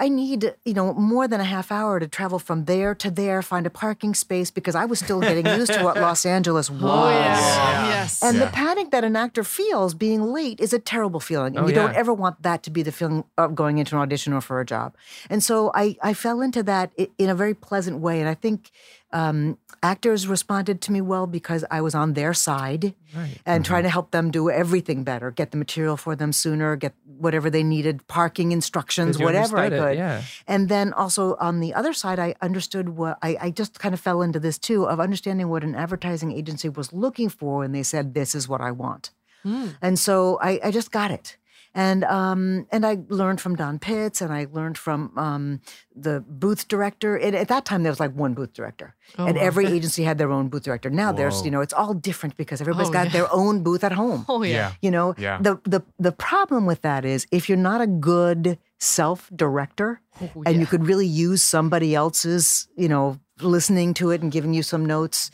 I 0.00 0.08
need, 0.08 0.54
you 0.64 0.72
know, 0.72 0.94
more 0.94 1.28
than 1.28 1.40
a 1.42 1.44
half 1.44 1.70
hour 1.70 2.00
to 2.00 2.08
travel 2.08 2.38
from 2.38 2.64
there 2.64 2.94
to 2.94 3.10
there, 3.10 3.42
find 3.42 3.66
a 3.66 3.70
parking 3.70 4.14
space 4.14 4.50
because 4.50 4.74
I 4.74 4.86
was 4.86 4.98
still 4.98 5.20
getting 5.20 5.46
used 5.46 5.72
to 5.74 5.84
what 5.84 5.96
Los 6.06 6.24
Angeles 6.24 6.70
was. 6.70 6.82
Oh, 6.82 7.10
yeah. 7.10 7.88
Yes. 7.88 8.22
And 8.22 8.40
the 8.40 8.46
panic 8.46 8.92
that 8.92 9.04
an 9.04 9.14
actor 9.14 9.44
feels 9.44 9.92
being 9.92 10.32
late 10.32 10.58
is 10.58 10.72
a 10.72 10.78
terrible 10.78 11.20
feeling. 11.20 11.54
And 11.56 11.66
Oh, 11.66 11.68
you 11.68 11.74
don't 11.74 11.94
ever 11.94 12.14
want 12.14 12.42
that 12.42 12.62
to 12.62 12.70
be 12.70 12.82
the 12.82 12.92
feeling 12.92 13.24
of 13.36 13.54
going 13.54 13.76
into 13.76 13.94
an 13.94 14.00
audition 14.00 14.32
or 14.32 14.40
for 14.40 14.58
a 14.58 14.64
job. 14.64 14.94
And 15.28 15.44
so 15.44 15.70
I, 15.74 15.96
I 16.02 16.14
fell 16.14 16.40
into 16.40 16.62
that 16.62 16.92
in 17.18 17.28
a 17.28 17.34
very 17.34 17.52
pleasant 17.54 17.98
way. 17.98 18.20
And 18.20 18.28
I 18.28 18.34
think 18.34 18.70
um, 19.12 19.58
actors 19.82 20.26
responded 20.26 20.80
to 20.82 20.92
me 20.92 21.00
well 21.00 21.26
because 21.26 21.64
I 21.70 21.80
was 21.80 21.94
on 21.94 22.12
their 22.12 22.34
side 22.34 22.94
Right. 23.14 23.40
and 23.44 23.64
mm-hmm. 23.64 23.68
trying 23.68 23.82
to 23.84 23.88
help 23.90 24.10
them 24.12 24.30
do 24.30 24.50
everything 24.50 25.02
better, 25.04 25.30
get 25.30 25.50
the 25.50 25.56
material 25.56 25.96
for 25.96 26.14
them 26.14 26.32
sooner, 26.32 26.76
get 26.76 26.94
whatever 27.04 27.50
they 27.50 27.62
needed, 27.62 28.06
parking 28.06 28.52
instructions, 28.52 29.18
whatever 29.18 29.58
I 29.58 29.64
understood 29.64 29.72
it, 29.72 29.90
could. 29.90 29.98
yeah. 29.98 30.22
And 30.46 30.68
then 30.68 30.92
also 30.92 31.34
on 31.36 31.60
the 31.60 31.74
other 31.74 31.92
side, 31.92 32.18
I 32.18 32.34
understood 32.40 32.90
what 32.90 33.18
I, 33.22 33.36
I 33.40 33.50
just 33.50 33.78
kind 33.80 33.94
of 33.94 34.00
fell 34.00 34.22
into 34.22 34.38
this 34.38 34.58
too 34.58 34.84
of 34.84 35.00
understanding 35.00 35.48
what 35.48 35.64
an 35.64 35.74
advertising 35.74 36.30
agency 36.32 36.68
was 36.68 36.92
looking 36.92 37.28
for 37.28 37.58
when 37.58 37.72
they 37.72 37.82
said, 37.82 38.14
This 38.14 38.34
is 38.34 38.48
what 38.48 38.60
I 38.60 38.70
want. 38.70 39.10
Hmm. 39.42 39.68
And 39.80 39.98
so 39.98 40.38
I, 40.40 40.60
I 40.62 40.70
just 40.70 40.90
got 40.92 41.10
it. 41.10 41.36
And 41.72 42.02
um, 42.04 42.66
and 42.72 42.84
I 42.84 42.98
learned 43.08 43.40
from 43.40 43.54
Don 43.54 43.78
Pitts, 43.78 44.20
and 44.20 44.32
I 44.32 44.46
learned 44.50 44.76
from 44.76 45.16
um, 45.16 45.60
the 45.94 46.20
booth 46.26 46.66
director. 46.66 47.16
And 47.16 47.36
at 47.36 47.46
that 47.48 47.64
time, 47.64 47.84
there 47.84 47.92
was 47.92 48.00
like 48.00 48.12
one 48.12 48.34
booth 48.34 48.52
director, 48.52 48.96
Oh, 49.16 49.26
and 49.26 49.36
wow. 49.36 49.42
every 49.42 49.66
agency 49.76 50.02
had 50.02 50.18
their 50.18 50.32
own 50.32 50.48
booth 50.48 50.64
director. 50.64 50.90
Now 50.90 51.12
there's 51.12 51.44
you 51.44 51.50
know 51.52 51.60
it's 51.60 51.72
all 51.72 51.94
different 51.94 52.36
because 52.36 52.60
everybody's 52.60 52.88
Oh, 52.88 52.92
got 52.92 53.06
yeah. 53.06 53.12
their 53.12 53.32
own 53.32 53.62
booth 53.62 53.84
at 53.84 53.92
home. 53.92 54.26
Oh 54.28 54.42
yeah. 54.42 54.72
You 54.82 54.90
know, 54.90 55.14
Yeah. 55.16 55.38
the 55.40 55.60
the 55.64 55.82
the 55.98 56.12
problem 56.12 56.66
with 56.66 56.82
that 56.82 57.04
is 57.04 57.26
if 57.30 57.48
you're 57.48 57.56
not 57.58 57.80
a 57.80 57.86
good 57.86 58.58
self 58.80 59.30
director 59.34 60.00
Oh, 60.20 60.42
and 60.44 60.54
yeah. 60.56 60.60
you 60.60 60.66
could 60.66 60.84
really 60.86 61.06
use 61.06 61.40
somebody 61.42 61.94
else's, 61.94 62.66
you 62.76 62.88
know, 62.88 63.20
listening 63.40 63.94
to 63.94 64.10
it 64.10 64.22
and 64.22 64.32
giving 64.32 64.52
you 64.54 64.62
some 64.62 64.84
notes, 64.84 65.30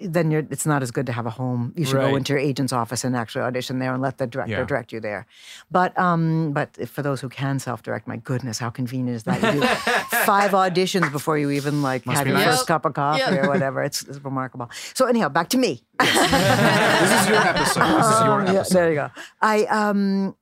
then 0.00 0.30
you're, 0.30 0.46
it's 0.50 0.64
not 0.64 0.80
as 0.82 0.90
good 0.92 1.06
to 1.06 1.12
have 1.12 1.26
a 1.26 1.30
home. 1.30 1.72
You 1.76 1.84
should 1.84 1.96
go 1.96 2.14
into 2.14 2.32
your 2.32 2.38
agent's 2.40 2.72
office 2.72 3.02
and 3.02 3.16
actually 3.16 3.42
audition 3.42 3.80
there 3.80 3.92
and 3.92 4.00
let 4.00 4.18
the 4.18 4.26
director 4.28 4.52
Yeah. 4.58 4.64
direct 4.64 4.92
you 4.92 5.00
there. 5.00 5.26
But 5.72 5.98
um, 5.98 6.52
but 6.52 6.70
if- 6.78 6.90
for 6.90 7.02
those 7.02 7.20
who 7.20 7.28
can 7.28 7.58
self 7.58 7.82
direct, 7.82 8.06
my 8.06 8.16
goodness, 8.16 8.58
how 8.58 8.70
convenient 8.70 9.16
is 9.16 9.22
that? 9.24 9.42
You 9.42 9.60
do 9.60 9.66
five 10.24 10.52
auditions 10.52 11.10
before 11.10 11.36
you 11.36 11.50
even 11.50 11.82
like 11.82 12.06
Must 12.06 12.18
have 12.18 12.26
your 12.28 12.36
nice. 12.36 12.46
first 12.46 12.66
cup 12.68 12.84
of 12.84 12.94
coffee 12.94 13.18
Yep. 13.20 13.44
or 13.44 13.48
whatever. 13.54 13.82
It's, 13.82 14.02
it's 14.02 14.18
remarkable. 14.24 14.70
So 14.94 15.06
anyhow, 15.06 15.28
back 15.30 15.48
to 15.50 15.58
me. 15.58 15.82
this 15.98 17.20
is 17.20 17.28
your 17.28 17.38
episode. 17.38 17.98
This 17.98 18.06
is 18.06 18.20
your 18.22 18.40
Um, 18.40 18.46
yeah, 18.46 18.52
episode. 18.60 18.74
there 18.74 18.88
you 18.90 18.94
go. 18.94 19.10
I 19.42 19.64
um. 19.64 20.36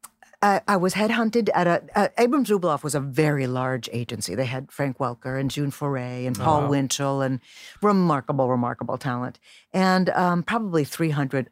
I, 0.47 0.61
I 0.69 0.77
was 0.77 0.95
headhunted 0.95 1.49
at 1.55 1.67
a. 1.67 1.83
Uh, 1.95 2.09
Abrams 2.19 2.49
Rubaloff 2.51 2.85
was 2.85 2.95
a 2.95 3.01
very 3.01 3.47
large 3.49 3.89
agency. 3.93 4.35
They 4.37 4.45
had 4.47 4.71
Frank 4.71 4.99
Welker 4.99 5.39
and 5.41 5.51
June 5.51 5.73
Foray 5.73 6.25
and 6.25 6.39
Paul 6.39 6.69
Winchell 6.69 7.21
and 7.21 7.41
remarkable, 7.83 8.49
remarkable 8.49 8.97
talent, 8.97 9.41
and 9.73 10.09
um, 10.11 10.43
probably 10.45 10.85
300 10.85 11.51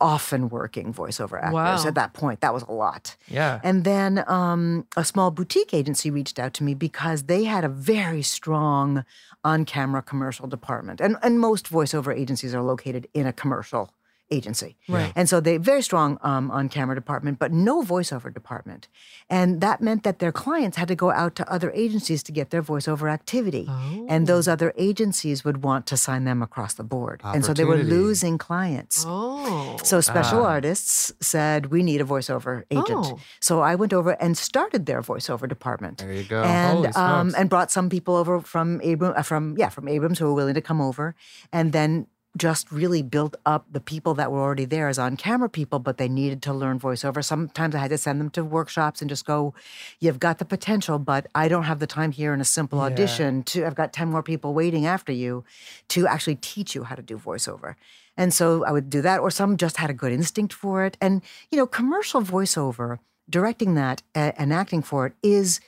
often 0.00 0.48
working 0.48 0.94
voiceover 0.94 1.36
actors 1.38 1.52
Wow. 1.52 1.84
at 1.86 1.94
that 1.94 2.14
point. 2.14 2.40
That 2.40 2.54
was 2.54 2.62
a 2.62 2.72
lot. 2.72 3.16
Yeah. 3.28 3.60
And 3.62 3.84
then 3.84 4.24
um, 4.26 4.86
a 4.96 5.04
small 5.04 5.30
boutique 5.30 5.74
agency 5.74 6.10
reached 6.10 6.38
out 6.38 6.54
to 6.54 6.64
me 6.64 6.72
because 6.72 7.24
they 7.24 7.44
had 7.44 7.64
a 7.64 7.68
very 7.68 8.22
strong 8.22 9.04
on 9.44 9.66
camera 9.66 10.00
commercial 10.00 10.46
department. 10.46 11.02
And, 11.02 11.16
and 11.22 11.38
most 11.38 11.70
voiceover 11.70 12.16
agencies 12.18 12.54
are 12.54 12.62
located 12.62 13.08
in 13.12 13.26
a 13.26 13.32
commercial 13.34 13.90
agency. 14.30 14.76
Right. 14.88 15.12
And 15.16 15.28
so 15.28 15.40
they 15.40 15.56
very 15.56 15.82
strong 15.82 16.18
um, 16.22 16.50
on 16.50 16.68
camera 16.68 16.94
department, 16.94 17.38
but 17.38 17.52
no 17.52 17.82
voiceover 17.82 18.32
department. 18.32 18.88
And 19.28 19.60
that 19.60 19.80
meant 19.80 20.02
that 20.04 20.18
their 20.18 20.32
clients 20.32 20.76
had 20.76 20.88
to 20.88 20.94
go 20.94 21.10
out 21.10 21.34
to 21.36 21.52
other 21.52 21.70
agencies 21.72 22.22
to 22.24 22.32
get 22.32 22.50
their 22.50 22.62
voiceover 22.62 23.12
activity. 23.12 23.68
And 24.08 24.26
those 24.26 24.48
other 24.48 24.72
agencies 24.76 25.44
would 25.44 25.62
want 25.62 25.86
to 25.86 25.96
sign 25.96 26.24
them 26.24 26.42
across 26.42 26.74
the 26.74 26.84
board. 26.84 27.20
And 27.24 27.44
so 27.44 27.52
they 27.52 27.64
were 27.64 27.76
losing 27.76 28.38
clients. 28.38 29.04
Oh. 29.06 29.76
So 29.84 30.00
special 30.00 30.44
artists 30.44 31.12
said 31.20 31.66
we 31.66 31.82
need 31.82 32.00
a 32.00 32.04
voiceover 32.04 32.64
agent. 32.70 33.06
Oh. 33.06 33.18
So 33.40 33.60
I 33.60 33.74
went 33.74 33.92
over 33.92 34.12
and 34.12 34.36
started 34.36 34.86
their 34.86 35.02
voiceover 35.02 35.48
department. 35.48 35.98
There 35.98 36.12
you 36.12 36.24
go. 36.24 36.42
And 36.42 36.96
um, 36.96 37.34
and 37.36 37.48
brought 37.48 37.70
some 37.70 37.88
people 37.88 38.16
over 38.16 38.40
from 38.40 38.80
Abram 38.82 39.14
uh, 39.16 39.22
from 39.22 39.56
yeah 39.58 39.68
from 39.68 39.88
Abrams 39.88 40.18
who 40.18 40.26
were 40.26 40.34
willing 40.34 40.54
to 40.54 40.60
come 40.60 40.80
over, 40.80 41.14
and 41.52 41.72
then 41.72 42.06
just 42.36 42.70
really 42.70 43.02
built 43.02 43.34
up 43.44 43.66
the 43.72 43.80
people 43.80 44.14
that 44.14 44.30
were 44.30 44.40
already 44.40 44.64
there 44.64 44.88
as 44.88 44.98
on 44.98 45.16
camera 45.16 45.48
people, 45.48 45.80
but 45.80 45.98
they 45.98 46.08
needed 46.08 46.40
to 46.42 46.52
learn 46.54 46.78
voiceover. 46.78 47.24
Sometimes 47.24 47.74
I 47.74 47.78
had 47.78 47.90
to 47.90 47.98
send 47.98 48.20
them 48.20 48.30
to 48.30 48.44
workshops 48.44 49.00
and 49.00 49.08
just 49.08 49.24
go, 49.24 49.52
"You've 49.98 50.20
got 50.20 50.38
the 50.38 50.44
potential, 50.44 50.98
but 51.00 51.26
I 51.34 51.48
don't 51.48 51.64
have 51.64 51.80
the 51.80 51.88
time 51.88 52.12
here 52.12 52.32
in 52.32 52.40
a 52.40 52.44
simple 52.44 52.78
Yeah. 52.78 52.84
audition. 52.84 53.42
To 53.44 53.66
I've 53.66 53.74
got 53.74 53.92
ten 53.92 54.08
more 54.10 54.22
people 54.22 54.54
waiting 54.54 54.86
after 54.86 55.12
you 55.12 55.44
to 55.88 56.06
actually 56.06 56.36
teach 56.36 56.74
you 56.74 56.84
how 56.84 56.94
to 56.94 57.02
do 57.02 57.18
voiceover." 57.18 57.74
And 58.16 58.32
so 58.32 58.64
I 58.64 58.70
would 58.70 58.90
do 58.90 59.02
that, 59.02 59.20
or 59.20 59.30
some 59.30 59.56
just 59.56 59.78
had 59.78 59.90
a 59.90 59.94
good 59.94 60.12
instinct 60.12 60.52
for 60.52 60.84
it. 60.84 60.96
And 61.00 61.22
you 61.50 61.58
know, 61.58 61.66
commercial 61.66 62.22
voiceover, 62.22 62.98
directing 63.28 63.74
that 63.74 64.02
and 64.14 64.52
acting 64.52 64.82
for 64.82 65.06
it 65.06 65.14
is 65.22 65.60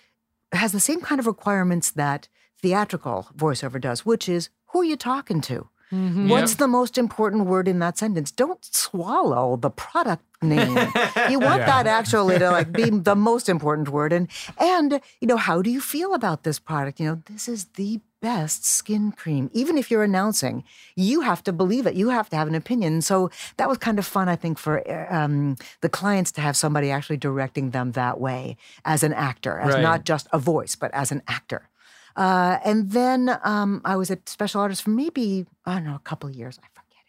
has 0.53 0.71
the 0.73 0.81
same 0.81 1.01
kind 1.01 1.19
of 1.19 1.27
requirements 1.27 1.91
that 1.91 2.29
theatrical 2.61 3.29
voiceover 3.37 3.81
does, 3.81 4.07
which 4.07 4.29
is 4.29 4.49
who 4.67 4.83
are 4.83 4.85
you 4.85 4.97
talking 4.97 5.41
to? 5.41 5.69
Mhm. 5.93 6.29
What's 6.29 6.55
the 6.55 6.67
most 6.69 6.97
important 6.97 7.47
word 7.47 7.69
in 7.69 7.79
that 7.81 7.99
sentence? 7.99 8.31
Don't 8.31 8.65
swallow 8.65 9.57
the 9.57 9.71
product 9.71 10.25
name. 10.41 10.77
you 11.31 11.39
want 11.39 11.67
that 11.67 11.87
actually 11.87 12.39
to 12.39 12.51
like 12.51 12.73
be 12.73 12.89
the 13.11 13.15
most 13.15 13.49
important 13.49 13.89
word. 13.91 14.13
And 14.13 14.29
and 14.59 15.01
you 15.21 15.29
know, 15.29 15.37
how 15.37 15.61
do 15.63 15.71
you 15.71 15.81
feel 15.81 16.15
about 16.15 16.43
this 16.45 16.59
product? 16.59 16.99
You 16.99 17.07
know, 17.09 17.23
this 17.27 17.47
is 17.47 17.67
the 17.77 18.01
best 18.23 18.65
skin 18.65 19.13
cream. 19.13 19.51
Even 19.53 19.77
if 19.77 19.91
you're 19.91 20.05
announcing, 20.05 20.63
you 20.97 21.23
have 21.23 21.43
to 21.45 21.53
believe 21.53 21.87
it. 21.87 21.95
You 21.95 22.09
have 22.11 22.31
to 22.31 22.37
have 22.37 22.47
an 22.49 22.55
opinion. 22.55 23.03
So 23.03 23.31
that 23.57 23.69
was 23.69 23.79
kind 23.79 23.99
of 23.99 24.07
fun, 24.07 24.29
I 24.29 24.37
think, 24.37 24.59
for 24.59 24.81
um, 25.13 25.57
the 25.81 25.89
clients 25.89 26.31
to 26.33 26.41
have 26.41 26.57
somebody 26.57 26.91
actually 26.91 27.17
directing 27.19 27.71
them 27.73 27.93
that 27.93 28.21
way 28.21 28.57
as 28.85 29.03
an 29.03 29.13
actor, 29.13 29.59
as 29.59 29.75
Right. 29.75 29.83
not 29.83 30.05
just 30.05 30.29
a 30.33 30.39
voice, 30.39 30.77
but 30.77 30.91
as 30.95 31.11
an 31.13 31.23
actor. 31.27 31.69
Uh, 32.17 32.59
and 32.65 32.91
then 32.91 33.39
um, 33.45 33.81
I 33.85 33.97
was 33.97 34.11
a 34.11 34.19
Special 34.27 34.61
artist 34.61 34.83
for 34.83 34.91
maybe, 34.91 35.47
I 35.67 35.75
don't 35.75 35.85
know, 35.85 35.95
a 35.95 36.01
couple 36.01 36.29
of 36.29 36.35
years. 36.35 36.59
I 36.63 36.69
forget 36.75 37.03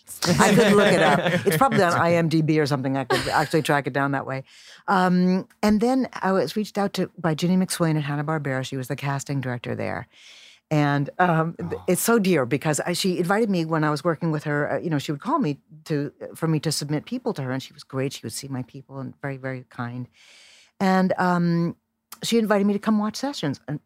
exactly. 0.00 0.46
I 0.46 0.54
could 0.54 0.76
look 0.76 0.92
it 0.92 1.02
up. 1.02 1.46
It's 1.46 1.56
probably 1.56 1.82
on 1.82 1.92
IMDb 1.92 2.60
or 2.60 2.66
something. 2.66 2.96
I 2.96 3.04
could 3.04 3.28
actually 3.28 3.62
track 3.62 3.86
it 3.86 3.92
down 3.92 4.12
that 4.12 4.26
way. 4.26 4.44
Um, 4.88 5.48
and 5.62 5.80
then 5.80 6.08
I 6.14 6.32
was 6.32 6.56
reached 6.56 6.78
out 6.78 6.92
to 6.94 7.10
by 7.18 7.34
Ginny 7.34 7.56
McSwain 7.56 7.96
at 7.96 8.02
Hanna-Barbera. 8.02 8.64
She 8.64 8.76
was 8.76 8.88
the 8.88 8.96
casting 8.96 9.40
director 9.40 9.74
there. 9.74 10.08
And 10.70 11.10
um, 11.18 11.54
th- 11.58 11.82
it's 11.86 12.00
so 12.00 12.18
dear 12.18 12.46
because 12.46 12.80
I, 12.80 12.94
she 12.94 13.18
invited 13.18 13.50
me 13.50 13.66
when 13.66 13.84
I 13.84 13.90
was 13.90 14.02
working 14.02 14.30
with 14.30 14.44
her. 14.44 14.72
Uh, 14.72 14.78
you 14.78 14.88
know, 14.88 14.98
she 14.98 15.12
would 15.12 15.20
call 15.20 15.38
me 15.38 15.58
to 15.84 16.10
for 16.34 16.48
me 16.48 16.60
to 16.60 16.72
submit 16.72 17.04
people 17.04 17.34
to 17.34 17.42
her, 17.42 17.52
and 17.52 17.62
she 17.62 17.74
was 17.74 17.84
great. 17.84 18.14
She 18.14 18.20
would 18.22 18.32
see 18.32 18.48
my 18.48 18.62
people 18.62 18.98
and 18.98 19.12
very, 19.20 19.36
very 19.36 19.66
kind. 19.68 20.08
And 20.80 21.12
um, 21.18 21.76
she 22.22 22.38
invited 22.38 22.66
me 22.66 22.72
to 22.72 22.78
come 22.78 22.98
watch 22.98 23.16
sessions. 23.16 23.60
And 23.68 23.80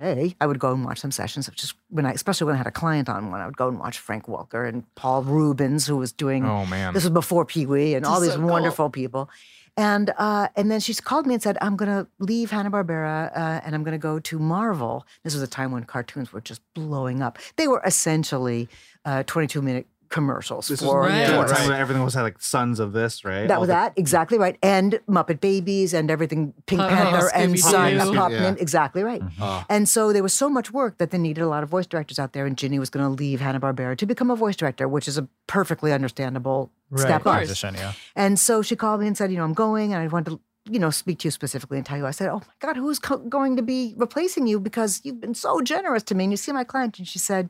okay, 0.00 0.34
I 0.40 0.46
would 0.46 0.58
go 0.58 0.72
and 0.72 0.84
watch 0.84 0.98
some 1.00 1.10
sessions. 1.10 1.48
Just 1.54 1.74
when 1.88 2.06
I, 2.06 2.12
especially 2.12 2.46
when 2.46 2.54
I 2.54 2.58
had 2.58 2.66
a 2.66 2.72
client 2.72 3.08
on 3.08 3.30
one, 3.30 3.40
I 3.40 3.46
would 3.46 3.56
go 3.56 3.68
and 3.68 3.78
watch 3.78 3.98
Frank 3.98 4.26
Welker 4.26 4.68
and 4.68 4.84
Paul 4.94 5.22
Reubens, 5.22 5.86
who 5.86 5.96
was 5.96 6.12
doing. 6.12 6.44
Oh 6.44 6.66
man. 6.66 6.94
This 6.94 7.04
was 7.04 7.10
before 7.10 7.44
Pee 7.44 7.66
Wee 7.66 7.94
and 7.94 8.04
all 8.04 8.20
This 8.20 8.28
is 8.28 8.34
these 8.34 8.34
so 8.36 8.40
cool. 8.40 8.50
wonderful 8.50 8.90
people. 8.90 9.30
And 9.78 10.10
uh, 10.16 10.48
and 10.56 10.70
then 10.70 10.80
she's 10.80 11.00
called 11.00 11.26
me 11.26 11.34
and 11.34 11.42
said, 11.42 11.58
I'm 11.60 11.76
going 11.76 11.90
to 11.90 12.06
leave 12.18 12.50
Hanna 12.50 12.70
Barbera 12.70 13.30
uh, 13.36 13.60
and 13.62 13.74
I'm 13.74 13.84
going 13.84 13.92
to 13.92 13.98
go 13.98 14.18
to 14.18 14.38
Marvel. 14.38 15.06
This 15.22 15.34
was 15.34 15.42
a 15.42 15.46
time 15.46 15.70
when 15.70 15.84
cartoons 15.84 16.32
were 16.32 16.40
just 16.40 16.62
blowing 16.72 17.20
up. 17.20 17.38
They 17.56 17.68
were 17.68 17.82
essentially 17.84 18.70
uh, 19.04 19.22
22 19.24 19.60
minute 19.60 19.86
commercials 20.08 20.68
This 20.68 20.80
is 20.82 20.86
for 20.88 21.00
Right. 21.02 21.18
yeah, 21.28 21.36
toys. 21.42 21.52
time 21.52 21.68
when 21.70 21.80
everything 21.80 22.02
was 22.04 22.14
like 22.16 22.40
sons 22.40 22.80
of 22.80 22.92
this, 22.92 23.24
right? 23.24 23.46
That 23.48 23.54
All 23.54 23.60
was 23.60 23.68
the- 23.68 23.74
that 23.74 23.92
exactly 23.96 24.38
right, 24.38 24.56
and 24.62 25.00
Muppet 25.08 25.40
Babies 25.40 25.92
and 25.94 26.10
everything, 26.10 26.52
Pink 26.66 26.80
Puppet, 26.80 26.96
Panther 26.96 27.30
and 27.34 27.54
Scooby-Doo. 27.54 28.06
Sons, 28.08 28.32
Yeah. 28.34 28.54
exactly 28.58 29.02
right. 29.02 29.22
Oh. 29.40 29.64
And 29.68 29.88
so 29.88 30.12
there 30.12 30.22
was 30.22 30.32
so 30.32 30.48
much 30.48 30.72
work 30.72 30.98
that 30.98 31.10
they 31.10 31.18
needed 31.18 31.40
a 31.42 31.48
lot 31.48 31.62
of 31.62 31.68
voice 31.68 31.86
directors 31.86 32.18
out 32.18 32.32
there, 32.32 32.46
and 32.46 32.56
Ginny 32.56 32.78
was 32.78 32.90
going 32.90 33.04
to 33.04 33.10
leave 33.10 33.40
Hanna 33.40 33.60
Barbera 33.60 33.96
to 33.98 34.06
become 34.06 34.30
a 34.30 34.36
voice 34.36 34.56
director, 34.56 34.88
which 34.88 35.08
is 35.08 35.18
a 35.18 35.26
perfectly 35.46 35.92
understandable 35.92 36.70
step 36.94 37.22
course. 37.24 37.64
up. 37.64 37.74
Yeah. 37.74 37.92
And 38.14 38.38
so 38.38 38.62
she 38.62 38.76
called 38.76 39.00
me 39.00 39.06
and 39.08 39.16
said, 39.16 39.30
you 39.30 39.38
know, 39.38 39.44
I'm 39.44 39.54
going, 39.54 39.92
and 39.92 40.02
I 40.02 40.06
wanted 40.06 40.30
to, 40.30 40.40
you 40.68 40.78
know, 40.78 40.90
speak 40.90 41.18
to 41.20 41.28
you 41.28 41.30
specifically 41.30 41.76
and 41.78 41.86
tell 41.86 41.96
you. 41.98 42.06
I 42.06 42.10
said, 42.10 42.28
oh 42.28 42.38
my 42.40 42.54
God, 42.60 42.76
who's 42.76 42.98
co- 42.98 43.18
going 43.18 43.56
to 43.56 43.62
be 43.62 43.94
replacing 43.96 44.46
you 44.46 44.58
because 44.60 45.00
you've 45.04 45.20
been 45.20 45.34
so 45.34 45.60
generous 45.60 46.02
to 46.04 46.14
me, 46.14 46.24
and 46.24 46.32
you 46.32 46.36
see 46.36 46.52
my 46.52 46.64
client. 46.64 46.98
And 46.98 47.06
she 47.06 47.18
said, 47.18 47.48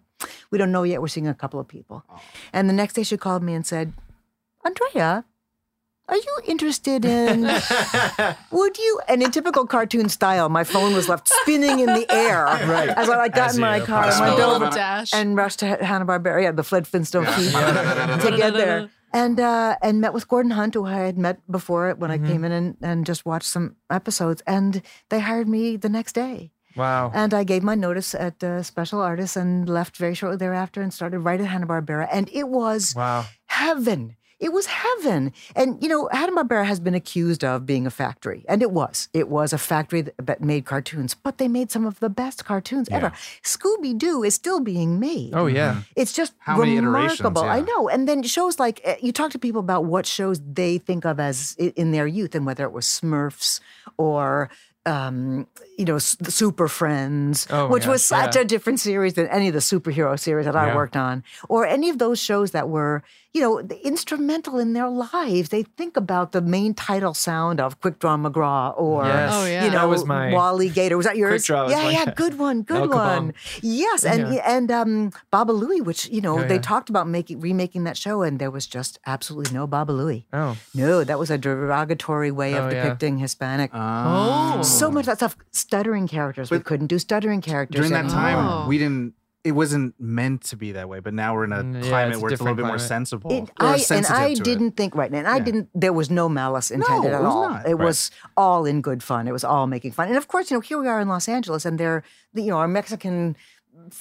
we 0.51 0.59
don't 0.59 0.73
know 0.73 0.83
yet. 0.83 1.01
We're 1.01 1.09
seeing 1.09 1.27
a 1.29 1.35
couple 1.35 1.59
of 1.61 1.67
people. 1.69 2.05
And 2.53 2.69
the 2.69 2.73
next 2.75 2.95
day 2.95 3.03
she 3.03 3.17
called 3.17 3.43
me 3.43 3.55
and 3.55 3.67
said, 3.67 3.93
Andrea, 4.65 5.25
are 6.09 6.17
you 6.17 6.37
interested 6.47 7.05
in? 7.05 7.43
would 8.53 8.79
you? 8.79 9.01
And 9.09 9.23
in 9.23 9.31
typical 9.33 9.67
cartoon 9.67 10.09
style, 10.09 10.49
my 10.49 10.63
phone 10.65 10.95
was 10.95 11.09
left 11.09 11.29
spinning 11.43 11.81
in 11.81 11.87
the 11.87 12.07
air 12.13 12.45
Right. 12.67 12.89
as 12.91 13.09
I 13.09 13.29
got 13.29 13.49
As 13.51 13.55
in 13.57 13.61
my 13.61 13.81
car 13.81 14.05
pass 14.05 14.17
and 14.21 14.27
went 14.27 14.37
by. 14.39 14.45
over 14.45 14.71
Dash. 14.71 15.13
and 15.13 15.37
rushed 15.37 15.59
to 15.61 15.67
Hanna 15.85 16.05
Barbera, 16.07 16.43
yeah, 16.43 16.53
the 16.53 16.63
Fred 16.63 16.87
Flintstone 16.87 17.27
feed 17.27 17.51
to 17.53 18.35
get 18.37 18.55
there. 18.55 18.89
And 19.13 19.41
uh, 19.41 19.77
and 19.83 20.01
met 20.01 20.13
with 20.13 20.29
Gordon 20.29 20.51
Hunt, 20.53 20.75
who 20.75 20.85
I 20.85 20.93
had 21.07 21.17
met 21.17 21.39
before 21.51 21.95
when 21.95 22.11
I 22.11 22.19
came 22.19 22.45
in 22.45 22.53
and, 22.53 22.77
and 22.83 23.07
just 23.07 23.25
watched 23.25 23.49
some 23.49 23.77
episodes, 23.89 24.43
and 24.47 24.83
they 25.09 25.21
hired 25.21 25.49
me 25.49 25.77
the 25.77 25.89
next 25.89 26.13
day. 26.15 26.53
Wow. 26.77 27.11
And 27.15 27.33
I 27.33 27.43
gave 27.45 27.63
my 27.63 27.75
notice 27.75 28.15
at 28.15 28.45
uh, 28.45 28.63
Special 28.63 29.01
Artists 29.01 29.37
and 29.37 29.67
left 29.69 29.97
very 29.97 30.15
shortly 30.15 30.37
thereafter 30.37 30.83
and 30.83 30.93
started 30.93 31.21
right 31.21 31.41
at 31.41 31.47
Hanna 31.47 31.67
Barbera, 31.67 32.07
and 32.13 32.29
it 32.33 32.49
was 32.49 32.95
Wow. 32.95 33.25
heaven. 33.47 34.17
It 34.39 34.53
was 34.53 34.67
heaven. 34.67 35.33
And, 35.55 35.83
you 35.83 35.89
know, 35.89 36.09
Hanna-Barbera 36.13 36.67
has 36.67 36.79
been 36.79 36.95
accused 36.95 37.43
of 37.43 37.65
being 37.65 37.87
a 37.87 37.91
factory. 37.91 38.45
And 38.49 38.63
it 38.63 38.71
was. 38.71 39.09
It 39.15 39.29
was 39.29 39.53
a 39.53 39.59
factory 39.59 40.03
that, 40.03 40.15
that 40.19 40.41
made 40.43 40.67
cartoons, 40.67 41.15
but 41.15 41.39
they 41.39 41.49
made 41.49 41.71
some 41.71 41.87
of 41.87 42.01
the 42.01 42.11
best 42.11 42.45
cartoons 42.45 42.89
ever. 42.91 43.13
Scooby-Doo 43.43 44.23
is 44.23 44.35
still 44.35 44.61
being 44.61 45.01
made. 45.01 45.31
Oh 45.35 45.47
yeah. 45.47 45.83
It's 45.97 46.13
just 46.13 46.35
How 46.39 46.59
many 46.59 46.77
iterations, 46.77 47.21
remarkable. 47.21 47.49
I 47.49 47.61
know. 47.61 47.89
And 47.89 48.07
then 48.07 48.23
shows 48.23 48.59
like 48.59 48.83
uh, 48.87 48.97
you 49.01 49.13
talk 49.13 49.31
to 49.33 49.39
people 49.39 49.61
about 49.61 49.87
what 49.87 50.05
shows 50.05 50.41
they 50.41 50.79
think 50.79 51.07
of 51.07 51.19
as 51.19 51.55
in 51.59 51.93
their 51.93 52.07
youth 52.07 52.35
and 52.35 52.45
whether 52.45 52.65
it 52.65 52.73
was 52.73 52.85
Smurfs 52.85 53.61
or 53.97 54.51
um, 54.87 55.49
you 55.77 55.85
know, 55.85 55.95
the 55.95 56.31
Super 56.31 56.69
Friends, 56.69 57.47
Oh 57.51 57.67
my 57.67 57.73
which 57.73 57.87
was 57.87 58.05
such 58.05 58.37
yeah. 58.37 58.43
a 58.43 58.45
different 58.45 58.79
series 58.79 59.15
than 59.15 59.27
any 59.27 59.49
of 59.49 59.55
the 59.55 59.61
superhero 59.61 60.19
series 60.19 60.47
that 60.47 60.55
I 60.55 60.77
worked 60.77 60.97
on, 60.97 61.25
or 61.49 61.67
any 61.67 61.91
of 61.91 61.99
those 61.99 62.21
shows 62.21 62.53
that 62.53 62.69
were, 62.69 63.03
you 63.37 63.43
know, 63.43 63.59
instrumental 63.85 64.59
in 64.59 64.73
their 64.73 64.89
lives. 64.89 65.51
They 65.51 65.65
think 65.79 65.97
about 65.99 66.33
the 66.33 66.41
main 66.41 66.73
title 66.73 67.13
sound 67.13 67.61
of 67.61 67.79
Quick 67.83 67.99
Draw 67.99 68.17
McGraw 68.17 68.73
or, 68.81 69.05
Yes. 69.05 69.31
Oh, 69.35 69.45
yeah. 69.45 69.65
you 69.65 69.71
That 69.71 69.77
know, 69.83 69.89
was 69.89 70.05
my- 70.07 70.33
Wally 70.33 70.71
Gator. 70.71 70.97
Was 70.97 71.05
that 71.05 71.19
yours? 71.19 71.45
Draw 71.45 71.65
was 71.65 71.73
yeah, 71.73 71.83
my- 71.85 71.91
yeah, 71.91 72.07
good 72.23 72.39
one, 72.39 72.63
good 72.63 72.79
Al 72.85 72.89
Capone. 72.89 73.23
one. 73.25 73.35
Yes, 73.61 74.05
and 74.07 74.21
Yeah. 74.35 74.55
and 74.55 74.71
um, 74.73 75.11
Baba 75.31 75.53
Looey, 75.53 75.81
which 75.85 76.09
you 76.09 76.23
know 76.23 76.39
Oh, 76.41 76.45
they 76.49 76.55
yeah. 76.55 76.73
talked 76.73 76.89
about 76.89 77.07
making 77.09 77.41
remaking 77.41 77.85
that 77.85 77.97
show, 77.99 78.23
and 78.23 78.39
there 78.39 78.51
was 78.51 78.67
just 78.67 78.99
absolutely 79.05 79.53
no 79.53 79.67
Baba 79.67 79.93
Looey. 79.93 80.25
Oh. 80.33 80.57
No, 80.75 81.05
that 81.05 81.19
was 81.19 81.31
a 81.31 81.37
derogatory 81.37 82.31
way 82.31 82.55
of 82.55 82.65
Oh, 82.65 82.69
yeah. 82.71 82.83
depicting 82.85 83.19
Hispanic. 83.19 83.71
Oh. 83.75 84.63
So 84.63 84.91
much 84.91 85.03
of 85.03 85.07
that 85.13 85.19
stuff, 85.19 85.37
stuttering 85.53 86.09
characters. 86.09 86.51
we 86.51 86.61
couldn't 86.61 86.87
do 86.89 86.99
stuttering 86.99 87.43
characters 87.43 87.77
During 87.89 87.93
that 87.93 88.11
time, 88.11 88.39
Oh. 88.39 88.67
we 88.67 88.79
didn't. 88.79 89.13
It 89.47 89.53
wasn't 89.53 89.95
meant 90.01 90.43
to 90.51 90.57
be 90.57 90.73
that 90.73 90.89
way, 90.89 90.99
but 91.01 91.15
now 91.15 91.35
we're 91.35 91.45
in 91.45 91.53
a 91.53 91.63
Mm, 91.63 91.75
yeah, 91.75 91.89
climate 91.89 92.09
it's 92.15 92.19
a 92.19 92.21
where 92.23 92.33
it's 92.33 92.41
a 92.41 92.45
little 92.45 92.57
different 92.57 92.57
bit 92.57 92.67
more 92.67 92.79
sensible. 92.79 93.31
It, 93.31 93.45
or 93.61 93.67
I, 93.67 93.85
and 93.91 94.07
I 94.07 94.35
to 94.35 94.43
didn't 94.43 94.73
think 94.77 94.95
right, 94.95 95.11
and 95.13 95.27
I 95.27 95.37
Yeah. 95.37 95.45
didn't. 95.45 95.69
There 95.75 95.93
was 95.93 96.11
no 96.11 96.29
malice 96.29 96.71
intended 96.71 97.11
it 97.11 97.15
at 97.15 97.23
was 97.23 97.33
all. 97.35 97.49
not. 97.51 97.67
It 97.67 97.75
Right. 97.77 97.85
was 97.85 98.11
all 98.37 98.67
in 98.67 98.81
good 98.83 99.03
fun. 99.03 99.29
It 99.29 99.33
was 99.33 99.45
all 99.45 99.67
making 99.67 99.93
fun, 99.93 100.09
and 100.09 100.17
of 100.17 100.27
course, 100.29 100.51
you 100.51 100.57
know, 100.57 100.61
here 100.61 100.79
we 100.79 100.89
are 100.89 101.01
in 101.01 101.09
Los 101.09 101.29
Angeles, 101.29 101.65
and 101.65 101.79
they're, 101.79 102.03
you 102.35 102.47
know, 102.51 102.59
our 102.59 102.69
Mexican 102.69 103.37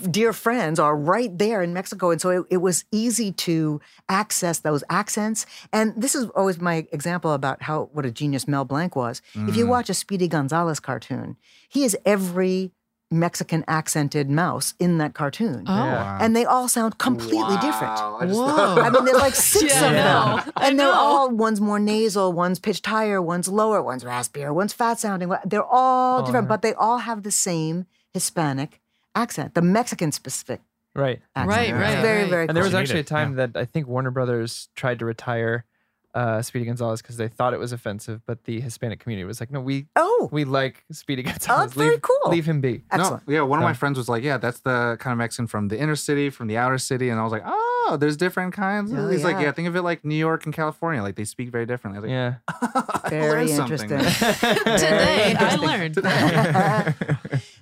dear 0.10 0.32
friends 0.34 0.80
are 0.80 0.96
right 0.96 1.38
there 1.38 1.62
in 1.62 1.74
Mexico, 1.74 2.10
and 2.10 2.20
so 2.22 2.30
it, 2.30 2.44
it 2.50 2.58
was 2.58 2.86
easy 2.92 3.32
to 3.32 3.80
access 4.10 4.60
those 4.60 4.84
accents. 4.90 5.46
And 5.74 5.94
this 5.96 6.16
is 6.16 6.26
always 6.36 6.60
my 6.60 6.88
example 6.92 7.34
about 7.34 7.62
how 7.64 7.90
what 7.92 8.06
a 8.06 8.10
genius 8.12 8.48
Mel 8.48 8.66
Blanc 8.66 8.96
was. 8.96 9.22
If 9.36 9.42
Mm. 9.54 9.58
you 9.58 9.68
watch 9.68 9.90
a 9.90 9.94
Speedy 9.94 10.28
Gonzalez 10.28 10.80
cartoon, 10.80 11.36
he 11.70 11.84
is 11.84 11.96
every 12.06 12.72
Mexican 13.12 13.64
accented 13.68 14.30
mouse 14.30 14.74
in 14.80 14.98
that 14.98 15.14
cartoon. 15.14 15.64
Oh. 15.68 15.74
Wow. 15.74 16.18
And 16.20 16.36
they 16.36 16.44
all 16.46 16.68
sound 16.68 16.98
completely 16.98 17.56
different. 17.58 17.94
I 18.00 18.26
Whoa. 18.26 18.82
I 18.82 18.90
mean, 18.90 19.06
there's 19.06 19.18
like 19.18 19.36
six 19.36 19.74
Yeah, 19.74 19.86
of 19.86 19.92
them. 19.94 20.46
know. 20.48 20.52
And 20.58 20.80
they're 20.80 20.92
all, 20.92 21.30
one's 21.30 21.62
more 21.62 21.80
nasal, 21.80 22.34
one's 22.34 22.60
pitched 22.60 22.86
higher, 22.86 23.22
one's 23.22 23.48
lower, 23.48 23.82
one's 23.82 24.04
raspier, 24.04 24.54
one's 24.54 24.74
fat 24.74 25.00
sounding. 25.00 25.32
They're 25.46 25.64
all 25.64 26.22
Oh, 26.22 26.26
different, 26.26 26.46
yeah. 26.46 26.50
but 26.50 26.62
they 26.64 26.74
all 26.74 26.98
have 27.00 27.24
the 27.24 27.32
same 27.32 27.86
Hispanic 28.14 28.82
accent, 29.14 29.54
the 29.54 29.62
Mexican 29.62 30.12
specific 30.12 30.62
Right. 30.96 31.22
accent. 31.36 31.50
Right, 31.50 31.70
It's 31.70 31.74
right, 31.78 32.02
Very, 32.02 32.22
right. 32.22 32.30
very 32.30 32.48
And 32.48 32.56
there 32.58 32.64
was 32.64 32.74
actually 32.74 32.94
a 32.94 33.04
needed, 33.04 33.08
time 33.08 33.36
that 33.36 33.52
I 33.56 33.66
think 33.66 33.88
Warner 33.88 34.12
Brothers 34.12 34.70
tried 34.76 35.00
to 35.00 35.06
retire 35.06 35.66
uh, 36.16 36.42
Speedy 36.42 36.66
Gonzalez 36.66 37.02
because 37.02 37.18
they 37.18 37.28
thought 37.28 37.54
it 37.54 37.60
was 37.60 37.72
offensive, 37.74 38.22
but 38.26 38.46
the 38.46 38.60
Hispanic 38.62 39.00
community 39.02 39.26
was 39.26 39.40
like, 39.40 39.52
"No, 39.52 39.60
we 39.60 39.86
Oh, 39.96 40.30
we 40.32 40.46
like 40.46 40.84
Speedy 40.92 41.22
Gonzalez. 41.30 41.74
very 41.74 41.92
leave, 41.92 42.02
cool. 42.02 42.32
Leave 42.32 42.46
him 42.46 42.62
be." 42.62 42.84
excellent. 42.92 43.28
No, 43.28 43.34
yeah, 43.34 43.42
one 43.42 43.60
of 43.60 43.64
my 43.64 43.74
friends 43.74 43.98
was 43.98 44.08
like, 44.10 44.24
"Yeah, 44.24 44.38
that's 44.38 44.62
the 44.62 44.96
kind 45.00 45.12
of 45.12 45.18
Mexican 45.18 45.46
from 45.48 45.68
the 45.68 45.78
inner 45.78 45.96
city, 45.96 46.30
from 46.30 46.48
the 46.48 46.58
outer 46.58 46.78
city," 46.78 47.10
and 47.10 47.20
I 47.20 47.24
was 47.24 47.32
like, 47.34 47.44
"Oh, 47.46 47.98
there's 48.00 48.18
different 48.18 48.54
kinds." 48.54 48.92
Oh, 48.94 49.10
He's 49.10 49.24
like, 49.26 49.36
yeah. 49.36 49.44
"Yeah, 49.44 49.52
think 49.52 49.68
of 49.68 49.76
it 49.76 49.82
like 49.82 50.06
New 50.06 50.16
York 50.16 50.46
and 50.46 50.54
California, 50.56 51.02
like 51.04 51.16
they 51.16 51.26
speak 51.26 51.50
very 51.52 51.66
differently." 51.66 51.98
I 51.98 52.02
was 52.02 52.10
like, 52.10 52.16
Yeah. 52.16 53.02
I 53.06 53.10
Very 53.10 53.46
learned 53.48 53.50
something. 53.80 53.90
interesting. 53.92 54.40
Today 54.84 55.36
I 55.38 55.56
learned. 55.58 55.96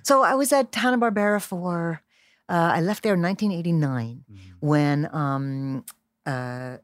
so 0.02 0.22
I 0.22 0.34
was 0.34 0.52
at 0.52 0.74
Hanna 0.74 0.98
Barbera 0.98 1.42
for. 1.42 2.00
Uh, 2.46 2.72
I 2.76 2.80
left 2.82 3.02
there 3.02 3.14
in 3.14 3.22
1989 3.22 4.24
when 4.60 5.08
um, 5.14 5.82
uh, 6.26 6.76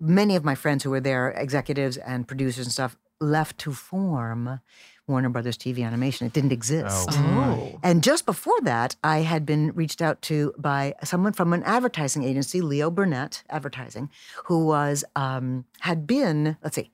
many 0.00 0.34
of 0.36 0.44
my 0.44 0.54
friends 0.54 0.82
who 0.82 0.90
were 0.90 1.00
there, 1.00 1.30
executives 1.30 1.96
and 1.98 2.26
producers 2.26 2.66
and 2.66 2.72
stuff, 2.72 2.96
left 3.20 3.58
to 3.58 3.72
form 3.72 4.60
Warner 5.06 5.28
Brothers 5.28 5.58
TV 5.58 5.84
Animation. 5.84 6.26
It 6.26 6.32
didn't 6.32 6.52
exist. 6.52 7.08
Oh. 7.10 7.78
And 7.82 8.02
just 8.02 8.24
before 8.24 8.58
that, 8.62 8.96
I 9.04 9.18
had 9.18 9.44
been 9.44 9.72
reached 9.72 10.00
out 10.00 10.22
to 10.22 10.54
by 10.56 10.94
someone 11.04 11.32
from 11.32 11.52
an 11.52 11.62
advertising 11.64 12.22
agency, 12.24 12.60
Leo 12.60 12.90
Burnett 12.90 13.42
Advertising, 13.50 14.10
who 14.44 14.64
was 14.64 15.04
um, 15.16 15.66
had 15.80 16.06
been. 16.06 16.56
Let's 16.62 16.76
see, 16.76 16.90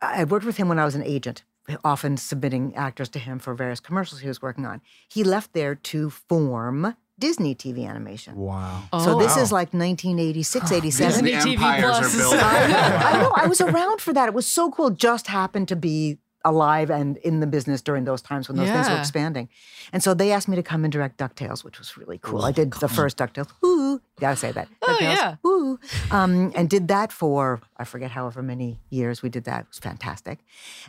I 0.00 0.22
I 0.22 0.24
worked 0.24 0.46
with 0.46 0.56
him 0.56 0.68
when 0.68 0.78
I 0.78 0.84
was 0.84 0.94
an 0.94 1.04
agent, 1.04 1.44
often 1.84 2.16
submitting 2.16 2.74
actors 2.74 3.08
to 3.10 3.18
him 3.18 3.38
for 3.38 3.54
various 3.54 3.80
commercials 3.80 4.20
he 4.20 4.28
was 4.28 4.42
working 4.42 4.66
on. 4.66 4.80
He 5.08 5.22
left 5.22 5.52
there 5.52 5.74
to 5.74 6.10
form 6.10 6.96
Disney 7.20 7.54
TV 7.54 7.86
Animation. 7.86 8.34
Wow. 8.34 8.82
So 8.92 9.18
this 9.18 9.36
wow. 9.36 9.42
is 9.42 9.52
like 9.52 9.72
1986, 9.72 10.72
87. 10.72 11.12
Disney 11.12 11.30
Disney 11.32 11.56
TV 11.56 11.80
Plus. 11.80 12.32
I 12.32 12.66
know, 12.66 12.76
I 12.78 13.22
know. 13.22 13.32
I 13.36 13.46
was 13.46 13.60
around 13.70 14.00
for 14.00 14.12
that. 14.12 14.26
It 14.26 14.34
was 14.34 14.46
so 14.46 14.70
cool. 14.70 14.90
Just 14.90 15.28
happened 15.28 15.68
to 15.68 15.76
be 15.76 16.18
alive 16.44 16.90
and 16.90 17.18
in 17.18 17.40
the 17.40 17.46
business 17.46 17.82
during 17.82 18.04
those 18.04 18.22
times 18.22 18.48
when 18.48 18.56
those 18.56 18.70
things 18.70 18.88
were 18.88 18.96
expanding. 18.96 19.48
And 19.92 20.02
so 20.02 20.14
they 20.14 20.32
asked 20.32 20.48
me 20.48 20.56
to 20.56 20.62
come 20.62 20.84
and 20.84 20.92
direct 20.92 21.18
DuckTales, 21.18 21.62
which 21.62 21.78
was 21.78 21.98
really 21.98 22.18
cool. 22.18 22.42
I 22.42 22.52
did 22.52 22.72
the 22.72 22.88
first 22.88 23.18
DuckTales. 23.18 23.50
Ooh, 23.62 24.00
gotta 24.18 24.36
say 24.36 24.50
that. 24.52 24.68
Oh, 24.80 24.86
DuckTales, 24.86 25.00
yeah. 25.00 25.34
Ooh. 25.46 25.78
Um, 26.10 26.50
and 26.54 26.70
did 26.70 26.88
that 26.88 27.12
for, 27.12 27.60
I 27.76 27.84
forget 27.84 28.10
however 28.10 28.42
many 28.42 28.80
years 28.88 29.22
we 29.22 29.28
did 29.28 29.44
that. 29.44 29.60
It 29.60 29.68
was 29.68 29.78
fantastic. 29.78 30.38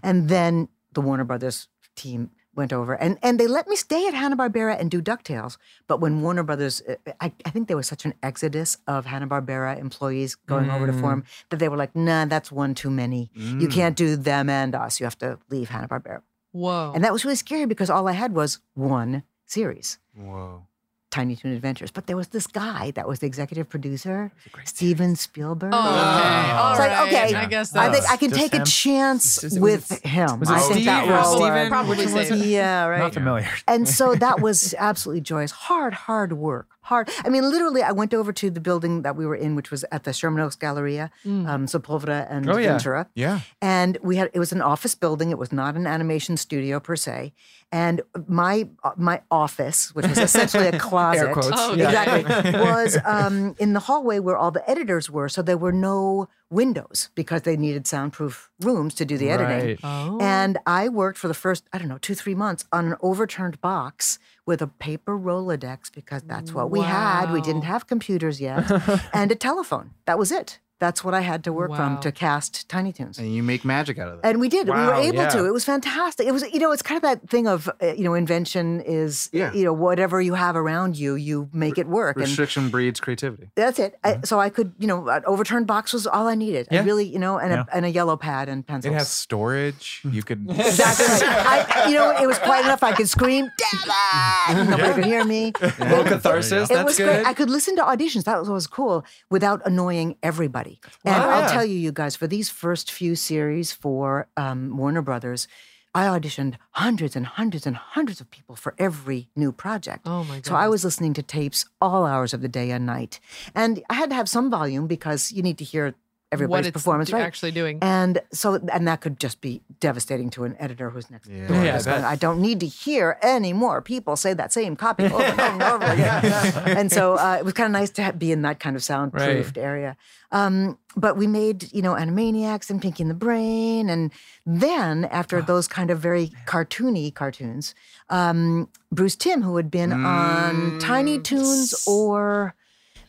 And 0.01 0.29
then 0.29 0.69
the 0.93 1.01
Warner 1.01 1.25
Brothers 1.25 1.67
team 1.95 2.31
went 2.55 2.73
over 2.73 2.93
and, 2.93 3.17
and 3.23 3.39
they 3.39 3.47
let 3.47 3.67
me 3.67 3.75
stay 3.75 4.07
at 4.07 4.13
Hanna-Barbera 4.13 4.79
and 4.79 4.91
do 4.91 5.01
DuckTales. 5.01 5.57
But 5.87 6.01
when 6.01 6.21
Warner 6.21 6.43
Brothers, 6.43 6.81
uh, 6.81 6.95
I, 7.19 7.31
I 7.45 7.49
think 7.49 7.67
there 7.67 7.77
was 7.77 7.87
such 7.87 8.05
an 8.05 8.13
exodus 8.21 8.77
of 8.87 9.05
Hanna-Barbera 9.05 9.79
employees 9.79 10.35
going 10.35 10.69
over 10.69 10.87
to 10.87 10.93
form 10.93 11.23
that 11.49 11.57
they 11.57 11.69
were 11.69 11.77
like, 11.77 11.95
nah, 11.95 12.25
that's 12.25 12.51
one 12.51 12.73
too 12.73 12.89
many. 12.89 13.31
You 13.35 13.67
can't 13.67 13.95
do 13.95 14.15
them 14.15 14.49
and 14.49 14.75
us. 14.75 14.99
You 14.99 15.05
have 15.05 15.17
to 15.19 15.39
leave 15.49 15.69
Hanna-Barbera. 15.69 16.21
Whoa. 16.51 16.91
And 16.93 17.03
that 17.03 17.13
was 17.13 17.23
really 17.23 17.35
scary 17.37 17.65
because 17.65 17.89
all 17.89 18.07
I 18.07 18.13
had 18.13 18.33
was 18.33 18.59
one 18.73 19.23
series. 19.45 19.99
Whoa. 20.15 20.67
Tiny 21.11 21.35
Toon 21.35 21.51
Adventures. 21.53 21.91
But 21.91 22.07
there 22.07 22.15
was 22.17 22.29
this 22.29 22.47
guy 22.47 22.91
that 22.91 23.07
was 23.07 23.19
the 23.19 23.27
executive 23.27 23.69
producer, 23.69 24.31
Steven 24.65 25.15
Spielberg. 25.15 25.71
Oh, 25.73 25.77
okay. 25.77 25.85
Ah. 25.87 26.63
All 26.63 26.71
It's 26.71 26.79
like, 26.79 26.89
right. 26.91 27.07
okay, 27.07 27.35
I 27.35 27.45
guess 27.45 27.75
I 27.75 27.91
think 27.91 28.09
I 28.09 28.17
can 28.17 28.29
Just 28.29 28.41
take 28.41 28.53
a 28.61 28.63
chance 28.65 29.43
Was 29.43 29.59
with 29.59 30.03
him. 30.03 30.39
was 30.39 30.49
it 30.49 30.53
I 30.53 30.59
think 30.59 30.73
Steve 30.73 30.85
that 30.85 31.09
role 31.09 31.35
Steven? 31.37 31.67
Probably 31.69 31.97
was 31.97 32.09
Steven. 32.27 32.41
it? 32.41 32.45
Yeah, 32.47 32.85
uh, 32.85 32.89
right. 32.89 32.99
Not 32.99 33.13
familiar. 33.13 33.47
And 33.67 33.87
so 33.87 34.15
that 34.15 34.39
was 34.41 34.73
absolutely 34.79 35.21
joyous. 35.21 35.51
Hard, 35.51 35.93
hard 35.93 36.33
work. 36.33 36.67
Hard. 36.91 37.09
I 37.25 37.29
mean, 37.29 37.43
literally, 37.49 37.81
I 37.83 37.93
went 37.93 38.13
over 38.13 38.33
to 38.33 38.49
the 38.49 38.59
building 38.59 39.03
that 39.03 39.15
we 39.15 39.25
were 39.25 39.35
in, 39.45 39.55
which 39.55 39.71
was 39.71 39.85
at 39.91 40.03
the 40.03 40.11
Sherman 40.11 40.41
Oaks 40.43 40.57
Galleria, 40.57 41.09
um, 41.25 41.65
Sepulveda 41.65 42.27
and 42.29 42.49
Oh, 42.49 42.57
yeah. 42.57 42.71
Ventura. 42.71 43.07
Yeah. 43.15 43.39
And 43.61 43.97
we 44.03 44.17
had 44.17 44.29
it 44.33 44.39
was 44.39 44.51
an 44.51 44.61
office 44.61 44.93
building. 44.93 45.31
It 45.31 45.37
was 45.37 45.51
not 45.53 45.75
an 45.75 45.87
animation 45.87 46.35
studio 46.35 46.79
per 46.81 46.97
se. 46.97 47.31
And 47.71 48.01
my 48.27 48.67
my 48.97 49.21
office, 49.31 49.95
which 49.95 50.05
was 50.05 50.17
essentially 50.17 50.67
a 50.67 50.77
closet, 50.89 51.31
quotes. 51.31 51.47
Oh, 51.53 51.71
okay. 51.71 51.85
exactly, 51.85 52.59
was 52.59 52.97
um, 53.05 53.55
in 53.57 53.71
the 53.71 53.79
hallway 53.79 54.19
where 54.19 54.35
all 54.35 54.51
the 54.51 54.69
editors 54.69 55.09
were. 55.09 55.29
So 55.29 55.41
there 55.41 55.57
were 55.57 55.71
no 55.71 56.27
windows 56.49 57.09
because 57.15 57.43
they 57.43 57.55
needed 57.55 57.87
soundproof 57.87 58.49
rooms 58.59 58.93
to 58.95 59.05
do 59.05 59.17
the 59.17 59.29
editing. 59.29 59.67
Right. 59.67 59.79
Oh. 59.85 60.17
And 60.19 60.57
I 60.67 60.89
worked 60.89 61.17
for 61.17 61.29
the 61.29 61.33
first, 61.33 61.63
I 61.71 61.77
don't 61.77 61.87
know, 61.87 61.97
two, 61.97 62.13
three 62.15 62.35
months 62.35 62.65
on 62.73 62.85
an 62.87 62.95
overturned 63.01 63.61
box 63.61 64.19
with 64.45 64.61
a 64.61 64.67
paper 64.67 65.17
Rolodex 65.17 65.91
because 65.93 66.23
that's 66.23 66.51
what 66.53 66.71
we 66.71 66.81
had. 66.81 67.31
We 67.31 67.41
didn't 67.41 67.63
have 67.63 67.87
computers 67.87 68.41
yet, 68.41 68.69
and 69.13 69.31
a 69.31 69.35
telephone. 69.35 69.91
That 70.05 70.17
was 70.17 70.31
it. 70.31 70.59
That's 70.81 71.03
what 71.05 71.13
I 71.13 71.21
had 71.21 71.43
to 71.43 71.53
work 71.53 71.69
Wow. 71.69 71.77
from 71.77 71.99
to 72.01 72.11
cast 72.11 72.67
Tiny 72.67 72.91
Toons. 72.91 73.19
And 73.19 73.33
you 73.33 73.43
make 73.43 73.63
magic 73.63 73.99
out 73.99 74.07
of 74.09 74.21
that. 74.21 74.27
And 74.27 74.39
we 74.41 74.49
did. 74.49 74.65
we 74.67 74.71
were 74.73 74.77
Wow, 74.77 74.99
able 74.99 75.27
to. 75.27 75.45
It 75.45 75.53
was 75.53 75.63
fantastic. 75.63 76.25
It 76.27 76.31
was, 76.31 76.41
you 76.51 76.59
know, 76.59 76.71
it's 76.71 76.81
kind 76.81 76.97
of 76.97 77.03
that 77.03 77.29
thing 77.29 77.47
of, 77.47 77.69
uh, 77.81 77.93
you 77.93 78.03
know, 78.03 78.15
invention 78.15 78.81
is, 78.81 79.29
Yeah. 79.31 79.53
you 79.53 79.63
know, 79.63 79.73
whatever 79.73 80.19
you 80.19 80.33
have 80.33 80.55
around 80.55 80.97
you, 80.97 81.13
you 81.13 81.49
make 81.53 81.77
it 81.77 81.87
work. 81.87 82.15
And 82.17 82.25
Restriction 82.25 82.69
breeds 82.69 82.99
creativity. 82.99 83.51
that's 83.55 83.77
it. 83.77 83.99
I, 84.03 84.21
so 84.23 84.39
I 84.39 84.49
could, 84.49 84.73
you 84.79 84.87
know, 84.87 85.07
an 85.07 85.21
overturned 85.27 85.67
box 85.67 85.93
was 85.93 86.07
all 86.07 86.27
I 86.27 86.33
needed. 86.35 86.67
I 86.71 86.75
Yeah. 86.75 86.83
really, 86.83 87.05
you 87.05 87.19
know, 87.19 87.37
and, 87.37 87.51
Yeah. 87.51 87.65
a, 87.71 87.75
and 87.75 87.85
a 87.85 87.89
yellow 87.89 88.17
pad 88.17 88.49
and 88.49 88.65
pencils. 88.65 88.91
It 88.91 88.97
has 88.97 89.07
storage. 89.09 90.01
You 90.03 90.23
could. 90.23 90.47
Exactly. 90.49 91.05
right. 91.27 91.65
I, 91.77 91.89
you 91.89 91.93
know, 91.95 92.09
it 92.19 92.25
was 92.25 92.39
quiet 92.39 92.65
enough. 92.65 92.81
I 92.81 92.93
could 92.93 93.07
scream, 93.09 93.51
"Damn 93.57 94.57
it!" 94.57 94.69
Nobody 94.71 94.93
could 94.93 95.05
hear 95.05 95.23
me. 95.25 95.53
little 95.79 96.03
catharsis. 96.05 96.69
It 96.71 96.73
That's 96.73 96.85
was 96.85 96.97
good. 96.97 97.05
great. 97.05 97.27
I 97.27 97.33
could 97.33 97.49
listen 97.51 97.75
to 97.75 97.83
auditions. 97.83 98.23
That 98.23 98.39
was 98.39 98.49
was 98.49 98.65
cool 98.67 99.05
without 99.29 99.61
annoying 99.65 100.15
everybody. 100.23 100.70
And 101.05 101.15
Wow. 101.15 101.29
I'll 101.29 101.49
tell 101.49 101.65
you, 101.65 101.77
you 101.77 101.91
guys, 101.91 102.15
for 102.15 102.27
these 102.27 102.49
first 102.49 102.91
few 102.91 103.15
series 103.15 103.71
for 103.71 104.27
um, 104.37 104.77
Warner 104.77 105.01
Brothers, 105.01 105.47
I 105.93 106.05
auditioned 106.05 106.55
hundreds 106.71 107.15
and 107.17 107.25
hundreds 107.25 107.67
and 107.67 107.75
hundreds 107.75 108.21
of 108.21 108.31
people 108.31 108.55
for 108.55 108.73
every 108.77 109.29
new 109.35 109.51
project. 109.51 110.03
Oh 110.05 110.23
my 110.23 110.35
god. 110.35 110.45
So 110.45 110.55
I 110.55 110.67
was 110.69 110.83
listening 110.85 111.13
to 111.15 111.23
tapes 111.23 111.65
all 111.81 112.05
hours 112.05 112.33
of 112.33 112.41
the 112.41 112.47
day 112.47 112.71
and 112.71 112.85
night. 112.85 113.19
And 113.53 113.83
I 113.89 113.95
had 113.95 114.09
to 114.09 114.15
have 114.15 114.29
some 114.29 114.49
volume 114.49 114.87
because 114.87 115.31
you 115.33 115.41
need 115.43 115.57
to 115.57 115.65
hear 115.65 115.95
everybody's 116.31 116.67
it's 116.67 116.73
performance, 116.73 117.11
right? 117.11 117.21
actually 117.23 117.51
doing. 117.51 117.79
And 117.81 118.21
so, 118.31 118.55
and 118.71 118.87
that 118.87 119.01
could 119.01 119.19
just 119.19 119.41
be 119.41 119.61
devastating 119.79 120.29
to 120.31 120.43
an 120.45 120.55
editor 120.59 120.89
who's 120.89 121.09
next 121.11 121.29
Yeah. 121.29 121.47
door. 121.47 121.63
Yeah, 121.65 121.77
I 121.77 121.81
going. 121.83 122.03
I 122.05 122.15
don't 122.15 122.39
need 122.41 122.59
to 122.61 122.67
hear 122.67 123.17
any 123.21 123.53
more 123.53 123.81
people 123.81 124.15
say 124.15 124.33
that 124.33 124.53
same 124.53 124.75
copy 124.75 125.05
over 125.05 125.21
and 125.21 125.39
over 125.39 125.51
and 125.53 125.63
over 125.63 125.85
again. 125.91 126.77
and 126.77 126.91
so 126.91 127.15
uh, 127.17 127.37
it 127.39 127.45
was 127.45 127.53
kind 127.53 127.65
of 127.67 127.73
nice 127.73 127.89
to 127.91 128.13
be 128.13 128.31
in 128.31 128.41
that 128.43 128.59
kind 128.59 128.75
of 128.75 128.81
soundproofed 128.83 129.57
area. 129.57 129.97
Um, 130.31 130.77
but 130.95 131.17
we 131.17 131.27
made, 131.27 131.71
you 131.73 131.81
know, 131.81 131.93
Animaniacs 131.95 132.69
and 132.69 132.81
Pinky 132.81 133.03
and 133.03 133.09
the 133.09 133.15
Brain. 133.15 133.89
And 133.89 134.11
then 134.45 135.05
after 135.05 135.41
those 135.41 135.67
kind 135.67 135.91
of 135.91 135.99
very 135.99 136.31
cartoony 136.45 137.13
cartoons, 137.13 137.75
um, 138.09 138.69
Bruce 138.91 139.15
Timm, 139.17 139.41
who 139.41 139.57
had 139.57 139.69
been 139.69 139.91
on 139.91 140.79
Tiny 140.79 141.19
Toons 141.19 141.85
or 141.87 142.55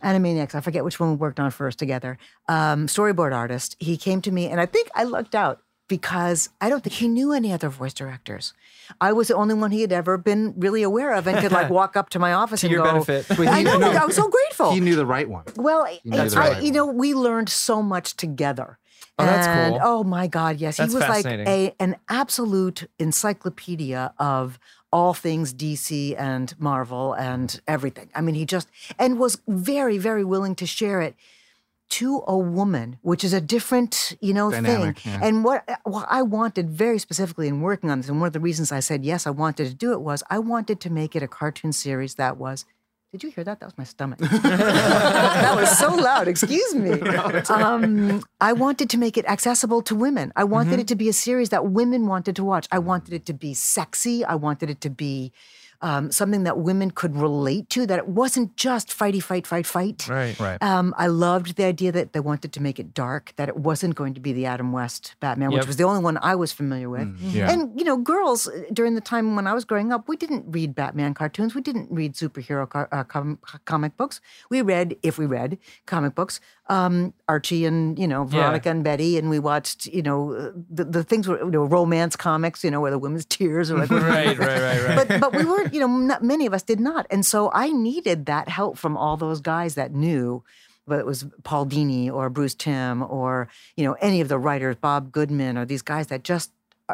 Animaniacs, 0.02 0.54
I 0.54 0.60
forget 0.60 0.84
which 0.84 0.98
one 1.00 1.10
we 1.10 1.16
worked 1.16 1.38
on 1.40 1.50
first 1.50 1.78
together, 1.78 2.18
um, 2.48 2.86
storyboard 2.86 3.34
artist, 3.34 3.76
he 3.78 3.96
came 3.96 4.20
to 4.22 4.30
me 4.32 4.48
and 4.48 4.60
I 4.60 4.66
think 4.66 4.90
I 4.94 5.04
lucked 5.04 5.34
out 5.34 5.60
because 5.88 6.48
I 6.60 6.68
don't 6.70 6.82
think 6.82 6.94
he 6.94 7.08
knew 7.08 7.32
any 7.32 7.52
other 7.52 7.68
voice 7.68 7.92
directors. 7.92 8.54
I 9.00 9.12
was 9.12 9.28
the 9.28 9.34
only 9.34 9.54
one 9.54 9.70
he 9.70 9.82
had 9.82 9.92
ever 9.92 10.16
been 10.16 10.54
really 10.56 10.82
aware 10.82 11.12
of 11.14 11.26
and 11.26 11.38
could 11.38 11.52
like 11.52 11.70
walk 11.80 11.96
up 11.96 12.10
to 12.10 12.18
my 12.18 12.32
office 12.32 12.60
To 12.62 12.66
and 12.66 12.72
your 12.72 12.84
go, 12.84 13.04
benefit. 13.04 13.38
I 13.38 13.62
know, 13.62 13.76
knew- 13.78 13.86
I 13.86 14.04
was 14.04 14.16
so 14.16 14.28
grateful. 14.28 14.72
He 14.72 14.80
knew 14.80 14.96
the 14.96 15.06
right 15.06 15.28
one. 15.28 15.44
Well, 15.56 15.86
it's 16.04 16.34
the 16.34 16.40
I- 16.40 16.50
right 16.52 16.62
you 16.62 16.72
know, 16.72 16.86
we 16.86 17.14
learned 17.14 17.48
so 17.48 17.82
much 17.82 18.16
together. 18.16 18.78
Oh, 19.18 19.26
that's 19.26 19.46
and, 19.46 19.72
cool. 19.74 19.80
Oh 19.82 20.04
my 20.04 20.26
God, 20.26 20.56
yes, 20.56 20.78
That's 20.78 20.90
he 20.90 20.98
was 20.98 21.06
like 21.06 21.26
a 21.26 21.74
an 21.78 21.96
absolute 22.08 22.88
encyclopedia 22.98 24.14
of 24.18 24.58
all 24.92 25.14
things 25.14 25.54
DC 25.54 26.14
and 26.18 26.54
Marvel 26.58 27.14
and 27.14 27.60
everything. 27.66 28.10
I 28.14 28.20
mean, 28.20 28.34
he 28.34 28.44
just 28.44 28.68
and 28.98 29.18
was 29.18 29.40
very, 29.48 29.98
very 29.98 30.24
willing 30.24 30.54
to 30.56 30.66
share 30.66 31.00
it 31.00 31.14
to 31.90 32.22
a 32.26 32.36
woman, 32.36 32.98
which 33.02 33.22
is 33.22 33.32
a 33.32 33.40
different, 33.40 34.16
you 34.20 34.32
know, 34.32 34.50
Dynamic, 34.50 34.98
thing. 34.98 35.12
yeah. 35.12 35.20
And 35.22 35.44
what 35.44 35.68
what 35.84 36.06
I 36.08 36.22
wanted 36.22 36.70
very 36.70 36.98
specifically 36.98 37.48
in 37.48 37.60
working 37.60 37.90
on 37.90 37.98
this, 37.98 38.08
and 38.08 38.20
one 38.20 38.26
of 38.26 38.32
the 38.32 38.40
reasons 38.40 38.72
I 38.72 38.80
said 38.80 39.04
yes, 39.04 39.26
I 39.26 39.30
wanted 39.30 39.68
to 39.68 39.74
do 39.74 39.92
it 39.92 40.00
was 40.00 40.22
I 40.30 40.38
wanted 40.38 40.80
to 40.80 40.90
make 40.90 41.16
it 41.16 41.22
a 41.22 41.28
cartoon 41.28 41.72
series 41.72 42.14
that 42.16 42.36
was. 42.36 42.64
Did 43.12 43.24
you 43.24 43.30
hear 43.30 43.44
that? 43.44 43.60
That 43.60 43.66
was 43.66 43.76
my 43.76 43.84
stomach. 43.84 44.18
that 44.20 45.54
was 45.54 45.78
so 45.78 45.94
loud. 45.94 46.28
Excuse 46.28 46.74
me. 46.74 46.98
Um, 47.52 48.22
I 48.40 48.52
wanted 48.54 48.88
to 48.90 48.98
make 48.98 49.18
it 49.18 49.26
accessible 49.26 49.82
to 49.82 49.94
women. 49.94 50.32
I 50.34 50.44
wanted 50.44 50.80
it 50.80 50.88
to 50.88 50.96
be 50.96 51.08
a 51.08 51.12
series 51.12 51.50
that 51.50 51.66
women 51.66 52.06
wanted 52.06 52.36
to 52.36 52.44
watch. 52.44 52.66
I 52.72 52.78
wanted 52.78 53.12
it 53.12 53.26
to 53.26 53.34
be 53.34 53.52
sexy. 53.52 54.24
I 54.24 54.36
wanted 54.36 54.70
it 54.70 54.80
to 54.82 54.90
be 54.90 55.32
um, 55.82 56.10
something 56.10 56.44
that 56.44 56.58
women 56.58 56.90
could 56.90 57.14
relate 57.16 57.68
to. 57.70 57.86
That 57.86 57.98
it 57.98 58.08
wasn't 58.08 58.56
just 58.56 58.88
fighty, 58.88 59.22
fight, 59.22 59.46
fight, 59.46 59.66
fight. 59.66 60.08
Right. 60.08 60.38
Right. 60.38 60.62
Um, 60.62 60.94
I 60.96 61.08
loved 61.08 61.56
the 61.56 61.64
idea 61.64 61.92
that 61.92 62.12
they 62.12 62.20
wanted 62.20 62.52
to 62.54 62.62
make 62.62 62.78
it 62.78 62.94
dark, 62.94 63.32
that 63.36 63.48
it 63.48 63.56
wasn't 63.56 63.94
going 63.94 64.14
to 64.14 64.20
be 64.20 64.32
the 64.32 64.46
Adam 64.46 64.72
West 64.72 65.14
Batman, 65.20 65.50
which 65.50 65.66
was 65.66 65.76
the 65.76 65.84
only 65.84 66.02
one 66.02 66.18
I 66.22 66.34
was 66.34 66.52
familiar 66.52 66.88
with. 66.88 67.18
Yeah. 67.20 67.50
And, 67.50 67.78
you 67.78 67.84
know, 67.84 67.96
girls 67.96 68.48
uh, 68.48 68.62
during 68.72 68.94
the 68.94 69.00
time 69.00 69.36
when 69.36 69.46
I 69.46 69.52
was 69.52 69.64
growing 69.64 69.92
up, 69.92 70.08
we 70.08 70.16
didn't 70.16 70.44
read 70.48 70.74
Batman 70.74 71.14
cartoons. 71.14 71.54
We 71.54 71.60
didn't 71.60 71.88
read 71.90 72.14
superhero 72.14 72.68
car- 72.68 72.88
uh, 72.92 73.04
com- 73.04 73.38
comic 73.64 73.96
books. 73.96 74.20
We 74.50 74.62
read, 74.62 74.96
if 75.02 75.18
we 75.18 75.26
read 75.26 75.58
comic 75.86 76.14
books, 76.14 76.40
um, 76.68 77.12
Archie 77.28 77.66
and, 77.66 77.98
you 77.98 78.06
know, 78.08 78.24
Veronica 78.24 78.70
and 78.70 78.82
Betty. 78.84 79.18
And 79.18 79.28
we 79.28 79.38
watched, 79.38 79.86
you 79.86 80.02
know, 80.02 80.32
uh, 80.32 80.50
the, 80.70 80.84
the 80.84 81.04
things 81.04 81.28
were, 81.28 81.38
you 81.38 81.50
know, 81.50 81.64
romance 81.64 82.16
comics, 82.16 82.64
you 82.64 82.70
know, 82.70 82.80
where 82.80 82.90
the 82.90 82.98
women's 82.98 83.24
tears 83.24 83.70
are 83.70 83.78
like, 83.78 83.90
Right, 84.02 84.38
right, 84.38 84.60
right, 84.60 84.84
right. 84.84 85.08
but 85.08 85.20
but 85.20 85.32
we 85.34 85.44
weren't, 85.44 85.71
you 85.72 85.80
know, 85.80 85.86
not, 85.86 86.22
many 86.22 86.46
of 86.46 86.54
us 86.54 86.62
did 86.62 86.80
not, 86.80 87.06
and 87.10 87.24
so 87.24 87.50
I 87.52 87.70
needed 87.70 88.26
that 88.26 88.48
help 88.48 88.78
from 88.78 88.96
all 88.96 89.16
those 89.16 89.40
guys 89.40 89.74
that 89.74 89.92
knew, 89.92 90.42
whether 90.84 91.00
it 91.00 91.06
was 91.06 91.24
Paul 91.44 91.66
Dini 91.66 92.12
or 92.12 92.28
Bruce 92.30 92.54
Timm 92.54 93.02
or 93.02 93.48
you 93.76 93.84
know 93.84 93.94
any 94.00 94.20
of 94.20 94.28
the 94.28 94.38
writers, 94.38 94.76
Bob 94.76 95.12
Goodman 95.12 95.56
or 95.56 95.64
these 95.64 95.82
guys 95.82 96.08
that 96.08 96.24
just 96.24 96.50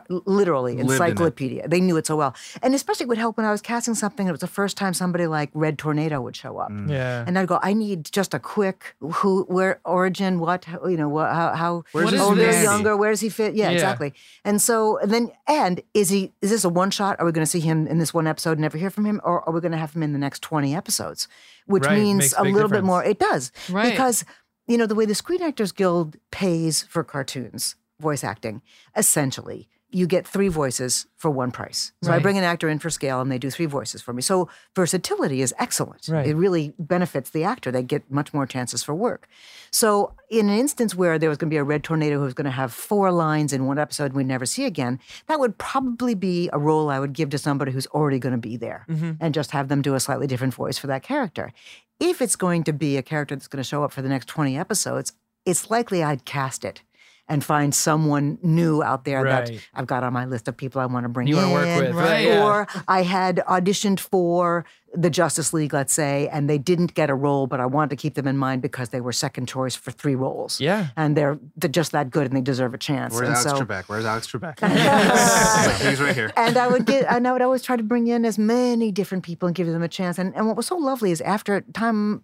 literally 0.08 0.72
Lived 0.76 0.80
in 0.84 0.88
it. 0.88 0.92
encyclopedia. 0.92 1.68
They 1.68 1.80
knew 1.80 1.96
it 1.96 2.06
so 2.06 2.16
well, 2.16 2.34
and 2.62 2.74
especially 2.74 3.04
it 3.04 3.08
would 3.08 3.18
help 3.18 3.36
when 3.36 3.46
I 3.46 3.50
was 3.50 3.60
casting 3.60 3.94
something. 3.94 4.26
It 4.26 4.30
was 4.30 4.40
the 4.40 4.46
first 4.46 4.76
time 4.76 4.94
somebody 4.94 5.26
like 5.26 5.50
Red 5.54 5.78
Tornado 5.78 6.20
would 6.20 6.36
show 6.36 6.58
up. 6.58 6.70
Mm. 6.70 6.90
yeah. 6.90 7.24
And 7.26 7.38
I'd 7.38 7.48
go, 7.48 7.58
I 7.62 7.72
need 7.74 8.06
just 8.12 8.34
a 8.34 8.38
quick 8.38 8.94
who, 9.00 9.44
where, 9.44 9.80
origin, 9.84 10.38
what, 10.40 10.66
you 10.86 10.96
know, 10.96 11.08
what, 11.08 11.32
how, 11.32 11.54
how 11.54 11.84
Where's 11.92 12.04
What 12.06 12.12
his 12.14 12.22
is 12.22 12.26
older, 12.28 12.62
younger, 12.62 12.96
where 12.96 13.10
does 13.10 13.20
he 13.20 13.28
fit? 13.28 13.54
Yeah, 13.54 13.66
Yeah. 13.68 13.74
exactly. 13.74 14.14
And 14.44 14.60
so 14.60 14.98
and 14.98 15.10
then, 15.12 15.30
and 15.46 15.80
is 15.94 16.08
he, 16.10 16.32
is 16.42 16.50
this 16.50 16.64
a 16.64 16.68
one 16.68 16.90
shot? 16.90 17.16
Are 17.18 17.26
we 17.26 17.32
going 17.32 17.44
to 17.44 17.50
see 17.50 17.60
him 17.60 17.86
in 17.86 17.98
this 17.98 18.12
one 18.14 18.26
episode 18.26 18.52
and 18.52 18.60
never 18.60 18.78
hear 18.78 18.90
from 18.90 19.04
him? 19.06 19.20
Or 19.24 19.46
are 19.48 19.52
we 19.52 19.60
going 19.60 19.72
to 19.72 19.78
have 19.78 19.94
him 19.94 20.02
in 20.02 20.12
the 20.12 20.18
next 20.18 20.40
20 20.42 20.74
episodes? 20.74 21.28
Which 21.66 21.84
Right, 21.84 21.98
means 21.98 22.18
makes 22.18 22.32
a 22.34 22.40
a 22.40 22.44
big 22.44 22.54
little 22.54 22.68
bit 22.70 22.84
more. 22.84 23.04
It 23.04 23.18
does. 23.18 23.52
Right. 23.70 23.90
Because, 23.90 24.24
you 24.66 24.78
know, 24.78 24.86
the 24.86 24.94
way 24.94 25.04
the 25.06 25.14
Screen 25.14 25.42
Actors 25.42 25.72
Guild 25.72 26.16
pays 26.30 26.82
for 26.82 27.04
cartoons, 27.04 27.76
voice 28.00 28.22
acting, 28.24 28.62
essentially, 28.96 29.68
you 29.90 30.06
get 30.06 30.26
three 30.26 30.48
voices 30.48 31.06
for 31.16 31.30
one 31.30 31.50
price. 31.50 31.92
So 32.02 32.12
I 32.12 32.18
bring 32.18 32.36
an 32.36 32.44
actor 32.44 32.68
in 32.68 32.78
for 32.78 32.90
scale 32.90 33.22
and 33.22 33.32
they 33.32 33.38
do 33.38 33.50
three 33.50 33.66
voices 33.66 34.02
for 34.02 34.12
me. 34.12 34.20
So 34.20 34.48
versatility 34.76 35.40
is 35.40 35.54
excellent. 35.58 36.08
Right. 36.08 36.26
It 36.26 36.36
really 36.36 36.74
benefits 36.78 37.30
the 37.30 37.44
actor. 37.44 37.70
They 37.70 37.82
get 37.82 38.10
much 38.10 38.34
more 38.34 38.46
chances 38.46 38.82
for 38.82 38.94
work. 38.94 39.28
So 39.70 40.12
in 40.28 40.50
an 40.50 40.58
instance 40.58 40.94
where 40.94 41.18
there 41.18 41.30
was 41.30 41.38
going 41.38 41.48
to 41.48 41.54
be 41.54 41.58
a 41.58 41.64
red 41.64 41.84
tornado 41.84 42.18
who 42.18 42.24
was 42.24 42.34
going 42.34 42.44
to 42.44 42.50
have 42.50 42.72
four 42.72 43.10
lines 43.10 43.54
in 43.54 43.64
one 43.64 43.78
episode 43.78 44.12
we'd 44.12 44.26
never 44.26 44.44
see 44.44 44.66
again, 44.66 45.00
that 45.26 45.40
would 45.40 45.56
probably 45.56 46.14
be 46.14 46.50
a 46.52 46.58
role 46.58 46.90
I 46.90 46.98
would 46.98 47.14
give 47.14 47.30
to 47.30 47.38
somebody 47.38 47.72
who's 47.72 47.86
already 47.88 48.18
going 48.18 48.34
to 48.34 48.38
be 48.38 48.58
there 48.58 48.84
mm-hmm. 48.90 49.12
and 49.20 49.32
just 49.32 49.52
have 49.52 49.68
them 49.68 49.80
do 49.80 49.94
a 49.94 50.00
slightly 50.00 50.26
different 50.26 50.52
voice 50.52 50.76
for 50.76 50.86
that 50.88 51.02
character. 51.02 51.52
If 51.98 52.20
it's 52.20 52.36
going 52.36 52.62
to 52.64 52.74
be 52.74 52.98
a 52.98 53.02
character 53.02 53.34
that's 53.34 53.48
going 53.48 53.62
to 53.62 53.68
show 53.68 53.84
up 53.84 53.92
for 53.92 54.02
the 54.02 54.08
next 54.10 54.26
20 54.26 54.56
episodes, 54.58 55.14
it's 55.46 55.70
likely 55.70 56.02
I'd 56.02 56.26
cast 56.26 56.62
it 56.62 56.82
and 57.28 57.44
find 57.44 57.74
someone 57.74 58.38
new 58.42 58.82
out 58.82 59.04
there 59.04 59.22
that 59.24 59.50
I've 59.74 59.86
got 59.86 60.02
on 60.02 60.12
my 60.12 60.24
list 60.24 60.48
of 60.48 60.56
people 60.56 60.80
I 60.80 60.86
want 60.86 61.04
to 61.04 61.08
bring 61.08 61.26
You 61.26 61.38
in. 61.38 61.50
wanna 61.50 61.66
work 61.66 61.86
with, 61.88 61.94
right, 61.94 62.26
yeah. 62.26 62.44
Or 62.44 62.66
I 62.88 63.02
had 63.02 63.42
auditioned 63.48 64.00
for 64.00 64.64
the 64.94 65.10
Justice 65.10 65.52
League, 65.52 65.74
let's 65.74 65.92
say, 65.92 66.28
and 66.28 66.48
they 66.48 66.56
didn't 66.56 66.94
get 66.94 67.10
a 67.10 67.14
role, 67.14 67.46
but 67.46 67.60
I 67.60 67.66
wanted 67.66 67.90
to 67.90 67.96
keep 67.96 68.14
them 68.14 68.26
in 68.26 68.38
mind 68.38 68.62
because 68.62 68.88
they 68.88 69.02
were 69.02 69.12
second 69.12 69.46
choice 69.46 69.76
for 69.76 69.90
three 69.90 70.14
roles. 70.14 70.58
Yeah. 70.58 70.86
And 70.96 71.14
they're, 71.14 71.38
they're 71.56 71.68
just 71.68 71.92
that 71.92 72.08
good 72.10 72.26
and 72.26 72.34
they 72.34 72.40
deserve 72.40 72.72
a 72.72 72.78
chance. 72.78 73.12
Where's 73.14 73.28
and 73.28 73.36
Alex 73.36 73.50
so, 73.50 73.64
Trebek? 73.64 73.84
Where's 73.88 74.06
Alex 74.06 74.26
Trebek? 74.32 74.58
Like, 74.62 75.80
he's 75.82 76.00
right 76.00 76.14
here. 76.14 76.32
and 76.36 76.56
I 76.56 76.68
would 76.68 76.86
get, 76.86 77.04
and 77.10 77.28
I 77.28 77.32
would 77.32 77.42
always 77.42 77.62
try 77.62 77.76
to 77.76 77.82
bring 77.82 78.06
in 78.06 78.24
as 78.24 78.38
many 78.38 78.90
different 78.90 79.24
people 79.24 79.46
and 79.46 79.54
give 79.54 79.66
them 79.66 79.82
a 79.82 79.88
chance. 79.88 80.18
And, 80.18 80.34
and 80.34 80.46
what 80.46 80.56
was 80.56 80.66
so 80.66 80.76
lovely 80.76 81.10
is 81.10 81.20
after 81.20 81.60
time, 81.74 82.22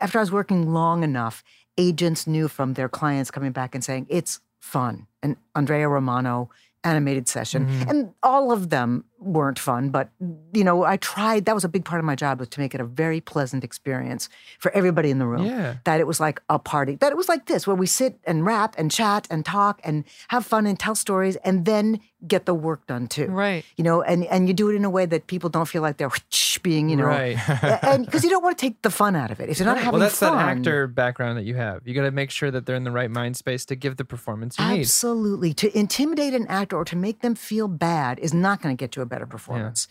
after 0.00 0.18
I 0.18 0.22
was 0.22 0.30
working 0.30 0.72
long 0.72 1.02
enough, 1.02 1.42
agents 1.78 2.26
knew 2.26 2.48
from 2.48 2.74
their 2.74 2.88
clients 2.88 3.30
coming 3.30 3.52
back 3.52 3.74
and 3.74 3.84
saying, 3.84 4.06
it's 4.08 4.40
fun. 4.58 5.06
And 5.22 5.36
Andrea 5.54 5.88
Romano, 5.88 6.50
animated 6.84 7.28
session. 7.28 7.66
Mm-hmm. 7.66 7.90
And 7.90 8.14
all 8.22 8.52
of 8.52 8.70
them 8.70 9.04
weren't 9.26 9.58
fun, 9.58 9.90
but 9.90 10.08
you 10.52 10.64
know, 10.64 10.84
I 10.84 10.96
tried, 10.96 11.44
that 11.46 11.54
was 11.54 11.64
a 11.64 11.68
big 11.68 11.84
part 11.84 11.98
of 11.98 12.04
my 12.04 12.14
job 12.14 12.38
was 12.38 12.48
to 12.50 12.60
make 12.60 12.74
it 12.74 12.80
a 12.80 12.84
very 12.84 13.20
pleasant 13.20 13.64
experience 13.64 14.28
for 14.58 14.70
everybody 14.72 15.10
in 15.10 15.18
the 15.18 15.26
room. 15.26 15.44
Yeah. 15.44 15.76
That 15.84 16.00
it 16.00 16.06
was 16.06 16.20
like 16.20 16.40
a 16.48 16.58
party. 16.58 16.94
That 16.96 17.12
it 17.12 17.16
was 17.16 17.28
like 17.28 17.46
this, 17.46 17.66
where 17.66 17.76
we 17.76 17.86
sit 17.86 18.18
and 18.24 18.46
rap 18.46 18.74
and 18.78 18.90
chat 18.90 19.26
and 19.30 19.44
talk 19.44 19.80
and 19.84 20.04
have 20.28 20.46
fun 20.46 20.66
and 20.66 20.78
tell 20.78 20.94
stories 20.94 21.36
and 21.36 21.64
then 21.64 22.00
get 22.26 22.46
the 22.46 22.54
work 22.54 22.86
done 22.86 23.06
too. 23.08 23.26
Right. 23.26 23.64
You 23.76 23.84
know, 23.84 24.02
and, 24.02 24.24
and 24.26 24.48
you 24.48 24.54
do 24.54 24.70
it 24.70 24.74
in 24.74 24.84
a 24.84 24.90
way 24.90 25.06
that 25.06 25.26
people 25.26 25.50
don't 25.50 25.66
feel 25.68 25.82
like 25.82 25.96
they're 25.98 26.10
being, 26.62 26.88
you 26.88 26.96
know, 26.96 27.04
Right. 27.04 27.36
and 27.84 28.04
because 28.06 28.24
you 28.24 28.30
don't 28.30 28.42
want 28.42 28.56
to 28.58 28.66
take 28.66 28.80
the 28.82 28.90
fun 28.90 29.14
out 29.14 29.30
of 29.30 29.40
it. 29.40 29.50
If 29.50 29.58
you're 29.58 29.66
not 29.66 29.76
having 29.78 29.92
well, 29.92 30.00
that's 30.00 30.18
fun, 30.18 30.36
that 30.36 30.56
actor 30.58 30.86
background 30.86 31.36
that 31.38 31.44
you 31.44 31.54
have. 31.54 31.86
You 31.86 31.94
got 31.94 32.02
to 32.02 32.10
make 32.10 32.30
sure 32.30 32.50
that 32.50 32.64
they're 32.66 32.74
in 32.76 32.84
the 32.84 32.90
right 32.90 33.10
mind 33.10 33.36
space 33.36 33.64
to 33.66 33.76
give 33.76 33.96
the 33.98 34.04
performance 34.04 34.58
you 34.58 34.66
need. 34.68 34.80
Absolutely. 34.80 35.52
To 35.54 35.78
intimidate 35.78 36.34
an 36.34 36.46
actor 36.48 36.76
or 36.76 36.84
to 36.86 36.96
make 36.96 37.20
them 37.20 37.34
feel 37.34 37.68
bad 37.68 38.18
is 38.18 38.32
not 38.34 38.62
going 38.62 38.76
to 38.76 38.80
get 38.80 38.96
you 38.96 39.02
a 39.02 39.06
better 39.16 39.26
performance. 39.36 39.88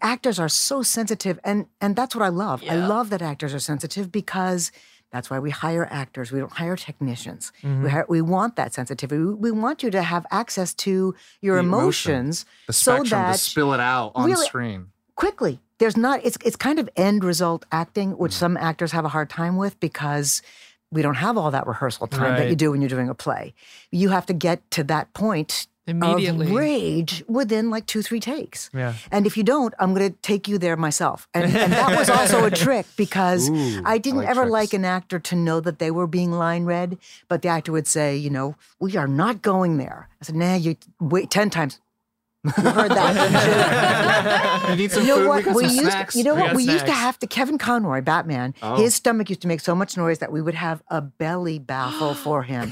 Actors 0.00 0.38
are 0.44 0.48
so 0.48 0.76
sensitive 0.82 1.36
and 1.44 1.66
and 1.82 1.90
that's 1.98 2.14
what 2.16 2.24
I 2.24 2.32
love. 2.44 2.62
I 2.74 2.76
love 2.94 3.06
that 3.10 3.22
actors 3.32 3.52
are 3.54 3.64
sensitive 3.72 4.06
because 4.10 4.72
that's 5.14 5.28
why 5.30 5.38
we 5.46 5.50
hire 5.50 5.86
actors. 6.02 6.32
We 6.32 6.38
don't 6.42 6.52
hire 6.62 6.74
technicians. 6.88 7.52
Mm-hmm. 7.62 7.82
We, 7.84 7.90
hire, 7.90 8.06
we 8.08 8.22
want 8.22 8.56
that 8.56 8.72
sensitivity. 8.72 9.22
We, 9.22 9.34
we 9.34 9.50
want 9.50 9.82
you 9.82 9.90
to 9.90 10.02
have 10.02 10.24
access 10.30 10.72
to 10.86 11.14
your 11.42 11.56
The 11.56 11.60
emotion, 11.68 12.12
emotions 12.14 12.46
The 12.66 12.72
so 12.72 12.92
spectrum 12.96 13.20
that 13.20 13.32
to 13.32 13.38
spill 13.38 13.74
it 13.74 13.80
out 13.80 14.12
on 14.14 14.24
Really- 14.30 14.46
screen. 14.46 14.80
quickly. 15.16 15.60
There's 15.78 15.96
not 15.96 16.20
it's 16.24 16.38
it's 16.48 16.56
kind 16.68 16.78
of 16.78 16.88
end 16.96 17.24
result 17.24 17.66
acting, 17.72 18.12
which 18.22 18.32
some 18.32 18.56
actors 18.56 18.92
have 18.92 19.04
a 19.04 19.08
hard 19.16 19.28
time 19.28 19.56
with 19.56 19.74
because 19.80 20.40
we 20.92 21.02
don't 21.02 21.16
have 21.26 21.36
all 21.36 21.50
that 21.50 21.66
rehearsal 21.66 22.06
time 22.06 22.36
that 22.38 22.48
you 22.50 22.56
do 22.64 22.70
when 22.70 22.80
you're 22.82 22.94
doing 22.96 23.08
a 23.08 23.14
play. 23.14 23.52
You 23.90 24.10
have 24.10 24.26
to 24.26 24.34
get 24.46 24.58
to 24.76 24.84
that 24.84 25.12
point 25.12 25.66
Immediately. 25.86 26.46
of 26.46 26.52
rage 26.52 27.24
within 27.26 27.68
like 27.70 27.86
two, 27.86 28.02
three 28.02 28.20
takes. 28.20 28.70
Yeah. 28.72 28.94
And 29.10 29.26
if 29.26 29.36
you 29.36 29.42
don't, 29.42 29.74
I'm 29.80 29.94
going 29.94 30.12
to 30.12 30.16
take 30.22 30.46
you 30.46 30.56
there 30.58 30.76
myself. 30.76 31.26
And, 31.34 31.44
and 31.56 31.72
that 31.72 31.98
was 31.98 32.08
also 32.18 32.44
a 32.44 32.50
trick 32.52 32.86
because 32.96 33.50
Ooh, 33.50 33.82
I 33.84 33.98
didn't 33.98 34.20
I 34.20 34.22
like 34.22 34.30
ever 34.30 34.40
tricks. 34.42 34.52
like 34.52 34.72
an 34.74 34.84
actor 34.84 35.18
to 35.18 35.34
know 35.34 35.58
that 35.60 35.80
they 35.80 35.90
were 35.90 36.06
being 36.06 36.30
line 36.30 36.64
read, 36.66 36.98
but 37.28 37.42
the 37.42 37.48
actor 37.48 37.72
would 37.72 37.86
say, 37.88 38.16
you 38.16 38.30
know, 38.30 38.54
we 38.78 38.96
are 38.96 39.08
not 39.08 39.42
going 39.42 39.78
there. 39.78 40.08
I 40.20 40.24
said, 40.24 40.36
nah, 40.36 40.54
you 40.54 40.76
wait 41.00 41.30
10 41.30 41.50
times. 41.50 41.80
You 42.44 42.50
heard 42.70 42.90
that? 42.90 44.66
You 44.70 44.76
need 44.76 44.90
some 44.92 45.02
you 45.02 45.08
know 45.08 45.16
food. 45.18 45.28
what? 45.28 45.46
We 45.46 45.52
We 45.54 45.62
used, 45.64 45.80
snacks. 45.80 46.16
you 46.16 46.24
know 46.24 46.34
We 46.34 46.40
what? 46.40 46.46
got 46.48 46.56
We 46.56 46.64
used 46.64 46.86
to 46.86 46.92
have 46.92 47.16
to. 47.20 47.26
Kevin 47.28 47.56
Conroy, 47.58 48.00
Batman. 48.00 48.54
Oh. 48.62 48.76
His 48.76 48.94
stomach 48.96 49.28
used 49.30 49.42
to 49.42 49.48
make 49.48 49.60
so 49.60 49.74
much 49.76 49.96
noise 49.96 50.18
that 50.18 50.32
we 50.32 50.40
would 50.42 50.54
have 50.54 50.82
a 50.88 51.00
belly 51.00 51.58
baffle 51.60 52.14
for 52.24 52.42
him, 52.42 52.68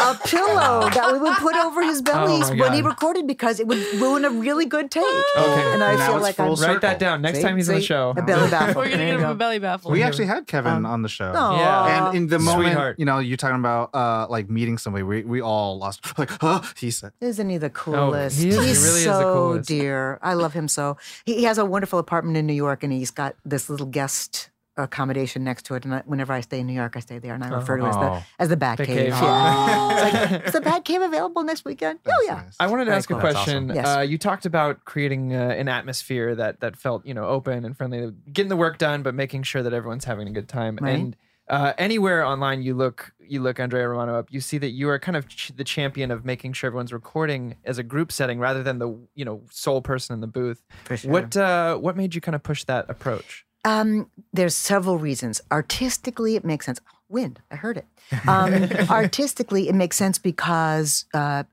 a 0.00 0.18
pillow 0.26 0.88
that 0.90 1.10
we 1.12 1.18
would 1.18 1.36
put 1.38 1.56
over 1.56 1.82
his 1.82 2.02
belly 2.02 2.40
Oh 2.42 2.54
when 2.56 2.72
he 2.72 2.82
recorded 2.82 3.26
because 3.26 3.60
it 3.60 3.66
would 3.66 3.78
ruin 3.94 4.24
a 4.24 4.30
really 4.30 4.66
good 4.66 4.90
take. 4.90 5.02
Okay. 5.04 5.72
and 5.74 5.82
I 5.82 5.94
Now 5.96 6.06
feel 6.06 6.16
it's 6.16 6.22
like 6.22 6.40
I'm 6.40 6.56
circle. 6.56 6.72
Write 6.74 6.80
that 6.82 6.98
down 6.98 7.22
next 7.22 7.38
See? 7.38 7.42
time 7.44 7.56
he's 7.56 7.68
on 7.68 7.76
the 7.76 7.80
show. 7.80 8.14
A 8.16 8.22
belly 8.22 8.50
baffle. 8.56 8.82
We're 8.82 8.84
gonna 8.90 8.96
There 8.98 9.06
get 9.08 9.18
you 9.20 9.24
him 9.24 9.30
a 9.30 9.34
belly 9.34 9.58
baffle. 9.58 9.90
We 9.90 10.02
actually 10.02 10.26
had 10.26 10.46
Kevin 10.46 10.86
on 10.86 11.02
the 11.02 11.08
show. 11.08 11.32
Aw. 11.34 11.58
Yeah. 11.58 12.06
And 12.08 12.16
in 12.16 12.26
the 12.28 12.38
moment, 12.38 12.66
Sweetheart. 12.68 12.98
you 12.98 13.04
know, 13.04 13.18
you're 13.18 13.36
talking 13.36 13.58
about 13.58 13.94
uh, 13.94 14.26
like 14.28 14.48
meeting 14.50 14.78
somebody, 14.78 15.02
we, 15.02 15.22
we 15.24 15.40
all 15.40 15.78
lost. 15.78 16.00
Like, 16.18 16.30
huh? 16.40 16.62
He 16.78 16.90
said, 16.90 17.12
Isn't 17.20 17.48
he 17.50 17.58
the 17.58 17.70
coolest? 17.70 18.40
he 18.40 18.48
is. 18.50 18.54
He 18.56 18.66
He's 18.68 18.82
really 18.84 18.98
is 19.00 19.04
the 19.06 19.12
so 19.20 19.32
coolest. 19.34 19.68
dear. 19.68 20.18
I 20.22 20.34
love 20.34 20.52
him 20.52 20.68
so. 20.68 20.96
He, 21.24 21.36
he 21.36 21.44
has 21.44 21.58
a 21.58 21.64
wonderful 21.64 21.98
apartment 21.98 22.36
in 22.36 22.46
New 22.46 22.52
York, 22.52 22.84
and 22.84 22.92
he's 22.92 23.10
got 23.10 23.34
this 23.44 23.68
little 23.70 23.86
guest 23.86 24.50
accommodation 24.76 25.44
next 25.44 25.64
to 25.66 25.74
it. 25.74 25.84
And 25.84 25.94
I, 25.94 26.02
whenever 26.06 26.32
I 26.32 26.40
stay 26.40 26.60
in 26.60 26.66
New 26.66 26.72
York, 26.72 26.96
I 26.96 27.00
stay 27.00 27.18
there, 27.18 27.34
and 27.34 27.44
I 27.44 27.48
refer 27.48 27.76
to 27.76 27.84
it 27.84 27.88
as 27.88 27.94
the 27.96 28.00
Oh. 28.10 28.22
as 28.38 28.48
the 28.48 28.56
Bat 28.56 28.78
Bat 28.78 28.86
Cave. 28.86 28.96
Cave. 28.96 29.08
Yeah. 29.08 29.92
It's 29.92 30.30
like, 30.32 30.46
is 30.46 30.52
the 30.52 30.60
Bat 30.60 30.84
Cave 30.84 31.02
available 31.02 31.42
next 31.42 31.64
weekend? 31.64 31.98
That's 32.04 32.16
oh 32.18 32.24
yeah. 32.26 32.34
nice. 32.36 32.56
I 32.58 32.66
wanted 32.66 32.84
to 32.84 32.90
Very 32.90 32.96
ask 32.98 33.08
cool. 33.08 33.18
a 33.18 33.20
question. 33.20 33.70
awesome. 33.70 33.76
Yes. 33.76 33.86
Uh, 33.96 34.00
you 34.00 34.18
talked 34.18 34.46
about 34.46 34.84
creating 34.84 35.34
uh, 35.34 35.38
an 35.56 35.68
atmosphere 35.68 36.34
that 36.34 36.60
that 36.60 36.76
felt, 36.76 37.04
you 37.06 37.14
know, 37.14 37.26
open 37.26 37.64
and 37.64 37.76
friendly, 37.76 38.12
getting 38.32 38.48
the 38.48 38.56
work 38.56 38.78
done, 38.78 39.02
but 39.02 39.14
making 39.14 39.42
sure 39.42 39.62
that 39.62 39.72
everyone's 39.72 40.04
having 40.04 40.26
a 40.28 40.32
good 40.32 40.48
time. 40.48 40.78
Right. 40.80 40.94
And 40.98 41.16
uh, 41.48 41.72
anywhere 41.76 42.24
online 42.24 42.62
you 42.62 42.72
look, 42.74 43.12
you 43.18 43.42
look 43.42 43.60
Andrea 43.60 43.86
Romano 43.88 44.18
up, 44.18 44.32
you 44.32 44.40
see 44.40 44.58
that 44.58 44.70
you 44.70 44.88
are 44.88 44.98
kind 44.98 45.16
of 45.16 45.28
ch- 45.28 45.52
the 45.54 45.64
champion 45.64 46.10
of 46.10 46.24
making 46.24 46.52
sure 46.54 46.68
everyone's 46.68 46.92
recording 46.92 47.56
as 47.64 47.78
a 47.78 47.82
group 47.82 48.10
setting 48.12 48.38
rather 48.38 48.62
than 48.62 48.78
the, 48.78 48.96
you 49.14 49.24
know, 49.24 49.42
sole 49.50 49.82
person 49.82 50.14
in 50.14 50.20
the 50.20 50.26
booth. 50.28 50.62
For 50.84 50.96
sure. 50.96 51.10
What 51.10 51.36
uh, 51.36 51.76
what 51.76 51.96
made 51.96 52.14
you 52.14 52.20
kind 52.20 52.34
of 52.34 52.42
push 52.42 52.64
that 52.64 52.88
approach? 52.88 53.44
Um, 53.64 54.10
there's 54.32 54.54
several 54.56 54.98
reasons. 54.98 55.40
Artistically, 55.50 56.36
it 56.36 56.44
makes 56.44 56.66
sense. 56.66 56.80
Wind, 57.08 57.40
I 57.50 57.56
heard 57.56 57.76
it. 57.76 57.86
Um, 58.26 58.54
artistically, 58.90 59.68
it 59.68 59.74
makes 59.74 59.96
sense 59.96 60.18
because 60.18 61.04
uh, 61.14 61.44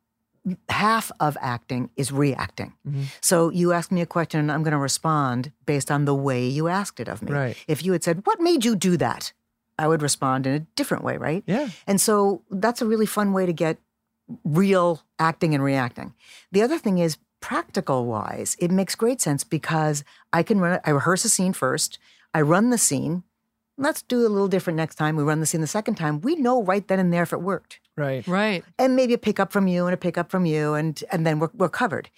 half 0.70 1.12
of 1.20 1.38
acting 1.42 1.90
is 1.96 2.12
reacting. 2.12 2.74
Mhm. 2.88 3.06
So 3.22 3.50
you 3.50 3.74
ask 3.74 3.92
me 3.92 4.02
a 4.02 4.06
question, 4.06 4.40
and 4.40 4.52
I'm 4.52 4.64
going 4.64 4.72
to 4.72 4.78
respond 4.78 5.52
based 5.66 5.92
on 5.92 6.06
the 6.06 6.16
way 6.16 6.48
you 6.48 6.68
asked 6.68 7.00
it 7.00 7.08
of 7.08 7.22
me. 7.22 7.32
Right. 7.32 7.58
If 7.68 7.84
you 7.86 7.92
had 7.92 8.04
said, 8.04 8.26
"What 8.26 8.40
made 8.40 8.66
you 8.66 8.76
do 8.76 8.98
that?" 8.98 9.34
I 9.78 9.88
would 9.88 10.02
respond 10.02 10.46
in 10.46 10.54
a 10.54 10.60
different 10.76 11.04
way, 11.06 11.16
right? 11.18 11.44
Yeah. 11.46 11.70
And 11.88 12.02
so 12.02 12.42
that's 12.52 12.82
a 12.82 12.86
really 12.86 13.06
fun 13.06 13.32
way 13.32 13.46
to 13.46 13.54
get 13.54 13.78
real 14.44 15.02
acting 15.18 15.54
and 15.56 15.64
reacting. 15.64 16.14
The 16.52 16.62
other 16.62 16.78
thing 16.78 16.98
is 16.98 17.18
practical 17.42 18.06
wise, 18.06 18.56
it 18.60 18.72
makes 18.72 18.96
great 18.96 19.22
sense 19.22 19.44
because 19.44 20.04
I 20.34 20.44
can 20.44 20.60
run 20.60 20.74
it. 20.74 20.82
I 20.86 20.92
rehearse 20.92 21.26
a 21.26 21.30
scene 21.30 21.54
first. 21.54 22.00
I 22.34 22.42
run 22.42 22.70
the 22.70 22.78
scene. 22.78 23.24
Let's 23.78 24.02
do 24.02 24.28
a 24.28 24.30
little 24.30 24.50
different 24.50 24.78
next 24.78 24.96
time. 24.96 25.16
We 25.16 25.24
run 25.24 25.40
the 25.40 25.46
scene 25.46 25.62
the 25.62 25.68
second 25.68 25.96
time. 25.96 26.20
We 26.22 26.36
know 26.36 26.64
right 26.64 26.86
then 26.88 27.00
and 27.00 27.14
there 27.14 27.24
if 27.24 27.32
it 27.32 27.42
worked. 27.42 27.80
Right. 27.96 28.26
Right. 28.28 28.64
And 28.78 28.96
maybe 28.96 29.14
a 29.14 29.18
pickup 29.18 29.52
from 29.52 29.68
you 29.68 29.86
and 29.86 29.94
a 29.94 29.98
pickup 29.98 30.32
from 30.32 30.46
you, 30.46 30.74
and 30.74 31.02
and 31.12 31.26
then 31.26 31.40
we're 31.40 31.50
we're 31.54 31.70
covered. 31.70 32.10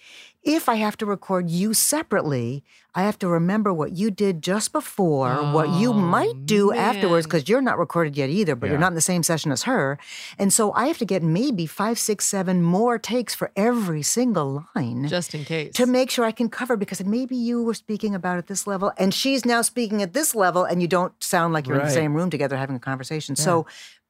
If 0.44 0.68
I 0.68 0.74
have 0.74 0.96
to 0.98 1.06
record 1.06 1.48
you 1.48 1.72
separately, 1.72 2.64
I 2.96 3.02
have 3.04 3.16
to 3.20 3.28
remember 3.28 3.72
what 3.72 3.92
you 3.92 4.10
did 4.10 4.42
just 4.42 4.72
before, 4.72 5.36
what 5.52 5.68
you 5.80 5.90
Oh, 5.90 5.92
might 5.94 6.46
do 6.46 6.72
afterwards, 6.72 7.26
because 7.26 7.48
you're 7.48 7.62
not 7.62 7.78
recorded 7.78 8.16
yet 8.16 8.28
either, 8.28 8.56
but 8.56 8.68
you're 8.68 8.78
not 8.78 8.88
in 8.88 8.94
the 8.96 9.00
same 9.00 9.22
session 9.22 9.52
as 9.52 9.62
her. 9.62 9.98
And 10.38 10.52
so 10.52 10.72
I 10.72 10.86
have 10.88 10.98
to 10.98 11.04
get 11.04 11.22
maybe 11.22 11.64
five, 11.66 11.96
six, 11.96 12.24
seven 12.24 12.60
more 12.60 12.98
takes 12.98 13.36
for 13.36 13.52
every 13.54 14.02
single 14.02 14.66
line 14.74 15.06
Just 15.06 15.32
in 15.32 15.44
case. 15.44 15.74
to 15.74 15.86
make 15.86 16.10
sure 16.10 16.24
I 16.24 16.32
can 16.32 16.48
cover 16.48 16.76
because 16.76 17.04
maybe 17.04 17.36
you 17.36 17.62
were 17.62 17.74
speaking 17.74 18.14
about 18.14 18.36
at 18.38 18.48
this 18.48 18.66
level 18.66 18.92
and 18.98 19.14
she's 19.14 19.44
now 19.44 19.62
speaking 19.62 20.02
at 20.02 20.12
this 20.12 20.34
level 20.34 20.64
and 20.64 20.82
you 20.82 20.88
don't 20.88 21.14
sound 21.22 21.54
like 21.54 21.68
you're 21.68 21.78
in 21.78 21.86
the 21.86 21.90
same 21.92 22.14
room 22.14 22.30
together 22.30 22.56
having 22.56 22.74
a 22.76 22.80
conversation. 22.80 23.36
So 23.36 23.64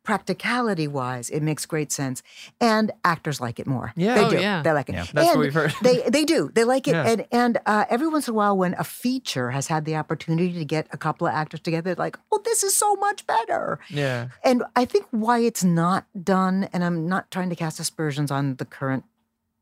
practicality 0.05 0.89
wise, 0.89 1.31
it 1.31 1.43
makes 1.43 1.65
great 1.67 1.93
sense. 1.93 2.23
And 2.61 2.91
actors 3.05 3.41
like 3.41 3.59
it 3.61 3.67
more. 3.67 3.93
Yeah. 3.97 4.15
They 4.17 4.25
Oh, 4.25 4.31
do. 4.31 4.41
yeah. 4.41 4.63
They 4.63 4.73
like 4.73 4.89
it. 4.89 4.95
Yeah. 4.95 5.07
That's 5.13 5.15
what 5.27 5.31
And 5.33 5.41
we've 5.41 5.55
heard. 5.55 5.75
they 5.83 6.03
they 6.09 6.25
do. 6.25 6.51
They 6.55 6.65
like 6.65 6.89
it. 6.89 6.93
Yeah. 6.93 7.07
And 7.09 7.27
and 7.33 7.59
uh, 7.67 7.85
every 7.89 8.09
once 8.09 8.27
in 8.29 8.33
a 8.33 8.37
while 8.37 8.57
when 8.57 8.75
a 8.79 8.85
feature 8.85 9.51
has 9.51 9.69
had 9.69 9.85
the 9.85 9.97
opportunity 9.97 10.53
to 10.55 10.65
get 10.65 10.87
a 10.93 10.97
couple 10.97 11.27
of 11.27 11.33
actors 11.35 11.61
together, 11.61 11.95
like, 11.97 12.19
oh, 12.31 12.41
this 12.45 12.63
is 12.63 12.75
so 12.77 12.95
much 12.97 13.27
better. 13.27 13.79
Yeah. 13.89 14.29
And 14.45 14.65
I 14.77 14.85
think 14.85 15.07
why 15.11 15.39
it's 15.41 15.65
not 15.65 16.07
done, 16.25 16.69
and 16.73 16.83
I'm 16.85 17.09
not 17.09 17.31
trying 17.31 17.51
to 17.51 17.57
cast 17.57 17.79
aspersions 17.81 18.31
on 18.31 18.57
the 18.57 18.65
current 18.65 19.05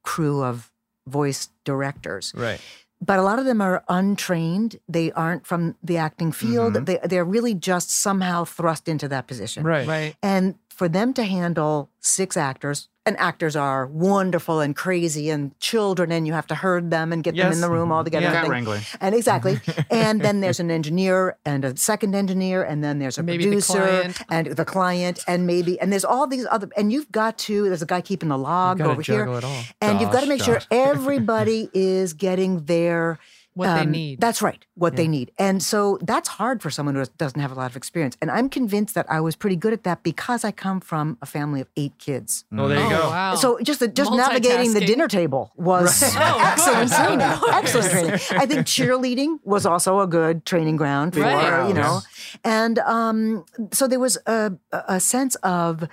crew 0.02 0.42
of 0.42 0.70
voice 1.06 1.48
directors, 1.64 2.32
Right. 2.36 2.60
But 3.00 3.18
a 3.18 3.22
lot 3.22 3.38
of 3.38 3.46
them 3.46 3.62
are 3.62 3.82
untrained. 3.88 4.78
They 4.86 5.10
aren't 5.12 5.46
from 5.46 5.74
the 5.82 5.96
acting 5.96 6.32
field. 6.32 6.74
Mhm. 6.74 6.84
They, 6.86 6.98
they're 7.04 7.24
really 7.24 7.54
just 7.54 7.90
somehow 7.90 8.44
thrust 8.44 8.88
into 8.88 9.08
that 9.08 9.26
position. 9.26 9.64
Right. 9.64 9.88
right. 9.88 10.14
And 10.22 10.56
for 10.68 10.86
them 10.86 11.14
to 11.14 11.24
handle 11.24 11.88
six 12.00 12.36
actors, 12.36 12.89
and 13.06 13.18
actors 13.18 13.56
are 13.56 13.86
wonderful 13.86 14.60
and 14.60 14.76
crazy 14.76 15.30
and 15.30 15.58
children, 15.58 16.12
and 16.12 16.26
you 16.26 16.32
have 16.34 16.46
to 16.48 16.54
herd 16.54 16.90
them 16.90 17.12
and 17.12 17.24
get 17.24 17.34
them 17.34 17.50
in 17.50 17.60
the 17.60 17.70
room 17.70 17.84
mm-hmm. 17.84 17.92
all 17.92 18.04
together. 18.04 18.26
Yeah. 18.26 18.42
and 18.42 18.50
wrangling. 18.50 18.82
And 19.00 19.14
exactly. 19.14 19.58
and 19.90 20.20
then 20.20 20.40
there's 20.40 20.60
an 20.60 20.70
engineer 20.70 21.36
and 21.44 21.64
a 21.64 21.76
second 21.76 22.14
engineer, 22.14 22.62
and 22.62 22.84
then 22.84 22.98
there's 22.98 23.16
a 23.16 23.22
Maybe 23.22 23.44
producer 23.44 23.78
client. 23.78 24.22
and 24.28 24.46
the 24.48 24.64
client, 24.64 25.24
and 25.26 25.46
maybe, 25.46 25.80
and 25.80 25.90
there's 25.90 26.04
all 26.04 26.26
these 26.26 26.46
other, 26.50 26.68
and 26.76 26.92
you've 26.92 27.10
got 27.10 27.38
to, 27.38 27.64
there's 27.64 27.82
a 27.82 27.86
guy 27.86 28.02
keeping 28.02 28.28
the 28.28 28.38
log 28.38 28.80
over 28.80 29.00
here. 29.00 29.20
juggle 29.20 29.38
it 29.38 29.44
all. 29.44 29.62
And 29.80 30.00
you've 30.00 30.10
got 30.10 30.20
to 30.20 30.26
Gosh, 30.26 30.28
make 30.28 30.42
sure 30.42 30.60
everybody 30.70 31.70
is 31.72 32.12
getting 32.12 32.64
their 32.66 33.18
What 33.60 33.74
they 33.74 33.82
um, 33.82 33.90
need. 33.90 34.22
That's 34.22 34.40
right, 34.40 34.64
what 34.74 34.96
they 34.96 35.06
need. 35.06 35.32
And 35.38 35.62
so 35.62 35.98
that's 36.00 36.30
hard 36.30 36.62
for 36.62 36.70
someone 36.70 36.94
who 36.94 37.04
doesn't 37.18 37.38
have 37.38 37.52
a 37.52 37.54
lot 37.54 37.70
of 37.70 37.76
experience. 37.76 38.16
And 38.22 38.30
I'm 38.30 38.48
convinced 38.48 38.94
that 38.94 39.04
I 39.10 39.20
was 39.20 39.36
pretty 39.36 39.56
good 39.56 39.74
at 39.74 39.84
that 39.84 40.02
because 40.02 40.44
I 40.44 40.50
come 40.50 40.80
from 40.80 41.18
a 41.20 41.26
family 41.26 41.60
of 41.60 41.68
eight 41.76 41.92
kids. 41.98 42.46
Oh, 42.56 42.68
there 42.68 42.78
you 42.78 42.86
oh, 42.86 42.88
go. 42.88 43.10
wow. 43.10 43.34
So 43.34 43.58
just 43.62 43.80
the, 43.80 43.88
just 43.88 44.10
navigating 44.12 44.72
the 44.72 44.80
dinner 44.80 45.08
table 45.08 45.52
was 45.56 46.02
Right. 46.02 46.16
Oh, 46.30 46.38
excellent 46.40 46.90
training. 46.90 47.38
Excellent 47.52 47.90
training. 47.90 48.12
I 48.30 48.46
think 48.46 48.66
cheerleading 48.66 49.40
was 49.44 49.66
also 49.66 50.00
a 50.00 50.06
good 50.06 50.46
training 50.46 50.76
ground 50.76 51.12
for 51.12 51.20
Right. 51.20 51.68
you 51.68 51.74
know. 51.74 52.00
And 52.42 52.78
um, 52.78 53.44
so 53.72 53.86
there 53.86 54.00
was 54.00 54.16
a, 54.26 54.52
a 54.72 55.00
sense 55.00 55.34
of 55.36 55.86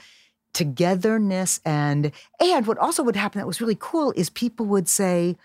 togetherness 0.53 1.59
and 1.65 2.11
and 2.39 2.65
what 2.65 2.77
also 2.79 3.03
would 3.03 3.15
happen 3.15 3.39
that 3.39 3.45
was 3.45 3.61
really 3.61 3.77
cool 3.79 4.11
is 4.15 4.29
people 4.29 4.65
would 4.65 4.87
say 4.87 5.37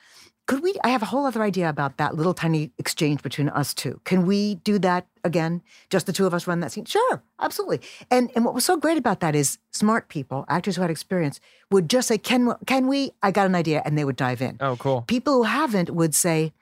could 0.47 0.63
we 0.63 0.75
i 0.85 0.89
have 0.89 1.03
a 1.03 1.07
whole 1.07 1.25
other 1.27 1.43
idea 1.43 1.69
about 1.69 1.97
that 1.97 2.15
little 2.17 2.35
tiny 2.35 2.71
exchange 2.79 3.23
between 3.23 3.49
us 3.49 3.73
two. 3.75 4.01
Can 4.05 4.27
we 4.27 4.57
do 4.57 4.79
that 4.81 5.07
again? 5.25 5.63
Just 5.89 6.07
the 6.07 6.13
two 6.13 6.27
of 6.27 6.35
us 6.35 6.47
run 6.47 6.61
that 6.61 6.73
scene? 6.73 6.85
Sure 6.85 7.23
absolutely. 7.41 7.81
And 8.11 8.31
and 8.35 8.45
what 8.45 8.55
was 8.55 8.65
so 8.65 8.77
great 8.77 8.99
about 8.99 9.21
that 9.21 9.35
is 9.35 9.59
smart 9.71 10.09
people 10.09 10.45
actors 10.49 10.77
who 10.77 10.83
had 10.83 10.91
experience 10.91 11.41
would 11.71 11.89
just 11.89 12.09
say 12.09 12.19
can 12.19 12.55
can 12.67 12.87
we? 12.89 13.13
I 13.23 13.31
got 13.31 13.47
an 13.47 13.55
idea 13.55 13.83
and 13.85 13.97
they 13.97 14.05
would 14.05 14.17
dive 14.17 14.41
in. 14.43 14.57
Oh, 14.61 14.77
cool. 14.77 15.03
people 15.03 15.35
who 15.35 15.43
haven't 15.45 15.91
would 15.91 16.15
say, 16.15 16.53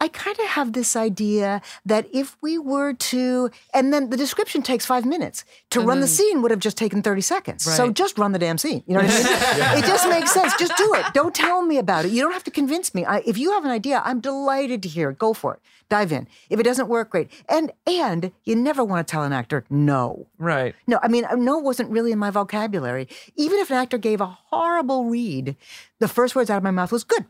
I 0.00 0.08
kind 0.08 0.38
of 0.38 0.46
have 0.46 0.72
this 0.72 0.96
idea 0.96 1.60
that 1.84 2.06
if 2.12 2.36
we 2.40 2.58
were 2.58 2.94
to, 2.94 3.50
and 3.74 3.92
then 3.92 4.08
the 4.08 4.16
description 4.16 4.62
takes 4.62 4.86
five 4.86 5.04
minutes. 5.04 5.44
To 5.70 5.80
And 5.80 5.88
run 5.88 6.00
the 6.00 6.06
mm-hmm. 6.06 6.14
scene 6.14 6.42
would 6.42 6.50
have 6.50 6.60
just 6.60 6.78
taken 6.78 7.02
30 7.02 7.20
seconds. 7.20 7.64
So 7.64 7.90
just 7.92 8.18
run 8.18 8.32
the 8.32 8.38
damn 8.38 8.56
scene. 8.56 8.82
You 8.86 8.94
know 8.94 9.02
what 9.02 9.10
I 9.10 9.74
mean? 9.74 9.78
It 9.84 9.86
just 9.86 10.08
makes 10.08 10.32
sense. 10.32 10.54
Just 10.58 10.76
do 10.76 10.94
it. 10.94 11.04
Don't 11.12 11.34
tell 11.34 11.62
me 11.62 11.78
about 11.78 12.04
it. 12.04 12.12
You 12.12 12.22
don't 12.22 12.32
have 12.32 12.44
to 12.44 12.50
convince 12.50 12.94
me. 12.94 13.04
I, 13.04 13.18
if 13.26 13.36
you 13.36 13.52
have 13.52 13.64
an 13.64 13.70
idea, 13.70 14.02
I'm 14.04 14.20
delighted 14.20 14.82
to 14.84 14.88
hear 14.88 15.10
it. 15.10 15.18
Go 15.18 15.34
for 15.34 15.54
it. 15.54 15.60
Dive 15.90 16.12
in. 16.12 16.28
If 16.48 16.60
it 16.60 16.62
doesn't 16.62 16.88
work, 16.88 17.10
great. 17.10 17.28
And 17.48 17.72
and 17.86 18.30
you 18.44 18.54
never 18.54 18.84
want 18.84 19.06
to 19.06 19.10
tell 19.10 19.24
an 19.24 19.32
actor 19.32 19.64
no. 19.68 20.26
Right. 20.38 20.74
No, 20.86 21.00
I 21.02 21.08
mean, 21.08 21.26
no 21.36 21.58
wasn't 21.58 21.90
really 21.90 22.12
in 22.12 22.18
my 22.18 22.30
vocabulary. 22.30 23.08
Even 23.34 23.58
if 23.58 23.70
an 23.70 23.76
actor 23.76 23.98
gave 23.98 24.20
a 24.20 24.26
horrible 24.26 25.06
read, 25.06 25.56
the 25.98 26.08
first 26.08 26.36
words 26.36 26.48
out 26.48 26.58
of 26.58 26.62
my 26.62 26.70
mouth 26.70 26.92
was 26.92 27.04
good. 27.04 27.26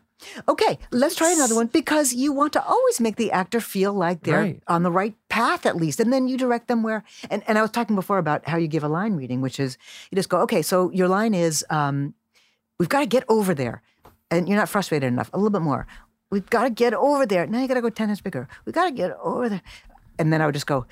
Okay, 0.47 0.77
let's 0.91 1.15
try 1.15 1.31
another 1.31 1.55
one 1.55 1.67
because 1.67 2.13
you 2.13 2.31
want 2.31 2.53
to 2.53 2.63
always 2.63 2.99
make 2.99 3.15
the 3.15 3.31
actor 3.31 3.59
feel 3.59 3.93
like 3.93 4.23
they're 4.23 4.41
Right. 4.41 4.63
on 4.67 4.83
the 4.83 4.91
right 4.91 5.15
path 5.29 5.65
at 5.65 5.75
least. 5.75 5.99
And 5.99 6.11
then 6.13 6.27
you 6.27 6.37
direct 6.37 6.67
them 6.67 6.83
where, 6.83 7.03
and, 7.29 7.43
and 7.47 7.57
I 7.57 7.61
was 7.61 7.71
talking 7.71 7.95
before 7.95 8.17
about 8.17 8.47
how 8.47 8.57
you 8.57 8.67
give 8.67 8.83
a 8.83 8.87
line 8.87 9.13
reading, 9.15 9.41
which 9.41 9.59
is 9.59 9.77
you 10.11 10.15
just 10.15 10.29
go, 10.29 10.39
okay, 10.41 10.61
so 10.61 10.91
your 10.91 11.07
line 11.07 11.33
is, 11.33 11.65
um, 11.69 12.13
we've 12.79 12.89
got 12.89 12.99
to 13.01 13.05
get 13.07 13.23
over 13.29 13.53
there. 13.53 13.81
And 14.29 14.47
you're 14.47 14.57
not 14.57 14.69
frustrated 14.69 15.07
enough, 15.07 15.29
a 15.33 15.37
little 15.37 15.49
bit 15.49 15.61
more. 15.61 15.87
We've 16.29 16.49
got 16.49 16.63
to 16.63 16.69
get 16.69 16.93
over 16.93 17.25
there. 17.25 17.45
Now 17.47 17.59
you 17.59 17.67
got 17.67 17.73
to 17.73 17.81
go 17.81 17.89
10 17.89 18.07
times 18.07 18.21
bigger. 18.21 18.47
We've 18.65 18.73
got 18.75 18.85
to 18.85 18.91
get 18.91 19.11
over 19.21 19.49
there. 19.49 19.61
And 20.17 20.31
then 20.31 20.41
I 20.41 20.45
would 20.45 20.55
just 20.55 20.67
go, 20.67 20.85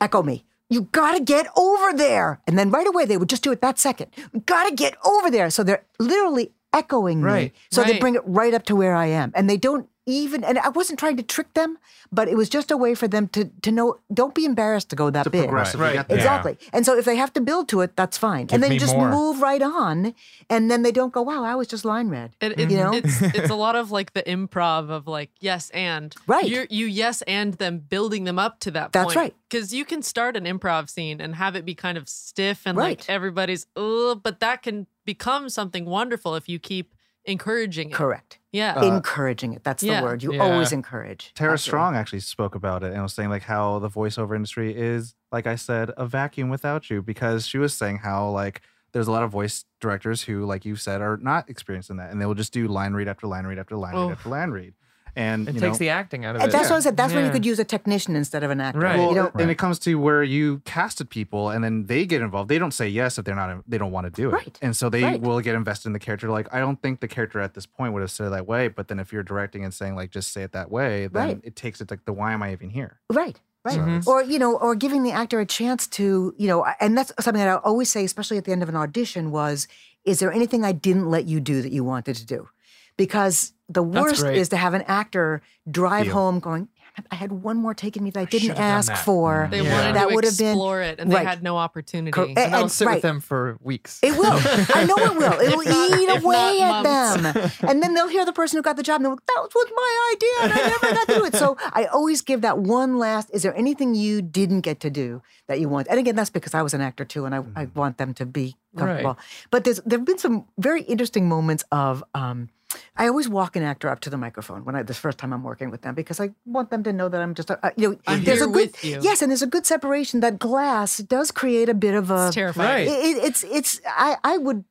echo 0.00 0.22
me. 0.22 0.44
You 0.70 0.82
gotta 0.92 1.20
get 1.24 1.46
over 1.56 1.94
there. 1.94 2.40
And 2.46 2.58
then 2.58 2.70
right 2.70 2.86
away 2.86 3.06
they 3.06 3.16
would 3.16 3.30
just 3.30 3.42
do 3.42 3.50
it 3.52 3.62
that 3.62 3.78
second. 3.78 4.08
We 4.34 4.40
gotta 4.40 4.74
get 4.74 4.98
over 5.02 5.30
there. 5.30 5.48
So 5.48 5.62
they're 5.64 5.86
literally 5.98 6.52
echoing 6.72 7.20
me. 7.20 7.26
Right, 7.26 7.54
So 7.70 7.82
they 7.84 7.98
bring 7.98 8.14
it 8.14 8.22
right 8.24 8.54
up 8.54 8.64
to 8.64 8.76
where 8.76 8.94
I 8.94 9.06
am. 9.06 9.32
And 9.34 9.48
they 9.48 9.56
don't 9.56 9.88
even, 10.08 10.42
and 10.42 10.58
I 10.58 10.70
wasn't 10.70 10.98
trying 10.98 11.16
to 11.18 11.22
trick 11.22 11.52
them, 11.54 11.76
but 12.10 12.28
it 12.28 12.36
was 12.36 12.48
just 12.48 12.70
a 12.70 12.76
way 12.76 12.94
for 12.94 13.06
them 13.06 13.28
to 13.28 13.44
to 13.62 13.70
know. 13.70 13.98
Don't 14.12 14.34
be 14.34 14.44
embarrassed 14.44 14.88
to 14.90 14.96
go 14.96 15.10
that 15.10 15.24
To 15.24 15.30
big. 15.30 15.44
progressively 15.44 15.86
Right. 15.86 15.92
get 15.94 16.08
there. 16.08 16.16
Exactly. 16.18 16.56
And 16.72 16.86
so 16.86 16.96
if 16.96 17.04
they 17.04 17.16
have 17.16 17.32
to 17.34 17.40
build 17.40 17.68
to 17.68 17.82
it, 17.82 17.94
that's 17.94 18.16
fine. 18.16 18.46
Give 18.46 18.54
and 18.54 18.62
then 18.62 18.78
just 18.78 18.96
more. 18.96 19.10
move 19.10 19.42
right 19.42 19.60
on, 19.62 20.14
and 20.48 20.70
then 20.70 20.82
they 20.82 20.92
don't 20.92 21.12
go, 21.12 21.22
"Wow, 21.22 21.44
I 21.44 21.54
was 21.54 21.68
just 21.68 21.84
line 21.84 22.08
read." 22.08 22.30
It, 22.40 22.58
it, 22.58 22.70
You 22.70 22.76
know? 22.78 22.92
it's 22.94 23.20
it's 23.38 23.50
a 23.50 23.54
lot 23.66 23.76
of 23.76 23.90
like 23.90 24.14
the 24.14 24.22
improv 24.22 24.88
of 24.90 25.06
like 25.06 25.30
yes 25.40 25.70
and 25.70 26.14
Right. 26.26 26.48
you 26.48 26.66
you 26.70 26.86
yes 26.86 27.22
and 27.22 27.54
them 27.54 27.78
building 27.78 28.24
them 28.24 28.38
up 28.38 28.60
to 28.60 28.70
that. 28.72 28.92
That's 28.92 29.14
right. 29.14 29.34
Because 29.50 29.74
you 29.74 29.84
can 29.84 30.02
start 30.02 30.36
an 30.36 30.44
improv 30.44 30.88
scene 30.88 31.20
and 31.20 31.34
have 31.34 31.54
it 31.54 31.64
be 31.64 31.74
kind 31.74 31.98
of 31.98 32.08
stiff 32.08 32.62
and 32.66 32.76
Right. 32.78 32.98
like 32.98 33.08
everybody's 33.10 33.66
oh, 33.76 34.14
but 34.14 34.40
that 34.40 34.62
can 34.62 34.86
become 35.04 35.48
something 35.48 35.84
wonderful 35.84 36.34
if 36.34 36.48
you 36.48 36.58
keep 36.58 36.94
encouraging 37.24 37.90
it. 37.90 37.94
Correct. 37.94 38.37
Yeah. 38.52 38.74
Uh, 38.76 38.84
encouraging 38.96 39.52
it. 39.52 39.62
That's 39.64 39.82
Yeah. 39.82 40.00
the 40.00 40.06
word. 40.06 40.22
You 40.22 40.32
Yeah. 40.34 40.40
always 40.42 40.72
encourage. 40.72 41.32
Tara 41.34 41.52
Absolutely. 41.52 41.68
Strong 41.70 41.96
actually 41.96 42.20
spoke 42.20 42.54
about 42.54 42.82
it 42.82 42.92
and 42.92 43.02
was 43.02 43.12
saying 43.14 43.28
like 43.30 43.42
how 43.42 43.78
the 43.78 43.90
voiceover 43.90 44.34
industry 44.34 44.74
is, 44.76 45.14
like 45.30 45.46
I 45.46 45.56
said, 45.56 45.90
a 45.96 46.06
vacuum 46.06 46.48
without 46.48 46.88
you 46.90 47.02
because 47.02 47.46
she 47.46 47.58
was 47.58 47.74
saying 47.74 47.98
how 47.98 48.28
like 48.30 48.62
there's 48.92 49.06
a 49.06 49.12
lot 49.12 49.22
of 49.22 49.30
voice 49.30 49.66
directors 49.82 50.22
who, 50.22 50.46
like 50.46 50.64
you 50.64 50.74
said, 50.76 51.02
are 51.02 51.18
not 51.18 51.50
experienced 51.50 51.90
in 51.90 51.98
that 51.98 52.10
and 52.10 52.20
they 52.20 52.26
will 52.26 52.34
just 52.34 52.52
do 52.54 52.66
line 52.68 52.94
read 52.94 53.06
after 53.08 53.26
line 53.26 53.44
read 53.46 53.58
after 53.58 53.76
line 53.76 53.94
Oh. 53.94 54.06
read 54.08 54.12
after 54.12 54.28
line 54.30 54.50
read. 54.50 54.74
And 55.18 55.48
It 55.48 55.54
you 55.56 55.60
takes 55.60 55.74
know, 55.74 55.78
the 55.78 55.88
acting 55.88 56.24
out 56.24 56.36
of 56.36 56.42
it. 56.42 56.52
that's 56.52 56.70
what 56.70 56.76
I 56.76 56.80
said. 56.80 56.96
That's 56.96 57.12
when 57.12 57.24
you 57.24 57.32
could 57.32 57.44
use 57.44 57.58
a 57.58 57.64
technician 57.64 58.14
instead 58.14 58.44
of 58.44 58.50
an 58.52 58.60
actor. 58.60 58.78
Right. 58.78 58.96
well, 58.98 59.08
You 59.08 59.14
know, 59.16 59.30
and 59.34 59.50
it 59.50 59.58
comes 59.58 59.80
to 59.80 59.96
where 59.96 60.22
you 60.22 60.60
casted 60.64 61.10
people 61.10 61.50
and 61.50 61.64
then 61.64 61.86
they 61.86 62.06
get 62.06 62.22
involved. 62.22 62.48
They 62.48 62.58
don't 62.58 62.70
say 62.72 62.88
yes 62.88 63.18
if 63.18 63.24
they're 63.24 63.34
not 63.34 63.64
they 63.66 63.78
don't 63.78 63.90
want 63.90 64.04
to 64.06 64.10
do 64.10 64.28
it. 64.28 64.32
Right. 64.34 64.58
And 64.62 64.76
so 64.76 64.88
they 64.88 65.02
Right. 65.02 65.20
will 65.20 65.40
get 65.40 65.56
invested 65.56 65.88
in 65.88 65.92
the 65.92 65.98
character. 65.98 66.30
Like 66.30 66.46
I 66.54 66.60
don't 66.60 66.80
think 66.80 67.00
the 67.00 67.08
character 67.08 67.40
at 67.40 67.54
this 67.54 67.66
point 67.66 67.92
would 67.94 68.00
have 68.02 68.12
said 68.12 68.28
it 68.28 68.30
that 68.30 68.46
way. 68.46 68.68
But 68.68 68.86
then 68.86 69.00
if 69.00 69.12
you're 69.12 69.24
directing 69.24 69.64
and 69.64 69.74
saying 69.74 69.96
like 69.96 70.10
just 70.12 70.32
say 70.32 70.42
it 70.44 70.52
that 70.52 70.70
way, 70.70 71.08
then 71.08 71.26
Right. 71.26 71.40
it 71.42 71.56
takes 71.56 71.80
it 71.80 71.90
like 71.90 72.04
the 72.04 72.12
why 72.12 72.32
am 72.32 72.42
I 72.44 72.52
even 72.52 72.70
here? 72.70 73.00
Right. 73.12 73.40
Right. 73.64 73.76
Mhm. 73.80 74.06
Or, 74.06 74.22
you 74.22 74.38
know, 74.38 74.56
or 74.56 74.76
giving 74.76 75.02
the 75.02 75.10
actor 75.10 75.40
a 75.40 75.44
chance 75.46 75.88
to, 75.88 76.32
you 76.38 76.46
know, 76.46 76.64
and 76.80 76.96
that's 76.96 77.12
something 77.18 77.40
that 77.42 77.48
I 77.48 77.56
always 77.56 77.90
say, 77.90 78.04
especially 78.04 78.38
at 78.38 78.44
the 78.44 78.52
end 78.52 78.62
of 78.62 78.68
an 78.68 78.76
audition, 78.76 79.32
was, 79.32 79.66
is 80.04 80.20
there 80.20 80.32
anything 80.32 80.64
I 80.64 80.70
didn't 80.72 81.10
let 81.10 81.26
you 81.26 81.40
do 81.40 81.60
that 81.62 81.72
you 81.72 81.82
wanted 81.82 82.14
to 82.16 82.24
do? 82.24 82.48
Because 82.96 83.52
the 83.68 83.82
worst 83.82 84.24
is 84.24 84.48
to 84.50 84.56
have 84.56 84.74
an 84.74 84.82
actor 84.82 85.42
drive 85.70 86.06
Feel. 86.06 86.14
home 86.14 86.40
going, 86.40 86.68
I 87.12 87.14
had 87.14 87.30
one 87.30 87.58
more 87.58 87.74
taken 87.74 88.02
me 88.02 88.10
that 88.10 88.18
I 88.20 88.24
didn't 88.24 88.48
should've 88.48 88.58
ask 88.58 88.88
that." 88.88 88.98
for. 89.04 89.46
They 89.52 89.62
Yeah. 89.62 89.72
wanted 89.72 89.94
That 89.94 90.08
to 90.08 90.14
would 90.16 90.24
have 90.24 90.36
been- 90.38 90.58
it 90.58 90.98
and 90.98 91.12
right. 91.12 91.20
they 91.20 91.24
had 91.24 91.42
no 91.44 91.56
opportunity. 91.56 92.10
Cor- 92.10 92.24
And 92.24 92.36
that'll 92.36 92.62
and- 92.62 92.72
sit 92.72 92.86
right. 92.88 92.94
with 92.94 93.02
them 93.02 93.20
for 93.20 93.56
weeks. 93.62 94.00
It 94.02 94.16
will. 94.18 94.32
I 94.74 94.84
know 94.84 94.96
it 94.96 95.14
will. 95.16 95.38
It 95.38 95.56
will 95.56 95.64
not- 95.64 95.98
eat 96.00 96.08
away 96.24 96.60
at 96.60 96.82
months. 96.82 97.22
them. 97.62 97.68
And 97.70 97.82
then 97.82 97.94
they'll 97.94 98.08
hear 98.08 98.24
the 98.24 98.32
person 98.32 98.56
who 98.56 98.62
got 98.62 98.76
the 98.76 98.82
job 98.82 98.96
and 98.96 99.04
they'll 99.04 99.14
go, 99.14 99.22
that 99.28 99.48
was 99.54 99.70
my 99.76 100.12
idea 100.14 100.30
and 100.42 100.52
I 100.52 100.68
never 100.68 100.94
got 100.96 101.06
to 101.08 101.14
do 101.20 101.24
it. 101.26 101.34
So 101.36 101.56
I 101.72 101.84
always 101.86 102.20
give 102.22 102.40
that 102.40 102.58
one 102.58 102.98
last, 102.98 103.30
is 103.32 103.42
there 103.44 103.54
anything 103.56 103.94
you 103.94 104.20
didn't 104.20 104.62
get 104.62 104.80
to 104.80 104.90
do 104.90 105.22
that 105.46 105.60
you 105.60 105.68
want? 105.68 105.86
And 105.88 106.00
again, 106.00 106.16
that's 106.16 106.30
because 106.30 106.52
I 106.54 106.62
was 106.62 106.74
an 106.74 106.80
actor 106.80 107.04
too 107.04 107.26
and 107.26 107.34
I, 107.34 107.44
I 107.54 107.66
want 107.76 107.98
them 107.98 108.12
to 108.14 108.26
be 108.26 108.56
comfortable. 108.76 109.18
But 109.52 109.62
there's 109.62 109.80
there 109.86 109.98
have 110.00 110.06
been 110.06 110.18
some 110.18 110.46
very 110.58 110.82
interesting 110.82 111.28
moments 111.28 111.64
of 111.70 112.02
um, 112.14 112.48
I 112.96 113.08
always 113.08 113.28
walk 113.28 113.56
an 113.56 113.62
actor 113.62 113.88
up 113.88 114.00
to 114.00 114.10
the 114.10 114.18
microphone 114.18 114.64
when 114.64 114.74
I 114.74 114.82
this 114.82 114.98
first 114.98 115.16
time 115.18 115.32
I'm 115.32 115.42
working 115.42 115.70
with 115.70 115.80
them 115.82 115.94
because 115.94 116.20
I 116.20 116.30
want 116.44 116.70
them 116.70 116.82
to 116.82 116.92
know 116.92 117.08
that 117.08 117.20
I'm 117.22 117.34
just 117.34 117.48
a, 117.50 117.72
you 117.76 117.90
know 117.92 117.98
I'm 118.06 118.24
there's 118.24 118.40
here 118.40 118.48
a 118.48 118.52
good 118.52 118.72
with 118.72 118.84
you. 118.84 118.98
yes 119.00 119.22
and 119.22 119.30
there's 119.30 119.40
a 119.42 119.46
good 119.46 119.64
separation 119.64 120.20
that 120.20 120.38
glass 120.38 120.98
does 120.98 121.30
create 121.30 121.68
a 121.70 121.74
bit 121.74 121.94
of 121.94 122.10
a 122.10 122.26
It's 122.26 122.34
terrifying. 122.34 122.86
Right. 122.88 122.88
it, 122.88 123.16
it- 123.16 123.24
it's 123.24 123.44
it's 123.44 123.80
I, 123.86 124.16
I 124.22 124.36
would 124.36 124.64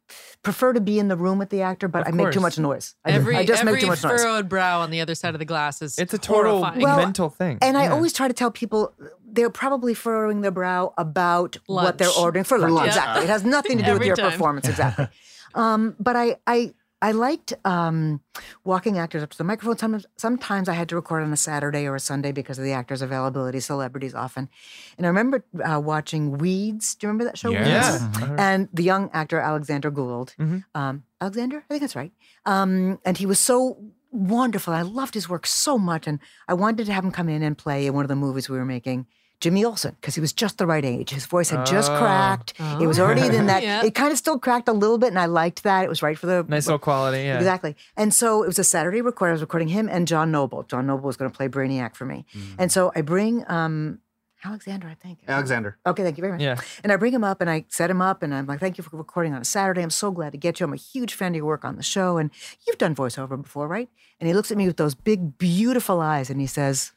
prefer 0.43 0.73
to 0.73 0.79
be 0.81 0.99
in 0.99 1.07
the 1.07 1.17
room 1.17 1.37
with 1.39 1.49
the 1.49 1.61
actor, 1.61 1.87
but 1.87 2.01
Of 2.07 2.13
I 2.13 2.15
make 2.17 2.31
too 2.31 2.39
much 2.39 2.59
noise. 2.59 2.95
I, 3.03 3.11
Every 3.11 3.35
I 3.35 3.45
just 3.45 3.61
every 3.61 3.73
make 3.73 3.81
too 3.81 3.87
much 3.87 4.03
noise. 4.03 4.21
furrowed 4.21 4.47
brow 4.47 4.81
on 4.81 4.91
the 4.91 5.01
other 5.01 5.15
side 5.15 5.33
of 5.33 5.39
the 5.39 5.45
glass 5.45 5.81
is 5.81 5.97
It's 5.97 6.13
a 6.13 6.17
total 6.19 6.59
horrifying. 6.59 6.81
Well, 6.83 6.97
mental 6.97 7.29
thing. 7.29 7.57
And 7.61 7.77
I 7.77 7.87
always 7.87 8.13
try 8.13 8.27
to 8.27 8.33
tell 8.33 8.51
people 8.51 8.93
they're 9.25 9.49
probably 9.49 9.93
furrowing 9.95 10.41
their 10.41 10.51
brow 10.51 10.93
about 10.97 11.57
what 11.65 11.97
they're 11.97 12.09
ordering 12.19 12.43
for 12.45 12.57
lunch. 12.59 12.73
lunch. 12.73 12.87
Exactly. 12.89 13.23
It 13.23 13.29
has 13.29 13.43
nothing 13.43 13.77
to 13.79 13.83
do 13.83 13.93
with 13.93 14.03
your 14.03 14.15
time. 14.15 14.31
performance. 14.31 14.67
Exactly. 14.69 15.07
um, 15.55 15.95
but 15.99 16.15
I, 16.15 16.37
I, 16.45 16.73
I 17.01 17.11
liked 17.11 17.53
um, 17.63 18.21
walking 18.63 18.97
actors 18.97 19.21
up 19.21 19.29
to 19.29 19.37
the 19.37 19.43
microphone. 19.43 19.77
Sometimes, 19.77 20.05
sometimes 20.17 20.67
I 20.67 20.73
had 20.73 20.89
to 20.89 20.95
record 20.95 21.21
on 21.23 21.31
a 21.31 21.37
Saturday 21.37 21.85
or 21.85 21.95
a 21.95 21.99
Sunday 21.99 22.31
because 22.31 22.57
of 22.57 22.63
the 22.63 22.71
actors' 22.73 23.03
availability, 23.03 23.59
celebrities 23.59 24.15
often. 24.15 24.49
And 24.97 25.05
I 25.05 25.09
remember 25.09 25.45
uh, 25.63 25.79
watching 25.79 26.37
Weeds. 26.39 26.95
Do 26.95 27.05
you 27.05 27.09
remember 27.09 27.25
that 27.25 27.37
show? 27.37 27.51
Yes. 27.51 28.01
Yeah. 28.19 28.35
and 28.39 28.69
the 28.73 28.83
young 28.83 29.11
actor 29.13 29.39
Alexander 29.39 29.91
Gould. 29.91 30.33
Mhm. 30.39 30.63
Um, 30.73 31.03
Alexander, 31.21 31.57
I 31.57 31.67
think 31.69 31.81
that's 31.81 31.95
right. 31.95 32.11
Um, 32.45 32.99
and 33.05 33.17
he 33.17 33.25
was 33.27 33.39
so 33.39 33.77
wonderful. 34.11 34.73
I 34.73 34.81
loved 34.81 35.13
his 35.13 35.29
work 35.29 35.45
so 35.45 35.77
much, 35.77 36.07
and 36.07 36.19
I 36.47 36.55
wanted 36.55 36.85
to 36.87 36.93
have 36.93 37.03
him 37.03 37.11
come 37.11 37.29
in 37.29 37.43
and 37.43 37.55
play 37.57 37.85
in 37.85 37.93
one 37.93 38.05
of 38.05 38.09
the 38.09 38.15
movies 38.15 38.49
we 38.49 38.57
were 38.57 38.65
making. 38.65 39.05
Jimmy 39.39 39.63
Olsen, 39.63 39.95
because 40.01 40.15
he 40.15 40.21
was 40.21 40.33
just 40.33 40.57
the 40.57 40.65
right 40.65 40.83
age. 40.83 41.11
His 41.11 41.25
voice 41.27 41.51
had 41.51 41.65
just 41.65 41.91
Oh. 41.91 41.97
cracked. 41.99 42.53
It 42.81 42.87
was 42.87 42.99
already 42.99 43.21
in 43.35 43.45
that. 43.45 43.61
Yeah. 43.61 43.85
It 43.85 43.93
kind 43.93 44.11
of 44.11 44.17
still 44.17 44.39
cracked 44.39 44.67
a 44.67 44.73
little 44.73 44.97
bit, 44.97 45.09
and 45.09 45.19
I 45.19 45.25
liked 45.27 45.61
that. 45.63 45.83
It 45.83 45.89
was 45.89 46.01
right 46.01 46.17
for 46.17 46.25
the 46.25 46.43
nice 46.47 46.65
little 46.65 46.79
quality. 46.79 47.19
Yeah. 47.23 47.37
Exactly. 47.37 47.75
And 47.95 48.13
so 48.13 48.41
it 48.43 48.47
was 48.47 48.57
a 48.57 48.63
Saturday 48.63 49.01
record. 49.01 49.27
I 49.29 49.31
was 49.33 49.41
recording 49.41 49.67
him 49.67 49.87
and 49.91 50.07
John 50.07 50.31
Noble. 50.31 50.63
John 50.63 50.87
Noble 50.87 51.05
was 51.05 51.17
going 51.17 51.29
to 51.29 51.37
play 51.37 51.47
Brainiac 51.47 51.95
for 51.95 52.05
me. 52.05 52.25
And 52.57 52.71
so 52.71 52.91
I 52.95 53.01
bring 53.01 53.43
um, 53.47 53.99
Alexander, 54.43 54.87
I 54.87 54.95
think. 54.95 55.19
Alexander. 55.27 55.77
Okay, 55.85 56.01
thank 56.03 56.17
you 56.17 56.21
very 56.21 56.33
much. 56.33 56.41
Yeah. 56.41 56.55
And 56.83 56.91
I 56.91 56.95
bring 56.95 57.13
him 57.13 57.23
up 57.23 57.39
and 57.41 57.49
I 57.49 57.65
set 57.69 57.89
him 57.91 58.01
up 58.01 58.23
and 58.23 58.33
I'm 58.33 58.47
like, 58.47 58.59
thank 58.59 58.77
you 58.79 58.83
for 58.83 58.95
recording 58.97 59.33
on 59.33 59.41
a 59.41 59.45
Saturday. 59.45 59.81
I'm 59.83 59.89
so 59.91 60.09
glad 60.09 60.31
to 60.31 60.37
get 60.37 60.59
you. 60.59 60.65
I'm 60.65 60.73
a 60.73 60.77
huge 60.77 61.13
fan 61.13 61.33
of 61.33 61.35
your 61.37 61.45
work 61.45 61.63
on 61.65 61.75
the 61.75 61.83
show. 61.83 62.17
And 62.17 62.31
you've 62.65 62.77
done 62.79 62.95
voiceover 62.95 63.39
before, 63.41 63.67
right? 63.67 63.89
And 64.19 64.27
he 64.27 64.33
looks 64.33 64.49
at 64.51 64.57
me 64.57 64.65
with 64.65 64.77
those 64.77 64.95
big, 64.95 65.37
beautiful 65.37 66.01
eyes 66.01 66.29
and 66.31 66.39
he 66.41 66.47
says, 66.47 66.91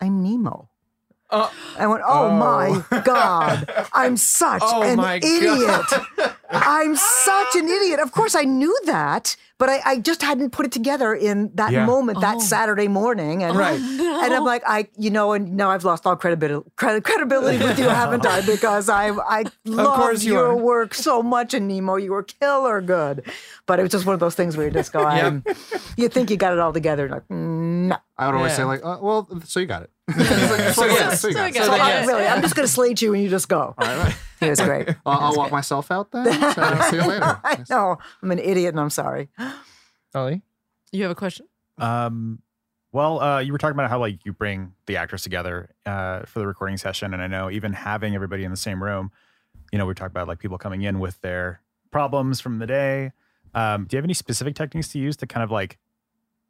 I'm 0.00 0.22
Nemo. 0.22 0.68
Oh. 1.30 1.52
I 1.78 1.86
went, 1.86 2.02
oh, 2.06 2.30
my 2.30 2.84
God, 3.04 3.68
I'm 3.92 4.16
such 4.16 4.62
Oh, 4.64 4.82
an 4.82 5.00
idiot. 5.22 6.34
I'm 6.50 6.94
such 6.94 7.56
an 7.56 7.68
idiot. 7.68 7.98
Of 8.00 8.12
course, 8.12 8.34
I 8.36 8.42
knew 8.42 8.76
that, 8.84 9.34
but 9.58 9.68
I, 9.68 9.80
I 9.84 9.98
just 9.98 10.22
hadn't 10.22 10.50
put 10.50 10.66
it 10.66 10.70
together 10.72 11.12
in 11.14 11.50
that 11.54 11.72
Yeah. 11.72 11.86
moment, 11.86 12.20
that 12.20 12.36
Oh. 12.36 12.40
Saturday 12.40 12.86
morning. 12.86 13.42
And, 13.42 13.56
Right. 13.56 13.80
and 13.80 14.34
I'm 14.34 14.44
like, 14.44 14.62
I, 14.66 14.86
you 14.96 15.10
know, 15.10 15.32
and 15.32 15.56
now 15.56 15.70
I've 15.70 15.84
lost 15.84 16.06
all 16.06 16.14
credibility, 16.14 16.68
credibility 16.76 17.58
with 17.64 17.78
you, 17.78 17.88
haven't 17.88 18.24
I? 18.26 18.42
Because 18.42 18.88
I, 18.88 19.08
I 19.10 19.44
loved 19.64 20.22
you 20.22 20.34
your 20.34 20.46
are. 20.50 20.56
work 20.56 20.94
so 20.94 21.22
much 21.22 21.54
in 21.54 21.66
Nemo. 21.66 21.96
You 21.96 22.12
were 22.12 22.22
killer 22.22 22.80
good, 22.80 23.24
but 23.66 23.80
it 23.80 23.82
was 23.82 23.90
just 23.92 24.06
one 24.06 24.14
of 24.14 24.20
those 24.20 24.34
things 24.36 24.56
where 24.56 24.66
you 24.66 24.72
just 24.72 24.92
go, 24.92 25.00
Yeah. 25.00 25.40
You 25.96 26.08
think 26.08 26.30
you 26.30 26.36
got 26.36 26.52
it 26.52 26.58
all 26.60 26.72
together, 26.72 27.08
like, 27.08 27.26
mm, 27.28 27.53
no. 27.88 27.96
I 28.18 28.26
would 28.26 28.36
always 28.36 28.52
Yeah. 28.52 28.56
say 28.58 28.64
like, 28.64 28.84
uh, 28.84 28.98
well, 29.00 29.28
so 29.44 29.60
you 29.60 29.66
got 29.66 29.82
it. 29.84 29.90
So, 30.74 30.86
yeah. 30.86 31.14
so 31.14 31.28
you 31.28 31.34
got 31.34 31.48
it. 31.50 31.54
got 31.54 31.66
So 31.66 31.74
it. 31.74 31.78
Yes. 31.78 32.06
really, 32.06 32.24
I'm 32.26 32.42
just 32.42 32.54
going 32.56 32.66
to 32.66 32.72
slate 32.72 33.00
you 33.02 33.14
and 33.14 33.22
you 33.22 33.28
just 33.30 33.48
go. 33.48 33.74
All 33.76 33.86
right, 33.86 33.98
right. 33.98 34.16
It 34.40 34.50
was 34.50 34.60
great. 34.60 34.88
I'll, 35.06 35.18
I'll 35.30 35.36
walk 35.36 35.50
myself 35.52 35.90
out 35.90 36.10
then. 36.12 36.26
So, 36.52 36.80
see 36.90 36.96
you 36.96 37.06
later. 37.08 37.40
I 37.44 37.64
know 37.70 37.96
I'm 38.22 38.30
an 38.30 38.38
idiot 38.38 38.74
and 38.74 38.80
I'm 38.80 38.90
sorry. 38.90 39.28
Ollie? 40.14 40.42
You 40.92 41.02
have 41.02 41.10
a 41.12 41.14
question? 41.14 41.46
Um, 41.78 42.40
well, 42.92 43.20
uh, 43.20 43.38
you 43.40 43.52
were 43.52 43.58
talking 43.58 43.74
about 43.74 43.90
how 43.90 43.98
like 43.98 44.24
you 44.24 44.32
bring 44.32 44.72
the 44.86 44.96
actors 44.98 45.22
together 45.22 45.70
uh, 45.86 46.20
for 46.26 46.38
the 46.40 46.46
recording 46.46 46.76
session, 46.76 47.12
and 47.14 47.22
I 47.22 47.26
know 47.26 47.50
even 47.50 47.72
having 47.72 48.14
everybody 48.14 48.44
in 48.44 48.50
the 48.50 48.56
same 48.56 48.82
room, 48.82 49.10
you 49.72 49.78
know, 49.78 49.86
we 49.86 49.94
talked 49.94 50.12
about 50.12 50.28
like 50.28 50.38
people 50.38 50.58
coming 50.58 50.82
in 50.82 51.00
with 51.00 51.20
their 51.20 51.60
problems 51.90 52.40
from 52.40 52.58
the 52.60 52.66
day. 52.66 53.12
Um, 53.54 53.86
do 53.86 53.96
you 53.96 53.98
have 53.98 54.04
any 54.04 54.14
specific 54.14 54.54
techniques 54.54 54.88
to 54.88 54.98
use 54.98 55.16
to 55.18 55.26
kind 55.26 55.42
of 55.42 55.50
like, 55.50 55.78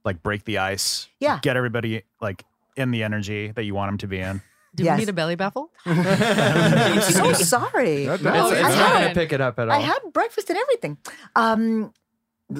like 0.04 0.22
break 0.22 0.44
the 0.44 0.58
ice? 0.58 1.08
Yeah. 1.20 1.38
Get 1.42 1.56
everybody 1.56 2.02
like 2.20 2.44
in 2.76 2.90
the 2.90 3.02
energy 3.02 3.50
that 3.52 3.64
you 3.64 3.74
want 3.74 3.88
them 3.90 3.98
to 3.98 4.06
be 4.06 4.18
in. 4.18 4.42
Do 4.74 4.82
Yes. 4.82 4.96
we 4.98 5.02
need 5.02 5.08
a 5.08 5.12
belly 5.12 5.36
baffle? 5.36 5.70
I'm 5.86 7.00
so 7.00 7.32
sorry. 7.32 8.06
That- 8.06 8.14
It's, 8.14 8.22
that's- 8.24 8.42
Oh, 8.44 8.52
it's 8.52 8.60
I 8.64 8.68
not 8.68 8.72
had- 8.74 8.92
going 9.02 9.14
to 9.14 9.20
pick 9.20 9.32
it 9.32 9.40
up 9.40 9.58
at 9.58 9.68
all. 9.68 9.74
I 9.74 9.80
had 9.80 9.98
breakfast 10.12 10.50
and 10.50 10.58
everything. 10.58 10.98
Um, 11.36 11.92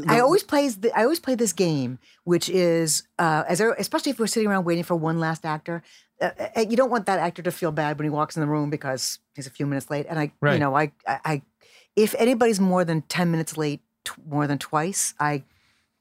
I 0.08 0.20
always 0.20 0.42
plays. 0.42 0.78
I 0.94 1.02
always 1.02 1.20
play 1.20 1.34
this 1.34 1.52
game, 1.52 1.98
which 2.24 2.48
is 2.48 3.02
uh, 3.18 3.44
as 3.46 3.60
I, 3.60 3.66
especially 3.78 4.10
if 4.10 4.18
we're 4.18 4.26
sitting 4.26 4.48
around 4.48 4.64
waiting 4.64 4.82
for 4.84 4.94
one 4.94 5.20
last 5.20 5.44
actor. 5.44 5.82
Uh, 6.20 6.30
uh, 6.56 6.60
you 6.60 6.76
don't 6.76 6.90
want 6.90 7.06
that 7.06 7.18
actor 7.18 7.42
to 7.42 7.50
feel 7.50 7.70
bad 7.72 7.98
when 7.98 8.04
he 8.04 8.10
walks 8.10 8.36
in 8.36 8.40
the 8.40 8.46
room 8.46 8.70
because 8.70 9.18
he's 9.34 9.46
a 9.46 9.50
few 9.50 9.66
minutes 9.66 9.90
late. 9.90 10.06
And 10.08 10.18
I, 10.18 10.32
you 10.52 10.58
know, 10.58 10.74
I, 10.76 10.92
I, 11.06 11.18
I, 11.24 11.42
if 11.96 12.14
anybody's 12.18 12.60
more 12.60 12.84
than 12.84 13.02
ten 13.02 13.30
minutes 13.30 13.56
late, 13.58 13.80
t- 14.04 14.12
more 14.26 14.46
than 14.46 14.58
twice, 14.58 15.12
I 15.20 15.42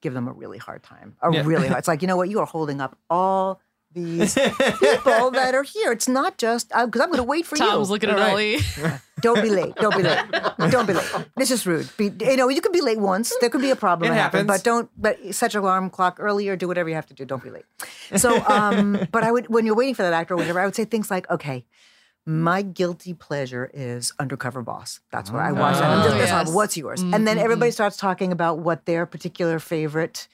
give 0.03 0.13
them 0.13 0.27
a 0.27 0.33
really 0.33 0.59
hard 0.59 0.83
time. 0.83 1.15
A 1.21 1.31
Yeah. 1.33 1.43
really 1.45 1.67
hard. 1.67 1.79
It's 1.83 1.87
like 1.87 2.01
you 2.03 2.07
know 2.07 2.17
what? 2.17 2.29
You 2.29 2.39
are 2.41 2.45
holding 2.45 2.79
up 2.81 2.97
all 3.09 3.59
these 3.93 4.33
people 4.79 5.31
that 5.31 5.53
are 5.55 5.63
here. 5.63 5.91
It's 5.91 6.07
not 6.07 6.37
just 6.37 6.69
because 6.69 7.01
I'm 7.01 7.09
going 7.13 7.17
to 7.17 7.23
wait 7.23 7.45
for 7.45 7.55
you. 7.55 7.63
Tom's 7.63 7.89
looking 7.89 8.09
at 8.09 8.17
All 8.19 8.31
Ollie. 8.31 8.57
Don't 9.21 9.41
be 9.41 9.49
late. 9.51 9.75
Don't 9.75 9.95
be 9.95 10.03
late. 10.03 10.25
Don't 10.71 10.87
be 10.87 10.93
late. 10.93 11.11
This 11.37 11.51
is 11.51 11.65
rude. 11.65 11.87
Be, 11.95 12.11
you 12.19 12.35
know, 12.35 12.49
you 12.49 12.59
could 12.59 12.73
be 12.73 12.81
late 12.81 12.99
once. 12.99 13.31
There 13.39 13.49
could 13.51 13.61
be 13.61 13.69
a 13.69 13.75
problem. 13.75 14.11
It 14.11 14.15
that 14.15 14.19
happened, 14.21 14.49
happens. 14.49 14.61
but 14.61 14.69
don't. 14.69 14.89
But 14.97 15.33
set 15.35 15.53
your 15.53 15.61
alarm 15.63 15.89
clock 15.91 16.17
earlier. 16.19 16.55
Do 16.57 16.67
whatever 16.67 16.89
you 16.89 16.95
have 16.95 17.05
to 17.05 17.13
do. 17.13 17.23
Don't 17.23 17.43
be 17.43 17.49
late. 17.51 17.65
So, 18.17 18.43
um, 18.47 19.07
but 19.11 19.23
I 19.23 19.31
would 19.31 19.47
when 19.47 19.65
you're 19.67 19.75
waiting 19.75 19.95
for 19.95 20.01
that 20.03 20.11
actor 20.13 20.33
or 20.33 20.37
whatever, 20.37 20.59
I 20.59 20.65
would 20.65 20.75
say 20.75 20.85
things 20.85 21.09
like, 21.11 21.29
okay. 21.29 21.65
Mm-hmm. 22.27 22.41
My 22.41 22.61
guilty 22.61 23.13
pleasure 23.13 23.69
is 23.73 24.13
Undercover 24.19 24.61
Boss. 24.61 25.01
That's 25.11 25.29
what 25.29 25.41
I 25.41 25.49
oh, 25.51 25.55
watch. 25.55 25.75
that. 25.75 25.83
I'm 25.83 26.03
just, 26.03 26.15
Oh, 26.15 26.17
that's 26.19 26.31
not- 26.31 26.45
yes. 26.47 26.55
what's 26.55 26.77
yours? 26.77 27.01
And 27.01 27.27
then 27.27 27.37
everybody 27.37 27.69
mm-hmm. 27.69 27.73
starts 27.73 27.97
talking 27.97 28.31
about 28.31 28.59
what 28.59 28.85
their 28.85 29.05
particular 29.05 29.59
favorite 29.59 30.27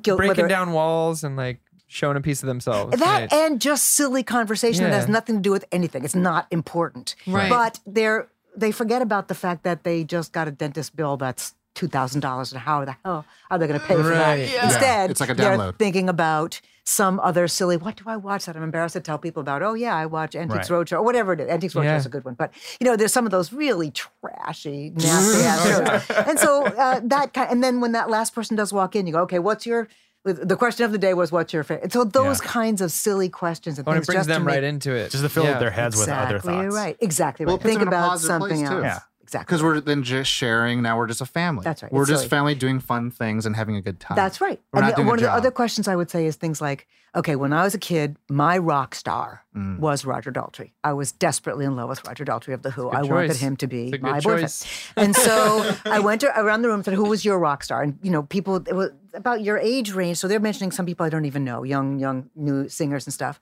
guilt, 0.00 0.16
breaking 0.18 0.36
whether- 0.36 0.48
down 0.48 0.72
walls 0.72 1.22
and 1.22 1.36
like 1.36 1.60
showing 1.86 2.16
a 2.16 2.20
piece 2.20 2.42
of 2.42 2.46
themselves. 2.48 2.98
that 2.98 3.30
Right. 3.30 3.32
and 3.32 3.60
just 3.60 3.84
silly 3.90 4.22
conversation 4.22 4.84
that 4.84 4.92
has 4.92 5.08
nothing 5.08 5.36
to 5.36 5.42
do 5.42 5.50
with 5.52 5.64
anything. 5.70 6.04
It's 6.04 6.14
not 6.14 6.46
important. 6.50 7.14
Right. 7.26 7.48
But 7.50 7.78
they're 7.86 8.28
they 8.56 8.72
forget 8.72 9.00
about 9.00 9.28
the 9.28 9.34
fact 9.34 9.62
that 9.64 9.84
they 9.84 10.02
just 10.04 10.32
got 10.32 10.48
a 10.48 10.50
dentist 10.50 10.96
bill 10.96 11.16
that's 11.16 11.54
two 11.74 11.86
thousand 11.88 12.20
dollars, 12.20 12.52
and 12.52 12.60
how 12.60 12.84
the 12.84 12.96
hell 13.04 13.24
are 13.50 13.58
they 13.58 13.66
going 13.66 13.78
to 13.80 13.86
pay 13.86 13.94
for 13.94 14.02
that? 14.02 14.38
Yeah. 14.38 14.64
Instead, 14.66 15.10
It's 15.10 15.20
like 15.20 15.30
a 15.30 15.34
they're 15.34 15.72
thinking 15.72 16.08
about 16.08 16.60
some 16.84 17.20
other 17.20 17.46
silly. 17.48 17.76
What 17.76 17.96
do 17.96 18.04
I 18.06 18.16
watch 18.16 18.46
that 18.46 18.56
I'm 18.56 18.62
embarrassed 18.62 18.94
to 18.94 19.00
tell 19.00 19.18
people 19.18 19.40
about? 19.40 19.62
Oh 19.62 19.74
yeah, 19.74 19.94
I 19.94 20.06
watch 20.06 20.34
Antiques 20.34 20.68
Right. 20.70 20.80
Roadshow 20.86 20.98
or 20.98 21.02
whatever 21.02 21.32
it 21.32 21.40
is. 21.40 21.48
Antiques 21.48 21.74
Roadshow 21.74 21.84
Yeah. 21.84 21.96
is 21.96 22.06
a 22.06 22.08
good 22.08 22.24
one, 22.24 22.34
but 22.34 22.52
you 22.80 22.86
know, 22.86 22.96
there's 22.96 23.12
some 23.12 23.24
of 23.24 23.30
those 23.30 23.52
really 23.52 23.92
trashy, 23.92 24.90
nasty 24.96 25.42
ass 25.44 26.06
shows. 26.06 26.16
And 26.26 26.38
so 26.38 26.64
uh, 26.66 27.00
that 27.04 27.32
kind, 27.34 27.50
and 27.50 27.62
then 27.62 27.80
when 27.80 27.92
that 27.92 28.10
last 28.10 28.34
person 28.34 28.56
does 28.56 28.72
walk 28.72 28.96
in, 28.96 29.06
you 29.06 29.12
go, 29.12 29.20
okay, 29.22 29.38
what's 29.38 29.64
your 29.66 29.88
the 30.24 30.54
question 30.56 30.84
of 30.84 30.92
the 30.92 30.98
day 30.98 31.14
was 31.14 31.32
what's 31.32 31.52
your 31.52 31.64
favorite? 31.64 31.92
So 31.92 32.04
those 32.04 32.40
Yeah. 32.40 32.46
kinds 32.48 32.80
of 32.80 32.92
silly 32.92 33.28
questions 33.28 33.78
and 33.80 33.88
Oh, 33.88 33.90
and 33.90 33.98
things 33.98 34.04
it 34.08 34.12
brings 34.12 34.18
just 34.20 34.28
to 34.28 34.32
them 34.34 34.44
make- 34.44 34.54
right 34.54 34.62
into 34.64 34.92
it. 34.94 35.10
Just 35.10 35.24
to 35.24 35.28
fill 35.28 35.42
Yeah. 35.44 35.58
their 35.58 35.70
heads 35.72 35.96
with 35.96 36.08
other 36.08 36.36
Exactly 36.36 36.52
thoughts. 36.64 36.74
right. 36.76 36.96
Exactly 37.00 37.44
right. 37.46 37.52
it 37.54 37.56
puts 37.56 37.64
Think 37.64 37.78
them 37.80 37.88
in 37.88 37.94
a 37.94 37.96
about 37.96 38.08
positive 38.10 38.38
place, 38.38 38.50
something 38.52 38.68
too. 38.68 38.74
else. 38.74 38.84
Yeah. 38.84 38.98
Exactly. 39.32 39.46
Because 39.46 39.62
we're 39.62 39.80
then 39.80 40.02
just 40.02 40.30
sharing. 40.30 40.82
Now 40.82 40.98
we're 40.98 41.06
just 41.06 41.22
a 41.22 41.26
family. 41.26 41.64
That's 41.64 41.82
right. 41.82 41.90
We're 41.90 42.02
It's 42.02 42.10
just 42.10 42.20
silly. 42.22 42.28
family 42.28 42.54
doing 42.54 42.80
fun 42.80 43.10
things 43.10 43.46
and 43.46 43.56
having 43.56 43.76
a 43.76 43.80
good 43.80 43.98
time. 43.98 44.14
That's 44.16 44.42
right. 44.42 44.60
We're 44.74 44.82
and 44.82 44.94
the- 44.94 45.02
one 45.04 45.14
of 45.18 45.22
the 45.22 45.32
other 45.32 45.50
questions 45.50 45.88
I 45.88 45.96
would 45.96 46.10
say 46.10 46.26
is 46.26 46.36
things 46.36 46.60
like, 46.60 46.86
okay, 47.16 47.34
when 47.36 47.52
I 47.54 47.62
was 47.64 47.74
a 47.74 47.78
kid, 47.78 48.16
my 48.28 48.58
rock 48.58 48.94
star 48.94 49.44
Mm. 49.56 49.78
was 49.78 50.04
Roger 50.04 50.30
Daltrey. 50.32 50.72
I 50.84 50.92
was 50.92 51.12
desperately 51.12 51.64
in 51.64 51.76
love 51.76 51.88
with 51.88 52.06
Roger 52.06 52.24
Daltrey 52.26 52.52
of 52.54 52.62
The 52.62 52.70
Who. 52.70 52.90
I 52.90 53.02
good 53.02 53.10
wanted 53.10 53.36
him 53.36 53.56
to 53.56 53.66
be 53.66 53.84
It's 53.84 53.94
a 53.94 53.98
good 53.98 54.02
my 54.02 54.20
boyfriend. 54.20 54.66
And 54.96 55.16
so 55.16 55.74
I 55.86 55.98
went 56.00 56.20
to, 56.22 56.38
around 56.40 56.60
the 56.62 56.68
room 56.68 56.76
and 56.76 56.84
said, 56.84 56.94
who 56.94 57.04
was 57.08 57.24
your 57.24 57.38
rock 57.38 57.64
star? 57.64 57.82
And, 57.82 57.98
you 58.02 58.10
know, 58.10 58.22
people, 58.22 58.56
it 58.56 58.74
was 58.74 58.90
about 59.14 59.42
your 59.42 59.58
age 59.58 59.92
range. 59.92 60.18
So 60.18 60.28
they're 60.28 60.40
mentioning 60.40 60.70
some 60.70 60.86
people 60.86 61.04
I 61.06 61.08
don't 61.08 61.24
even 61.24 61.44
know, 61.44 61.62
young, 61.62 61.98
young, 61.98 62.30
new 62.34 62.68
singers 62.68 63.06
and 63.06 63.14
stuff. 63.14 63.40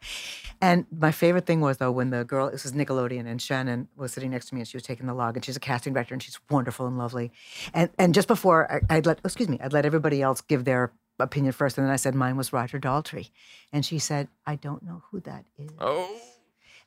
And 0.60 0.86
my 0.96 1.12
favorite 1.12 1.46
thing 1.46 1.60
was, 1.60 1.78
though, 1.78 1.90
when 1.90 2.10
the 2.10 2.24
girl, 2.24 2.50
this 2.50 2.64
was 2.64 2.72
Nickelodeon, 2.72 3.26
and 3.26 3.40
Shannon 3.40 3.88
was 3.96 4.12
sitting 4.12 4.30
next 4.30 4.46
to 4.46 4.54
me 4.54 4.60
and 4.60 4.68
she 4.68 4.76
was 4.76 4.82
taking 4.82 5.06
the 5.06 5.14
log, 5.14 5.36
and 5.36 5.44
she's 5.44 5.56
a 5.56 5.60
casting 5.60 5.92
director 5.92 6.14
and 6.14 6.22
she's 6.22 6.38
wonderful 6.50 6.86
and 6.86 6.98
lovely. 6.98 7.32
And 7.72 7.90
and 7.98 8.14
just 8.14 8.28
before 8.28 8.70
I, 8.70 8.96
I'd 8.96 9.06
let, 9.06 9.18
oh, 9.18 9.26
excuse 9.26 9.48
me, 9.48 9.58
I'd 9.62 9.72
let 9.72 9.86
everybody 9.86 10.22
else 10.22 10.40
give 10.40 10.64
their 10.64 10.92
opinion 11.20 11.52
first. 11.52 11.78
And 11.78 11.86
then 11.86 11.92
I 11.92 11.96
said, 11.96 12.14
mine 12.14 12.36
was 12.36 12.52
Roger 12.52 12.78
Daltrey. 12.78 13.30
And 13.72 13.84
she 13.84 13.98
said, 13.98 14.28
I 14.46 14.56
don't 14.56 14.82
know 14.82 15.02
who 15.10 15.20
that 15.20 15.44
is. 15.58 15.70
Oh. 15.78 16.10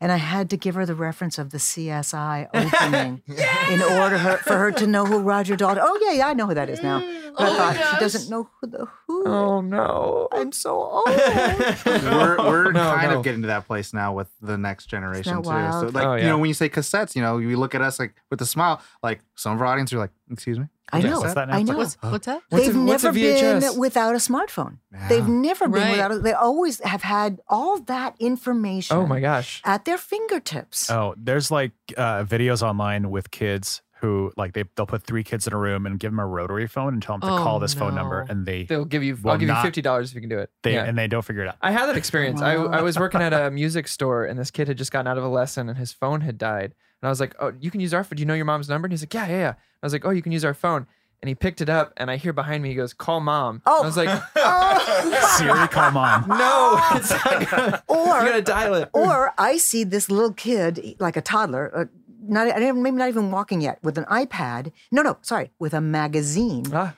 And 0.02 0.12
I 0.12 0.18
had 0.18 0.50
to 0.50 0.58
give 0.58 0.76
her 0.76 0.86
the 0.86 0.96
reference 0.96 1.38
of 1.38 1.52
the 1.52 1.60
CSI 1.60 2.48
opening 2.54 3.22
in 3.72 3.82
order 3.82 4.18
her, 4.18 4.38
for 4.38 4.58
her 4.58 4.72
to 4.72 4.88
know 4.88 5.06
who 5.06 5.20
Roger 5.20 5.56
Daltrey. 5.56 5.80
Oh 5.82 6.00
yeah, 6.04 6.18
yeah, 6.18 6.28
I 6.28 6.34
know 6.34 6.48
who 6.48 6.56
that 6.56 6.70
is 6.70 6.82
now. 6.84 7.00
Mm. 7.00 7.23
But 7.38 7.44
I 7.44 7.50
Oh 7.50 7.58
my 7.58 7.74
she 7.92 8.00
doesn't 8.00 8.30
know 8.30 8.50
who 8.62 8.68
the 8.68 8.88
who. 9.08 9.26
Oh 9.28 9.62
no. 9.62 10.28
I'm 10.32 10.52
so 10.52 10.76
old. 10.76 11.06
we're 11.86 12.38
we're 12.38 12.72
No, 12.72 12.80
kind 12.96 13.12
no. 13.12 13.18
of 13.20 13.24
getting 13.24 13.42
to 13.42 13.48
that 13.48 13.66
place 13.68 13.94
now 13.94 14.14
with 14.14 14.30
the 14.42 14.58
next 14.58 14.86
generation 14.88 15.34
that 15.36 15.44
too. 15.44 15.50
So 15.50 15.50
wild? 15.52 15.94
like 15.94 16.06
Oh, 16.06 16.16
you 16.16 16.24
know 16.24 16.38
when 16.38 16.48
you 16.48 16.54
say 16.54 16.70
cassettes, 16.70 17.16
you 17.16 17.22
know 17.22 17.38
you 17.38 17.58
look 17.58 17.76
at 17.76 17.82
us 17.82 18.00
like 18.00 18.16
with 18.30 18.42
a 18.42 18.46
smile. 18.46 18.82
Like 19.02 19.22
some 19.36 19.54
of 19.54 19.62
our 19.62 19.68
audience 19.68 19.92
are 19.94 19.98
like, 20.00 20.12
"Excuse 20.32 20.60
me." 20.60 20.66
I 20.92 21.02
know. 21.02 21.22
What's 21.22 21.34
that 21.34 21.48
now? 21.48 21.56
I 21.56 21.64
know. 21.64 21.78
What's, 21.78 21.96
what's 22.02 22.26
that? 22.28 22.44
They've 22.52 22.76
a- 22.76 22.80
what's 22.80 23.04
a 23.04 23.08
never 23.12 23.60
been 23.62 23.80
without 23.80 24.14
a 24.14 24.20
smartphone. 24.20 24.78
They've 25.10 25.28
never 25.28 25.68
been 25.68 25.82
Right. 25.82 25.92
without. 25.92 26.12
A, 26.12 26.20
they 26.20 26.34
always 26.34 26.82
have 26.82 27.02
had 27.02 27.40
all 27.48 27.80
that 27.82 28.16
information. 28.20 28.96
Oh 28.98 29.08
my 29.08 29.20
gosh. 29.20 29.62
At 29.66 29.86
their 29.86 29.98
fingertips. 29.98 30.92
Oh, 30.92 31.16
there's 31.18 31.50
like 31.50 31.72
uh, 31.98 32.26
videos 32.26 32.62
online 32.62 33.10
with 33.10 33.32
kids 33.32 33.82
who 34.04 34.32
like 34.38 34.54
they 34.54 34.66
they'll 34.76 34.86
put 34.86 35.02
three 35.04 35.24
kids 35.24 35.48
in 35.48 35.54
a 35.54 35.58
room 35.58 35.86
and 35.88 35.98
give 36.00 36.12
them 36.12 36.20
a 36.20 36.26
rotary 36.28 36.68
phone 36.68 36.94
and 36.94 37.02
tell 37.02 37.16
them 37.18 37.22
to 37.22 37.34
Oh, 37.34 37.38
call 37.44 37.58
this 37.60 37.74
phone 37.74 37.96
number 37.96 38.24
no. 38.26 38.32
and 38.32 38.46
they 38.46 38.66
They'll 38.66 38.86
give 38.86 39.02
you. 39.04 39.16
Will 39.24 39.32
I'll 39.32 39.38
give 39.38 39.48
not- 39.48 39.58
you 39.60 39.64
fifty 39.64 39.82
dollars 39.82 40.10
if 40.10 40.16
you 40.16 40.22
can 40.22 40.30
do 40.30 40.38
it. 40.40 40.52
they 40.62 40.74
yeah. 40.74 40.84
and 40.84 40.96
they 40.98 41.08
don't 41.08 41.24
figure 41.24 41.42
it 41.44 41.48
out. 41.48 41.56
I 41.62 41.72
had 41.72 41.88
that 41.88 41.98
experience. 41.98 42.42
I, 42.42 42.58
Wow. 42.58 42.68
I 42.68 42.82
was 42.84 43.00
working 43.00 43.22
at 43.22 43.34
a 43.34 43.50
music 43.62 43.88
store 43.88 44.26
and 44.26 44.38
this 44.38 44.52
kid 44.52 44.68
had 44.68 44.78
just 44.78 44.92
gotten 44.92 45.08
out 45.08 45.18
of 45.18 45.24
a 45.24 45.30
lesson 45.30 45.70
and 45.70 45.78
his 45.78 45.92
phone 45.94 46.22
had 46.22 46.38
died. 46.38 46.76
And 47.02 47.08
I 47.08 47.10
was 47.10 47.20
like, 47.20 47.34
"Oh, 47.40 47.52
you 47.60 47.72
can 47.72 47.80
use 47.82 47.94
our 47.94 48.04
phone. 48.04 48.18
Do 48.18 48.22
you 48.22 48.26
know 48.28 48.34
your 48.36 48.46
mom's 48.46 48.70
number?" 48.70 48.86
And 48.86 48.94
he's 48.94 49.02
like, 49.02 49.14
"Yeah, 49.14 49.28
yeah, 49.28 49.38
yeah." 49.38 49.54
I 49.82 49.86
was 49.86 49.94
like, 49.94 50.06
"Oh, 50.06 50.12
you 50.12 50.22
can 50.22 50.32
use 50.32 50.46
our 50.46 50.54
phone." 50.54 50.86
And 51.22 51.30
he 51.30 51.36
picked 51.36 51.62
it 51.62 51.70
up 51.70 51.94
and 51.96 52.12
I 52.12 52.18
hear 52.18 52.34
behind 52.34 52.62
me 52.64 52.68
he 52.70 52.76
goes, 52.76 52.94
"Call 52.94 53.22
mom." 53.22 53.62
Oh. 53.66 53.78
And 53.78 53.84
I 53.84 53.88
was 53.88 53.96
like, 53.98 54.10
Siri, 55.38 55.68
call 55.70 55.92
mom. 55.92 56.26
"No, 56.28 56.80
it's 56.96 57.12
not 57.12 57.50
gonna, 57.50 57.84
Or- 57.88 57.98
you 58.22 58.30
gotta 58.30 58.42
dial 58.42 58.74
it." 58.76 58.90
Or 58.94 59.34
I 59.38 59.56
see 59.58 59.84
this 59.86 60.10
little 60.12 60.34
kid, 60.34 60.96
like 61.00 61.16
a 61.18 61.22
toddler, 61.22 61.72
uh, 61.76 61.86
not 62.28 62.48
I 62.48 62.60
don't- 62.60 62.82
maybe 62.82 62.98
not 62.98 63.10
even 63.10 63.32
walking 63.32 63.62
yet, 63.62 63.80
with 63.84 63.98
an 63.98 64.06
iPad. 64.06 64.72
No, 64.92 65.02
no, 65.02 65.18
sorry, 65.22 65.52
with 65.60 65.74
a 65.74 65.82
magazine, 65.82 66.66
Ah, 66.74 66.94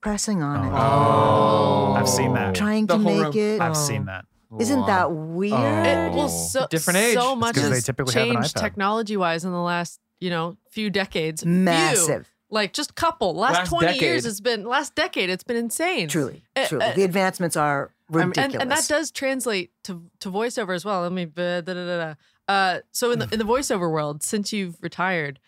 pressing 0.00 0.42
on 0.42 0.66
it, 0.66 0.72
Oh, 0.74 1.94
I've 1.96 2.08
seen 2.08 2.34
that. 2.34 2.54
trying 2.54 2.86
The 2.86 2.94
to 2.94 2.98
make 3.02 3.22
room. 3.34 3.36
it. 3.36 3.60
I've 3.60 3.76
seen 3.76 4.06
that. 4.06 4.24
Isn't 4.60 4.86
that 4.86 5.10
weird? 5.12 5.52
It, 5.54 6.12
well, 6.14 6.24
Oh. 6.24 6.28
so 6.28 6.66
Different 6.70 6.98
age. 6.98 7.14
So 7.14 7.34
much 7.34 7.46
much 7.46 7.54
'cause 7.56 7.64
they 7.70 7.74
has 7.76 7.84
typically 7.84 8.14
have 8.14 8.26
changed 8.34 8.56
technology-wise 8.56 9.44
in 9.44 9.50
the 9.52 9.60
last, 9.60 9.98
you 10.20 10.30
know, 10.30 10.56
few 10.70 10.88
decades. 10.90 11.42
Few. 11.42 11.50
Massive. 11.50 12.28
like 12.48 12.72
just 12.72 12.94
couple. 12.94 13.34
Last, 13.34 13.54
Last 13.54 13.68
twenty 13.70 13.86
decade. 13.88 14.02
years 14.02 14.24
has 14.24 14.40
been 14.40 14.64
last 14.64 14.94
decade. 14.94 15.28
It's 15.30 15.42
been 15.42 15.56
insane. 15.56 16.06
Truly, 16.08 16.44
Uh, 16.54 16.66
truly, 16.68 16.84
uh, 16.86 16.92
the 16.94 17.02
advancements 17.02 17.56
are 17.56 17.90
ridiculous. 18.08 18.38
and, 18.54 18.62
and 18.62 18.70
that 18.70 18.86
does 18.88 19.10
translate 19.10 19.72
to 19.82 20.04
to 20.20 20.30
voiceover 20.30 20.72
as 20.72 20.84
well. 20.84 21.02
Let 21.02 21.10
me 21.10 21.24
da, 21.24 21.60
da, 21.62 21.74
da, 21.74 21.84
da. 21.84 22.14
Uh, 22.48 22.80
so 22.92 23.10
in 23.10 23.18
the 23.18 23.28
in 23.32 23.38
the 23.38 23.44
voiceover 23.44 23.90
world, 23.90 24.22
since 24.22 24.52
you've 24.52 24.76
retired, 24.82 25.38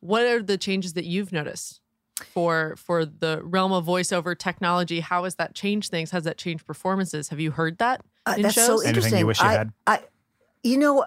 what 0.00 0.22
are 0.24 0.42
the 0.42 0.58
changes 0.58 0.92
that 0.92 1.04
you've 1.04 1.32
noticed 1.32 1.80
for 2.32 2.76
for 2.76 3.04
the 3.04 3.40
realm 3.42 3.72
of 3.72 3.84
voiceover 3.86 4.38
technology? 4.38 5.00
How 5.00 5.24
has 5.24 5.36
that 5.36 5.54
changed 5.54 5.90
things? 5.90 6.10
Has 6.10 6.24
that 6.24 6.36
changed 6.38 6.66
performances? 6.66 7.28
Have 7.30 7.40
you 7.40 7.50
heard 7.52 7.78
that 7.78 8.02
Uh, 8.26 8.36
that's 8.38 8.54
shows? 8.54 8.66
so 8.66 8.72
Anything 8.72 8.84
you 8.84 8.88
interesting. 8.88 9.26
wish 9.26 9.40
you 9.40 9.46
I, 9.46 9.52
had? 9.52 9.72
I, 9.86 10.00
you 10.62 10.76
know, 10.78 11.04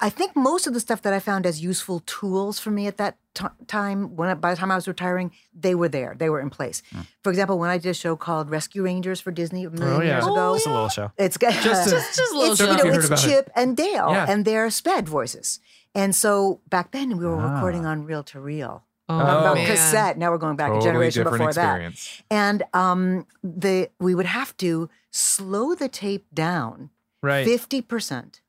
I 0.00 0.08
think 0.08 0.34
most 0.34 0.66
of 0.66 0.72
the 0.72 0.80
stuff 0.80 1.02
that 1.02 1.12
I 1.12 1.20
found 1.20 1.44
as 1.46 1.62
useful 1.62 2.00
tools 2.06 2.58
for 2.58 2.70
me 2.70 2.86
at 2.86 2.96
that 2.96 3.18
ti 3.34 3.44
time, 3.66 4.16
when 4.16 4.36
by 4.38 4.50
the 4.52 4.56
time 4.56 4.70
I 4.70 4.76
was 4.76 4.88
retiring, 4.88 5.30
they 5.54 5.74
were 5.74 5.88
there. 5.88 6.14
They 6.18 6.30
were 6.30 6.40
in 6.40 6.48
place. 6.50 6.82
Hmm. 6.90 7.00
For 7.22 7.30
example, 7.30 7.58
when 7.58 7.68
I 7.70 7.76
did 7.78 7.90
a 7.90 7.94
show 7.94 8.16
called 8.16 8.48
Rescue 8.50 8.82
Rangers 8.82 9.20
for 9.20 9.30
Disney 9.30 9.64
a 9.64 9.70
million 9.70 9.92
Oh, 9.96 10.00
yeah. 10.00 10.12
years 10.14 10.24
Oh, 10.26 10.32
ago, 10.32 10.54
It's 10.54 10.66
a 10.66 10.70
little 10.70 10.88
show. 10.88 11.12
it's 11.18 11.36
got 11.36 11.52
Just 11.52 11.84
to- 11.84 11.90
just 11.90 12.16
just 12.16 12.32
a 12.32 12.36
little 12.36 12.52
it's, 12.52 12.60
show. 12.60 12.70
you 12.70 12.76
know, 12.78 12.84
You 12.84 12.90
heard 12.92 12.96
it's 12.98 13.06
about 13.06 13.24
it. 13.24 13.28
Chip 13.28 13.50
and 13.54 13.76
Dale 13.76 14.08
Yeah. 14.10 14.26
and 14.28 14.44
their 14.44 14.70
sped 14.70 15.06
voices. 15.08 15.60
And 15.94 16.14
so 16.14 16.60
back 16.68 16.90
then 16.92 17.18
we 17.18 17.26
were 17.26 17.36
Ah. 17.36 17.54
recording 17.54 17.84
on 17.86 18.04
reel 18.04 18.22
to 18.24 18.40
reel. 18.40 18.84
Oh, 19.08 19.20
About 19.20 19.56
man. 19.56 19.66
cassette. 19.66 20.16
Now 20.16 20.30
we're 20.30 20.38
going 20.38 20.56
back 20.56 20.72
a 20.72 20.80
generation 20.80 21.24
different 21.24 21.40
before 21.46 21.52
that. 21.52 21.92
And 22.30 22.62
um, 22.72 23.26
the 23.42 23.90
we 24.00 24.14
would 24.14 24.24
have 24.26 24.56
to 24.56 24.88
slow 25.10 25.74
the 25.74 25.88
tape 25.88 26.26
down 26.32 26.88
right. 27.22 27.44
fifty 27.46 27.82
percent, 27.82 28.40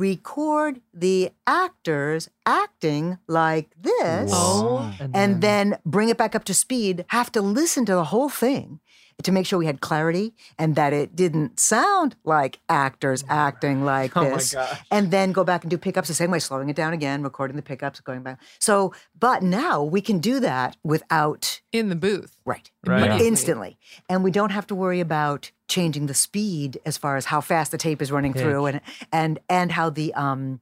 record 0.00 0.80
the 0.94 1.30
actors 1.46 2.30
acting 2.46 3.18
like 3.28 3.68
this, 3.80 4.30
Oh, 4.34 4.92
and 5.14 5.42
then 5.42 5.76
bring 5.84 6.08
it 6.08 6.16
back 6.16 6.34
up 6.34 6.44
to 6.44 6.54
speed. 6.54 7.04
Have 7.08 7.30
to 7.32 7.42
listen 7.42 7.84
to 7.84 7.92
the 7.92 8.04
whole 8.04 8.30
thing 8.30 8.80
to 9.22 9.30
make 9.32 9.44
sure 9.44 9.58
we 9.58 9.66
had 9.66 9.82
clarity 9.82 10.32
and 10.58 10.76
that 10.76 10.94
it 10.94 11.14
didn't 11.14 11.60
sound 11.60 12.16
like 12.24 12.58
actors 12.70 13.22
acting 13.28 13.84
like 13.84 14.16
Oh 14.16 14.22
my 14.22 14.30
this. 14.30 14.54
gosh. 14.54 14.80
And 14.90 15.10
then 15.10 15.32
go 15.32 15.44
back 15.44 15.62
and 15.62 15.70
do 15.70 15.76
pickups 15.76 16.08
the 16.08 16.14
same 16.14 16.30
way, 16.30 16.38
slowing 16.38 16.70
it 16.70 16.76
down 16.76 16.94
again, 16.94 17.22
recording 17.22 17.56
the 17.56 17.62
pickups, 17.62 18.00
going 18.00 18.22
back. 18.22 18.40
So, 18.58 18.94
but 19.18 19.42
now 19.42 19.82
we 19.82 20.00
can 20.00 20.20
do 20.20 20.40
that 20.40 20.78
without 20.82 21.60
in 21.70 21.90
the 21.90 21.96
booth. 21.96 22.34
Right. 22.46 22.70
Right. 22.86 22.96
Immediately. 23.00 23.26
Instantly. 23.28 23.78
And 24.08 24.24
we 24.24 24.30
don't 24.30 24.52
have 24.52 24.66
to 24.68 24.74
worry 24.74 25.00
about 25.00 25.50
changing 25.70 26.04
the 26.06 26.14
speed 26.14 26.78
as 26.84 26.98
far 26.98 27.16
as 27.16 27.24
how 27.26 27.40
fast 27.40 27.70
the 27.70 27.78
tape 27.78 28.02
is 28.02 28.12
running 28.12 28.34
through 28.34 28.66
and 28.66 28.80
and 29.12 29.38
and 29.48 29.72
how 29.72 29.88
the 29.88 30.12
um 30.14 30.60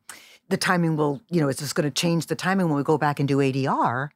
the 0.51 0.57
timing 0.57 0.97
will, 0.97 1.21
you 1.29 1.43
know, 1.43 1.49
it's 1.51 1.59
just 1.61 1.75
going 1.75 1.85
to 1.85 1.91
change 1.91 2.25
the 2.27 2.35
timing 2.35 2.69
when 2.69 2.77
we 2.79 2.83
go 2.83 2.97
back 2.97 3.21
and 3.21 3.29
do 3.29 3.37
ADR 3.37 4.09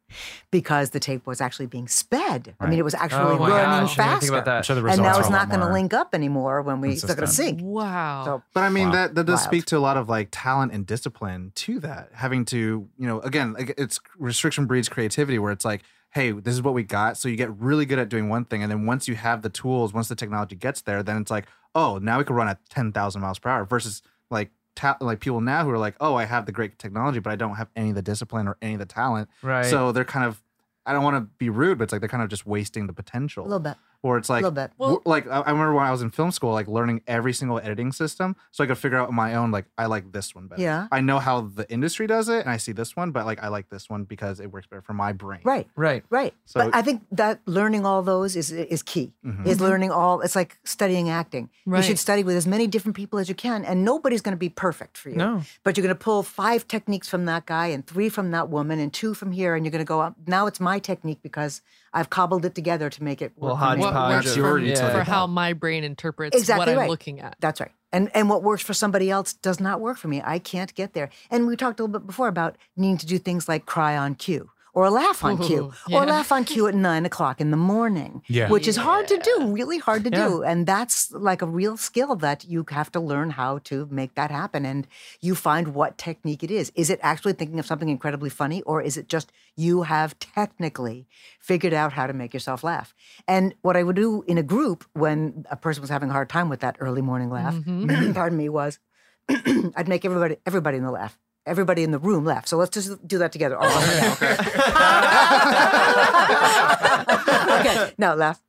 because 0.50 0.88
the 0.90 0.98
tape 1.00 1.26
was 1.26 1.42
actually 1.42 1.66
being 1.66 1.86
sped. 1.88 2.54
I 2.58 2.68
mean, 2.70 2.78
it 2.78 2.84
was 2.84 2.94
actually 2.94 3.34
Oh 3.34 3.38
running 3.38 3.50
gosh, 3.50 3.98
I 3.98 4.02
faster. 4.02 4.20
think 4.20 4.32
about 4.32 4.44
that. 4.46 4.56
I'm 4.56 4.62
sure 4.62 4.88
and 4.88 5.02
now 5.02 5.18
it's 5.18 5.28
not 5.28 5.48
going 5.50 5.60
to 5.60 5.70
link 5.70 5.92
up 5.92 6.14
anymore 6.14 6.62
when 6.62 6.80
we 6.80 6.92
it's 6.92 7.02
not 7.02 7.08
going 7.08 7.16
to 7.16 7.22
consistent. 7.24 7.58
sync. 7.58 7.68
Wow. 7.68 8.22
So 8.24 8.42
But 8.54 8.62
I 8.62 8.70
mean 8.70 8.86
Wow. 8.88 8.92
that 8.92 9.14
that 9.16 9.24
does 9.26 9.40
Wild. 9.40 9.44
speak 9.44 9.64
to 9.66 9.76
a 9.76 9.80
lot 9.88 9.98
of 9.98 10.08
like 10.08 10.28
talent 10.30 10.72
and 10.72 10.86
discipline 10.86 11.52
to 11.56 11.78
that. 11.80 12.08
Having 12.14 12.46
to, 12.46 12.56
you 12.96 13.06
know, 13.06 13.20
again, 13.20 13.52
like 13.52 13.74
it's 13.76 14.00
restriction 14.18 14.64
breeds 14.64 14.88
creativity 14.88 15.38
where 15.38 15.52
it's 15.52 15.66
like, 15.66 15.82
hey, 16.12 16.30
this 16.30 16.54
is 16.54 16.62
what 16.62 16.74
we 16.74 16.82
got. 16.82 17.16
So 17.16 17.28
you 17.28 17.36
get 17.36 17.50
really 17.58 17.86
good 17.86 17.98
at 17.98 18.08
doing 18.08 18.28
one 18.28 18.44
thing. 18.44 18.62
And 18.62 18.70
then 18.70 18.86
once 18.86 19.08
you 19.08 19.14
have 19.14 19.42
the 19.42 19.48
tools, 19.48 19.94
once 19.94 20.08
the 20.08 20.14
technology 20.14 20.54
gets 20.56 20.82
there, 20.82 21.02
then 21.02 21.16
it's 21.20 21.30
like, 21.30 21.46
oh, 21.74 21.98
now 21.98 22.18
we 22.18 22.24
can 22.24 22.36
run 22.36 22.48
at 22.48 22.58
10,000 22.68 23.20
miles 23.20 23.38
per 23.38 23.48
hour 23.48 23.64
versus 23.64 24.02
like, 24.30 24.50
ta- 24.76 24.98
like 25.00 25.20
people 25.20 25.40
now 25.40 25.64
who 25.64 25.70
are 25.70 25.78
like, 25.78 25.96
oh, 26.00 26.14
I 26.14 26.26
have 26.26 26.44
the 26.44 26.52
great 26.52 26.78
technology, 26.78 27.18
but 27.18 27.32
I 27.32 27.36
don't 27.36 27.54
have 27.56 27.70
any 27.74 27.90
of 27.90 27.94
the 27.94 28.02
discipline 28.02 28.46
or 28.46 28.58
any 28.60 28.74
of 28.74 28.78
the 28.80 28.86
talent. 28.86 29.30
Right. 29.42 29.64
So 29.64 29.90
they're 29.92 30.04
kind 30.04 30.26
of, 30.26 30.42
I 30.84 30.92
don't 30.92 31.02
want 31.02 31.16
to 31.16 31.30
be 31.38 31.48
rude, 31.48 31.78
but 31.78 31.84
it's 31.84 31.92
like 31.92 32.00
they're 32.02 32.08
kind 32.08 32.22
of 32.22 32.28
just 32.28 32.44
wasting 32.46 32.86
the 32.88 32.92
potential. 32.92 33.44
a 33.44 33.48
little 33.48 33.58
bit. 33.60 33.76
Where 34.02 34.18
it's 34.18 34.28
like 34.28 34.42
little 34.42 34.54
bit. 34.54 34.70
Well- 34.78 35.00
like 35.04 35.26
I 35.26 35.40
I 35.40 35.50
remember 35.50 35.74
when 35.74 35.84
I 35.86 35.90
was 35.90 36.02
in 36.02 36.10
film 36.10 36.30
school, 36.32 36.52
like 36.52 36.68
learning 36.68 37.00
every 37.06 37.32
single 37.32 37.58
editing 37.58 37.90
system, 37.92 38.36
so 38.50 38.62
I 38.62 38.66
could 38.66 38.76
figure 38.78 38.98
out 38.98 39.08
on 39.08 39.14
my 39.14 39.34
own 39.34 39.50
like 39.50 39.64
I 39.78 39.86
like 39.86 40.12
this 40.12 40.34
one 40.34 40.46
better. 40.48 40.60
Yeah. 40.60 40.88
I 40.92 41.00
know 41.00 41.18
how 41.18 41.40
the 41.42 41.70
industry 41.70 42.06
does 42.06 42.28
it, 42.28 42.40
and 42.40 42.50
I 42.50 42.56
see 42.58 42.72
this 42.72 42.94
one, 42.96 43.12
but 43.12 43.24
like 43.26 43.42
I 43.42 43.48
like 43.48 43.68
this 43.70 43.88
one 43.88 44.04
because 44.04 44.38
it 44.40 44.52
works 44.52 44.66
better 44.66 44.82
for 44.82 44.92
my 44.92 45.12
brain. 45.12 45.40
Right. 45.44 45.66
Right. 45.76 46.04
Right. 46.10 46.34
So- 46.44 46.60
but 46.60 46.74
I 46.74 46.82
think 46.82 47.02
that 47.12 47.40
learning 47.46 47.86
all 47.86 48.02
those 48.02 48.36
is 48.36 48.52
is 48.52 48.82
key. 48.82 49.12
Mhm. 49.24 49.46
Is 49.46 49.60
learning 49.60 49.90
all 49.90 50.20
it's 50.20 50.36
like 50.36 50.58
studying 50.64 51.08
acting. 51.08 51.48
Right. 51.64 51.78
You 51.78 51.82
should 51.84 51.98
study 51.98 52.22
with 52.24 52.36
as 52.36 52.46
many 52.46 52.66
different 52.66 52.96
people 52.96 53.18
as 53.18 53.28
you 53.28 53.34
can 53.34 53.64
and 53.64 53.84
nobody's 53.84 54.20
going 54.20 54.32
to 54.34 54.38
be 54.38 54.48
perfect 54.48 54.98
for 54.98 55.10
you. 55.10 55.16
No. 55.16 55.42
But 55.64 55.76
you're 55.76 55.82
going 55.86 55.94
to 55.96 56.04
pull 56.04 56.22
five 56.22 56.66
techniques 56.66 57.08
from 57.08 57.24
that 57.26 57.46
guy 57.46 57.68
and 57.68 57.86
three 57.86 58.08
from 58.08 58.30
that 58.32 58.48
woman 58.48 58.78
and 58.80 58.92
two 58.92 59.14
from 59.14 59.30
here 59.32 59.54
and 59.54 59.64
you're 59.64 59.70
going 59.70 59.84
to 59.84 59.88
go 59.88 60.00
up 60.00 60.14
now 60.26 60.46
it's 60.46 60.58
my 60.60 60.78
technique 60.80 61.20
because 61.22 61.62
I've 61.92 62.10
cobbled 62.10 62.44
it 62.44 62.54
together 62.54 62.88
to 62.88 63.02
make 63.02 63.20
it 63.20 63.32
Well, 63.36 63.52
work 63.52 63.60
for 63.60 63.76
me. 63.76 63.80
What 63.82 63.92
hodgepodge 63.92 64.24
works 64.24 64.36
for, 64.36 64.58
yeah. 64.58 64.92
for 64.92 65.04
how 65.04 65.26
my 65.26 65.52
brain 65.52 65.84
interprets 65.84 66.36
Exactly 66.36 66.74
what 66.74 66.82
I'm 66.82 66.88
looking 66.88 67.20
at. 67.20 67.36
That's 67.40 67.60
right. 67.60 67.72
And 67.92 68.10
and 68.14 68.30
what 68.30 68.42
works 68.42 68.62
for 68.62 68.72
somebody 68.72 69.10
else 69.10 69.34
does 69.34 69.60
not 69.60 69.80
work 69.80 69.98
for 69.98 70.08
me. 70.08 70.22
I 70.24 70.38
can't 70.38 70.74
get 70.74 70.94
there. 70.94 71.10
And 71.30 71.46
we 71.46 71.56
talked 71.56 71.78
a 71.78 71.82
little 71.82 72.00
bit 72.00 72.06
before 72.06 72.28
about 72.28 72.56
needing 72.76 72.96
to 72.98 73.06
do 73.06 73.18
things 73.18 73.48
like 73.48 73.66
cry 73.66 73.96
on 73.96 74.14
cue. 74.14 74.50
Or 74.74 74.88
laugh 74.88 75.22
on 75.22 75.36
cue, 75.36 75.64
Ooh, 75.64 75.94
or 75.94 76.04
yeah. 76.04 76.10
laugh 76.14 76.32
on 76.32 76.44
cue 76.46 76.66
at 76.66 76.74
nine 76.90 77.04
o'clock 77.04 77.42
in 77.42 77.50
the 77.50 77.58
morning, 77.58 78.22
Yeah. 78.26 78.48
which 78.48 78.66
is 78.66 78.76
hard 78.78 79.06
to 79.08 79.18
do, 79.18 79.52
really 79.52 79.76
hard 79.76 80.02
to 80.04 80.10
Yeah. 80.10 80.28
do, 80.28 80.42
and 80.42 80.66
that's 80.66 81.12
like 81.12 81.42
a 81.42 81.46
real 81.46 81.76
skill 81.76 82.16
that 82.16 82.46
you 82.46 82.64
have 82.70 82.90
to 82.92 83.00
learn 83.00 83.30
how 83.30 83.58
to 83.64 83.86
make 83.90 84.14
that 84.14 84.30
happen. 84.30 84.64
And 84.64 84.86
you 85.20 85.34
find 85.34 85.74
what 85.74 85.98
technique 85.98 86.42
it 86.42 86.50
is. 86.50 86.72
Is 86.74 86.88
it 86.88 87.00
actually 87.02 87.34
thinking 87.34 87.58
of 87.58 87.66
something 87.66 87.90
incredibly 87.90 88.30
funny, 88.30 88.62
or 88.62 88.80
is 88.80 88.96
it 88.96 89.08
just 89.08 89.30
you 89.56 89.82
have 89.82 90.18
technically 90.18 91.06
figured 91.38 91.74
out 91.74 91.92
how 91.92 92.06
to 92.06 92.14
make 92.14 92.32
yourself 92.32 92.64
laugh? 92.64 92.94
And 93.28 93.54
what 93.60 93.76
I 93.76 93.82
would 93.82 93.96
do 93.96 94.24
in 94.26 94.38
a 94.38 94.42
group 94.42 94.86
when 94.94 95.44
a 95.50 95.56
person 95.56 95.82
was 95.82 95.90
having 95.90 96.08
a 96.08 96.14
hard 96.14 96.30
time 96.30 96.48
with 96.48 96.60
that 96.60 96.76
early 96.80 97.02
morning 97.02 97.28
laugh, 97.28 97.54
Mm-hmm. 97.54 98.12
pardon 98.20 98.38
me, 98.38 98.48
was 98.48 98.78
I'd 99.28 99.86
make 99.88 100.04
everybody 100.06 100.36
everybody 100.46 100.78
in 100.78 100.82
the 100.84 100.90
laugh. 100.90 101.18
Everybody 101.44 101.82
in 101.82 101.90
the 101.90 101.98
room 101.98 102.24
laugh. 102.24 102.46
So 102.46 102.56
let's 102.56 102.70
just 102.70 103.06
do 103.06 103.18
that 103.18 103.32
together. 103.32 103.58
Us 103.60 103.74
okay, 107.60 107.92
now 107.98 108.14
laugh. 108.14 108.40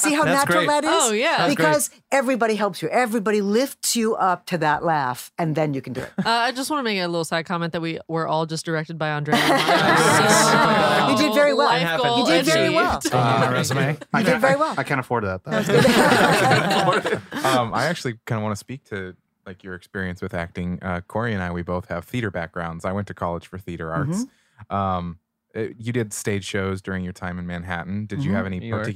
See 0.00 0.14
how 0.14 0.24
That's 0.24 0.40
natural 0.46 0.64
great. 0.66 0.68
that 0.68 0.84
is? 0.84 0.90
Oh, 0.92 1.12
yeah. 1.12 1.36
That's 1.38 1.54
because 1.54 1.90
everybody 2.12 2.54
helps 2.54 2.80
you. 2.82 2.88
Everybody 2.88 3.40
lifts 3.42 3.96
you 3.96 4.14
up 4.16 4.46
to 4.46 4.58
that 4.58 4.84
laugh, 4.84 5.30
and 5.38 5.54
then 5.54 5.74
you 5.74 5.80
can 5.82 5.92
do 5.92 6.00
it. 6.02 6.10
Uh, 6.18 6.28
I 6.30 6.52
just 6.52 6.70
want 6.70 6.80
to 6.80 6.84
make 6.84 6.98
a 7.00 7.06
little 7.06 7.24
side 7.24 7.46
comment 7.46 7.72
that 7.72 7.80
we 7.82 7.98
were 8.08 8.26
all 8.28 8.46
just 8.46 8.64
directed 8.64 8.98
by 8.98 9.08
Andrea. 9.10 9.36
You 11.08 11.16
did 11.16 11.34
very 11.34 11.54
well. 11.54 11.68
Life 11.68 11.82
It 11.82 12.02
goal 12.02 12.16
happened. 12.16 12.28
You 12.28 12.34
did 12.34 12.44
very 12.44 12.68
well. 12.70 12.98
achieved. 12.98 13.14
on 13.14 13.40
my 13.40 13.50
resume. 13.52 13.80
I 13.80 13.90
You 13.90 13.96
can't- 13.96 14.26
did 14.26 14.40
very 14.40 14.56
well. 14.56 14.74
I 14.76 14.82
can't 14.82 15.00
afford 15.00 15.24
that. 15.24 15.42
Though. 15.44 15.52
um, 17.48 17.72
I 17.74 17.86
actually 17.86 18.18
kind 18.26 18.38
of 18.38 18.42
want 18.42 18.52
to 18.52 18.58
speak 18.58 18.84
to 18.90 19.14
like 19.46 19.64
your 19.64 19.74
experience 19.74 20.20
with 20.20 20.34
acting. 20.34 20.78
Uh, 20.82 21.00
Corey 21.00 21.32
and 21.32 21.42
I, 21.42 21.50
we 21.50 21.62
both 21.62 21.88
have 21.88 22.04
theater 22.04 22.30
backgrounds. 22.30 22.84
I 22.84 22.92
went 22.92 23.06
to 23.08 23.14
college 23.14 23.46
for 23.46 23.56
theater 23.58 23.90
arts. 23.92 24.26
Um, 24.70 25.18
you 25.54 25.92
did 25.92 26.12
stage 26.12 26.44
shows 26.44 26.82
during 26.82 27.02
your 27.04 27.12
time 27.14 27.38
in 27.38 27.46
Manhattan. 27.46 28.06
Did 28.06 28.22
you 28.22 28.30
Mhm. 28.30 28.34
have 28.34 28.46
any 28.46 28.60
New 28.60 28.66
York. 28.68 28.86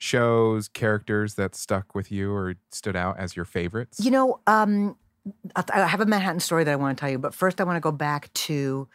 Particular 0.00 0.54
shows, 0.54 0.68
characters 0.68 1.34
that 1.34 1.54
stuck 1.54 1.94
with 1.94 2.10
you 2.10 2.32
or 2.32 2.54
stood 2.70 2.96
out 2.96 3.18
as 3.18 3.36
your 3.36 3.44
favorites? 3.44 4.00
You 4.02 4.10
know, 4.10 4.40
um, 4.46 4.96
I 5.56 5.64
I 5.72 5.86
have 5.86 6.00
a 6.00 6.06
Manhattan 6.06 6.40
story 6.40 6.64
that 6.64 6.72
I 6.72 6.76
want 6.76 6.96
to 6.96 7.00
tell 7.00 7.10
you, 7.10 7.18
but 7.18 7.34
first 7.34 7.60
I 7.60 7.64
want 7.64 7.76
to 7.76 7.80
go 7.80 7.92
back 7.92 8.32
to 8.34 8.88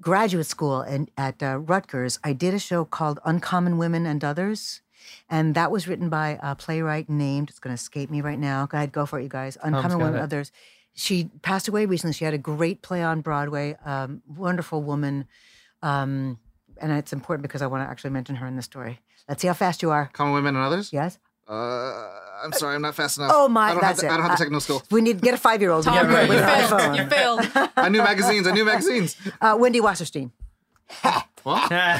graduate 0.00 0.46
school 0.46 0.80
and 0.80 1.10
at 1.16 1.42
uh, 1.42 1.58
Rutgers. 1.58 2.18
I 2.24 2.32
did 2.32 2.54
a 2.54 2.58
show 2.58 2.84
called 2.84 3.20
Uncommon 3.24 3.78
Women 3.78 4.06
and 4.06 4.24
Others, 4.24 4.82
and 5.28 5.54
that 5.54 5.70
was 5.70 5.88
written 5.88 6.08
by 6.08 6.38
a 6.42 6.54
playwright 6.54 7.08
named. 7.08 7.50
It's 7.50 7.58
going 7.58 7.76
to 7.76 7.80
escape 7.80 8.10
me 8.10 8.20
right 8.20 8.38
now. 8.38 8.66
Go 8.66 8.78
ahead, 8.78 8.92
go 8.92 9.06
for 9.06 9.18
it, 9.20 9.24
you 9.24 9.28
guys. 9.28 9.56
Uncommon 9.62 9.98
got 9.98 9.98
Women 9.98 10.14
and. 10.14 10.22
Others. 10.22 10.52
She 10.94 11.30
passed 11.42 11.68
away 11.68 11.86
recently. 11.86 12.12
She 12.12 12.24
had 12.24 12.34
a 12.34 12.38
great 12.38 12.82
play 12.82 13.02
on 13.02 13.22
Broadway. 13.22 13.76
Um, 13.84 14.22
wonderful 14.26 14.82
woman, 14.82 15.26
um, 15.82 16.38
and 16.82 16.92
it's 16.92 17.12
important 17.12 17.42
because 17.42 17.62
I 17.62 17.66
want 17.66 17.86
to 17.86 17.90
actually 17.90 18.10
mention 18.10 18.36
her 18.36 18.46
in 18.46 18.56
the 18.56 18.62
story. 18.62 19.00
Let's 19.28 19.40
see 19.40 19.48
how 19.48 19.54
fast 19.54 19.82
you 19.82 19.90
are. 19.90 20.10
Common 20.12 20.34
women 20.34 20.56
and 20.56 20.64
others. 20.64 20.92
Yes. 20.92 21.18
Uh, 21.48 22.08
I'm 22.44 22.52
sorry, 22.52 22.74
I'm 22.74 22.82
not 22.82 22.94
fast 22.94 23.18
enough. 23.18 23.30
Oh 23.34 23.48
my, 23.48 23.68
I 23.68 23.72
don't 23.72 23.80
that's 23.80 24.00
have 24.02 24.08
the, 24.10 24.14
it. 24.14 24.14
I 24.14 24.16
don't 24.16 24.22
have 24.26 24.30
the 24.38 24.42
I- 24.42 24.44
technical 24.44 24.60
skill. 24.60 24.82
We 24.90 25.00
need 25.00 25.18
to 25.18 25.22
get 25.24 25.34
a 25.34 25.38
five-year-old. 25.38 25.84
Tom, 25.84 26.08
do 26.08 26.16
it 26.16 26.22
you 26.24 26.28
with 26.28 26.38
an 26.42 26.68
failed. 26.68 26.96
You 26.96 27.06
failed. 27.06 27.70
I 27.76 27.88
knew 27.88 27.98
magazines. 27.98 28.46
I 28.46 28.52
knew 28.52 28.64
magazines. 28.64 29.16
Uh, 29.40 29.56
Wendy 29.58 29.80
Wasserstein. 29.80 30.30
What? 31.42 31.72
I 31.72 31.98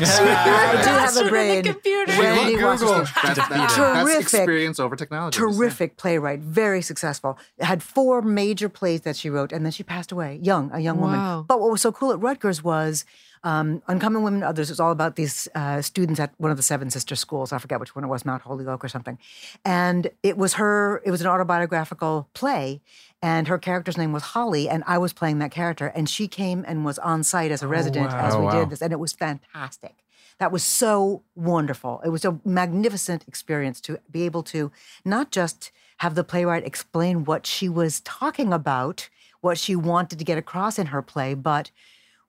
do 0.85 0.91
have 0.91 1.17
a 1.17 1.29
brain. 1.29 1.65
the 1.65 1.73
computer. 1.73 2.13
Wendy 2.17 2.55
Wasserstein. 2.63 3.13
That's, 3.23 3.49
that's, 3.49 3.49
that's 3.49 3.75
Terrific. 3.75 4.23
experience 4.23 4.79
over 4.79 4.95
technology. 4.95 5.37
Terrific 5.37 5.97
playwright, 5.97 6.39
very 6.39 6.81
successful. 6.81 7.37
Had 7.59 7.83
four 7.83 8.23
major 8.23 8.69
plays 8.69 9.01
that 9.01 9.17
she 9.17 9.29
wrote, 9.31 9.51
and 9.53 9.65
then 9.65 9.73
she 9.73 9.83
passed 9.83 10.13
away 10.13 10.39
young, 10.43 10.71
a 10.73 10.79
young 10.79 11.01
woman. 11.01 11.45
But 11.49 11.61
what 11.61 11.73
was 11.73 11.81
so 11.81 11.91
cool 11.91 12.13
at 12.13 12.21
Rutgers 12.21 12.63
was 12.63 13.05
um, 13.45 13.83
Uncommon 13.89 14.23
Women 14.23 14.43
Others. 14.43 14.71
It 14.71 14.73
was 14.73 14.81
all 14.81 14.93
about 14.93 15.17
these 15.17 15.49
uh, 15.55 15.83
students 15.83 16.21
at 16.21 16.33
one 16.39 16.51
of 16.51 16.57
the 16.57 16.63
Seven 16.63 16.91
Sister 16.91 17.17
schools. 17.17 17.53
I 17.53 17.59
forget 17.59 17.81
which 17.81 17.95
one 17.95 18.05
it 18.05 18.09
was, 18.09 18.25
Mount 18.25 18.43
Holyoke 18.43 18.85
or 18.85 18.89
something. 18.89 19.19
And 19.65 20.11
it 20.23 20.37
was 20.37 20.55
her. 20.55 21.03
It 21.05 21.11
was 21.11 21.21
an 21.21 21.27
autobiographical 21.27 22.29
play, 22.35 22.81
and 23.21 23.49
her 23.49 23.59
character's 23.59 23.99
name 23.99 24.13
was 24.13 24.23
Holly, 24.23 24.69
and 24.69 24.85
I 24.87 24.99
was 24.99 25.13
playing 25.13 25.39
that 25.41 25.51
character. 25.51 25.87
And 25.89 26.09
she 26.09 26.29
came 26.29 26.65
and 26.67 26.85
was 26.85 26.99
on 26.99 27.23
site 27.23 27.51
as 27.51 27.63
a 27.63 27.69
resident 27.69 28.13
as 28.13 28.35
wow. 28.35 28.41
we 28.41 28.47
Oh, 28.47 28.49
wow. 28.49 28.61
did 28.61 28.71
this, 28.71 28.83
and 28.83 28.93
it 28.93 28.99
was 29.01 29.13
fantastic. 29.13 29.97
That 30.39 30.51
was 30.51 30.65
so 30.65 31.23
wonderful. 31.37 32.01
It 32.05 32.09
was 32.09 32.25
a 32.25 32.41
magnificent 32.45 33.25
experience 33.29 33.81
to 33.83 34.01
be 34.11 34.23
able 34.23 34.43
to 34.45 34.73
not 35.05 35.31
just 35.31 35.71
have 35.99 36.15
the 36.17 36.25
playwright 36.25 36.67
explain 36.67 37.25
what 37.25 37.47
she 37.47 37.69
was 37.69 38.01
talking 38.01 38.53
about, 38.53 39.09
what 39.41 39.57
she 39.59 39.77
wanted 39.77 40.19
to 40.19 40.25
get 40.25 40.39
across 40.39 40.79
in 40.79 40.87
her 40.87 41.03
play, 41.03 41.35
but 41.35 41.71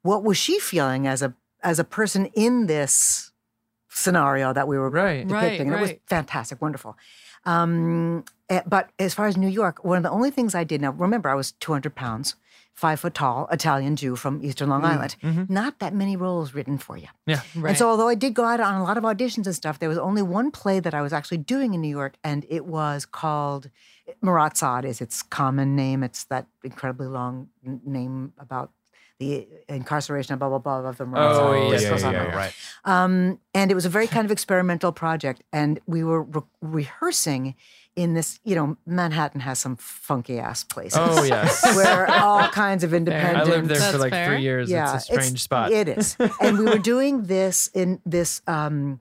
what 0.04 0.24
was 0.24 0.38
she 0.38 0.60
feeling 0.60 1.08
as 1.08 1.22
a 1.22 1.34
as 1.64 1.80
a 1.80 1.84
person 1.84 2.28
in 2.36 2.68
this 2.68 3.32
scenario 3.90 4.52
that 4.54 4.68
we 4.68 4.78
were 4.78 4.90
Right. 4.90 5.26
depicting. 5.28 5.32
Right, 5.34 5.60
And 5.62 5.74
it 5.74 5.82
was 5.82 5.94
fantastic, 6.08 6.62
wonderful. 6.62 6.98
Um, 7.46 8.24
eh, 8.50 8.62
but 8.66 8.90
as 9.00 9.14
far 9.14 9.28
as 9.28 9.38
New 9.38 9.48
York, 9.48 9.84
one 9.84 9.98
of 9.98 10.04
the 10.04 10.10
only 10.10 10.32
things 10.32 10.56
I 10.56 10.64
did 10.64 10.82
now, 10.82 10.92
remember, 10.92 11.30
I 11.30 11.36
was 11.36 11.52
200 11.54 11.94
pounds, 11.96 12.36
five 12.74 13.00
foot 13.00 13.14
tall, 13.14 13.48
Italian 13.52 13.96
Jew 13.96 14.16
from 14.16 14.44
Eastern 14.44 14.70
Long 14.70 14.84
Island. 14.84 15.16
Not 15.50 15.80
that 15.80 15.94
many 15.94 16.16
roles 16.16 16.54
written 16.54 16.78
for 16.78 16.98
you. 16.98 17.08
Yeah. 17.28 17.42
Right. 17.56 17.70
And 17.70 17.78
so, 17.78 17.88
although 17.90 18.08
I 18.10 18.16
did 18.16 18.34
go 18.34 18.44
out 18.46 18.60
on 18.60 18.74
a 18.76 18.84
lot 18.84 18.98
of 18.98 19.04
auditions 19.04 19.46
and 19.46 19.56
stuff, 19.56 19.78
there 19.80 19.90
was 19.90 19.98
only 19.98 20.22
one 20.22 20.52
play 20.52 20.80
that 20.80 20.94
I 20.94 21.02
was 21.02 21.14
actually 21.14 21.38
doing 21.38 21.74
in 21.74 21.82
New 21.82 21.90
York, 21.90 22.16
and 22.24 22.46
it 22.50 22.66
was 22.66 23.06
called 23.06 23.70
Marat/Sade 24.22 24.86
is 24.86 25.02
its 25.02 25.22
common 25.22 25.76
name. 25.76 26.04
It's 26.04 26.24
that 26.26 26.48
incredibly 26.64 27.08
long 27.08 27.50
name 27.86 28.34
about 28.40 28.72
the 29.20 29.48
incarceration 29.70 30.38
blah 30.38 30.50
blah 30.50 30.58
blah 30.60 30.80
of 30.90 30.98
the 30.98 31.06
Marat 31.06 31.36
Oh, 31.36 31.72
Sade. 31.72 31.82
yeah, 31.82 31.90
yeah, 31.98 32.12
yeah, 32.12 32.12
yeah. 32.28 32.36
Right. 32.36 32.54
Um, 32.86 33.40
and 33.54 33.72
it 33.72 33.76
was 33.76 33.86
a 33.86 33.90
very 33.90 34.08
kind 34.08 34.26
of 34.26 34.32
experimental 34.32 34.92
project, 34.92 35.44
and 35.54 35.80
we 35.86 36.04
were 36.04 36.24
re- 36.24 36.42
rehearsing 36.62 37.56
in 37.96 38.16
this. 38.16 38.40
You 38.44 38.56
know, 38.56 38.78
Manhattan 38.86 39.42
has 39.42 39.60
some 39.60 39.76
funky 39.78 40.40
ass 40.40 40.64
places. 40.64 40.98
Oh 41.02 41.24
yes. 41.36 41.64
Where 41.76 42.10
all 42.10 42.48
kinds 42.50 42.84
of 42.84 42.94
independent. 42.94 43.38
I 43.48 43.50
lived 43.50 43.70
there 43.70 43.92
for 43.92 43.98
like 44.00 44.12
fair. 44.12 44.28
three 44.28 44.42
years. 44.42 44.70
Yeah, 44.70 44.96
it's 44.96 45.10
a 45.10 45.14
strange 45.14 45.42
spot. 45.44 45.72
It 45.72 45.88
is, 45.88 46.18
and 46.42 46.58
we 46.58 46.66
were 46.66 46.80
doing 46.80 47.24
this 47.28 47.70
in 47.74 48.02
this 48.06 48.42
um, 48.48 49.00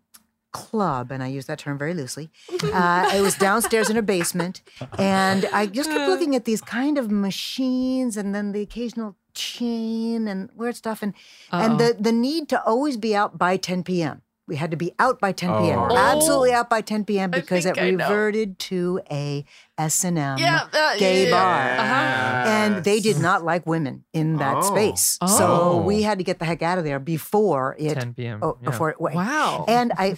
club, 0.52 1.10
and 1.10 1.22
I 1.22 1.28
use 1.28 1.46
that 1.46 1.58
term 1.58 1.78
very 1.78 1.94
loosely. 1.94 2.30
Uh, 2.62 3.10
it 3.14 3.22
was 3.22 3.34
downstairs 3.36 3.88
in 3.88 3.96
a 3.96 4.02
basement, 4.02 4.60
and 4.98 5.46
I 5.52 5.66
just 5.66 5.90
kept 5.90 6.08
looking 6.10 6.36
at 6.36 6.44
these 6.44 6.60
kind 6.60 6.98
of 6.98 7.10
machines, 7.10 8.16
and 8.18 8.34
then 8.34 8.52
the 8.52 8.60
occasional 8.60 9.16
chain 9.34 10.28
and 10.28 10.50
weird 10.54 10.76
stuff, 10.76 11.02
and 11.02 11.14
and 11.50 11.78
the 11.80 11.96
the 11.98 12.12
need 12.12 12.48
to 12.50 12.62
always 12.64 12.96
be 12.96 13.14
out 13.16 13.38
by 13.38 13.56
10 13.56 13.82
p.m. 13.84 14.22
We 14.48 14.56
had 14.56 14.72
to 14.72 14.76
be 14.76 14.92
out 14.98 15.20
by 15.20 15.30
10 15.32 15.48
p.m. 15.62 15.78
Oh. 15.78 15.96
Absolutely 15.96 16.52
out 16.52 16.68
by 16.68 16.80
10 16.80 17.04
p.m. 17.04 17.30
Because 17.30 17.64
it 17.64 17.78
I 17.78 17.90
know. 17.92 18.04
reverted 18.08 18.58
to 18.70 19.00
a 19.10 19.44
S 19.78 20.02
and 20.04 20.18
M 20.18 20.36
Yeah, 20.38 20.66
uh, 20.72 20.96
gay 20.98 21.24
yeah, 21.26 21.30
bar 21.30 21.84
Uh-huh. 21.84 22.50
and 22.50 22.84
they 22.84 22.98
did 22.98 23.18
not 23.20 23.44
like 23.44 23.66
women 23.66 24.04
in 24.12 24.38
that 24.38 24.56
Oh. 24.58 24.60
space. 24.62 25.16
Oh. 25.22 25.26
So 25.38 25.80
we 25.82 26.02
had 26.02 26.18
to 26.18 26.24
get 26.24 26.40
the 26.40 26.44
heck 26.44 26.60
out 26.60 26.76
of 26.76 26.84
there 26.84 26.98
before 26.98 27.76
it. 27.78 27.94
10 27.94 28.14
p.m. 28.14 28.40
Oh, 28.42 28.58
yeah. 28.60 28.68
before 28.68 28.90
it 28.90 29.00
went. 29.00 29.14
Wow. 29.16 29.64
And 29.68 29.92
I, 29.96 30.16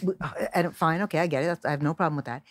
and 0.55 0.75
fine, 0.75 1.03
okay, 1.03 1.19
I 1.21 1.27
get 1.27 1.45
it. 1.45 1.59
I 1.65 1.71
have 1.71 1.83
no 1.83 1.93
problem 1.93 2.17
with 2.17 2.25
that. 2.25 2.43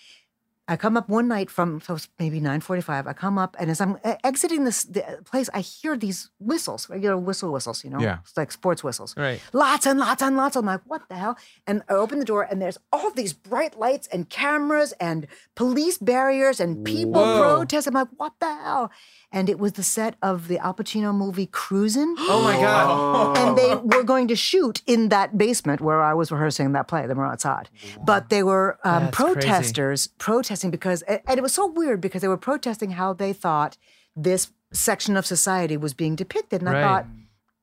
I 0.66 0.78
come 0.78 0.95
up 0.95 1.09
one 1.09 1.28
night 1.28 1.49
from 1.49 1.82
so 1.82 1.97
maybe 2.20 2.39
nine 2.39 2.61
forty-five. 2.61 3.05
I 3.05 3.11
come 3.11 3.38
up, 3.38 3.57
and 3.59 3.70
as 3.70 3.82
I'm 3.82 3.97
uh, 4.03 4.16
exiting 4.24 4.64
this 4.64 4.86
the 4.86 5.20
place, 5.26 5.49
I 5.53 5.59
hear 5.59 5.97
these 5.97 6.30
whistles, 6.39 6.89
regular 6.89 7.18
whistle 7.18 7.51
whistles. 7.51 7.84
You 7.84 7.89
know, 7.89 7.99
Yeah. 7.99 8.20
it's 8.22 8.38
like 8.38 8.49
sports 8.51 8.82
whistles. 8.82 9.14
Right. 9.18 9.41
Lots 9.51 9.86
and 9.86 9.99
lots 9.99 10.22
and 10.22 10.38
lots. 10.38 10.55
I'm 10.55 10.66
like, 10.66 10.80
what 10.86 11.01
the 11.09 11.16
hell? 11.16 11.38
And 11.68 11.84
I 11.89 11.93
open 11.95 12.20
the 12.20 12.26
door, 12.26 12.43
and 12.49 12.61
there's 12.61 12.78
all 12.93 13.11
these 13.11 13.34
bright 13.34 13.78
lights 13.78 14.07
and 14.07 14.30
cameras 14.30 14.93
and 15.01 15.28
police 15.55 15.97
barriers 15.97 16.61
and 16.61 16.86
people 16.86 17.11
Whoa. 17.22 17.41
protest. 17.57 17.88
I'm 17.88 17.93
like, 17.95 18.07
what 18.16 18.32
the 18.39 18.53
hell? 18.53 18.89
And 19.34 19.49
it 19.49 19.59
was 19.59 19.74
the 19.74 19.84
set 19.84 20.16
of 20.22 20.47
the 20.47 20.59
Al 20.59 20.74
Pacino 20.76 21.14
movie 21.14 21.47
Cruising. 21.47 22.16
Oh 22.20 22.41
my 22.41 22.55
god. 22.55 23.38
and 23.41 23.57
they 23.57 23.76
were 23.97 24.03
going 24.03 24.28
to 24.30 24.36
shoot 24.36 24.82
in 24.88 25.09
that 25.09 25.38
basement 25.38 25.82
where 25.82 26.01
I 26.01 26.14
was 26.14 26.32
rehearsing 26.32 26.72
that 26.72 26.88
play, 26.88 27.05
the 27.05 27.16
Marat/Sade. 27.16 27.70
But 28.05 28.30
they 28.30 28.43
were 28.43 28.80
um, 28.86 29.11
crazy. 29.11 29.34
protesters 29.34 30.07
protesting 30.54 30.72
because, 30.72 31.01
and 31.04 31.38
it 31.38 31.41
was 31.41 31.54
so 31.54 31.66
weird 31.68 31.99
because 32.01 32.22
they 32.22 32.28
were 32.28 32.38
protesting 32.38 32.91
how 32.91 33.14
they 33.14 33.34
thought 33.34 33.78
this 34.16 34.51
section 34.72 35.18
of 35.18 35.26
society 35.26 35.78
was 35.78 35.93
being 35.93 36.16
depicted. 36.16 36.62
And 36.62 36.70
I 36.70 36.82
thought, 36.82 37.06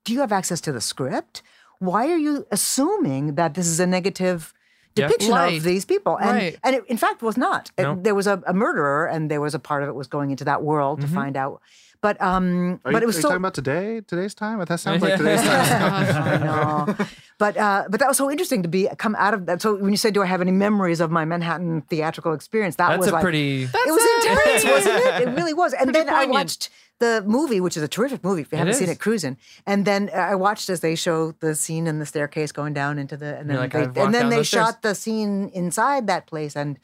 do 0.05 0.13
you 0.13 0.19
have 0.19 0.31
access 0.31 0.59
to 0.61 0.71
the 0.71 0.81
script? 0.81 1.41
Why 1.79 2.07
are 2.11 2.17
you 2.17 2.45
assuming 2.51 3.35
that 3.35 3.53
this 3.53 3.67
is 3.67 3.79
a 3.79 3.87
negative 3.87 4.53
Yeah. 4.95 5.07
depiction 5.07 5.31
Right. 5.33 5.57
of 5.57 5.63
these 5.63 5.85
people? 5.85 6.17
And, 6.17 6.29
Right. 6.37 6.59
and 6.63 6.75
it, 6.75 6.83
in 6.87 6.97
fact, 6.97 7.21
was 7.21 7.37
not. 7.37 7.71
It- 7.77 7.83
No. 7.83 7.95
there 7.95 8.13
was 8.15 8.27
a, 8.27 8.41
a 8.45 8.53
murderer, 8.53 9.05
and 9.07 9.31
there 9.31 9.39
was 9.41 9.55
a 9.55 9.59
part 9.59 9.83
of 9.83 9.89
it 9.89 9.95
was 9.95 10.07
going 10.07 10.31
into 10.31 10.43
that 10.45 10.61
world 10.63 10.99
Mm-hmm. 10.99 11.07
to 11.15 11.19
find 11.21 11.37
out. 11.37 11.61
But 12.01 12.19
um, 12.19 12.79
Are 12.83 12.91
but 12.91 12.91
you, 12.93 13.03
it 13.03 13.05
was 13.05 13.15
are 13.15 13.19
you 13.19 13.21
so 13.21 13.27
talking 13.29 13.41
about 13.45 13.53
today? 13.53 14.01
Today's 14.01 14.33
time? 14.33 14.57
That 14.59 14.79
sounds 14.79 15.01
like 15.05 15.17
today's 15.17 15.41
time. 15.51 16.23
I 16.33 16.37
know. 16.47 17.05
But 17.41 17.57
uh, 17.57 17.85
but 17.89 17.99
that 18.01 18.07
was 18.07 18.17
so 18.17 18.29
interesting 18.29 18.61
to 18.61 18.69
be 18.69 18.87
come 19.03 19.15
out 19.17 19.33
of 19.33 19.41
that. 19.47 19.61
So 19.63 19.75
when 19.75 19.89
you 19.91 19.97
said, 19.97 20.13
"Do 20.13 20.21
I 20.21 20.27
have 20.27 20.41
any 20.41 20.51
memories 20.67 20.99
of 21.01 21.09
my 21.09 21.25
Manhattan 21.25 21.81
theatrical 21.89 22.33
experience?" 22.33 22.75
That 22.75 22.89
That's 22.89 22.99
was 22.99 23.07
a 23.09 23.13
like 23.13 23.23
pretty. 23.23 23.63
it 23.63 23.91
was 23.97 24.05
intense, 24.25 24.63
wasn't 24.75 24.95
it? 25.05 25.27
It 25.27 25.31
really 25.39 25.55
was. 25.61 25.73
And 25.73 25.85
Pretty 25.91 26.05
then 26.05 26.13
I 26.13 26.25
watched 26.25 26.69
the 26.99 27.23
movie, 27.25 27.59
which 27.59 27.75
is 27.77 27.81
a 27.81 27.87
terrific 27.87 28.23
movie. 28.23 28.43
If 28.43 28.51
you 28.51 28.57
It 28.57 28.59
haven't 28.59 28.75
seen 28.75 28.89
it, 28.89 28.99
Cruising. 28.99 29.37
And 29.65 29.85
then 29.85 30.11
I 30.13 30.35
watched 30.35 30.69
as 30.69 30.81
they 30.81 30.93
show 30.95 31.31
the 31.39 31.55
scene 31.55 31.87
in 31.87 31.97
the 31.97 32.05
staircase 32.05 32.51
going 32.51 32.73
down 32.75 32.99
into 32.99 33.17
the, 33.17 33.31
and 33.39 33.49
then 33.49 33.57
like, 33.57 33.71
they, 33.73 33.85
and 33.85 33.95
then 33.95 34.11
down 34.11 34.29
they 34.29 34.35
those 34.35 34.47
stairs." 34.49 34.67
shot 34.67 34.81
the 34.83 34.93
scene 34.93 35.49
inside 35.61 36.05
that 36.05 36.27
place, 36.27 36.55
and 36.55 36.77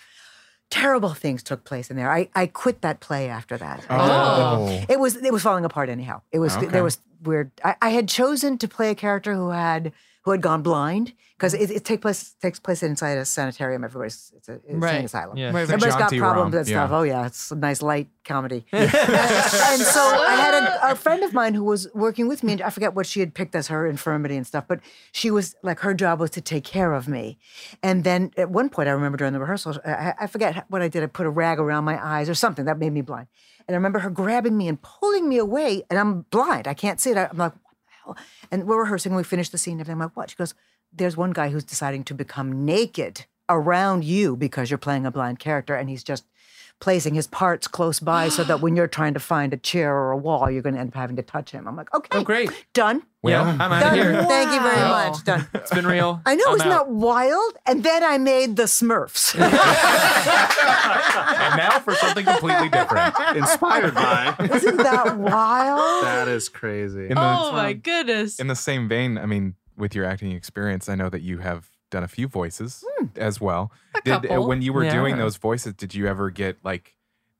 terrible 0.70 1.14
things 1.14 1.44
took 1.44 1.64
place 1.66 1.92
in 1.92 1.98
there. 1.98 2.12
I, 2.12 2.30
I 2.36 2.48
quit 2.48 2.82
that 2.82 3.00
play 3.00 3.30
after 3.30 3.58
that. 3.58 3.86
Oh. 3.92 4.84
It 4.90 5.00
was 5.00 5.16
it 5.18 5.32
was 5.32 5.44
falling 5.44 5.66
apart 5.66 5.90
anyhow. 5.90 6.22
It 6.32 6.40
was 6.40 6.58
Okay. 6.58 6.66
there 6.66 6.84
was 6.84 6.98
weird. 7.24 7.52
I, 7.64 7.76
I 7.82 7.90
had 7.90 8.08
chosen 8.10 8.58
to 8.58 8.68
play 8.68 8.90
a 8.90 8.96
character 8.96 9.34
who 9.36 9.50
had 9.50 9.94
who 10.28 10.32
had 10.32 10.42
gone 10.42 10.62
blind 10.62 11.14
because 11.38 11.54
mm. 11.54 11.62
it, 11.62 11.72
it 11.72 11.86
take 11.86 12.02
place 12.02 12.36
takes 12.42 12.60
place 12.60 12.84
inside 12.84 13.18
a 13.18 13.24
sanitarium. 13.24 13.86
Everybody's 13.86 14.34
it's 14.36 14.50
a 14.50 14.56
it's 14.56 14.74
Right. 14.74 14.96
an 14.96 15.06
asylum. 15.06 15.38
Yeah. 15.38 15.46
Right, 15.46 15.54
right. 15.54 15.62
Everybody's 15.64 15.94
John 15.94 16.00
got 16.02 16.12
problems 16.12 16.54
Rom, 16.54 16.60
and 16.60 16.68
stuff. 16.68 16.90
yeah. 16.90 16.98
Oh 16.98 17.04
yeah, 17.04 17.26
it's 17.26 17.50
a 17.50 17.56
nice 17.56 17.82
light 17.82 18.10
comedy. 18.26 18.66
and 18.74 18.92
so 18.92 20.02
I 20.02 20.36
had 20.36 20.54
a, 20.54 20.92
a 20.92 20.96
friend 20.96 21.24
of 21.24 21.34
mine 21.34 21.54
who 21.54 21.64
was 21.64 21.88
working 21.94 22.28
with 22.28 22.44
me, 22.44 22.52
and 22.52 22.62
I 22.62 22.70
forget 22.72 22.94
what 22.94 23.06
she 23.06 23.22
had 23.22 23.34
picked 23.34 23.56
as 23.56 23.70
her 23.70 23.88
infirmity 23.88 24.36
and 24.36 24.46
stuff, 24.46 24.66
but 24.68 24.82
she 25.14 25.32
was 25.32 25.56
like 25.64 25.80
her 25.80 25.94
job 25.94 26.20
was 26.20 26.30
to 26.32 26.42
take 26.42 26.66
care 26.66 26.92
of 26.92 27.08
me. 27.08 27.38
And 27.82 28.04
then 28.04 28.32
at 28.36 28.50
one 28.50 28.68
point, 28.68 28.90
I 28.90 28.92
remember 28.92 29.18
during 29.18 29.32
the 29.32 29.40
rehearsals, 29.40 29.80
I, 29.86 30.14
I 30.20 30.28
forget 30.28 30.66
what 30.68 30.82
I 30.82 30.90
did. 30.90 31.04
I 31.04 31.06
put 31.06 31.26
a 31.26 31.30
rag 31.30 31.58
around 31.58 31.86
my 31.86 32.06
eyes 32.06 32.28
or 32.28 32.36
something 32.36 32.66
that 32.66 32.80
made 32.80 32.92
me 32.92 33.02
blind. 33.02 33.28
And 33.66 33.76
I 33.76 33.78
remember 33.78 34.00
her 34.00 34.10
grabbing 34.10 34.58
me 34.58 34.68
and 34.68 34.82
pulling 34.82 35.30
me 35.30 35.38
away, 35.38 35.84
and 35.90 35.98
I'm 35.98 36.24
blind. 36.32 36.68
I 36.68 36.74
can't 36.74 37.00
see 37.00 37.12
it. 37.12 37.18
I- 37.18 37.30
I'm 37.32 37.38
like, 37.38 37.54
And 38.52 38.68
we're 38.68 38.82
rehearsing. 38.82 39.12
And 39.12 39.18
we 39.18 39.24
finish 39.24 39.50
the 39.50 39.58
scene. 39.58 39.80
And. 39.80 39.90
I'm 39.90 40.00
like, 40.00 40.16
what? 40.16 40.30
She 40.30 40.36
goes, 40.36 40.54
there's 40.94 41.18
one 41.18 41.32
guy 41.32 41.50
who's 41.50 41.64
deciding 41.64 42.04
to 42.06 42.14
become 42.14 42.66
naked 42.66 43.26
around 43.50 44.04
you 44.04 44.36
because 44.36 44.70
you're 44.70 44.78
playing 44.78 45.06
a 45.06 45.12
blind 45.12 45.40
character, 45.40 45.76
and 45.76 45.90
he's 45.90 46.04
just 46.04 46.26
placing 46.80 47.16
his 47.16 47.26
parts 47.28 47.68
close 47.68 48.00
by 48.00 48.30
so 48.30 48.44
that 48.44 48.62
when 48.62 48.76
you're 48.76 48.88
trying 48.88 49.16
to 49.16 49.20
find 49.20 49.52
a 49.52 49.58
chair 49.58 49.96
or 49.96 50.12
a 50.12 50.18
wall, 50.18 50.50
you're 50.52 50.62
going 50.62 50.76
to 50.76 50.80
end 50.82 50.90
up 50.92 50.96
having 50.96 51.16
to 51.16 51.24
touch 51.24 51.50
him. 51.52 51.68
I'm 51.68 51.76
like, 51.76 51.92
okay, 51.94 52.20
Oh, 52.20 52.24
great. 52.24 52.52
done. 52.74 53.02
Yeah, 53.24 53.42
Well, 53.42 53.50
I'm 53.60 53.62
out 53.62 53.72
of 53.74 53.80
Done. 53.82 53.94
here. 53.96 54.24
Thank 54.26 54.54
you 54.54 54.60
very 54.62 54.76
Wow. 54.76 55.10
much. 55.10 55.24
Done. 55.24 55.48
It's 55.56 55.72
been 55.74 55.88
real. 55.88 56.22
I 56.26 56.36
know, 56.36 56.46
I'm 56.50 56.56
isn't 56.56 56.68
out. 56.72 56.86
that 56.86 56.90
wild? 56.94 57.54
And 57.66 57.84
then 57.84 58.04
I 58.04 58.18
made 58.20 58.56
the 58.58 58.64
Smurfs. 58.64 59.34
and 59.42 59.52
now 61.58 61.80
for 61.80 61.96
something 61.96 62.26
completely 62.26 62.70
different. 62.70 63.16
Inspired 63.36 63.96
by. 63.96 64.36
isn't 64.54 64.78
that 64.78 65.18
wild? 65.18 66.04
That 66.06 66.28
is 66.28 66.48
crazy. 66.50 67.08
The, 67.08 67.16
Oh 67.20 67.52
my 67.54 67.74
goodness. 67.74 68.40
in 68.40 68.48
the 68.48 68.56
same 68.56 68.88
vein, 68.88 69.18
I 69.18 69.26
mean, 69.26 69.56
with 69.76 69.96
your 69.96 70.06
acting 70.06 70.32
experience, 70.32 70.88
I 70.90 70.96
know 70.96 71.10
that 71.10 71.22
you 71.22 71.40
have 71.40 71.70
done 71.90 72.04
a 72.04 72.08
few 72.08 72.28
voices 72.28 72.84
Hmm. 72.98 73.06
as 73.16 73.40
well. 73.42 73.72
A 73.96 74.02
did 74.02 74.12
uh, 74.14 74.20
couple. 74.22 74.48
when 74.48 74.62
you 74.62 74.74
were 74.74 74.90
doing 74.90 75.18
those 75.18 75.38
voices, 75.38 75.74
did 75.74 75.94
you 75.96 76.08
ever 76.08 76.30
get 76.30 76.58
like 76.64 76.96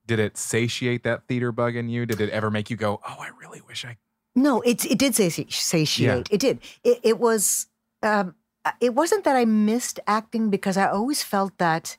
did 0.06 0.18
it 0.18 0.36
satiate 0.38 1.02
that 1.04 1.24
theater 1.28 1.52
bug 1.52 1.76
in 1.76 1.88
you? 1.88 2.06
Did 2.06 2.20
it 2.20 2.30
ever 2.30 2.50
make 2.50 2.70
you 2.70 2.76
go, 2.76 3.00
"Oh, 3.06 3.16
I 3.20 3.28
really 3.40 3.60
wish 3.68 3.84
I 3.84 3.96
No, 4.34 4.60
it 4.62 4.84
it 4.86 4.98
did 4.98 5.14
sati- 5.14 5.46
satiate. 5.50 6.28
It 6.30 6.40
did. 6.40 6.60
It, 6.84 7.00
it 7.02 7.18
was. 7.18 7.66
Um, 8.02 8.34
it 8.80 8.94
wasn't 8.94 9.24
that 9.24 9.36
I 9.36 9.44
missed 9.44 10.00
acting 10.06 10.50
because 10.50 10.76
I 10.76 10.88
always 10.88 11.22
felt 11.22 11.56
that 11.58 11.96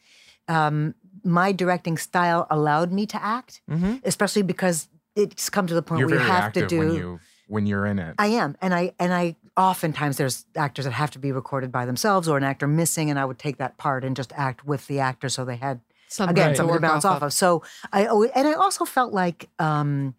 um, 0.47 0.93
my 1.23 1.51
directing 1.51 1.97
style 1.97 2.47
allowed 2.49 2.91
me 2.91 3.05
to 3.07 3.21
act, 3.23 3.61
Mhm. 3.69 4.01
especially 4.05 4.43
because 4.43 4.87
it's 5.15 5.49
come 5.49 5.67
to 5.67 5.73
the 5.73 5.81
point 5.81 5.99
you're 5.99 6.09
where 6.09 6.19
you 6.19 6.25
have 6.25 6.53
to 6.53 6.65
do. 6.65 6.79
when 6.79 6.93
you 6.93 7.19
when 7.47 7.65
you're 7.67 7.85
in 7.85 7.99
it." 7.99 8.15
I 8.17 8.27
am, 8.27 8.55
and 8.61 8.73
I 8.73 8.93
and 8.99 9.13
I 9.13 9.35
oftentimes 9.60 10.18
there's 10.18 10.45
actors 10.55 10.86
that 10.86 10.91
have 10.91 11.12
to 11.12 11.20
be 11.20 11.32
recorded 11.32 11.72
by 11.72 11.86
themselves 11.86 12.28
or 12.28 12.38
an 12.38 12.43
actor 12.43 12.68
missing, 12.68 13.10
and 13.10 13.20
I 13.20 13.26
would 13.26 13.38
take 13.38 13.57
that 13.57 13.78
part 13.78 14.03
and 14.03 14.16
just 14.16 14.32
act 14.36 14.66
with 14.66 14.88
the 14.88 14.99
actor 14.99 15.30
so 15.30 15.43
they 15.45 15.57
had 15.57 15.82
Something 16.07 16.32
again 16.38 16.49
to 16.51 16.55
something 16.55 16.68
to 16.70 16.74
work 16.74 16.82
bounce 16.82 17.05
off 17.05 17.18
off 17.18 17.24
of. 17.24 17.34
So 17.34 17.64
I 17.91 18.05
always, 18.05 18.32
and 18.34 18.47
I 18.47 18.53
also 18.53 18.86
felt 18.86 19.14
like 19.14 19.49
um, 19.60 20.16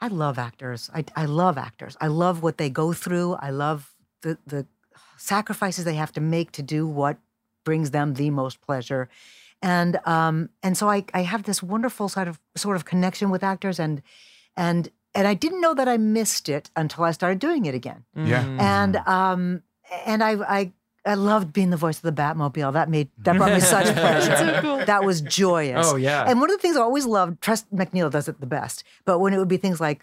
I 0.00 0.08
love 0.08 0.38
actors. 0.38 0.88
I 0.94 1.04
I 1.14 1.26
love 1.26 1.58
actors. 1.58 1.96
I 2.00 2.06
love 2.06 2.42
what 2.42 2.56
they 2.56 2.70
go 2.70 2.92
through. 2.92 3.34
I 3.34 3.50
love 3.50 3.92
the 4.22 4.38
the 4.46 4.66
sacrifices 5.18 5.84
they 5.84 5.96
have 5.96 6.12
to 6.12 6.20
make 6.20 6.52
to 6.52 6.62
do 6.62 6.86
what 6.86 7.18
brings 7.64 7.90
them 7.90 8.14
the 8.14 8.30
most 8.30 8.62
pleasure. 8.62 9.08
And 9.60 10.00
um 10.06 10.48
and 10.62 10.76
so 10.76 10.88
I 10.88 11.04
I 11.12 11.22
have 11.22 11.42
this 11.42 11.62
wonderful 11.62 12.08
sort 12.08 12.28
of 12.28 12.40
sort 12.56 12.76
of 12.76 12.84
connection 12.84 13.30
with 13.30 13.44
actors 13.44 13.78
and 13.78 14.02
and 14.56 14.90
and 15.14 15.26
I 15.26 15.34
didn't 15.34 15.60
know 15.60 15.74
that 15.74 15.88
I 15.88 15.96
missed 15.96 16.48
it 16.48 16.70
until 16.76 17.04
I 17.04 17.10
started 17.12 17.38
doing 17.38 17.66
it 17.66 17.74
again. 17.74 18.04
Yeah. 18.16 18.44
And 18.58 18.96
um 19.06 19.62
and 20.06 20.22
I 20.22 20.32
I 20.60 20.72
I 21.06 21.14
loved 21.14 21.52
being 21.52 21.70
the 21.70 21.76
voice 21.78 21.96
of 21.96 22.02
the 22.02 22.12
Batmobile. 22.12 22.72
That 22.74 22.88
made 22.90 23.08
that 23.18 23.36
brought 23.36 23.52
me 23.52 23.60
such 23.60 23.86
pleasure. 23.96 24.36
so 24.36 24.60
cool. 24.60 24.84
That 24.84 25.04
was 25.04 25.20
joyous. 25.22 25.86
Oh 25.88 25.96
yeah. 25.96 26.24
And 26.28 26.40
one 26.40 26.50
of 26.50 26.56
the 26.56 26.62
things 26.62 26.76
I 26.76 26.80
always 26.82 27.06
loved, 27.06 27.40
Tress 27.40 27.64
MacNeille 27.72 28.10
does 28.10 28.28
it 28.28 28.40
the 28.40 28.46
best, 28.46 28.84
but 29.04 29.18
when 29.18 29.32
it 29.32 29.38
would 29.38 29.48
be 29.48 29.56
things 29.56 29.80
like, 29.80 30.02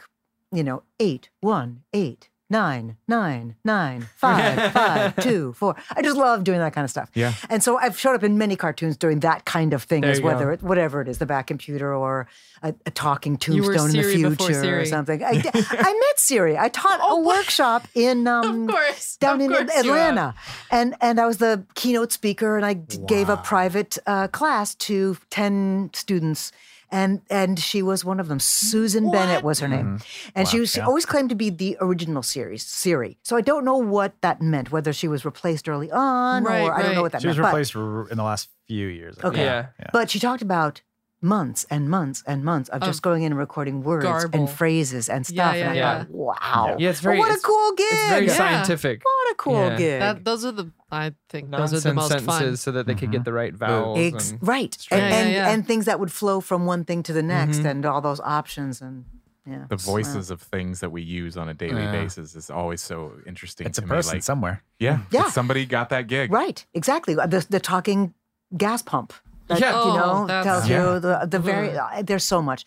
you 0.51 0.63
know, 0.63 0.83
eight, 0.99 1.29
one, 1.41 1.83
eight, 1.93 2.29
nine, 2.49 2.97
nine, 3.07 3.55
nine, 3.63 4.07
five, 4.15 4.71
five, 4.71 5.15
two, 5.17 5.53
four. 5.53 5.75
I 5.95 6.01
just 6.01 6.17
love 6.17 6.43
doing 6.43 6.59
that 6.59 6.73
kind 6.73 6.85
of 6.85 6.89
stuff. 6.91 7.09
Yeah. 7.13 7.33
And 7.49 7.61
so 7.61 7.77
I've 7.77 7.99
showed 7.99 8.15
up 8.15 8.23
in 8.23 8.37
many 8.37 8.55
cartoons 8.55 8.97
doing 8.97 9.19
that 9.21 9.45
kind 9.45 9.73
of 9.73 9.83
thing, 9.83 10.01
There 10.01 10.11
as 10.11 10.21
whether 10.21 10.51
it, 10.51 10.63
whatever 10.63 11.01
it 11.01 11.07
is, 11.07 11.17
the 11.17 11.25
back 11.25 11.47
computer 11.47 11.93
or 11.93 12.27
a, 12.63 12.73
a 12.85 12.91
talking 12.91 13.37
tombstone 13.37 13.89
in 13.89 13.97
the 13.97 14.35
future 14.35 14.79
or 14.79 14.85
something. 14.85 15.23
I, 15.23 15.41
I 15.53 15.93
met 15.93 16.19
Siri. 16.19 16.57
I 16.57 16.69
taught 16.69 16.99
a 17.03 17.19
workshop 17.21 17.87
in 17.93 18.27
um, 18.27 18.63
of 18.69 18.75
course. 18.75 19.17
down 19.17 19.41
in. 19.41 19.51
Atlanta, 19.53 20.35
and 20.71 20.95
and 21.01 21.19
I 21.19 21.25
was 21.25 21.37
the 21.37 21.65
keynote 21.75 22.11
speaker, 22.11 22.57
and 22.57 22.65
I 22.65 22.73
d- 22.73 22.99
gave 23.07 23.29
a 23.29 23.37
private 23.37 23.97
uh, 24.05 24.27
class 24.27 24.75
to 24.75 25.17
ten 25.29 25.89
students, 25.93 26.51
and 26.91 27.21
and 27.29 27.59
she 27.59 27.81
was 27.81 28.03
one 28.05 28.19
of 28.19 28.27
them. 28.27 28.39
Susan 28.39 29.11
Bennett 29.11 29.43
was 29.43 29.59
her 29.59 29.67
name, 29.67 29.99
mm-hmm. 29.99 30.29
and 30.35 30.47
she 30.47 30.59
was 30.59 30.71
she 30.71 30.79
yeah. 30.79 30.85
always 30.88 31.05
claimed 31.05 31.29
to 31.29 31.35
be 31.35 31.49
the 31.49 31.77
original 31.81 32.23
series 32.23 32.65
Siri. 32.65 33.17
So 33.23 33.35
I 33.35 33.41
don't 33.41 33.65
know 33.65 33.77
what 33.77 34.13
that 34.21 34.41
meant, 34.41 34.71
whether 34.71 34.93
she 34.93 35.07
was 35.07 35.25
replaced 35.25 35.67
early 35.69 35.91
on, 35.91 36.43
Right, 36.43 36.61
or 36.63 36.73
I 36.73 36.81
don't 36.81 36.95
know 36.95 37.01
what 37.01 37.11
that 37.13 37.21
She 37.21 37.27
was 37.27 37.38
meant. 37.38 37.45
but- 37.45 37.57
replaced 37.57 37.75
r- 37.75 38.07
in 38.09 38.17
the 38.17 38.23
last 38.23 38.49
few 38.67 38.88
years. 38.88 39.17
I 39.23 39.27
Okay. 39.27 39.38
think. 39.38 39.67
Yeah. 39.79 39.89
but 39.93 40.09
she 40.09 40.19
talked 40.19 40.41
about 40.41 40.81
months 41.19 41.65
and 41.71 41.89
months 41.89 42.23
and 42.27 42.43
months 42.45 42.69
of 42.69 42.81
just 42.83 43.01
going 43.01 43.23
in 43.23 43.31
and 43.31 43.39
recording 43.39 43.81
words 43.83 44.05
garble. 44.05 44.39
and 44.39 44.47
phrases 44.49 45.09
and 45.09 45.25
stuff. 45.25 45.55
yeah, 45.55 45.61
and 45.63 45.69
I 45.71 45.73
yeah. 45.75 45.97
thought, 46.03 46.09
wow, 46.11 46.75
Yeah, 46.77 46.91
it's 46.91 46.99
very- 46.99 47.17
what 47.17 47.31
a 47.35 47.39
cool 47.41 47.71
gig! 47.73 47.88
It's 47.89 48.09
very 48.09 48.27
Yeah. 48.27 48.33
scientific. 48.38 49.01
What 49.28 49.32
a 49.32 49.36
cool 49.36 49.53
Yeah. 49.53 49.78
gig. 49.78 49.99
That, 49.99 50.25
those 50.25 50.45
are 50.45 50.51
the 50.51 50.71
I 50.91 51.13
think 51.30 51.51
those 51.51 51.73
are 51.73 51.80
the 51.82 51.93
most 51.93 52.07
sentences 52.09 52.39
fun. 52.39 52.57
so 52.57 52.71
that 52.71 52.86
they 52.88 52.95
could 52.95 53.11
get 53.11 53.25
the 53.25 53.34
right 53.34 53.53
vowels. 53.53 53.99
Ex- 53.99 54.32
and- 54.32 54.47
right. 54.47 54.78
And, 54.89 55.01
yeah, 55.01 55.17
and, 55.19 55.32
yeah. 55.34 55.49
and 55.51 55.67
things 55.67 55.86
that 55.86 55.99
would 55.99 56.11
flow 56.11 56.39
from 56.39 56.65
one 56.65 56.86
thing 56.86 57.03
to 57.03 57.13
the 57.13 57.21
next 57.23 57.59
Mhm. 57.59 57.65
and 57.71 57.86
all 57.86 57.99
those 58.01 58.21
options 58.21 58.82
and 58.82 59.03
yeah. 59.45 59.65
the 59.69 59.78
So, 59.78 59.91
voices 59.91 60.32
of 60.32 60.41
things 60.41 60.80
that 60.80 60.91
we 60.91 61.01
use 61.01 61.36
on 61.36 61.49
a 61.49 61.53
daily 61.53 61.82
Yeah. 61.84 61.91
basis 61.91 62.36
is 62.36 62.49
always 62.49 62.80
so 62.82 63.11
interesting 63.25 63.67
It's 63.67 63.78
a 63.78 63.82
to 63.82 63.88
person 63.88 64.11
me. 64.13 64.17
Like, 64.17 64.23
somewhere. 64.23 64.63
yeah, 64.80 64.99
Yeah. 65.11 65.25
it's 65.25 65.34
somebody 65.34 65.65
got 65.65 65.89
that 65.89 66.07
gig. 66.07 66.32
Right. 66.32 66.65
Exactly. 66.73 67.15
The 67.15 67.45
the 67.49 67.59
talking 67.59 68.13
gas 68.55 68.82
pump. 68.82 69.11
That, 69.47 69.59
Yeah. 69.59 69.71
you 69.71 69.78
Oh, 69.91 69.97
know, 69.97 70.28
that's- 70.28 70.45
tells 70.45 70.69
Yeah. 70.69 70.93
you 70.93 70.99
the 71.01 71.28
the 71.30 71.39
very 71.39 71.78
uh, 71.78 72.01
there's 72.01 72.23
so 72.23 72.41
much. 72.41 72.65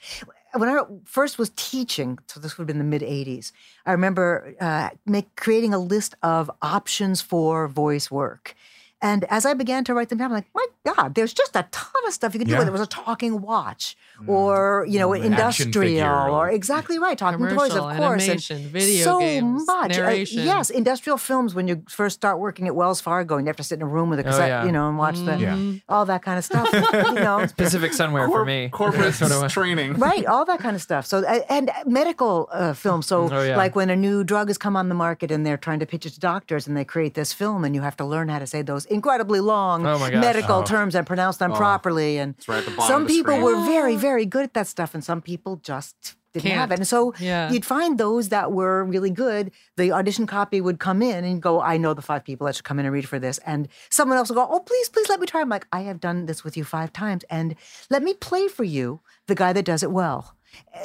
When 0.55 0.69
I 0.69 0.83
first 1.05 1.39
was 1.39 1.51
teaching, 1.55 2.19
so 2.27 2.41
this 2.41 2.59
would 2.59 2.63
have 2.63 2.67
been 2.67 2.79
the 2.79 2.85
mid 2.85 3.03
'80s. 3.03 3.53
I 3.87 3.93
remember 3.93 4.55
uh, 4.61 4.91
make, 5.07 5.37
creating 5.37 5.75
a 5.75 5.79
list 5.79 6.15
of 6.23 6.51
options 6.61 7.21
for 7.21 7.69
voice 7.69 8.11
work, 8.11 8.55
and 9.03 9.25
as 9.25 9.47
I 9.47 9.55
began 9.55 9.85
to 9.85 9.95
write 9.95 10.09
them 10.11 10.19
down, 10.19 10.27
I'm 10.31 10.35
like, 10.35 10.47
my 10.55 10.67
God, 10.95 11.15
there's 11.15 11.33
just 11.33 11.57
a 11.57 11.67
ton 11.71 12.03
of 12.07 12.13
stuff 12.13 12.35
you 12.35 12.39
can 12.41 12.47
do. 12.49 12.53
Yeah. 12.53 12.59
Whether 12.59 12.71
it 12.71 12.73
was 12.73 12.81
a 12.83 12.87
talking 12.87 13.41
watch 13.41 13.97
or 14.27 14.87
you 14.89 14.99
know, 14.99 15.11
Mm, 15.11 15.25
industrial 15.25 16.03
or 16.07 16.31
or- 16.31 16.51
exactly 16.51 16.99
right, 16.99 17.17
talking 17.17 17.39
toys, 17.49 17.75
of 17.75 17.97
course, 17.97 18.29
and 18.51 18.67
video 18.67 19.05
so 19.05 19.19
games, 19.21 19.67
much. 19.67 19.99
Uh, 19.99 20.11
yes, 20.11 20.71
industrial 20.71 21.17
films. 21.19 21.55
When 21.55 21.67
you 21.69 21.83
first 21.89 22.17
start 22.17 22.39
working 22.39 22.67
at 22.67 22.75
Wells 22.77 23.01
Fargo, 23.01 23.37
and 23.37 23.47
you 23.47 23.49
have 23.49 23.57
to 23.57 23.65
sit 23.65 23.77
in 23.77 23.83
a 23.83 23.87
room 23.87 24.11
with 24.11 24.21
a 24.21 24.29
Oh, 24.31 24.47
yeah. 24.47 24.65
you 24.65 24.73
know, 24.73 24.89
and 24.89 24.97
watch 24.99 25.17
the 25.17 25.31
Mm-hmm. 25.33 25.71
Yeah. 25.73 25.79
all 25.89 26.05
that 26.07 26.23
kind 26.23 26.39
of 26.39 26.45
stuff. 26.45 26.69
you 26.73 26.81
know, 27.15 27.47
Pacific 27.57 27.93
Sunwear 27.93 28.27
for 28.27 28.45
me. 28.45 28.69
corporate 28.69 29.03
That's 29.05 29.21
what 29.23 29.33
I 29.33 29.39
want. 29.39 29.53
training. 29.53 29.95
right 30.09 30.25
all 30.27 30.45
that 30.45 30.61
kind 30.61 30.77
of 30.77 30.83
stuff 30.83 31.07
so 31.07 31.19
uh, 31.25 31.41
and 31.49 31.71
medical 31.87 32.49
uh, 32.53 32.73
films 32.75 33.07
so 33.07 33.29
Oh, 33.31 33.43
yeah. 33.43 33.57
like 33.57 33.75
when 33.75 33.91
a 33.91 33.97
new 33.97 34.23
drug 34.25 34.49
has 34.49 34.59
come 34.59 34.77
on 34.77 34.89
the 34.89 34.95
market 34.95 35.31
and 35.31 35.45
they're 35.47 35.57
trying 35.57 35.81
to 35.81 35.87
pitch 35.87 36.05
it 36.07 36.11
to 36.11 36.21
doctors 36.21 36.67
and 36.67 36.77
they 36.77 36.85
create 36.85 37.15
this 37.15 37.33
film 37.33 37.65
and 37.65 37.75
you 37.75 37.81
have 37.83 37.97
to 37.97 38.05
learn 38.05 38.29
how 38.29 38.39
to 38.39 38.47
say 38.47 38.63
those 38.63 38.87
incredibly 38.91 39.41
long 39.41 39.87
Oh, 39.87 39.99
medical 40.11 40.57
Oh. 40.61 40.65
terms 40.65 40.95
and 40.95 41.07
pronounce 41.07 41.37
them 41.39 41.53
Oh. 41.53 41.57
properly 41.57 42.19
and 42.19 42.35
It's 42.37 42.49
right 42.49 42.59
at 42.67 42.77
the 42.77 42.83
some 42.83 43.03
of 43.03 43.09
the 43.09 43.15
people 43.15 43.33
screen. 43.33 43.43
were 43.45 43.65
very 43.65 43.97
very 43.97 44.27
good 44.27 44.45
at 44.45 44.55
that 44.55 44.67
stuff 44.67 44.95
and 44.95 45.03
some 45.05 45.21
people 45.23 45.57
just 45.63 46.17
didn't 46.33 46.53
have 46.53 46.71
it 46.71 46.79
and 46.79 46.87
so 46.87 47.13
Yeah. 47.19 47.51
you'd 47.51 47.65
find 47.65 47.99
those 47.99 48.29
that 48.29 48.53
were 48.53 48.85
really 48.85 49.11
good 49.11 49.51
the 49.77 49.91
audition 49.91 50.27
copy 50.29 50.61
would 50.61 50.79
come 50.79 51.03
in 51.03 51.25
and 51.25 51.43
go 51.43 51.61
i 51.61 51.77
know 51.77 51.93
the 51.95 52.03
five 52.03 52.23
people 52.25 52.47
that 52.47 52.55
should 52.57 52.65
come 52.65 52.79
in 52.79 52.85
and 52.87 52.93
read 52.95 53.09
for 53.09 53.19
this 53.19 53.39
and 53.47 53.67
someone 53.91 54.17
else 54.19 54.29
will 54.29 54.37
go 54.37 54.47
oh 54.49 54.61
please 54.61 54.89
please 54.89 55.09
let 55.09 55.19
me 55.21 55.27
try 55.27 55.41
i'm 55.41 55.49
like 55.49 55.67
i 55.73 55.81
have 55.81 55.99
done 56.01 56.27
this 56.27 56.45
with 56.45 56.57
you 56.57 56.63
five 56.63 56.93
times 56.93 57.25
and 57.31 57.57
let 57.91 58.03
me 58.03 58.15
play 58.15 58.47
for 58.47 58.63
you 58.65 59.01
the 59.27 59.35
guy 59.35 59.53
that 59.53 59.65
does 59.65 59.83
it 59.83 59.91
well 59.91 60.37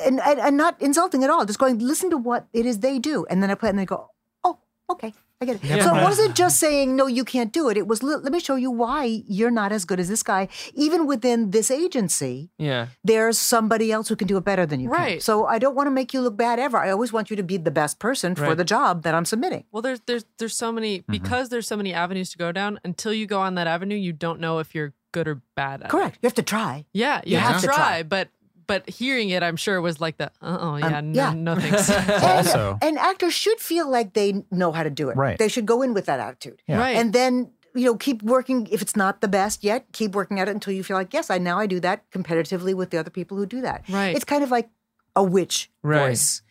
and, 0.05 0.19
and, 0.21 0.39
and 0.39 0.57
not 0.57 0.81
insulting 0.81 1.23
at 1.23 1.29
all 1.29 1.45
just 1.45 1.59
going 1.59 1.77
listen 1.77 2.09
to 2.09 2.17
what 2.17 2.47
it 2.53 2.65
is 2.65 2.79
they 2.79 2.97
do 2.97 3.25
and 3.29 3.43
then 3.43 3.51
i 3.51 3.55
play 3.55 3.69
it 3.69 3.73
and 3.75 3.79
they 3.79 3.85
go 3.85 4.09
oh 4.43 4.57
okay 4.89 5.13
I 5.45 5.53
get 5.53 5.63
it. 5.63 5.63
Yeah. 5.63 5.83
So 5.85 5.95
it 5.95 6.01
wasn't 6.03 6.35
just 6.35 6.59
saying 6.59 6.95
no, 6.95 7.05
you 7.07 7.23
can't 7.23 7.51
do 7.53 7.69
it. 7.69 7.77
It 7.77 7.87
was 7.87 8.01
let 8.03 8.23
let 8.23 8.31
me 8.33 8.39
show 8.39 8.55
you 8.55 8.71
why 8.71 9.21
you're 9.27 9.51
not 9.51 9.71
as 9.71 9.85
good 9.85 9.99
as 9.99 10.07
this 10.09 10.23
guy. 10.23 10.47
Even 10.73 11.05
within 11.07 11.51
this 11.51 11.69
agency, 11.71 12.49
Yeah. 12.57 12.87
there's 13.03 13.37
somebody 13.37 13.91
else 13.91 14.07
who 14.09 14.15
can 14.15 14.27
do 14.27 14.37
it 14.37 14.43
better 14.43 14.65
than 14.65 14.79
you 14.79 14.89
can. 14.89 14.99
Right. 14.99 15.21
So 15.23 15.45
I 15.45 15.59
don't 15.59 15.75
want 15.75 15.87
to 15.87 15.91
make 15.91 16.13
you 16.13 16.21
look 16.21 16.37
bad 16.37 16.59
ever. 16.59 16.77
I 16.77 16.89
always 16.91 17.13
want 17.13 17.29
you 17.29 17.35
to 17.35 17.43
be 17.43 17.57
the 17.57 17.71
best 17.71 17.99
person 17.99 18.35
for 18.35 18.43
Right. 18.43 18.57
the 18.57 18.63
job 18.65 19.03
that 19.03 19.13
I'm 19.15 19.25
submitting. 19.25 19.63
Well, 19.71 19.81
there's 19.81 20.01
there's 20.07 20.25
there's 20.39 20.55
so 20.55 20.71
many 20.71 20.99
Mm-hmm. 20.99 21.11
because 21.11 21.49
there's 21.49 21.67
so 21.67 21.77
many 21.77 21.93
avenues 21.93 22.29
to 22.31 22.37
go 22.37 22.51
down. 22.51 22.79
Until 22.83 23.13
you 23.13 23.25
go 23.27 23.39
on 23.41 23.55
that 23.55 23.67
avenue, 23.67 23.95
you 23.95 24.13
don't 24.13 24.39
know 24.39 24.59
if 24.59 24.73
you're 24.75 24.93
good 25.11 25.27
or 25.27 25.41
bad 25.55 25.81
at 25.81 25.87
it. 25.87 25.89
Correct. 25.89 26.17
You 26.21 26.27
have 26.27 26.33
to 26.35 26.43
try. 26.43 26.85
Yeah, 26.93 27.21
you 27.25 27.33
You 27.33 27.37
have, 27.37 27.53
have 27.53 27.61
to 27.61 27.67
to 27.67 27.73
try, 27.73 27.77
try. 27.77 28.03
but 28.03 28.29
but 28.67 28.89
hearing 28.89 29.29
it, 29.29 29.41
I'm 29.43 29.55
sure 29.55 29.79
was 29.81 29.99
like 30.01 30.17
the 30.17 30.27
uh 30.41 30.57
oh 30.59 30.75
yeah 30.77 30.97
Um, 30.99 31.11
no, 31.11 31.17
yeah. 31.21 31.33
no 31.33 31.55
thanks. 31.59 31.89
And, 31.89 32.09
Also- 32.23 32.77
and 32.81 32.97
actors 32.97 33.33
should 33.33 33.59
feel 33.59 33.89
like 33.89 34.13
they 34.13 34.43
know 34.51 34.71
how 34.71 34.83
to 34.83 34.89
do 34.89 35.09
it. 35.09 35.15
Right. 35.17 35.37
They 35.37 35.47
should 35.49 35.65
go 35.65 35.81
in 35.81 35.93
with 35.93 36.05
that 36.05 36.19
attitude. 36.19 36.61
Yeah. 36.67 36.77
Right. 36.79 36.95
And 36.97 37.13
then 37.13 37.51
you 37.73 37.85
know 37.85 37.95
keep 37.95 38.23
working. 38.23 38.67
If 38.71 38.81
it's 38.81 38.95
not 38.95 39.21
the 39.21 39.27
best 39.27 39.63
yet, 39.63 39.85
keep 39.91 40.11
working 40.15 40.39
at 40.39 40.47
it 40.47 40.51
until 40.51 40.73
you 40.73 40.83
feel 40.83 40.97
like 40.97 41.13
yes, 41.13 41.29
I 41.29 41.37
now 41.37 41.59
I 41.59 41.67
do 41.67 41.79
that 41.81 42.09
competitively 42.11 42.73
with 42.73 42.89
the 42.91 42.97
other 42.97 43.09
people 43.11 43.37
who 43.37 43.45
do 43.45 43.61
that. 43.61 43.83
Right. 43.89 44.15
It's 44.15 44.25
kind 44.25 44.43
of 44.43 44.51
like 44.51 44.69
a 45.15 45.23
witch 45.23 45.69
Right. 45.83 46.09
voice. 46.09 46.41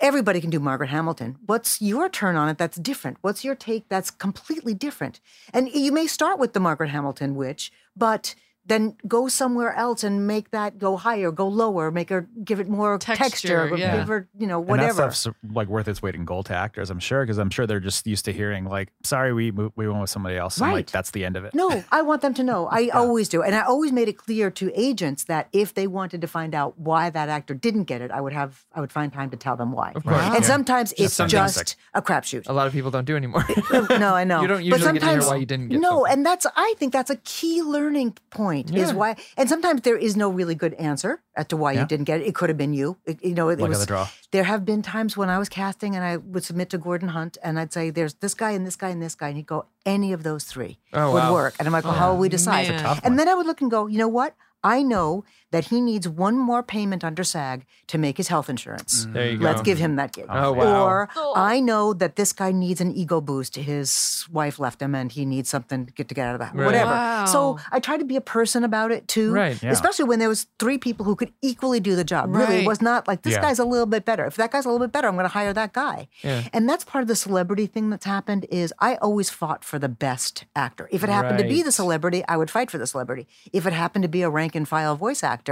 Everybody 0.00 0.40
can 0.40 0.50
do 0.50 0.58
Margaret 0.58 0.88
Hamilton. 0.88 1.36
What's 1.46 1.80
your 1.80 2.08
turn 2.08 2.34
on 2.34 2.48
it 2.48 2.58
that's 2.58 2.76
different? 2.78 3.18
What's 3.20 3.44
your 3.44 3.54
take 3.54 3.88
that's 3.88 4.10
completely 4.10 4.74
different? 4.74 5.20
And 5.52 5.68
you 5.72 5.92
may 5.92 6.08
start 6.08 6.40
with 6.40 6.52
the 6.52 6.58
Margaret 6.60 6.88
Hamilton 6.90 7.36
witch, 7.36 7.70
but 7.96 8.34
then 8.66 8.96
go 9.06 9.28
somewhere 9.28 9.74
else 9.74 10.02
and 10.04 10.26
make 10.26 10.50
that 10.50 10.78
go 10.78 10.96
higher, 10.96 11.30
go 11.30 11.46
lower, 11.46 11.90
make 11.90 12.08
her 12.08 12.26
give 12.44 12.60
it 12.60 12.68
more 12.68 12.96
texture, 12.98 13.24
Texture, 13.24 13.76
yeah. 13.76 13.96
give 13.98 14.08
her, 14.08 14.28
you 14.38 14.46
know, 14.46 14.60
And 14.60 14.68
that 14.68 14.70
whatever. 14.94 15.12
stuff's 15.12 15.36
like 15.52 15.68
worth 15.68 15.86
its 15.88 16.00
weight 16.00 16.14
in 16.14 16.24
gold 16.24 16.46
to 16.46 16.54
actors, 16.54 16.88
I'm 16.90 16.98
sure, 16.98 17.22
because 17.24 17.38
I'm 17.38 17.50
sure 17.50 17.66
they're 17.66 17.80
just 17.80 18.06
used 18.06 18.24
to 18.24 18.32
hearing 18.32 18.64
like, 18.64 18.88
"Sorry, 19.02 19.32
we 19.32 19.50
we 19.50 19.86
went 19.88 20.00
with 20.00 20.10
somebody 20.10 20.36
else." 20.36 20.56
And 20.56 20.66
like 20.68 20.74
Right. 20.74 20.86
that's 20.86 21.10
the 21.10 21.24
end 21.24 21.36
of 21.36 21.44
it. 21.44 21.54
No, 21.54 21.84
I 21.92 22.02
want 22.02 22.22
them 22.22 22.32
to 22.34 22.42
know. 22.42 22.66
I 22.70 22.88
always 22.88 23.28
do. 23.28 23.42
And 23.42 23.54
I 23.54 23.60
always 23.62 23.92
made 23.92 24.08
it 24.08 24.16
clear 24.16 24.50
to 24.52 24.72
agents 24.74 25.24
that 25.24 25.48
if 25.52 25.74
they 25.74 25.86
wanted 25.86 26.20
to 26.22 26.26
find 26.26 26.54
out 26.54 26.78
why 26.78 27.10
that 27.10 27.28
actor 27.28 27.54
didn't 27.54 27.84
get 27.84 28.00
it, 28.00 28.10
I 28.10 28.20
would 28.20 28.32
have 28.32 28.64
I 28.74 28.80
would 28.80 28.92
find 28.92 29.12
time 29.12 29.30
to 29.30 29.36
tell 29.36 29.56
them 29.56 29.72
why. 29.72 29.92
Of 29.94 30.04
course. 30.04 30.16
And 30.22 30.34
Yeah. 30.36 30.40
sometimes 30.40 30.94
it's 30.96 31.12
something 31.14 31.30
just 31.30 31.54
sick. 31.68 31.74
a 31.92 32.00
crapshoot. 32.00 32.48
A 32.48 32.52
lot 32.52 32.66
of 32.66 32.72
people 32.72 32.90
don't 32.90 33.04
do 33.04 33.16
anymore. 33.16 33.44
no, 33.90 34.14
I 34.14 34.24
know. 34.24 34.40
You 34.44 34.48
don't 34.48 34.58
But 34.58 34.64
usually 34.80 34.92
get 34.94 35.02
to 35.02 35.08
hear 35.10 35.20
why 35.22 35.36
you 35.36 35.46
didn't 35.46 35.68
get 35.68 35.80
No, 35.80 35.90
something. 35.90 36.12
and 36.12 36.26
that's 36.26 36.46
I 36.56 36.74
think 36.78 36.92
that's 36.92 37.10
a 37.10 37.16
key 37.16 37.60
learning 37.62 38.16
point 38.30 38.53
is 38.62 38.70
Yeah. 38.72 38.92
why. 38.92 39.16
And 39.36 39.48
sometimes 39.48 39.82
there 39.82 39.96
is 39.96 40.16
no 40.16 40.28
really 40.30 40.54
good 40.54 40.74
answer 40.74 41.22
as 41.36 41.46
to 41.48 41.56
why 41.56 41.72
Yeah. 41.72 41.80
you 41.82 41.86
didn't 41.86 42.04
get 42.04 42.20
it. 42.20 42.26
It 42.26 42.34
could 42.34 42.48
have 42.48 42.58
been 42.58 42.74
you. 42.74 42.96
It- 43.04 43.22
you 43.24 43.34
know, 43.34 43.48
it, 43.48 43.58
Luck 43.58 43.66
of 43.66 43.68
was. 43.70 43.80
the 43.80 43.86
draw. 43.86 44.08
There 44.32 44.44
have 44.44 44.64
been 44.64 44.82
times 44.82 45.16
when 45.16 45.28
I 45.28 45.38
was 45.38 45.48
casting 45.48 45.94
and 45.96 46.04
I 46.04 46.16
would 46.18 46.44
submit 46.44 46.70
to 46.70 46.78
Gordon 46.78 47.08
Hunt 47.10 47.38
and 47.42 47.58
I'd 47.58 47.72
say, 47.72 47.90
"There's 47.90 48.14
this 48.14 48.34
guy 48.34 48.50
and 48.52 48.66
this 48.66 48.76
guy 48.76 48.88
and 48.90 49.00
this 49.02 49.14
guy," 49.14 49.28
and 49.28 49.36
he'd 49.36 49.46
go, 49.46 49.66
"Any 49.86 50.12
of 50.12 50.22
those 50.22 50.44
three 50.44 50.78
Oh, 50.92 51.12
would 51.12 51.18
wow. 51.20 51.32
work." 51.32 51.54
And 51.58 51.66
I'm 51.68 51.72
like, 51.72 51.84
"Well, 51.84 51.94
how 51.94 52.12
will 52.12 52.18
we 52.18 52.28
decide?" 52.28 52.66
man. 52.68 52.74
It's 52.74 52.82
a 52.82 52.84
tough 52.86 53.00
and 53.04 53.12
one. 53.12 53.16
then 53.18 53.28
I 53.28 53.34
would 53.34 53.46
look 53.46 53.60
and 53.60 53.70
go, 53.70 53.86
"You 53.86 53.98
know 53.98 54.08
what?" 54.08 54.34
I 54.66 54.82
know 54.82 55.24
that 55.54 55.66
he 55.66 55.80
needs 55.80 56.08
one 56.08 56.36
more 56.36 56.64
payment 56.64 57.04
under 57.04 57.22
SAG 57.22 57.64
to 57.86 57.96
make 57.96 58.16
his 58.16 58.26
health 58.26 58.50
insurance. 58.50 59.06
Mm. 59.06 59.12
There 59.12 59.30
you 59.30 59.38
go. 59.38 59.44
Let's 59.44 59.62
give 59.62 59.78
him 59.78 59.94
that 59.96 60.10
gig. 60.12 60.26
Oh, 60.28 60.52
wow. 60.52 60.84
Or 60.84 61.08
I 61.36 61.60
know 61.60 61.94
that 61.94 62.16
this 62.16 62.32
guy 62.32 62.50
needs 62.50 62.80
an 62.80 62.90
ego 62.92 63.20
boost. 63.20 63.54
His 63.54 64.26
wife 64.32 64.58
left 64.58 64.82
him 64.82 64.96
and 64.96 65.12
he 65.12 65.24
needs 65.24 65.48
something 65.48 65.86
to 65.86 65.92
get 65.92 66.08
to 66.08 66.14
get 66.14 66.26
out 66.26 66.34
of 66.34 66.40
that. 66.40 66.56
Right. 66.56 66.66
Whatever. 66.66 66.90
Wow. 66.90 67.26
So 67.26 67.60
I 67.70 67.78
try 67.78 67.96
to 67.98 68.04
be 68.04 68.16
a 68.16 68.20
person 68.20 68.64
about 68.64 68.90
it 68.90 69.06
too. 69.06 69.32
Right, 69.32 69.62
yeah. 69.62 69.70
Especially 69.70 70.06
when 70.06 70.18
there 70.18 70.28
was 70.28 70.48
three 70.58 70.76
people 70.76 71.06
who 71.06 71.14
could 71.14 71.32
equally 71.40 71.78
do 71.78 71.94
the 71.94 72.02
job. 72.02 72.34
Right. 72.34 72.48
Really, 72.48 72.64
it 72.64 72.66
was 72.66 72.82
not 72.82 73.06
like 73.06 73.22
this 73.22 73.34
Yeah. 73.34 73.42
guy's 73.42 73.60
a 73.60 73.64
little 73.64 73.86
bit 73.86 74.04
better. 74.04 74.24
If 74.24 74.34
that 74.34 74.50
guy's 74.50 74.64
a 74.64 74.68
little 74.68 74.84
bit 74.84 74.90
better, 74.90 75.06
I'm 75.06 75.14
going 75.14 75.22
to 75.24 75.36
hire 75.38 75.52
that 75.52 75.72
guy. 75.72 76.08
Yeah. 76.22 76.48
And 76.52 76.68
that's 76.68 76.82
part 76.82 77.02
of 77.02 77.08
the 77.08 77.14
celebrity 77.14 77.66
thing 77.66 77.90
that's 77.90 78.06
happened 78.06 78.44
is 78.50 78.74
I 78.80 78.96
always 78.96 79.30
fought 79.30 79.64
for 79.64 79.78
the 79.78 79.88
best 79.88 80.46
actor. 80.56 80.88
If 80.90 81.04
it 81.04 81.10
happened 81.10 81.38
to 81.38 81.44
be 81.46 81.62
the 81.62 81.70
celebrity, 81.72 82.24
I 82.28 82.36
would 82.36 82.50
fight 82.50 82.72
for 82.72 82.78
the 82.78 82.88
celebrity. 82.88 83.28
If 83.52 83.66
it 83.68 83.72
happened 83.72 84.02
to 84.02 84.08
be 84.08 84.22
a 84.22 84.30
rank 84.30 84.56
and 84.56 84.66
file 84.66 84.96
voice 84.96 85.22
actor, 85.22 85.43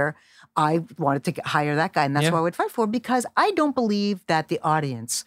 I 0.55 0.81
wanted 0.97 1.23
to 1.25 1.41
hire 1.45 1.75
that 1.75 1.93
guy, 1.93 2.05
and 2.05 2.15
that's 2.15 2.25
Yeah. 2.25 2.31
who 2.31 2.37
I 2.37 2.41
would 2.41 2.55
fight 2.55 2.71
for 2.71 2.85
because 2.87 3.25
I 3.35 3.51
don't 3.51 3.73
believe 3.75 4.25
that 4.27 4.47
the 4.49 4.59
audience 4.61 5.25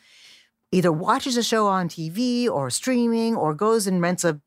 either 0.72 0.92
watches 0.92 1.36
a 1.36 1.42
show 1.42 1.66
on 1.66 1.88
TV 1.88 2.48
or 2.48 2.70
streaming 2.70 3.34
or 3.36 3.54
goes 3.54 3.86
and 3.86 4.00
rents 4.00 4.24
a 4.24 4.40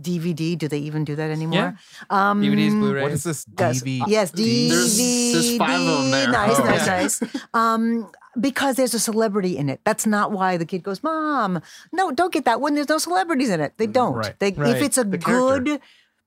DVD. 0.00 0.56
Do 0.56 0.68
they 0.68 0.78
even 0.78 1.04
do 1.04 1.14
that 1.16 1.30
anymore? 1.30 1.76
Um, 2.08 2.40
DVDs, 2.40 2.70
Blu-rays. 2.78 3.02
What 3.02 3.12
is 3.12 3.24
this 3.24 3.44
Does- 3.44 3.82
DV? 3.82 4.04
Yes, 4.06 4.30
DVD. 4.30 4.68
There's- 4.70 4.96
there's 5.32 5.56
five 5.58 5.80
of 5.80 5.86
them 6.02 6.10
there. 6.10 6.28
Nice, 6.30 6.58
Oh, 6.58 6.64
nice, 6.64 6.82
okay. 6.82 7.02
nice. 7.02 7.20
Um, 7.52 8.10
because 8.40 8.76
there's 8.76 8.94
a 8.94 8.98
celebrity 8.98 9.58
in 9.58 9.68
it. 9.68 9.80
That's 9.84 10.06
not 10.06 10.32
why 10.32 10.56
the 10.56 10.64
kid 10.64 10.82
goes, 10.82 11.02
Mom, 11.02 11.60
no, 11.92 12.10
don't 12.10 12.32
get 12.32 12.46
that 12.46 12.60
one. 12.62 12.74
There's 12.74 12.88
no 12.88 12.96
celebrities 12.98 13.50
in 13.50 13.60
it. 13.60 13.74
They 13.76 13.86
don't. 13.86 14.14
Right. 14.14 14.38
They, 14.38 14.52
Right. 14.52 14.76
If 14.76 14.82
it's 14.82 14.96
a 14.96 15.04
The 15.04 15.18
character. 15.18 15.78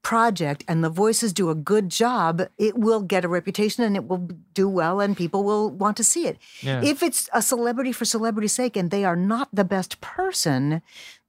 Project 0.05 0.63
and 0.67 0.83
the 0.83 0.89
voices 0.89 1.33
do 1.33 1.49
a 1.49 1.55
good 1.55 1.89
job, 1.89 2.43
it 2.59 2.77
will 2.77 3.01
get 3.01 3.25
a 3.25 3.27
reputation 3.27 3.83
and 3.83 3.95
it 3.95 4.07
will 4.07 4.29
do 4.53 4.69
well 4.69 5.01
and 5.01 5.17
people 5.17 5.43
will 5.43 5.71
want 5.71 5.97
to 5.97 6.03
see 6.03 6.27
it. 6.27 6.37
Yeah. 6.61 6.83
If 6.83 7.01
it's 7.01 7.27
a 7.33 7.41
celebrity 7.41 7.91
for 7.91 8.05
celebrity's 8.05 8.53
sake 8.53 8.77
and 8.77 8.91
they 8.91 9.03
are 9.03 9.15
not 9.15 9.49
the 9.51 9.63
best 9.63 10.01
person, 10.01 10.83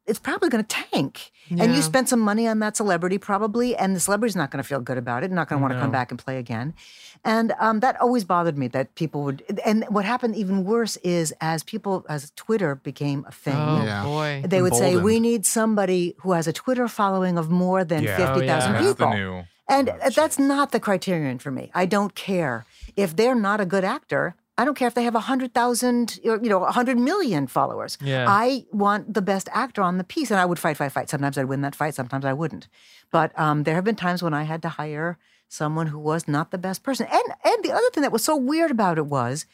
it's 0.05 0.19
probably 0.19 0.51
going 0.51 0.62
to 0.62 0.77
tank. 0.93 1.32
And 1.51 1.74
you 1.74 1.82
spent 1.82 2.09
some 2.09 2.20
money 2.20 2.47
on 2.48 2.59
that 2.60 2.77
celebrity 2.77 3.18
probably, 3.18 3.77
and 3.77 3.94
the 3.94 4.01
celebrity's 4.01 4.36
not 4.36 4.51
going 4.51 4.62
to 4.62 4.68
feel 4.68 4.81
good 4.81 4.98
about 4.98 5.23
it, 5.24 5.31
not 5.31 5.48
going 5.48 5.59
to 5.60 5.62
want 5.62 5.74
to 5.74 5.81
come 5.81 5.90
back 5.90 6.10
and 6.10 6.18
play 6.18 6.39
again. 6.39 6.74
And 7.24 7.52
um, 7.59 7.81
that 7.81 8.01
always 8.01 8.24
bothered 8.24 8.56
me 8.59 8.68
that 8.68 8.94
people 8.94 9.23
would. 9.24 9.43
And 9.64 9.85
what 9.89 10.05
happened 10.05 10.36
even 10.36 10.64
worse 10.64 10.97
is 10.98 11.32
as 11.40 11.62
people, 11.62 12.05
as 12.09 12.31
Twitter 12.36 12.74
became 12.77 13.24
a 13.28 13.32
thing, 13.32 13.55
Oh 13.56 13.85
Yeah. 13.85 14.05
boy. 14.05 14.43
they 14.47 14.60
would 14.62 14.74
say, 14.74 14.97
we 14.97 15.18
need 15.20 15.47
somebody 15.47 16.14
who 16.20 16.32
has 16.32 16.47
a 16.47 16.52
Twitter 16.52 16.89
following 16.89 17.39
of 17.39 17.51
more 17.51 17.85
than 17.85 18.02
Yeah. 18.05 18.16
50,000 18.16 18.36
Oh, 18.36 18.43
yeah. 18.44 18.73
That's 18.73 18.86
people. 18.86 19.10
the 19.10 19.16
new. 19.16 19.44
And 19.68 19.89
Oh, 19.89 20.10
that's 20.14 20.39
not 20.39 20.70
the 20.73 20.78
criterion 20.81 21.39
for 21.39 21.51
me. 21.51 21.70
I 21.74 21.86
don't 21.86 22.14
care 22.14 22.64
if 22.97 23.16
they're 23.16 23.35
not 23.35 23.60
a 23.60 23.66
good 23.66 23.85
actor. 23.85 24.35
I 24.59 24.65
don't 24.65 24.74
care 24.74 24.89
if 24.89 24.95
they 24.95 25.03
have 25.05 25.15
a 25.15 25.20
hundred 25.20 25.53
thousand, 25.53 26.19
or 26.24 26.39
you 26.43 26.49
know, 26.49 26.65
a 26.65 26.73
hundred 26.73 26.99
million 26.99 27.47
followers. 27.47 27.99
Yeah. 28.01 28.24
I 28.28 28.65
want 28.73 29.12
the 29.12 29.23
best 29.23 29.49
actor 29.53 29.83
on 29.83 29.99
the 29.99 30.05
piece, 30.05 30.31
and 30.31 30.41
I 30.41 30.47
would 30.47 30.59
fight, 30.59 30.77
fight, 30.78 30.93
fight. 30.93 31.11
Sometimes 31.11 31.37
I'd 31.37 31.45
win 31.45 31.61
that 31.61 31.74
fight, 31.74 31.95
sometimes 31.95 32.24
I 32.24 32.33
wouldn't. 32.33 32.69
But 33.11 33.39
um, 33.39 33.65
there 33.65 33.74
have 33.74 33.85
been 33.85 33.97
times 33.97 34.23
when 34.23 34.33
I 34.35 34.45
had 34.45 34.62
to 34.62 34.69
hire 34.70 35.19
someone 35.49 35.89
who 35.89 35.99
was 35.99 36.27
not 36.27 36.51
the 36.51 36.59
best 36.59 36.83
person. 36.83 37.07
And 37.12 37.23
and 37.45 37.65
the 37.65 37.73
other 37.73 37.91
thing 37.93 38.03
that 38.03 38.12
was 38.12 38.24
so 38.24 38.37
weird 38.37 38.70
about 38.70 38.99
it 38.99 39.07
was. 39.07 39.47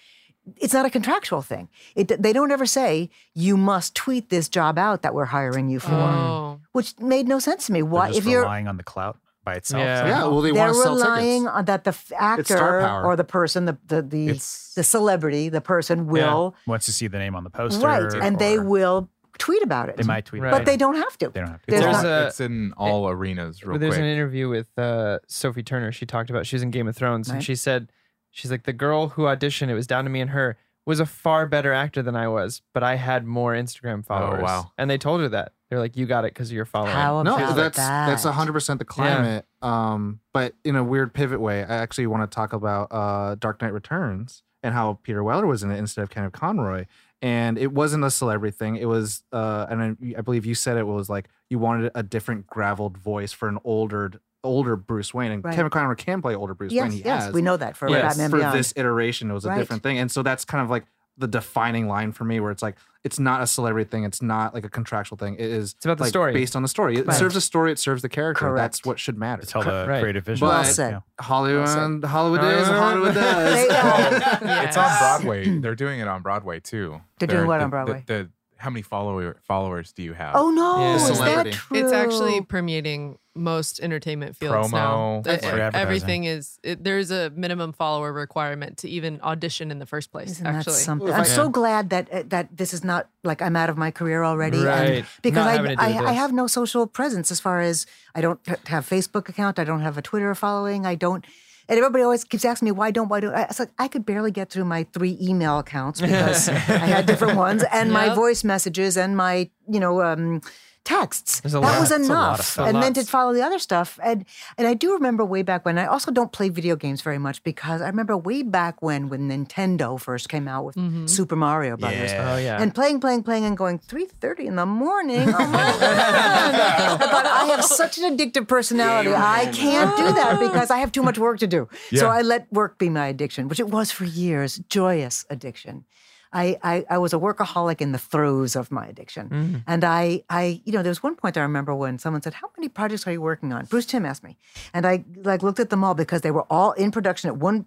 It's 0.56 0.74
not 0.74 0.84
a 0.84 0.90
contractual 0.90 1.40
thing. 1.40 1.68
It, 1.94 2.20
they 2.20 2.32
don't 2.32 2.50
ever 2.50 2.66
say 2.66 3.10
you 3.32 3.56
must 3.56 3.94
tweet 3.94 4.28
this 4.28 4.48
job 4.48 4.76
out 4.76 5.02
that 5.02 5.14
we're 5.14 5.26
hiring 5.26 5.68
you 5.68 5.78
for, 5.78 5.92
Oh. 5.94 6.60
which 6.72 6.98
made 6.98 7.28
no 7.28 7.38
sense 7.38 7.66
to 7.66 7.72
me. 7.72 7.80
Why, 7.80 8.08
just 8.08 8.18
if 8.18 8.26
you're 8.26 8.40
relying 8.42 8.66
on 8.66 8.76
the 8.76 8.82
clout 8.82 9.18
by 9.44 9.54
itself. 9.54 9.80
Yeah. 9.82 10.06
Yeah, 10.06 10.22
well, 10.24 10.40
they 10.40 10.50
they're 10.52 10.60
want 10.62 10.74
to 10.74 10.82
sell 10.82 10.94
relying 10.96 11.42
tickets. 11.42 11.56
on 11.56 11.64
that 11.66 11.84
the 11.84 11.96
actor 12.18 12.88
or 13.04 13.16
the 13.16 13.24
person, 13.24 13.64
the 13.66 13.78
the 13.86 14.02
the, 14.02 14.28
It's- 14.28 14.72
the 14.76 14.82
celebrity, 14.84 15.48
the 15.48 15.60
person 15.60 16.06
will 16.06 16.54
wants 16.66 16.86
to 16.86 16.92
see 16.92 17.06
the 17.08 17.18
name 17.18 17.34
on 17.34 17.44
the 17.44 17.50
poster, 17.50 17.86
right, 17.86 18.12
and 18.14 18.38
they 18.38 18.58
will 18.58 19.08
tweet 19.38 19.62
about 19.62 19.88
it. 19.88 19.96
they 19.96 20.02
might 20.04 20.24
tweet, 20.24 20.42
Right. 20.42 20.48
about 20.50 20.60
but 20.60 20.66
they 20.66 20.76
don't 20.76 20.94
have 20.96 21.16
to. 21.18 21.28
They 21.30 21.40
don't 21.40 21.50
have 21.50 21.62
to. 21.62 21.70
There's 21.70 21.82
It's, 21.84 21.92
There's 22.02 22.04
all- 22.04 22.10
a- 22.22 22.26
it's 22.28 22.40
in 22.40 22.72
all 22.76 23.08
arenas, 23.08 23.62
real 23.62 23.72
Well, 23.72 23.78
There's 23.80 23.94
quick. 23.94 24.02
an 24.04 24.08
interview 24.08 24.48
with 24.48 24.68
uh, 24.78 25.18
Sophie 25.26 25.62
Turner. 25.62 25.90
She 25.92 26.06
talked 26.06 26.30
about 26.30 26.46
she 26.46 26.54
was 26.56 26.62
in 26.62 26.70
Game 26.70 26.86
of 26.88 26.94
Thrones, 26.96 27.28
and 27.28 27.42
she 27.42 27.54
said 27.54 27.90
she's 28.30 28.50
like 28.50 28.62
the 28.64 28.72
girl 28.72 29.08
who 29.08 29.22
auditioned. 29.22 29.68
It 29.68 29.74
was 29.74 29.86
down 29.86 30.04
to 30.04 30.10
me 30.10 30.20
and 30.20 30.30
her. 30.30 30.56
Was 30.84 30.98
a 30.98 31.06
far 31.06 31.46
better 31.46 31.72
actor 31.72 32.02
than 32.02 32.16
I 32.16 32.26
was, 32.26 32.60
but 32.74 32.82
I 32.82 32.96
had 32.96 33.24
more 33.24 33.52
Instagram 33.54 34.04
followers. 34.04 34.42
wow. 34.42 34.72
And 34.76 34.90
they 34.90 34.98
told 34.98 35.20
her 35.20 35.28
that. 35.28 35.52
They're 35.72 35.80
like, 35.80 35.96
you 35.96 36.04
got 36.04 36.26
it 36.26 36.34
because 36.34 36.52
you're 36.52 36.66
following. 36.66 36.92
How 36.92 37.22
no, 37.22 37.34
about 37.34 37.56
that's 37.56 37.78
that? 37.78 38.06
that's 38.06 38.24
hundred 38.24 38.52
percent 38.52 38.78
the 38.78 38.84
climate. 38.84 39.46
Um, 39.62 40.20
but 40.34 40.52
in 40.64 40.76
a 40.76 40.84
weird 40.84 41.14
pivot 41.14 41.40
way, 41.40 41.64
I 41.64 41.76
actually 41.76 42.08
want 42.08 42.30
to 42.30 42.34
talk 42.34 42.52
about 42.52 42.88
uh, 42.90 43.36
Dark 43.36 43.62
Knight 43.62 43.72
Returns 43.72 44.42
and 44.62 44.74
how 44.74 44.98
Peter 45.02 45.24
Weller 45.24 45.46
was 45.46 45.62
in 45.62 45.70
it 45.70 45.78
instead 45.78 46.02
of 46.02 46.10
Kevin 46.10 46.30
Conroy. 46.30 46.84
And 47.22 47.56
it 47.56 47.72
wasn't 47.72 48.04
a 48.04 48.10
celebrity 48.10 48.54
thing. 48.54 48.76
It 48.76 48.84
was, 48.84 49.22
uh, 49.32 49.64
and 49.70 49.82
I, 49.82 50.18
I 50.18 50.20
believe 50.20 50.44
you 50.44 50.54
said 50.54 50.76
it 50.76 50.86
was 50.86 51.08
like 51.08 51.30
you 51.48 51.58
wanted 51.58 51.90
a 51.94 52.02
different 52.02 52.46
graveled 52.48 52.98
voice 52.98 53.32
for 53.32 53.48
an 53.48 53.58
older, 53.64 54.12
older 54.44 54.76
Bruce 54.76 55.14
Wayne. 55.14 55.32
And 55.32 55.42
Right. 55.42 55.54
Kevin 55.54 55.70
Conroy 55.70 55.94
can 55.94 56.20
play 56.20 56.34
older 56.34 56.52
Bruce 56.52 56.72
yes, 56.72 56.82
Wayne. 56.82 56.92
He 56.92 56.98
yes, 56.98 57.24
has. 57.24 57.32
we 57.32 57.40
know 57.40 57.56
that 57.56 57.78
for 57.78 57.88
Yes, 57.88 58.12
Batman 58.12 58.28
for 58.28 58.36
Beyond. 58.36 58.58
this 58.58 58.74
iteration, 58.76 59.30
it 59.30 59.32
was 59.34 59.46
a 59.46 59.48
Right. 59.48 59.58
different 59.58 59.82
thing. 59.82 59.96
And 59.96 60.10
so 60.12 60.22
that's 60.22 60.44
kind 60.44 60.62
of 60.62 60.68
like 60.68 60.84
the 61.16 61.28
defining 61.28 61.88
line 61.88 62.12
for 62.12 62.24
me, 62.24 62.40
where 62.40 62.50
it's 62.50 62.62
like 62.62 62.76
it's 63.04 63.18
not 63.18 63.42
a 63.42 63.46
celebrity 63.46 63.88
thing, 63.90 64.04
it's 64.04 64.22
not 64.22 64.54
like 64.54 64.64
a 64.64 64.68
contractual 64.68 65.18
thing. 65.18 65.34
It 65.34 65.40
is 65.50 65.72
It's 65.74 65.84
about 65.84 65.98
the 65.98 66.04
like, 66.04 66.10
story. 66.10 66.32
based 66.32 66.54
on 66.54 66.62
the 66.62 66.68
story. 66.68 66.96
It 66.98 67.06
Right. 67.06 67.16
serves 67.16 67.34
a 67.36 67.40
story. 67.40 67.72
It 67.72 67.78
serves 67.78 68.02
the 68.02 68.08
character. 68.08 68.46
Correct. 68.46 68.56
That's 68.62 68.84
what 68.84 68.98
should 69.00 69.18
matter. 69.18 69.42
To 69.42 69.48
tell 69.48 69.62
the 69.62 69.86
Right. 69.88 70.00
creative 70.00 70.24
vision. 70.24 70.46
Well 70.46 70.56
Yeah. 70.58 70.62
said. 70.64 70.90
Yeah. 70.92 71.00
Hollywood, 71.20 71.66
Well 71.66 72.00
Hollywood 72.04 72.44
is 72.44 72.68
Hollywood 72.68 73.14
does. 73.14 73.54
They- 73.54 73.68
uh, 74.48 74.62
It's 74.64 74.76
on 74.76 74.98
Broadway. 74.98 75.58
They're 75.58 75.74
doing 75.74 75.98
it 76.00 76.06
on 76.08 76.22
Broadway 76.22 76.60
too. 76.60 77.00
They're 77.18 77.26
doing 77.28 77.46
what 77.46 77.60
on 77.60 77.70
Broadway? 77.70 78.04
The, 78.06 78.14
the, 78.14 78.30
how 78.62 78.70
many 78.70 78.82
follower 78.82 79.36
followers 79.42 79.92
do 79.92 80.02
you 80.02 80.12
have? 80.14 80.36
oh 80.36 80.50
no, 80.50 80.80
Yeah. 80.80 80.94
is 81.10 81.18
that 81.18 81.52
true? 81.52 81.76
It's 81.78 81.92
actually 81.92 82.40
permeating 82.42 83.18
most 83.34 83.80
entertainment 83.80 84.36
fields 84.36 84.70
now. 84.72 84.92
Promo. 84.94 85.24
The- 85.24 85.38
For 85.38 85.46
advertising. 85.46 85.80
everything 85.80 86.24
is 86.24 86.58
it, 86.62 86.84
there's 86.84 87.10
a 87.10 87.30
minimum 87.30 87.72
follower 87.72 88.12
requirement 88.12 88.78
to 88.78 88.88
even 88.88 89.20
audition 89.22 89.70
in 89.70 89.78
the 89.78 89.86
first 89.86 90.12
place. 90.12 90.30
Isn't 90.32 90.46
actually, 90.46 90.74
that 90.74 90.78
something? 90.80 91.08
I'm 91.12 91.22
if 91.22 91.30
I- 91.30 91.36
so 91.40 91.48
glad 91.48 91.90
that 91.90 92.12
uh, 92.12 92.22
that 92.28 92.56
this 92.56 92.72
is 92.72 92.84
not 92.84 93.08
like 93.24 93.40
I'm 93.42 93.56
out 93.56 93.70
of 93.70 93.76
my 93.76 93.90
career 93.90 94.22
already, 94.22 94.58
and- 94.58 94.66
Right. 94.66 95.04
because 95.22 95.44
Not 95.44 95.48
I 95.48 95.52
having 95.52 95.70
to 95.70 95.76
do 95.76 95.82
I, 96.04 96.10
I 96.10 96.12
have 96.12 96.32
no 96.32 96.46
social 96.46 96.86
presence 96.86 97.30
as 97.32 97.40
far 97.40 97.60
as 97.60 97.86
I 98.14 98.20
don't 98.20 98.38
have 98.68 98.88
Facebook 98.88 99.28
account, 99.28 99.58
I 99.58 99.64
don't 99.64 99.80
have 99.80 99.96
a 99.98 100.02
Twitter 100.02 100.34
following, 100.34 100.86
I 100.86 100.94
don't. 100.94 101.24
And 101.68 101.78
everybody 101.78 102.02
always 102.02 102.24
keeps 102.24 102.44
asking 102.44 102.66
me 102.66 102.72
why 102.72 102.90
don't 102.90 103.08
why 103.08 103.20
don't 103.20 103.34
I? 103.34 103.42
It's 103.42 103.58
like 103.58 103.70
I 103.78 103.88
could 103.88 104.04
barely 104.04 104.30
get 104.30 104.50
through 104.50 104.64
my 104.64 104.84
three 104.92 105.16
email 105.20 105.58
accounts 105.58 106.00
because 106.00 106.48
I 106.48 106.52
had 106.52 107.06
different 107.06 107.36
ones 107.36 107.64
and 107.72 107.92
my 107.92 108.14
voice 108.14 108.44
messages 108.44 108.96
and 108.96 109.16
my 109.16 109.50
you 109.68 109.80
know 109.80 110.02
um, 110.02 110.40
texts. 110.84 111.40
A 111.44 111.48
that 111.48 111.60
lot. 111.60 111.80
was 111.80 111.88
That's 111.90 112.08
a 112.08 112.12
lot 112.12 112.34
enough, 112.34 112.40
stuff. 112.42 112.68
and 112.68 112.82
then 112.82 112.92
to 112.94 113.04
follow 113.04 113.32
the 113.32 113.42
other 113.42 113.58
stuff. 113.58 113.98
And 114.02 114.24
and 114.58 114.66
I 114.66 114.74
do 114.74 114.92
remember 114.94 115.24
way 115.24 115.42
back 115.42 115.64
when. 115.64 115.78
I 115.78 115.86
also 115.86 116.10
don't 116.10 116.32
play 116.32 116.48
video 116.48 116.76
games 116.76 117.02
very 117.02 117.18
much 117.18 117.42
because 117.44 117.80
I 117.80 117.86
remember 117.86 118.16
way 118.16 118.42
back 118.42 118.82
when 118.82 119.08
when 119.08 119.28
Nintendo 119.28 119.98
first 120.00 120.28
came 120.28 120.48
out 120.48 120.64
with 120.64 120.76
Mm-hmm. 120.76 121.06
Super 121.06 121.36
Mario 121.36 121.76
Brothers. 121.76 122.12
Oh 122.12 122.36
yeah. 122.36 122.60
And 122.60 122.74
playing, 122.74 123.00
playing, 123.00 123.22
playing, 123.22 123.44
and 123.44 123.56
going 123.56 123.78
three 123.78 124.06
thirty 124.06 124.46
in 124.46 124.56
the 124.56 124.66
morning. 124.66 125.28
Oh 125.28 125.46
my 125.46 125.76
god! 125.80 126.98
but 126.98 127.26
I 127.26 127.44
have 127.54 127.64
such 127.64 127.98
an 127.98 128.16
addictive 128.16 128.48
personality. 128.48 129.12
I 129.14 129.46
can't 129.52 129.96
do 129.96 130.12
that 130.12 130.40
because 130.40 130.70
I 130.70 130.78
have 130.78 130.92
too 130.92 131.02
much 131.02 131.18
work 131.18 131.38
to 131.40 131.46
do. 131.46 131.68
So 131.94 132.08
I 132.08 132.22
let 132.22 132.52
work 132.52 132.78
be 132.78 132.88
my 132.88 133.06
addiction, 133.08 133.48
which 133.48 133.60
it 133.60 133.68
was 133.68 133.90
for 133.92 134.04
years. 134.04 134.60
Joyous 134.68 135.24
addiction. 135.30 135.84
I, 136.32 136.58
I, 136.62 136.84
I 136.90 136.98
was 136.98 137.12
a 137.12 137.18
workaholic 137.18 137.80
in 137.80 137.92
the 137.92 137.98
throes 137.98 138.56
of 138.56 138.70
my 138.70 138.86
addiction. 138.86 139.28
Mm-hmm. 139.28 139.56
And 139.66 139.84
I, 139.84 140.22
I, 140.30 140.62
you 140.64 140.72
know, 140.72 140.82
there 140.82 140.90
was 140.90 141.02
one 141.02 141.14
point 141.14 141.36
I 141.36 141.42
remember 141.42 141.74
when 141.74 141.98
someone 141.98 142.22
said, 142.22 142.34
How 142.34 142.50
many 142.56 142.68
projects 142.68 143.06
are 143.06 143.12
you 143.12 143.20
working 143.20 143.52
on? 143.52 143.66
Bruce 143.66 143.86
Timm 143.86 144.06
asked 144.06 144.24
me. 144.24 144.36
And 144.72 144.86
I 144.86 145.04
like 145.16 145.42
looked 145.42 145.60
at 145.60 145.70
them 145.70 145.84
all 145.84 145.94
because 145.94 146.22
they 146.22 146.30
were 146.30 146.46
all 146.50 146.72
in 146.72 146.90
production 146.90 147.28
at 147.28 147.36
one 147.36 147.66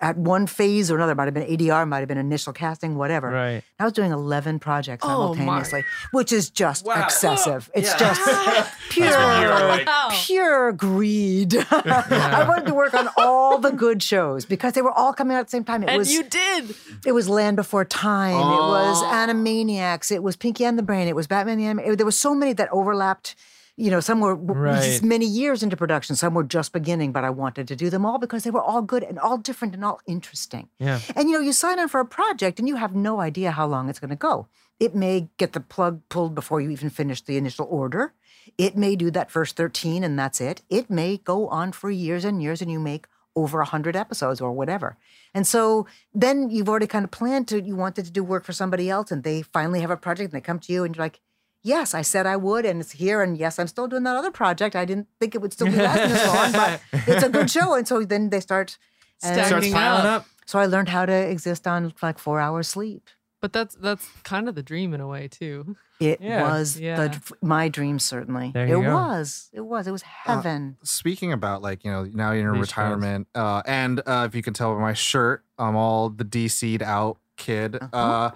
at 0.00 0.16
one 0.16 0.46
phase 0.46 0.90
or 0.90 0.96
another. 0.96 1.12
It 1.12 1.16
Might 1.16 1.24
have 1.26 1.34
been 1.34 1.46
ADR, 1.58 1.86
might 1.88 2.00
have 2.00 2.08
been 2.08 2.18
initial 2.18 2.52
casting, 2.52 2.96
whatever. 2.96 3.30
Right. 3.30 3.62
I 3.80 3.84
was 3.84 3.92
doing 3.92 4.12
11 4.12 4.58
projects 4.60 5.04
Oh, 5.04 5.08
my. 5.34 5.36
simultaneously, 5.38 5.84
which 6.12 6.32
is 6.32 6.50
just 6.50 6.86
Wow. 6.86 7.02
excessive. 7.04 7.70
It's 7.74 7.90
Yeah. 7.90 7.98
just 7.98 8.72
pure, 8.90 9.10
Wow. 9.10 10.08
pure 10.12 10.72
greed. 10.72 11.54
I 11.70 12.44
wanted 12.48 12.66
to 12.66 12.74
work 12.74 12.94
on 12.94 13.08
all 13.16 13.58
the 13.58 13.70
good 13.72 14.02
shows 14.02 14.44
because 14.44 14.72
they 14.74 14.82
were 14.82 14.92
all 14.92 15.12
coming 15.12 15.36
out 15.36 15.40
at 15.40 15.46
the 15.46 15.50
same 15.50 15.64
time. 15.64 15.82
It 15.82 15.88
and 15.88 15.98
was 15.98 16.12
you 16.12 16.22
did. 16.22 16.74
it 17.04 17.12
was 17.12 17.28
Land 17.28 17.56
Before 17.56 17.84
Time. 17.84 18.03
It 18.34 18.68
was 18.68 19.02
Oh. 19.02 19.06
Animaniacs. 19.06 20.10
It 20.12 20.22
was 20.22 20.36
Pinky 20.36 20.64
and 20.64 20.78
the 20.78 20.82
Brain. 20.82 21.08
It 21.08 21.16
was 21.16 21.26
Batman 21.26 21.58
the 21.76 21.96
There 21.96 22.06
were 22.06 22.12
so 22.12 22.34
many 22.34 22.52
that 22.54 22.68
overlapped. 22.72 23.34
You 23.76 23.90
know, 23.90 23.98
some 23.98 24.20
were 24.20 24.36
Right. 24.36 25.02
many 25.02 25.26
years 25.26 25.64
into 25.64 25.76
production. 25.76 26.14
Some 26.14 26.32
were 26.34 26.44
just 26.44 26.72
beginning, 26.72 27.10
but 27.10 27.24
I 27.24 27.30
wanted 27.30 27.66
to 27.68 27.74
do 27.74 27.90
them 27.90 28.06
all 28.06 28.18
because 28.18 28.44
they 28.44 28.52
were 28.52 28.62
all 28.62 28.82
good 28.82 29.02
and 29.02 29.18
all 29.18 29.36
different 29.36 29.74
and 29.74 29.84
all 29.84 30.00
interesting. 30.06 30.68
Yeah. 30.78 31.00
And 31.16 31.28
you 31.28 31.34
know, 31.34 31.40
you 31.40 31.52
sign 31.52 31.80
on 31.80 31.88
for 31.88 31.98
a 31.98 32.04
project 32.06 32.60
and 32.60 32.68
you 32.68 32.76
have 32.76 32.94
no 32.94 33.20
idea 33.20 33.50
how 33.50 33.66
long 33.66 33.88
it's 33.88 33.98
going 33.98 34.10
to 34.10 34.16
go. 34.16 34.46
It 34.78 34.94
may 34.94 35.28
get 35.38 35.54
the 35.54 35.60
plug 35.60 36.02
pulled 36.08 36.36
before 36.36 36.60
you 36.60 36.70
even 36.70 36.88
finish 36.88 37.20
the 37.20 37.36
initial 37.36 37.66
order. 37.68 38.12
It 38.58 38.76
may 38.76 38.94
do 38.94 39.10
that 39.10 39.30
first 39.32 39.56
13 39.56 40.04
and 40.04 40.16
that's 40.16 40.40
it. 40.40 40.62
It 40.70 40.88
may 40.88 41.16
go 41.16 41.48
on 41.48 41.72
for 41.72 41.90
years 41.90 42.24
and 42.24 42.40
years 42.40 42.62
and 42.62 42.70
you 42.70 42.78
make 42.78 43.06
over 43.36 43.58
100 43.58 43.96
episodes 43.96 44.40
or 44.40 44.52
whatever. 44.52 44.96
And 45.34 45.46
so 45.46 45.86
then 46.14 46.50
you've 46.50 46.68
already 46.68 46.86
kind 46.86 47.04
of 47.04 47.10
planned 47.10 47.48
to, 47.48 47.60
you 47.60 47.74
wanted 47.76 48.04
to 48.04 48.10
do 48.10 48.22
work 48.22 48.44
for 48.44 48.52
somebody 48.52 48.88
else 48.88 49.10
and 49.10 49.24
they 49.24 49.42
finally 49.42 49.80
have 49.80 49.90
a 49.90 49.96
project 49.96 50.32
and 50.32 50.40
they 50.40 50.44
come 50.44 50.58
to 50.60 50.72
you 50.72 50.84
and 50.84 50.94
you're 50.94 51.04
like, 51.04 51.20
yes, 51.62 51.94
I 51.94 52.02
said 52.02 52.26
I 52.26 52.36
would 52.36 52.64
and 52.64 52.80
it's 52.80 52.92
here. 52.92 53.22
And 53.22 53.36
yes, 53.36 53.58
I'm 53.58 53.66
still 53.66 53.88
doing 53.88 54.04
that 54.04 54.16
other 54.16 54.30
project. 54.30 54.76
I 54.76 54.84
didn't 54.84 55.08
think 55.18 55.34
it 55.34 55.40
would 55.42 55.52
still 55.52 55.66
be 55.66 55.76
lasting 55.76 56.10
this 56.10 56.26
long, 56.26 56.52
but 56.52 56.80
it's 57.08 57.24
a 57.24 57.28
good 57.28 57.50
show. 57.50 57.74
And 57.74 57.88
so 57.88 58.04
then 58.04 58.30
they 58.30 58.40
start. 58.40 58.78
and- 59.22 59.34
Stacking 59.34 59.48
Starts 59.48 59.70
piling 59.72 60.06
up. 60.06 60.22
up. 60.22 60.26
so 60.46 60.58
I 60.58 60.66
learned 60.66 60.90
how 60.90 61.04
to 61.06 61.12
exist 61.12 61.66
on 61.66 61.92
like 62.02 62.18
four 62.18 62.38
hours 62.38 62.68
sleep. 62.68 63.08
But 63.40 63.52
that's 63.52 63.74
that's 63.74 64.06
kind 64.22 64.48
of 64.48 64.54
the 64.54 64.62
dream 64.62 64.94
in 64.94 65.00
a 65.00 65.06
way 65.08 65.28
too. 65.28 65.76
It 66.00 66.20
Yeah. 66.20 66.42
was 66.42 66.78
Yeah. 66.78 66.96
the 67.08 67.20
my 67.40 67.68
dream 67.68 67.98
certainly. 67.98 68.50
There 68.52 68.66
it 68.66 68.70
go. 68.70 68.80
was. 68.94 69.48
It 69.52 69.60
was. 69.60 69.86
It 69.86 69.92
was 69.92 70.02
heaven. 70.02 70.76
Speaking 70.82 71.32
about 71.32 71.62
like 71.62 71.84
you 71.84 71.90
know 71.90 72.04
now 72.12 72.32
you're 72.32 72.52
in 72.52 72.60
Niche 72.60 72.68
retirement, 72.68 73.28
uh, 73.34 73.62
and 73.66 74.00
uh, 74.06 74.24
if 74.28 74.34
you 74.34 74.42
can 74.42 74.54
tell 74.54 74.74
by 74.74 74.80
my 74.80 74.92
shirt, 74.92 75.44
I'm 75.58 75.76
all 75.76 76.10
the 76.10 76.24
DC'd 76.24 76.82
out 76.82 77.18
kid. 77.36 77.76
uh 77.76 77.86
Uh-huh. 77.92 78.30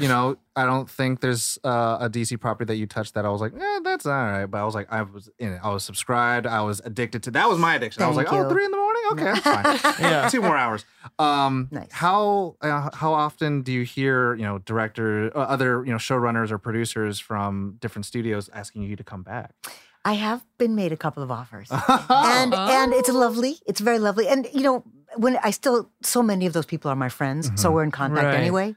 You 0.00 0.08
know, 0.08 0.36
I 0.56 0.64
don't 0.64 0.88
think 0.88 1.20
there's 1.20 1.58
uh, 1.64 1.98
a 2.00 2.10
DC 2.10 2.38
property 2.40 2.66
that 2.66 2.76
you 2.76 2.86
touched 2.86 3.14
that 3.14 3.24
I 3.24 3.28
was 3.28 3.40
like, 3.40 3.52
eh, 3.54 3.80
that's 3.84 4.06
all 4.06 4.12
right. 4.12 4.46
But 4.46 4.58
I 4.58 4.64
was 4.64 4.74
like, 4.74 4.92
I 4.92 5.02
was 5.02 5.30
in 5.38 5.52
it. 5.52 5.60
I 5.62 5.72
was 5.72 5.84
subscribed. 5.84 6.46
I 6.46 6.62
was 6.62 6.80
addicted 6.84 7.22
to. 7.24 7.30
That 7.30 7.48
was 7.48 7.58
my 7.58 7.74
addiction. 7.74 8.02
I 8.02 8.08
was 8.08 8.16
like, 8.16 8.32
oh, 8.32 8.42
you. 8.42 8.48
three 8.48 8.64
in 8.64 8.70
the 8.70 8.76
morning. 8.76 9.02
Okay, 9.12 9.40
that's 9.40 9.80
fine. 9.80 9.94
Yeah. 10.00 10.28
two 10.30 10.42
more 10.42 10.56
hours. 10.56 10.84
Um, 11.18 11.68
Nice. 11.70 11.88
How 11.90 12.56
uh, 12.60 12.90
how 12.94 13.12
often 13.12 13.62
do 13.62 13.72
you 13.72 13.82
hear 13.82 14.34
you 14.34 14.42
know 14.42 14.58
director, 14.58 15.30
uh, 15.36 15.40
other 15.40 15.84
you 15.84 15.92
know 15.92 15.98
showrunners 15.98 16.50
or 16.50 16.58
producers 16.58 17.18
from 17.18 17.76
different 17.80 18.06
studios 18.06 18.50
asking 18.52 18.82
you 18.82 18.96
to 18.96 19.04
come 19.04 19.22
back? 19.22 19.54
I 20.04 20.14
have 20.14 20.44
been 20.58 20.74
made 20.74 20.92
a 20.92 20.96
couple 20.96 21.22
of 21.22 21.30
offers. 21.30 21.68
and 22.08 22.54
and 22.54 22.92
it's 22.92 23.08
lovely. 23.08 23.58
It's 23.66 23.80
very 23.80 23.98
lovely. 23.98 24.28
And 24.28 24.48
you 24.52 24.62
know, 24.62 24.84
when 25.18 25.36
I 25.48 25.50
still 25.52 25.90
so 26.02 26.22
many 26.22 26.46
of 26.46 26.52
those 26.52 26.66
people 26.66 26.90
are 26.90 26.96
my 26.96 27.08
friends, 27.08 27.50
so 27.60 27.70
we're 27.70 27.84
in 27.84 27.90
contact 27.90 28.24
Right. 28.26 28.34
anyway. 28.40 28.74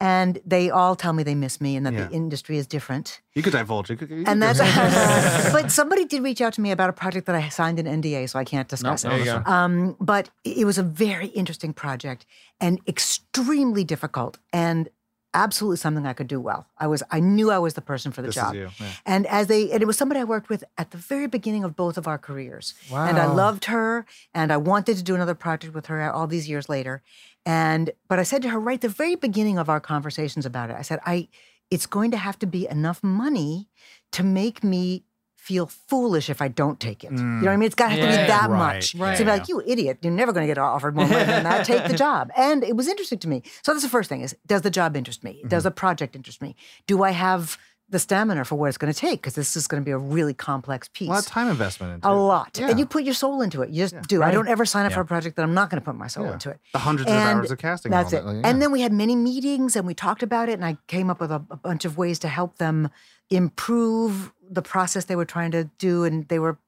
And 0.00 0.38
they 0.44 0.70
all 0.70 0.96
tell 0.96 1.12
me 1.12 1.22
they 1.22 1.36
miss 1.36 1.60
me 1.60 1.76
and 1.76 1.86
that 1.86 1.94
Yeah. 1.94 2.06
the 2.08 2.14
industry 2.14 2.56
is 2.58 2.66
different. 2.66 3.20
You 3.34 3.42
could 3.42 3.52
divulge. 3.52 3.90
You 3.90 3.96
could, 3.96 4.10
you 4.10 4.24
And 4.26 4.42
that's 4.42 4.58
but 5.56 5.70
somebody 5.70 6.04
did 6.04 6.22
reach 6.22 6.40
out 6.40 6.52
to 6.54 6.60
me 6.60 6.70
about 6.72 6.90
a 6.90 6.92
project 6.92 7.26
that 7.26 7.36
I 7.36 7.48
signed 7.48 7.78
an 7.78 7.86
NDA, 7.86 8.28
so 8.28 8.38
I 8.38 8.44
can't 8.44 8.68
discuss 8.68 9.04
No, 9.04 9.10
it. 9.10 9.24
There 9.24 9.26
you 9.38 9.42
go. 9.44 9.50
Um, 9.52 9.96
but 10.00 10.30
it 10.44 10.66
was 10.66 10.78
a 10.78 10.82
very 10.82 11.28
interesting 11.28 11.72
project 11.72 12.26
and 12.60 12.80
extremely 12.88 13.84
difficult 13.84 14.38
and 14.52 14.88
absolutely 15.34 15.76
something 15.76 16.06
I 16.06 16.12
could 16.12 16.28
do 16.28 16.40
well. 16.40 16.66
I 16.78 16.86
was 16.86 17.02
I 17.10 17.20
knew 17.20 17.50
I 17.50 17.58
was 17.58 17.74
the 17.74 17.80
person 17.80 18.12
for 18.12 18.22
the 18.22 18.28
This 18.28 18.36
job. 18.36 18.54
is 18.54 18.60
you. 18.60 18.70
Yeah. 18.80 18.92
And 19.04 19.26
as 19.26 19.48
they 19.48 19.70
and 19.72 19.82
it 19.82 19.86
was 19.86 19.98
somebody 19.98 20.20
I 20.20 20.24
worked 20.24 20.48
with 20.48 20.64
at 20.78 20.92
the 20.92 20.96
very 20.96 21.26
beginning 21.26 21.64
of 21.64 21.76
both 21.76 21.98
of 21.98 22.06
our 22.06 22.18
careers. 22.18 22.74
Wow. 22.90 23.06
And 23.06 23.18
I 23.18 23.26
loved 23.26 23.66
her 23.66 24.06
and 24.32 24.52
I 24.52 24.56
wanted 24.56 24.96
to 24.96 25.02
do 25.02 25.14
another 25.14 25.34
project 25.34 25.74
with 25.74 25.86
her 25.86 26.10
all 26.10 26.26
these 26.26 26.48
years 26.48 26.68
later. 26.68 27.02
And 27.44 27.90
but 28.08 28.18
I 28.18 28.22
said 28.22 28.42
to 28.42 28.48
her 28.50 28.60
right 28.60 28.76
at 28.76 28.80
the 28.80 28.88
very 28.88 29.16
beginning 29.16 29.58
of 29.58 29.68
our 29.68 29.80
conversations 29.80 30.46
about 30.46 30.70
it, 30.70 30.76
I 30.78 30.82
said, 30.82 31.00
I 31.04 31.28
it's 31.70 31.86
going 31.86 32.10
to 32.12 32.16
have 32.16 32.38
to 32.38 32.46
be 32.46 32.68
enough 32.68 33.02
money 33.02 33.68
to 34.12 34.22
make 34.22 34.62
me 34.62 35.04
feel 35.44 35.66
foolish 35.66 36.30
if 36.30 36.40
I 36.40 36.48
don't 36.48 36.80
take 36.80 37.04
it. 37.04 37.10
You 37.12 37.18
know 37.18 37.40
what 37.44 37.50
I 37.52 37.56
mean? 37.58 37.66
It's 37.66 37.74
got 37.74 37.88
to 37.90 37.96
have 37.96 38.00
to 38.00 38.06
be 38.22 38.26
that 38.28 38.48
Right. 38.48 38.74
much. 38.76 38.94
Right. 38.94 39.18
So 39.18 39.24
be 39.24 39.30
like, 39.30 39.46
you 39.46 39.62
idiot, 39.66 39.98
you're 40.00 40.10
never 40.12 40.32
going 40.32 40.46
to 40.46 40.50
get 40.50 40.56
offered 40.56 40.96
more 40.96 41.06
money 41.06 41.24
than 41.24 41.44
that. 41.44 41.66
Take 41.72 41.86
the 41.86 41.94
job. 41.96 42.30
And 42.36 42.64
it 42.64 42.74
was 42.76 42.88
interesting 42.88 43.18
to 43.18 43.28
me. 43.28 43.42
So 43.62 43.72
that's 43.72 43.82
the 43.84 43.90
first 43.90 44.08
thing 44.08 44.22
is, 44.22 44.34
does 44.46 44.62
the 44.62 44.70
job 44.70 44.96
interest 44.96 45.22
me? 45.22 45.32
Mm-hmm. 45.34 45.48
Does 45.48 45.64
the 45.64 45.70
project 45.70 46.16
interest 46.16 46.40
me? 46.40 46.56
Do 46.86 47.02
I 47.02 47.10
have 47.10 47.58
the 47.90 47.98
stamina 47.98 48.42
for 48.46 48.54
what 48.54 48.68
it's 48.68 48.78
going 48.78 48.90
to 48.90 48.98
take? 48.98 49.20
Because 49.20 49.34
this 49.34 49.54
is 49.54 49.66
going 49.66 49.82
to 49.82 49.84
be 49.84 49.90
a 49.90 49.98
really 49.98 50.32
complex 50.32 50.88
piece. 50.88 51.08
A 51.08 51.10
lot 51.12 51.18
of 51.20 51.26
time 51.26 51.48
investment 51.48 51.92
into 51.92 52.08
A 52.08 52.12
it. 52.12 52.14
lot. 52.16 52.56
Yeah. 52.58 52.70
And 52.70 52.78
you 52.78 52.86
put 52.86 53.04
your 53.04 53.12
soul 53.12 53.42
into 53.42 53.60
it. 53.60 53.68
You 53.68 53.86
just 53.86 54.00
do. 54.08 54.22
I 54.22 54.30
don't 54.30 54.48
ever 54.48 54.64
sign 54.64 54.86
up 54.86 54.92
Yeah. 54.92 54.94
for 54.96 55.00
a 55.02 55.04
project 55.04 55.36
that 55.36 55.42
I'm 55.42 55.52
not 55.52 55.68
going 55.68 55.80
to 55.82 55.84
put 55.84 55.94
my 55.94 56.06
soul 56.06 56.24
Yeah. 56.24 56.32
into 56.32 56.48
it. 56.48 56.58
The 56.72 56.78
hundreds 56.78 57.10
And 57.10 57.18
of 57.18 57.36
hours 57.44 57.50
of 57.50 57.58
casting. 57.58 57.90
That's 57.92 58.14
it. 58.14 58.24
yeah. 58.24 58.40
And 58.44 58.62
then 58.62 58.72
we 58.72 58.80
had 58.80 58.92
many 58.94 59.14
meetings 59.14 59.76
and 59.76 59.86
we 59.86 59.92
talked 59.92 60.22
about 60.22 60.48
it, 60.48 60.54
and 60.54 60.64
I 60.64 60.78
came 60.86 61.10
up 61.10 61.20
with 61.20 61.30
a, 61.30 61.42
a 61.50 61.56
bunch 61.56 61.84
of 61.84 61.98
ways 61.98 62.18
to 62.20 62.28
help 62.28 62.56
them 62.56 62.88
improve 63.36 64.32
the 64.50 64.62
process 64.62 65.06
they 65.06 65.16
were 65.16 65.24
trying 65.24 65.50
to 65.52 65.64
do. 65.78 66.04
And 66.04 66.28
they 66.28 66.38
were 66.38 66.58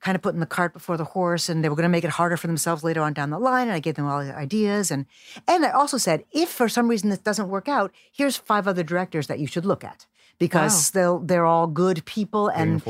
kind 0.00 0.14
of 0.14 0.22
putting 0.22 0.40
the 0.40 0.46
cart 0.46 0.72
before 0.72 0.96
the 0.96 1.04
horse, 1.04 1.48
and 1.48 1.62
they 1.62 1.68
were 1.68 1.74
going 1.74 1.82
to 1.82 1.88
make 1.88 2.04
it 2.04 2.10
harder 2.10 2.36
for 2.36 2.46
themselves 2.46 2.84
later 2.84 3.02
on 3.02 3.12
down 3.12 3.30
the 3.30 3.38
line. 3.38 3.68
And 3.68 3.74
I 3.74 3.80
gave 3.80 3.96
them 3.96 4.06
all 4.06 4.24
the 4.24 4.34
ideas, 4.34 4.90
and 4.90 5.06
and 5.46 5.64
I 5.66 5.70
also 5.70 5.98
said, 5.98 6.24
if 6.30 6.48
for 6.48 6.68
some 6.68 6.88
reason 6.88 7.10
this 7.10 7.18
doesn't 7.18 7.48
work 7.48 7.68
out, 7.68 7.92
here's 8.12 8.36
five 8.36 8.68
other 8.68 8.82
directors 8.84 9.26
that 9.26 9.38
you 9.40 9.46
should 9.46 9.66
look 9.66 9.82
at. 9.84 10.06
because 10.38 10.92
they'll 10.92 11.18
they're 11.18 11.44
all 11.46 11.66
good 11.66 12.04
people 12.04 12.48
and. 12.48 12.80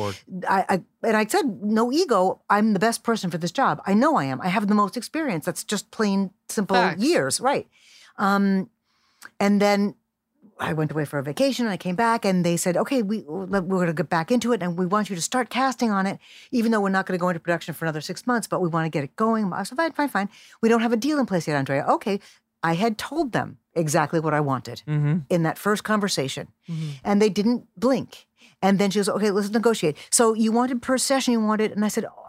I, 0.48 0.64
I 0.68 0.82
and 1.02 1.16
I 1.16 1.24
said 1.26 1.62
no 1.62 1.90
ego. 1.90 2.40
I'm 2.50 2.74
the 2.74 2.78
best 2.78 3.02
person 3.02 3.30
for 3.30 3.38
this 3.38 3.52
job. 3.52 3.80
I 3.86 3.94
know 3.94 4.16
I 4.16 4.24
am. 4.24 4.40
I 4.42 4.48
have 4.48 4.68
the 4.68 4.74
most 4.74 4.96
experience. 4.96 5.46
That's 5.46 5.64
just 5.64 5.90
plain 5.90 6.30
simple 6.48 6.76
Facts. 6.76 7.02
years, 7.02 7.40
right? 7.40 7.66
Um, 8.18 8.68
and 9.40 9.62
then 9.62 9.94
I 10.60 10.72
went 10.72 10.90
away 10.90 11.04
for 11.04 11.18
a 11.18 11.22
vacation 11.22 11.66
and 11.66 11.72
I 11.72 11.76
came 11.76 11.94
back 11.94 12.24
and 12.24 12.44
they 12.44 12.56
said, 12.56 12.76
okay, 12.76 13.02
we 13.02 13.20
we're 13.22 13.46
going 13.60 13.86
to 13.86 13.92
get 13.92 14.08
back 14.08 14.30
into 14.30 14.52
it 14.52 14.62
and 14.62 14.76
we 14.78 14.86
want 14.86 15.08
you 15.10 15.16
to 15.16 15.22
start 15.22 15.50
casting 15.50 15.90
on 15.90 16.06
it, 16.06 16.18
even 16.50 16.72
though 16.72 16.80
we're 16.80 16.88
not 16.88 17.06
going 17.06 17.18
to 17.18 17.20
go 17.20 17.28
into 17.28 17.40
production 17.40 17.74
for 17.74 17.84
another 17.84 18.00
six 18.00 18.26
months, 18.26 18.46
but 18.48 18.60
we 18.60 18.68
want 18.68 18.84
to 18.84 18.90
get 18.90 19.04
it 19.04 19.14
going. 19.16 19.52
I 19.52 19.62
said, 19.62 19.76
fine, 19.76 19.92
fine, 19.92 20.08
fine. 20.08 20.28
We 20.60 20.68
don't 20.68 20.80
have 20.82 20.92
a 20.92 20.96
deal 20.96 21.18
in 21.18 21.26
place 21.26 21.46
yet, 21.46 21.56
Andrea. 21.56 21.84
Okay, 21.88 22.20
I 22.62 22.74
had 22.74 22.98
told 22.98 23.32
them 23.32 23.58
exactly 23.74 24.18
what 24.20 24.34
I 24.34 24.40
wanted 24.40 24.82
Mm-hmm. 24.88 25.18
in 25.30 25.42
that 25.44 25.58
first 25.58 25.84
conversation, 25.84 26.48
and 27.04 27.22
they 27.22 27.28
didn't 27.28 27.66
blink. 27.76 28.26
And 28.60 28.80
then 28.80 28.90
she 28.90 28.98
goes, 28.98 29.08
"Okay, 29.08 29.30
let's 29.30 29.50
negotiate." 29.50 29.96
So 30.10 30.34
you 30.34 30.50
wanted 30.50 30.82
per 30.82 30.98
session, 30.98 31.32
you 31.32 31.40
wanted, 31.40 31.70
and 31.70 31.84
I 31.84 31.88
said, 31.88 32.04
oh, 32.04 32.26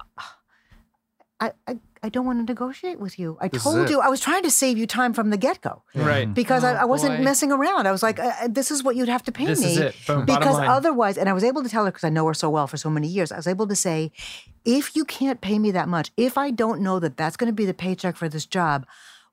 "I, 1.40 1.52
I, 1.68 1.80
I 2.02 2.10
don't 2.10 2.26
want 2.26 2.40
to 2.40 2.46
negotiate 2.46 3.00
with 3.00 3.20
you. 3.20 3.38
I 3.42 3.48
This 3.50 3.64
told 3.64 3.90
you 3.90 4.00
I 4.00 4.08
was 4.08 4.20
trying 4.22 4.44
to 4.44 4.52
save 4.52 4.78
you 4.78 4.88
time 4.88 5.14
from 5.14 5.30
the 5.32 5.38
get 5.38 5.62
go 5.62 5.84
Right. 5.96 6.32
because 6.34 6.64
I, 6.64 6.74
Oh, 6.76 6.82
I 6.82 6.86
wasn't 6.86 7.18
boy. 7.18 7.24
messing 7.24 7.52
around. 7.52 7.88
I 7.88 7.92
was 7.92 8.02
like, 8.02 8.20
uh, 8.20 8.32
uh, 8.42 8.48
"This 8.50 8.72
is 8.72 8.84
what 8.84 8.96
you'd 8.96 9.10
have 9.10 9.24
to 9.24 9.32
pay 9.32 9.46
This 9.48 9.62
me." 9.62 9.72
is 9.72 9.78
it. 9.78 9.96
Boom. 10.08 10.26
Because 10.26 10.56
line. 10.56 10.70
otherwise, 10.70 11.18
and 11.18 11.28
I 11.28 11.34
was 11.34 11.44
able 11.44 11.62
to 11.64 11.70
tell 11.70 11.84
her 11.86 11.92
because 11.92 12.04
I 12.06 12.10
know 12.10 12.26
her 12.28 12.34
so 12.34 12.50
well 12.50 12.68
for 12.68 12.78
so 12.78 12.90
many 12.90 13.08
years. 13.08 13.32
I 13.32 13.38
was 13.38 13.48
able 13.48 13.68
to 13.68 13.76
say, 13.76 14.12
if 14.66 14.96
you 14.96 15.04
can't 15.06 15.42
pay 15.42 15.60
me 15.60 15.72
that 15.72 15.90
much, 15.90 16.12
if 16.16 16.38
I 16.38 16.52
don't 16.52 16.82
know 16.82 17.00
that 17.00 17.18
that's 17.18 17.36
going 17.38 17.50
to 17.52 17.54
be 17.56 17.66
the 17.66 17.74
paycheck 17.74 18.16
for 18.16 18.30
this 18.30 18.46
job, 18.46 18.86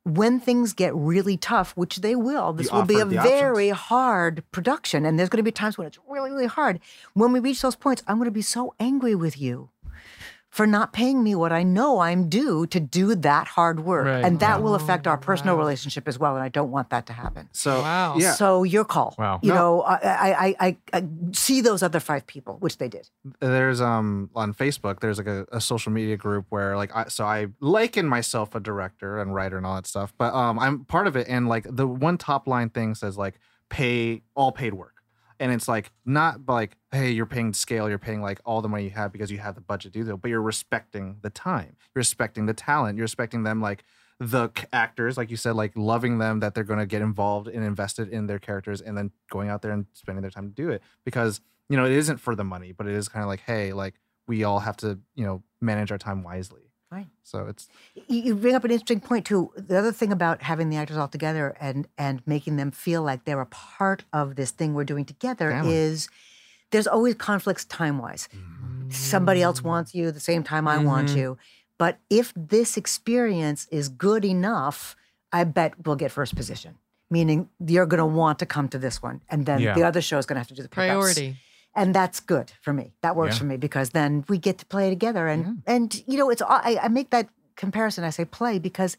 when 0.02 0.38
things 0.38 0.72
get 0.72 0.94
really 0.94 1.36
tough, 1.36 1.72
which 1.76 1.96
they 1.96 2.14
will, 2.14 2.52
this 2.52 2.68
You 2.70 2.76
will 2.76 2.84
be 2.84 2.94
a 2.94 2.98
offered 2.98 3.10
the 3.10 3.18
options. 3.18 3.40
very 3.40 3.68
hard 3.70 4.44
production, 4.52 5.04
and 5.04 5.18
there's 5.18 5.28
going 5.28 5.38
to 5.38 5.42
be 5.42 5.50
times 5.52 5.76
when 5.76 5.86
it's 5.86 5.98
really, 6.08 6.30
really 6.30 6.46
hard. 6.46 6.78
When 7.14 7.32
we 7.32 7.40
reach 7.40 7.60
those 7.60 7.74
points, 7.74 8.04
I'm 8.06 8.16
going 8.18 8.26
to 8.26 8.30
be 8.30 8.42
so 8.42 8.74
angry 8.78 9.14
with 9.16 9.36
you 9.40 9.70
for 10.56 10.66
not 10.66 10.92
paying 10.94 11.22
me 11.22 11.34
what 11.34 11.52
I 11.52 11.62
know 11.62 11.98
I'm 12.00 12.30
due 12.30 12.66
to 12.68 12.80
do 12.80 13.14
that 13.14 13.46
hard 13.46 13.78
work, 13.80 14.06
Right. 14.06 14.24
and 14.24 14.40
that 14.40 14.62
will 14.62 14.74
affect 14.74 15.06
our 15.06 15.18
personal 15.18 15.54
wow. 15.56 15.60
relationship 15.64 16.08
as 16.08 16.18
well. 16.18 16.34
And 16.34 16.42
I 16.42 16.48
don't 16.48 16.70
want 16.70 16.88
that 16.90 17.04
to 17.08 17.12
happen. 17.12 17.50
So 17.52 17.82
Wow. 17.82 18.16
yeah, 18.16 18.32
So 18.32 18.62
your 18.62 18.86
call. 18.86 19.14
Wow. 19.18 19.38
You 19.42 19.50
No. 19.50 19.54
know, 19.54 19.82
I, 19.82 19.94
I, 19.96 20.30
I, 20.46 20.56
I, 20.66 20.76
I 20.94 21.04
see 21.32 21.60
those 21.60 21.82
other 21.82 22.00
five 22.00 22.26
people, 22.26 22.54
which 22.60 22.78
they 22.78 22.88
did. 22.88 23.04
there's 23.40 23.80
um 23.82 24.30
on 24.34 24.54
Facebook 24.54 25.00
there's 25.00 25.18
like 25.18 25.26
a, 25.26 25.46
a 25.52 25.60
social 25.60 25.92
media 25.92 26.16
group 26.16 26.46
where 26.48 26.74
like 26.82 26.90
I 26.96 27.08
so 27.08 27.26
I 27.26 27.48
liken 27.60 28.06
myself 28.06 28.54
a 28.54 28.60
director 28.60 29.20
and 29.20 29.34
writer 29.34 29.58
and 29.58 29.66
all 29.66 29.74
that 29.76 29.86
stuff, 29.86 30.14
but 30.16 30.32
um 30.32 30.58
I'm 30.58 30.84
part 30.86 31.06
of 31.06 31.16
it 31.16 31.26
and 31.28 31.48
like 31.54 31.66
the 31.68 31.86
one 31.86 32.16
top 32.16 32.48
line 32.48 32.70
thing 32.70 32.94
says 32.94 33.18
like 33.18 33.34
pay 33.68 34.22
all 34.34 34.52
paid 34.52 34.72
work. 34.72 34.94
And 35.38 35.52
it's 35.52 35.68
like 35.68 35.90
not 36.04 36.40
like, 36.48 36.76
hey, 36.92 37.10
you're 37.10 37.26
paying 37.26 37.52
scale, 37.52 37.88
you're 37.88 37.98
paying 37.98 38.22
like 38.22 38.40
all 38.44 38.62
the 38.62 38.68
money 38.68 38.84
you 38.84 38.90
have 38.90 39.12
because 39.12 39.30
you 39.30 39.38
have 39.38 39.54
the 39.54 39.60
budget 39.60 39.92
to 39.92 39.98
do 39.98 40.04
that, 40.04 40.16
but 40.16 40.28
you're 40.28 40.42
respecting 40.42 41.16
the 41.22 41.30
time, 41.30 41.76
you're 41.94 42.00
respecting 42.00 42.46
the 42.46 42.54
talent, 42.54 42.96
you're 42.96 43.04
respecting 43.04 43.42
them 43.42 43.60
like 43.60 43.84
the 44.18 44.50
actors, 44.72 45.16
like 45.16 45.30
you 45.30 45.36
said, 45.36 45.56
like 45.56 45.72
loving 45.76 46.18
them 46.18 46.40
that 46.40 46.54
they're 46.54 46.64
going 46.64 46.78
to 46.78 46.86
get 46.86 47.02
involved 47.02 47.48
and 47.48 47.64
invested 47.64 48.08
in 48.08 48.26
their 48.26 48.38
characters, 48.38 48.80
and 48.80 48.96
then 48.96 49.10
going 49.30 49.48
out 49.48 49.62
there 49.62 49.72
and 49.72 49.86
spending 49.92 50.22
their 50.22 50.30
time 50.30 50.48
to 50.48 50.54
do 50.54 50.70
it 50.70 50.82
because 51.04 51.40
you 51.68 51.76
know 51.76 51.84
it 51.84 51.92
isn't 51.92 52.18
for 52.18 52.34
the 52.34 52.44
money, 52.44 52.72
but 52.72 52.86
it 52.86 52.94
is 52.94 53.08
kind 53.08 53.22
of 53.22 53.28
like, 53.28 53.40
hey, 53.40 53.72
like 53.72 53.94
we 54.26 54.44
all 54.44 54.60
have 54.60 54.76
to 54.78 54.98
you 55.14 55.24
know 55.24 55.42
manage 55.60 55.92
our 55.92 55.98
time 55.98 56.22
wisely. 56.22 56.65
Right. 56.90 57.06
So 57.24 57.46
it's 57.46 57.68
You, 58.06 58.20
you 58.22 58.34
bring 58.36 58.54
up 58.54 58.64
an 58.64 58.70
interesting 58.70 59.00
point 59.00 59.26
too. 59.26 59.50
The 59.56 59.76
other 59.78 59.92
thing 59.92 60.12
about 60.12 60.42
having 60.42 60.70
the 60.70 60.76
actors 60.76 60.96
all 60.96 61.08
together 61.08 61.56
and 61.60 61.88
and 61.98 62.22
making 62.26 62.56
them 62.56 62.70
feel 62.70 63.02
like 63.02 63.24
they're 63.24 63.40
a 63.40 63.46
part 63.46 64.04
of 64.12 64.36
this 64.36 64.52
thing 64.52 64.72
we're 64.74 64.84
doing 64.84 65.04
together 65.04 65.50
Family. 65.50 65.74
is 65.74 66.08
there's 66.70 66.86
always 66.86 67.14
conflicts 67.14 67.64
time 67.64 67.98
wise. 67.98 68.28
Somebody 68.90 69.42
else 69.42 69.62
wants 69.62 69.94
you 69.94 70.12
the 70.12 70.20
same 70.20 70.42
time 70.44 70.68
I 70.68 70.78
want 70.78 71.08
Mhm. 71.10 71.16
you. 71.16 71.38
But 71.78 71.98
if 72.08 72.32
this 72.36 72.76
experience 72.76 73.66
is 73.70 73.88
good 73.88 74.24
enough, 74.24 74.96
I 75.32 75.44
bet 75.44 75.74
we'll 75.84 75.96
get 75.96 76.12
first 76.12 76.36
position. 76.36 76.76
Meaning 77.10 77.48
you're 77.64 77.86
going 77.86 77.98
to 77.98 78.06
want 78.06 78.38
to 78.38 78.46
come 78.46 78.68
to 78.68 78.78
this 78.78 79.02
one, 79.02 79.20
and 79.28 79.44
then 79.46 79.60
Yeah. 79.60 79.74
the 79.74 79.82
other 79.84 80.00
show 80.00 80.18
is 80.18 80.26
going 80.26 80.36
to 80.36 80.40
have 80.40 80.48
to 80.48 80.54
do 80.54 80.62
the 80.62 80.68
pickups. 80.68 80.86
Priority. 80.86 81.36
And 81.76 81.94
that's 81.94 82.18
good 82.20 82.50
for 82.62 82.72
me. 82.72 82.92
That 83.02 83.14
works 83.14 83.34
Yeah. 83.36 83.40
for 83.40 83.44
me 83.44 83.56
because 83.58 83.90
then 83.90 84.24
we 84.28 84.38
get 84.38 84.58
to 84.58 84.66
play 84.66 84.90
together, 84.90 85.28
and 85.28 85.62
and 85.66 86.02
you 86.08 86.18
know, 86.18 86.30
it's 86.30 86.42
I, 86.42 86.78
I 86.82 86.88
make 86.88 87.10
that 87.10 87.28
comparison. 87.56 88.02
I 88.04 88.10
say 88.10 88.24
play 88.24 88.58
because 88.58 88.96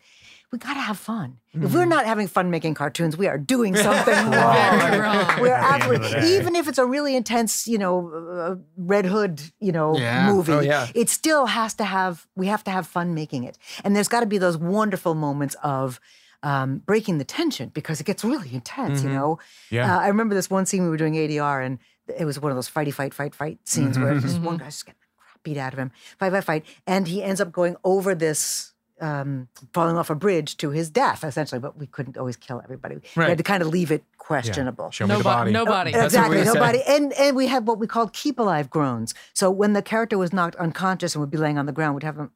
we 0.52 0.58
got 0.60 0.76
to 0.76 0.80
have 0.80 0.98
fun. 0.98 1.40
If 1.54 1.74
we're 1.74 1.86
not 1.86 2.06
having 2.06 2.28
fun 2.28 2.50
making 2.50 2.74
cartoons, 2.76 3.18
we 3.18 3.28
are 3.28 3.38
doing 3.38 3.76
something 3.88 4.14
wrong. 4.32 5.00
Wrong. 5.00 5.42
We're 5.42 5.54
At 5.54 5.80
the 5.80 5.84
end 5.84 5.94
of 5.94 6.02
the 6.02 6.06
absolutely, 6.08 6.36
even 6.38 6.56
if 6.56 6.68
it's 6.70 6.78
a 6.78 6.86
really 6.86 7.16
intense, 7.18 7.68
you 7.68 7.78
know, 7.78 8.10
uh, 8.10 8.56
Red 8.78 9.06
Hood, 9.06 9.42
you 9.60 9.74
know, 9.74 9.98
Yeah. 9.98 10.32
movie. 10.32 10.54
Oh, 10.54 10.60
yeah. 10.62 10.88
It 10.96 11.10
still 11.10 11.48
has 11.48 11.74
to 11.76 11.84
have. 11.84 12.28
We 12.36 12.48
have 12.48 12.64
to 12.64 12.72
have 12.72 12.88
fun 12.88 13.14
making 13.14 13.44
it, 13.44 13.58
and 13.84 13.94
there's 13.96 14.08
got 14.08 14.22
to 14.22 14.26
be 14.26 14.38
those 14.38 14.58
wonderful 14.58 15.16
moments 15.16 15.56
of. 15.64 16.00
Um, 16.44 16.78
breaking 16.86 17.18
the 17.18 17.26
tension 17.26 17.70
because 17.74 18.00
it 18.00 18.04
gets 18.06 18.24
really 18.24 18.54
intense, 18.54 19.02
you 19.02 19.10
know. 19.10 19.40
Yeah. 19.72 19.98
Uh, 19.98 20.00
I 20.02 20.08
remember 20.08 20.36
this 20.36 20.52
one 20.52 20.68
scene 20.68 20.84
we 20.84 20.90
were 20.90 20.96
doing 20.96 21.16
ADR, 21.16 21.66
and 21.66 21.80
it 22.18 22.26
was 22.26 22.40
one 22.40 22.52
of 22.52 22.56
those 22.58 22.70
fighty 22.70 22.94
fight 22.94 23.14
fight 23.14 23.34
fight 23.36 23.60
scenes 23.66 23.98
where 23.98 24.20
just 24.20 24.40
one 24.42 24.58
guy's 24.58 24.74
just 24.76 24.86
getting 24.86 25.00
the 25.02 25.22
crap 25.24 25.44
beat 25.44 25.58
out 25.58 25.74
of 25.74 25.80
him, 25.80 25.92
fight 26.20 26.32
fight 26.32 26.44
fight, 26.44 26.66
and 26.86 27.08
he 27.08 27.24
ends 27.24 27.42
up 27.42 27.52
going 27.52 27.76
over 27.84 28.14
this. 28.16 28.74
Um, 29.00 29.48
falling 29.76 29.96
off 29.96 30.10
a 30.10 30.16
bridge 30.16 30.58
to 30.58 30.72
his 30.72 30.90
death, 30.90 31.24
essentially, 31.24 31.60
but 31.60 31.78
we 31.78 31.86
couldn't 31.86 32.18
always 32.18 32.36
kill 32.36 32.62
everybody. 32.64 32.96
We 33.16 33.26
had 33.26 33.38
to 33.38 33.44
kind 33.44 33.62
of 33.62 33.70
leave 33.70 33.92
it 33.92 34.04
questionable. 34.18 34.90
Show 34.90 35.06
me 35.06 35.10
the 35.10 35.18
Nobody. 35.20 35.52
body. 35.52 35.52
Nobody. 35.52 35.92
That's 35.92 36.16
what 36.16 36.32
Exactly. 36.34 36.38
we 36.40 36.44
said. 36.46 36.54
Nobody. 36.56 36.82
And 36.88 37.14
and 37.14 37.36
we 37.36 37.46
had 37.46 37.68
what 37.68 37.78
we 37.78 37.86
called 37.86 38.12
keep 38.14 38.40
alive 38.40 38.72
groans. 38.72 39.14
So 39.36 39.52
when 39.52 39.74
the 39.74 39.84
character 39.84 40.18
was 40.18 40.34
knocked 40.34 40.56
unconscious 40.56 41.14
and 41.14 41.20
would 41.22 41.30
be 41.30 41.38
laying 41.38 41.60
on 41.60 41.68
the 41.68 41.72
ground, 41.74 41.94
we'd 41.94 42.02
have 42.06 42.16
them. 42.18 42.32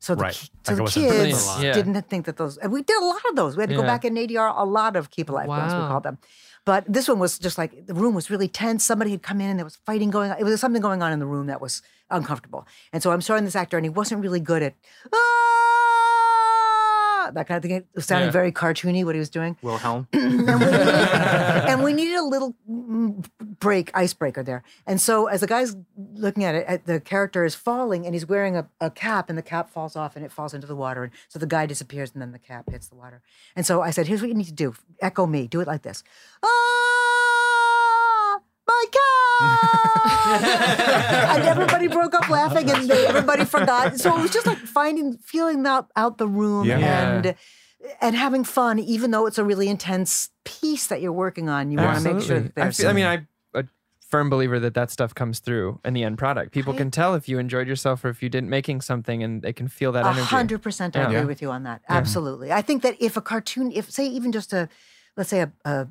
So 0.00 0.14
the, 0.14 0.22
Right. 0.24 0.34
ki- 0.34 0.48
Like 0.68 0.76
so 0.76 0.84
the 0.84 0.90
kids 0.90 1.56
didn't 1.74 2.02
think 2.08 2.26
that 2.26 2.36
those. 2.36 2.56
And 2.58 2.70
we 2.70 2.82
did 2.82 2.96
a 3.02 3.04
lot 3.04 3.20
of 3.30 3.34
those. 3.36 3.56
We 3.56 3.62
had 3.62 3.70
to 3.70 3.76
go 3.76 3.82
back 3.82 4.04
in 4.04 4.14
ADR 4.14 4.52
a 4.56 4.64
lot 4.64 4.94
of 4.94 5.10
keep 5.10 5.28
alive 5.30 5.46
groans. 5.46 5.72
We 5.72 5.78
Wow. 5.80 5.88
called 5.88 6.02
them. 6.04 6.18
But 6.68 6.84
this 6.86 7.08
one 7.08 7.18
was 7.18 7.38
just 7.38 7.56
like 7.56 7.86
the 7.86 7.94
room 7.94 8.14
was 8.14 8.28
really 8.28 8.46
tense. 8.46 8.84
Somebody 8.84 9.12
had 9.12 9.22
come 9.22 9.40
in 9.40 9.48
and 9.48 9.58
there 9.58 9.64
was 9.64 9.76
fighting 9.86 10.10
going 10.10 10.30
on. 10.30 10.38
It 10.38 10.44
was 10.44 10.60
something 10.60 10.82
going 10.82 11.00
on 11.02 11.12
in 11.12 11.18
the 11.18 11.24
room 11.24 11.46
that 11.46 11.62
was 11.62 11.80
uncomfortable. 12.10 12.66
And 12.92 13.02
so 13.02 13.10
I'm 13.10 13.22
showing 13.22 13.46
this 13.46 13.56
actor, 13.56 13.78
and 13.78 13.86
he 13.86 13.88
wasn't 13.88 14.20
really 14.20 14.38
good 14.38 14.62
at 14.62 14.74
ah, 15.10 15.67
that 17.34 17.46
kind 17.46 17.56
of 17.56 17.62
thing. 17.62 17.70
It 17.72 17.86
was 17.94 18.06
sounding 18.06 18.28
Yeah. 18.28 18.32
very 18.32 18.52
cartoony 18.52 19.04
what 19.04 19.14
he 19.14 19.18
was 19.18 19.30
doing 19.30 19.56
Wilhelm. 19.62 20.08
and, 20.12 20.22
we 20.24 20.36
needed, 20.36 20.58
and 21.68 21.82
we 21.82 21.92
needed 21.92 22.16
a 22.16 22.22
little 22.24 22.54
mm, 22.70 23.24
break, 23.60 23.90
icebreaker 23.94 24.42
there. 24.42 24.62
And 24.86 25.00
so, 25.00 25.26
as 25.26 25.40
the 25.40 25.46
guy's 25.46 25.76
looking 25.96 26.44
at 26.44 26.54
it, 26.54 26.66
at 26.66 26.86
the 26.86 27.00
character 27.00 27.44
is 27.44 27.54
falling, 27.54 28.04
and 28.06 28.14
he's 28.14 28.26
wearing 28.26 28.56
a, 28.56 28.68
a 28.80 28.90
cap, 28.90 29.28
and 29.28 29.36
the 29.38 29.42
cap 29.42 29.70
falls 29.70 29.96
off, 29.96 30.16
and 30.16 30.24
it 30.24 30.32
falls 30.32 30.54
into 30.54 30.66
the 30.66 30.76
water, 30.76 31.02
and 31.04 31.12
so 31.28 31.38
the 31.38 31.46
guy 31.46 31.66
disappears, 31.66 32.10
and 32.12 32.22
then 32.22 32.32
the 32.32 32.38
cap 32.38 32.70
hits 32.70 32.88
the 32.88 32.96
water. 32.96 33.22
And 33.56 33.64
so 33.66 33.82
I 33.82 33.90
said, 33.90 34.06
"Here's 34.06 34.20
what 34.20 34.28
you 34.28 34.34
need 34.34 34.46
to 34.46 34.52
do: 34.52 34.74
echo 35.00 35.26
me. 35.26 35.46
Do 35.46 35.60
it 35.60 35.66
like 35.66 35.82
this. 35.82 36.02
Ah, 36.42 36.48
my 38.68 38.84
cap!" 38.92 38.98
and 41.36 41.42
everybody 41.44 41.88
broke 41.88 42.14
up 42.14 42.28
laughing, 42.28 42.70
and 42.70 42.88
they, 42.88 43.06
everybody 43.06 43.44
forgot. 43.44 43.98
So 43.98 44.16
it 44.18 44.22
was 44.22 44.30
just 44.30 44.46
like 44.46 44.58
finding, 44.58 45.16
feeling 45.18 45.66
out 45.66 45.90
out 45.96 46.18
the 46.18 46.28
room, 46.28 46.66
Yeah. 46.66 46.78
and 47.16 47.34
and 48.00 48.16
having 48.16 48.44
fun, 48.44 48.78
even 48.78 49.10
though 49.12 49.26
it's 49.26 49.38
a 49.38 49.44
really 49.44 49.68
intense 49.68 50.30
piece 50.44 50.88
that 50.88 51.00
you're 51.00 51.12
working 51.12 51.48
on. 51.48 51.70
You 51.70 51.78
want 51.78 51.98
to 52.02 52.14
make 52.14 52.22
sure 52.24 52.36
Absolutely. 52.36 52.52
that 52.56 52.66
I, 52.66 52.70
feel, 52.72 52.88
I 52.88 52.92
mean, 52.92 53.06
I'm 53.06 53.28
a 53.54 53.64
firm 54.08 54.28
believer 54.28 54.58
that 54.58 54.74
that 54.74 54.90
stuff 54.90 55.14
comes 55.14 55.38
through 55.38 55.78
in 55.84 55.94
the 55.94 56.02
end 56.02 56.18
product. 56.18 56.52
People 56.52 56.72
Right. 56.72 56.78
can 56.78 56.90
tell 56.90 57.14
if 57.14 57.28
you 57.28 57.38
enjoyed 57.38 57.68
yourself 57.68 58.04
or 58.04 58.08
if 58.08 58.20
you 58.22 58.28
didn't 58.28 58.50
making 58.50 58.80
something, 58.80 59.22
and 59.22 59.42
they 59.42 59.52
can 59.52 59.68
feel 59.68 59.92
that 59.92 60.04
A 60.04 60.08
energy. 60.08 60.24
hundred 60.24 60.60
percent, 60.62 60.96
I 60.96 61.00
Yeah. 61.00 61.06
agree 61.06 61.18
Yeah. 61.20 61.24
with 61.24 61.40
you 61.42 61.50
on 61.50 61.62
that. 61.62 61.82
Absolutely. 61.88 62.52
I 62.52 62.62
think 62.62 62.82
that 62.82 62.96
if 63.00 63.16
a 63.16 63.20
cartoon, 63.20 63.70
if 63.72 63.90
say 63.90 64.06
even 64.08 64.32
just 64.32 64.52
a, 64.52 64.68
let's 65.16 65.30
say 65.30 65.40
a, 65.42 65.52
a, 65.64 65.86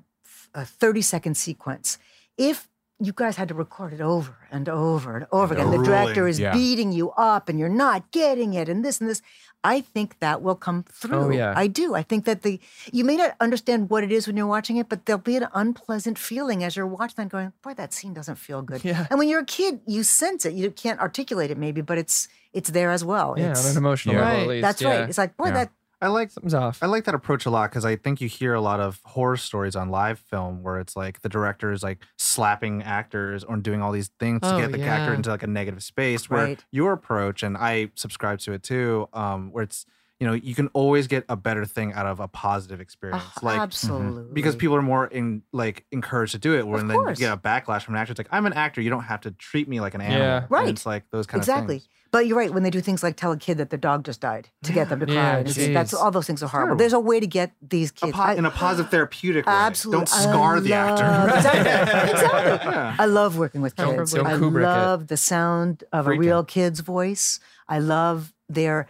a 0.54 0.66
thirty 0.66 1.02
second 1.02 1.36
sequence, 1.38 1.98
if 2.38 2.68
you 2.99 3.14
guys 3.14 3.35
had 3.35 3.47
to 3.49 3.53
record 3.53 3.93
it 3.93 4.01
over 4.01 4.35
and 4.51 4.68
over 4.68 5.15
and 5.18 5.27
over 5.31 5.53
again, 5.53 5.69
the 5.69 5.84
director 5.84 6.27
is 6.27 6.39
Yeah. 6.39 6.51
beating 6.53 6.91
you 6.91 7.11
up 7.11 7.47
and 7.47 7.59
you're 7.59 7.69
not 7.69 8.11
getting 8.11 8.53
it, 8.55 8.68
and 8.69 8.84
this 8.84 8.99
and 8.99 9.09
this. 9.09 9.22
I 9.64 9.81
think 9.81 10.19
that 10.19 10.41
will 10.41 10.55
come 10.55 10.85
oh, 10.88 10.91
through. 10.93 11.35
yeah. 11.35 11.53
I 11.55 11.68
do. 11.68 11.93
I 11.95 12.01
think 12.03 12.26
that 12.26 12.41
the 12.43 12.59
you 12.91 13.03
may 13.03 13.18
not 13.18 13.35
understand 13.39 13.89
what 13.89 14.03
it 14.03 14.11
is 14.11 14.26
when 14.27 14.38
you're 14.38 14.47
watching 14.47 14.77
it, 14.77 14.88
but 14.88 15.05
there'll 15.05 15.22
be 15.22 15.35
an 15.35 15.47
unpleasant 15.53 16.18
feeling 16.18 16.64
as 16.64 16.76
you're 16.76 16.88
watching 16.88 17.15
that, 17.18 17.30
going, 17.30 17.53
"Boy, 17.64 17.73
that 17.73 17.91
scene 17.93 18.14
doesn't 18.14 18.38
feel 18.38 18.61
good." 18.61 18.84
Yeah. 18.85 19.07
And 19.09 19.19
when 19.19 19.27
you're 19.30 19.41
a 19.41 19.45
kid, 19.45 19.81
you 19.85 20.03
sense 20.03 20.45
it. 20.45 20.53
You 20.53 20.72
can't 20.72 20.99
articulate 20.99 21.51
it, 21.51 21.57
maybe, 21.57 21.81
but 21.81 21.97
it's 21.97 22.27
it's 22.53 22.69
there 22.69 22.91
as 22.91 23.03
well. 23.03 23.35
Yeah, 23.38 23.45
It's- 23.51 23.65
on 23.65 23.72
an 23.72 23.77
emotional 23.77 24.15
Yeah. 24.15 24.22
level, 24.22 24.34
Right. 24.38 24.41
at 24.43 24.47
least. 24.49 24.61
that's 24.64 24.81
yeah. 24.81 24.89
right. 24.89 25.09
It's 25.09 25.18
like, 25.18 25.38
boy, 25.38 25.47
Yeah. 25.47 25.53
that 25.53 25.72
I 25.99 26.07
like 26.10 26.30
Something's 26.30 26.53
off. 26.53 26.84
I 26.84 26.86
like 26.86 27.06
that 27.06 27.15
approach 27.15 27.48
a 27.48 27.49
lot 27.49 27.72
because 27.72 27.84
I 27.84 27.95
think 27.95 28.22
you 28.22 28.28
hear 28.30 28.53
a 28.53 28.61
lot 28.61 28.80
of 28.80 29.02
horror 29.03 29.36
stories 29.38 29.76
on 29.76 29.90
live 29.90 30.19
film 30.19 30.61
where 30.61 30.80
it's 30.80 30.95
like 30.95 31.22
the 31.22 31.30
director 31.30 31.72
is 31.72 31.82
like 31.82 32.03
slapping 32.19 32.84
actors 32.84 33.44
or 33.44 33.57
doing 33.57 33.82
all 33.82 33.91
these 33.91 34.10
things 34.19 34.41
to 34.41 34.48
Oh, 34.53 34.57
get 34.57 34.72
the 34.72 34.84
actor 34.86 35.11
into 35.14 35.30
like 35.32 35.41
a 35.41 35.48
negative 35.48 35.82
space. 35.82 36.30
Where 36.30 36.45
Right. 36.45 36.64
your 36.72 36.94
approach, 36.94 37.41
and 37.41 37.57
I 37.57 37.90
subscribe 37.95 38.38
to 38.40 38.53
it 38.53 38.61
too, 38.61 39.10
um, 39.14 39.52
where 39.52 39.64
it's 39.64 39.88
you 40.19 40.26
know 40.27 40.34
you 40.34 40.56
can 40.56 40.68
always 40.73 41.07
get 41.07 41.26
a 41.30 41.35
better 41.35 41.64
thing 41.65 41.94
out 41.94 42.06
of 42.07 42.19
a 42.19 42.27
positive 42.27 42.80
ah, 42.80 42.81
experience. 42.81 43.23
Oh, 43.38 43.39
like 43.45 43.60
absolutely. 43.60 44.23
Mm-hmm. 44.23 44.34
because 44.34 44.56
people 44.56 44.76
are 44.76 44.81
more 44.81 45.06
in 45.07 45.44
like 45.52 45.85
encouraged 45.91 46.31
to 46.34 46.39
do 46.39 46.57
it. 46.57 46.65
When 46.68 46.81
Of 46.81 46.88
then 46.88 46.98
you 47.10 47.15
get 47.15 47.34
a 47.34 47.38
backlash 47.38 47.84
from 47.84 47.95
an 47.95 48.02
actor. 48.02 48.11
It's 48.11 48.19
like 48.19 48.30
I'm 48.31 48.45
an 48.45 48.53
actor. 48.53 48.81
You 48.81 48.89
don't 48.89 49.03
have 49.03 49.22
to 49.22 49.31
treat 49.31 49.68
me 49.68 49.80
like 49.80 49.94
an 49.94 50.02
animal. 50.02 50.19
Yeah. 50.22 50.38
And 50.44 50.52
Right. 50.52 50.69
It's 50.69 50.85
like 50.85 51.10
those 51.11 51.27
kind 51.27 51.41
exactly. 51.41 51.61
of 51.64 51.68
things. 51.69 51.81
Exactly. 51.84 51.94
But 52.10 52.26
you're 52.26 52.38
right 52.38 52.53
when 52.53 52.64
they 52.64 52.69
do 52.69 52.80
things 52.80 53.03
like 53.03 53.18
tell 53.18 53.34
a 53.34 53.38
kid 53.38 53.57
that 53.57 53.69
their 53.69 53.77
dog 53.77 54.06
just 54.06 54.22
died 54.22 54.48
to 54.64 54.72
get 54.72 54.88
them 54.88 55.02
to 55.02 55.06
cry. 55.06 55.44
Yeah, 55.45 55.73
that's 55.73 55.94
all 55.94 56.10
those 56.10 56.26
things 56.26 56.41
are 56.41 56.48
horrible. 56.48 56.68
Terrible. 56.69 56.80
There's 56.80 56.94
a 56.94 56.99
way 57.02 57.19
to 57.19 57.27
get 57.27 57.52
these 57.61 57.91
A 57.91 57.94
kids 57.94 58.14
po- 58.14 58.22
I- 58.22 58.34
in 58.35 58.45
a 58.45 58.49
positive 58.49 58.89
therapeutic 58.89 59.45
way. 59.45 59.52
Absolutely. 59.52 59.99
Don't 60.06 60.10
scar 60.10 60.56
I 60.56 60.60
the 60.61 60.69
love- 60.69 60.99
actor. 61.02 61.35
Exactly. 61.38 62.11
exactly. 62.11 62.72
Yeah. 62.72 62.95
I 62.98 63.06
love 63.06 63.38
working 63.38 63.61
with 63.61 63.76
Don't- 63.76 63.98
kids. 63.98 64.14
don't 64.14 64.26
I 64.26 64.34
Kubrick 64.35 64.61
it. 64.61 64.64
love 64.64 65.07
the 65.07 65.18
sound 65.18 65.84
of 65.91 66.07
a 66.07 66.11
Freaking. 66.11 66.19
real 66.19 66.44
kid's 66.45 66.80
voice. 66.80 67.39
I 67.68 67.80
love 67.80 68.34
their 68.48 68.88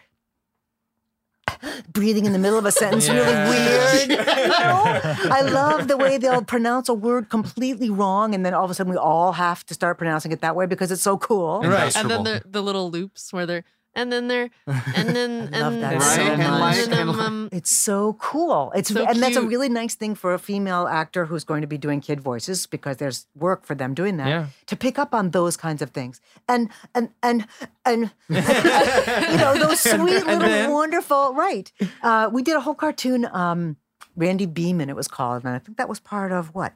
breathing 1.91 2.25
in 2.25 2.34
the 2.34 2.39
middle 2.39 2.57
of 2.57 2.65
a 2.65 2.71
sentence 2.71 3.09
really 3.09 3.25
weird. 3.25 4.09
you 4.09 4.15
know? 4.17 4.84
I 5.31 5.41
love 5.41 5.88
the 5.88 5.97
way 5.97 6.17
they'll 6.17 6.43
pronounce 6.43 6.89
a 6.89 6.93
word 6.93 7.29
completely 7.29 7.89
wrong, 7.89 8.34
and 8.34 8.45
then 8.45 8.53
all 8.53 8.65
of 8.65 8.71
a 8.71 8.73
sudden 8.73 8.91
we 8.91 8.97
all 8.97 9.34
have 9.34 9.65
to 9.65 9.73
start 9.73 9.97
pronouncing 9.97 10.31
it 10.31 10.41
that 10.41 10.55
way 10.55 10.65
because 10.65 10.91
it's 10.91 11.01
so 11.01 11.17
cool. 11.17 11.61
Right. 11.61 11.95
And 11.95 12.09
then 12.09 12.23
the 12.23 12.41
the 12.45 12.61
little 12.61 12.89
loops 12.89 13.31
where 13.34 13.45
they're 13.45 13.63
and 13.97 14.11
then 14.13 14.27
they're 14.29 14.49
and 14.95 15.09
then 15.15 15.49
I 15.53 15.59
love 15.59 15.73
and, 15.73 15.83
that 15.83 15.93
and, 15.93 16.03
so 16.03 16.21
and, 16.21 16.39
much. 16.59 16.75
then, 16.77 16.93
And 16.93 17.09
like- 17.11 17.27
um, 17.27 17.49
It's 17.51 17.71
so 17.71 18.13
cool. 18.19 18.71
It's 18.75 18.89
So 18.93 19.03
and 19.05 19.21
that's 19.21 19.35
a 19.35 19.41
really 19.41 19.67
nice 19.67 19.95
thing 19.95 20.15
for 20.15 20.33
a 20.33 20.39
female 20.39 20.87
actor 20.87 21.25
who's 21.25 21.43
going 21.43 21.61
to 21.61 21.67
be 21.67 21.77
doing 21.77 21.99
kid 21.99 22.21
voices 22.21 22.67
because 22.67 22.97
there's 22.97 23.27
work 23.35 23.65
for 23.65 23.75
them 23.75 23.93
doing 23.93 24.17
that. 24.17 24.27
Yeah. 24.29 24.45
To 24.67 24.75
pick 24.75 24.97
up 24.97 25.13
on 25.13 25.31
those 25.31 25.57
kinds 25.57 25.81
of 25.81 25.89
things. 25.91 26.21
And 26.47 26.69
and 26.95 27.09
and 27.21 27.47
and 27.85 28.11
you 28.29 29.37
know, 29.37 29.57
those 29.63 29.79
sweet 29.81 30.23
little 30.25 30.39
then? 30.39 30.71
wonderful 30.71 31.33
right. 31.33 31.71
Uh, 32.01 32.29
we 32.31 32.41
did 32.43 32.55
a 32.55 32.61
whole 32.61 32.75
cartoon, 32.75 33.27
um, 33.33 33.75
Randy 34.15 34.45
Beaman 34.47 34.89
it 34.89 34.95
was 34.95 35.07
called, 35.07 35.43
and 35.45 35.53
I 35.53 35.59
think 35.59 35.77
that 35.77 35.89
was 35.89 35.99
part 35.99 36.31
of 36.31 36.53
what? 36.55 36.73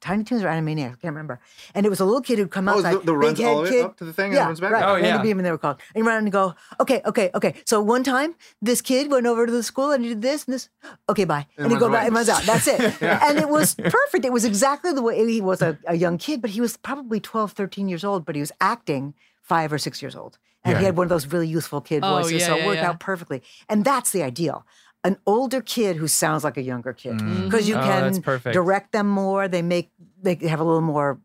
Tiny 0.00 0.24
Toons 0.24 0.42
or 0.42 0.46
Animaniacs, 0.48 0.84
I 0.92 0.96
can't 0.96 1.04
remember. 1.04 1.40
And 1.74 1.86
it 1.86 1.88
was 1.88 2.00
a 2.00 2.04
little 2.04 2.20
kid 2.20 2.38
who'd 2.38 2.50
come 2.50 2.68
Oh, 2.68 2.72
outside. 2.76 2.94
the- 2.94 2.98
the 3.00 3.16
runs 3.16 3.38
big 3.38 3.46
all 3.46 3.56
head 3.64 3.66
the 3.66 3.70
way 3.70 3.76
kid. 3.78 3.84
up 3.86 3.96
to 3.96 4.04
the 4.04 4.12
thing 4.12 4.26
and 4.26 4.34
yeah, 4.34 4.44
runs 4.46 4.60
back? 4.60 4.72
Right. 4.72 4.84
Oh, 4.84 4.92
Randy 4.94 5.08
yeah. 5.08 5.22
Beaman, 5.22 5.42
they 5.44 5.50
were 5.50 5.58
called. 5.58 5.80
And 5.94 6.04
you 6.04 6.08
run 6.08 6.18
and 6.18 6.30
go, 6.30 6.54
okay, 6.80 7.00
okay, 7.06 7.30
okay. 7.34 7.54
So 7.64 7.80
one 7.80 8.04
time, 8.04 8.34
this 8.60 8.82
kid 8.82 9.10
went 9.10 9.26
over 9.26 9.46
to 9.46 9.52
the 9.52 9.62
school 9.62 9.90
and 9.92 10.04
he 10.04 10.10
did 10.10 10.22
this 10.22 10.44
and 10.44 10.54
this. 10.54 10.68
Okay, 11.08 11.24
bye. 11.24 11.46
And, 11.56 11.64
And 11.66 11.72
he 11.72 11.78
go 11.78 11.86
runs 11.88 11.96
back 11.96 12.06
and 12.06 12.14
runs 12.14 12.28
out. 12.28 12.42
That's 12.42 12.66
it. 12.68 13.02
And 13.02 13.38
it 13.38 13.48
was 13.48 13.74
perfect. 13.74 14.24
It 14.24 14.32
was 14.32 14.44
exactly 14.44 14.92
the 14.92 15.02
way 15.02 15.26
he 15.26 15.40
was 15.40 15.62
a, 15.62 15.78
a 15.86 15.96
young 15.96 16.18
kid, 16.18 16.40
but 16.42 16.50
he 16.50 16.60
was 16.60 16.76
probably 16.76 17.18
12, 17.18 17.52
13 17.52 17.88
years 17.88 18.04
old, 18.04 18.24
but 18.24 18.34
he 18.34 18.40
was 18.40 18.52
acting 18.60 19.14
five 19.42 19.72
or 19.72 19.78
six 19.78 20.02
years 20.02 20.14
old. 20.14 20.38
And 20.64 20.78
he 20.78 20.84
had 20.84 20.96
one 20.96 21.04
of 21.04 21.10
those 21.10 21.28
really 21.28 21.46
youthful 21.46 21.80
kid 21.80 22.00
Oh, 22.02 22.16
voices. 22.16 22.40
yeah, 22.40 22.46
so 22.48 22.54
it 22.56 22.58
yeah, 22.58 22.66
worked 22.66 22.80
yeah. 22.80 22.88
out 22.88 22.98
perfectly. 22.98 23.40
And 23.68 23.84
that's 23.84 24.10
the 24.10 24.24
ideal. 24.24 24.66
An 25.06 25.16
older 25.24 25.60
kid 25.60 25.94
who 25.96 26.08
sounds 26.08 26.42
like 26.42 26.56
a 26.56 26.62
younger 26.62 26.92
kid. 26.92 27.16
Because 27.44 27.68
you 27.68 27.76
Oh, 27.76 27.80
can 27.80 28.12
that's 28.20 28.42
direct 28.52 28.90
them 28.92 29.06
more. 29.08 29.46
They 29.48 29.62
make 29.62 29.90
they 30.22 30.34
have 30.48 30.60
a 30.60 30.64
little 30.64 30.80
more 30.80 31.20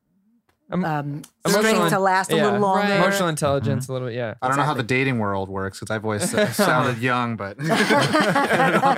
Um, 0.73 0.85
emotional 0.85 1.23
strength 1.63 1.89
to 1.89 1.95
in- 1.97 2.01
last 2.01 2.31
a 2.31 2.35
yeah. 2.37 2.43
little 2.45 2.59
longer. 2.59 2.87
Right. 2.87 2.95
Emotional 2.97 3.27
intelligence, 3.27 3.89
a 3.89 3.91
little 3.91 4.07
bit, 4.07 4.15
yeah. 4.15 4.35
I 4.41 4.47
don't 4.47 4.55
know 4.55 4.63
how 4.63 4.73
the 4.73 4.83
dating 4.97 5.19
world 5.19 5.49
works 5.49 5.79
because 5.79 5.93
I've 5.93 6.05
always 6.05 6.33
uh, 6.41 6.49
sounded 6.53 6.99
young, 7.01 7.35
but 7.35 7.57
they're 7.57 7.67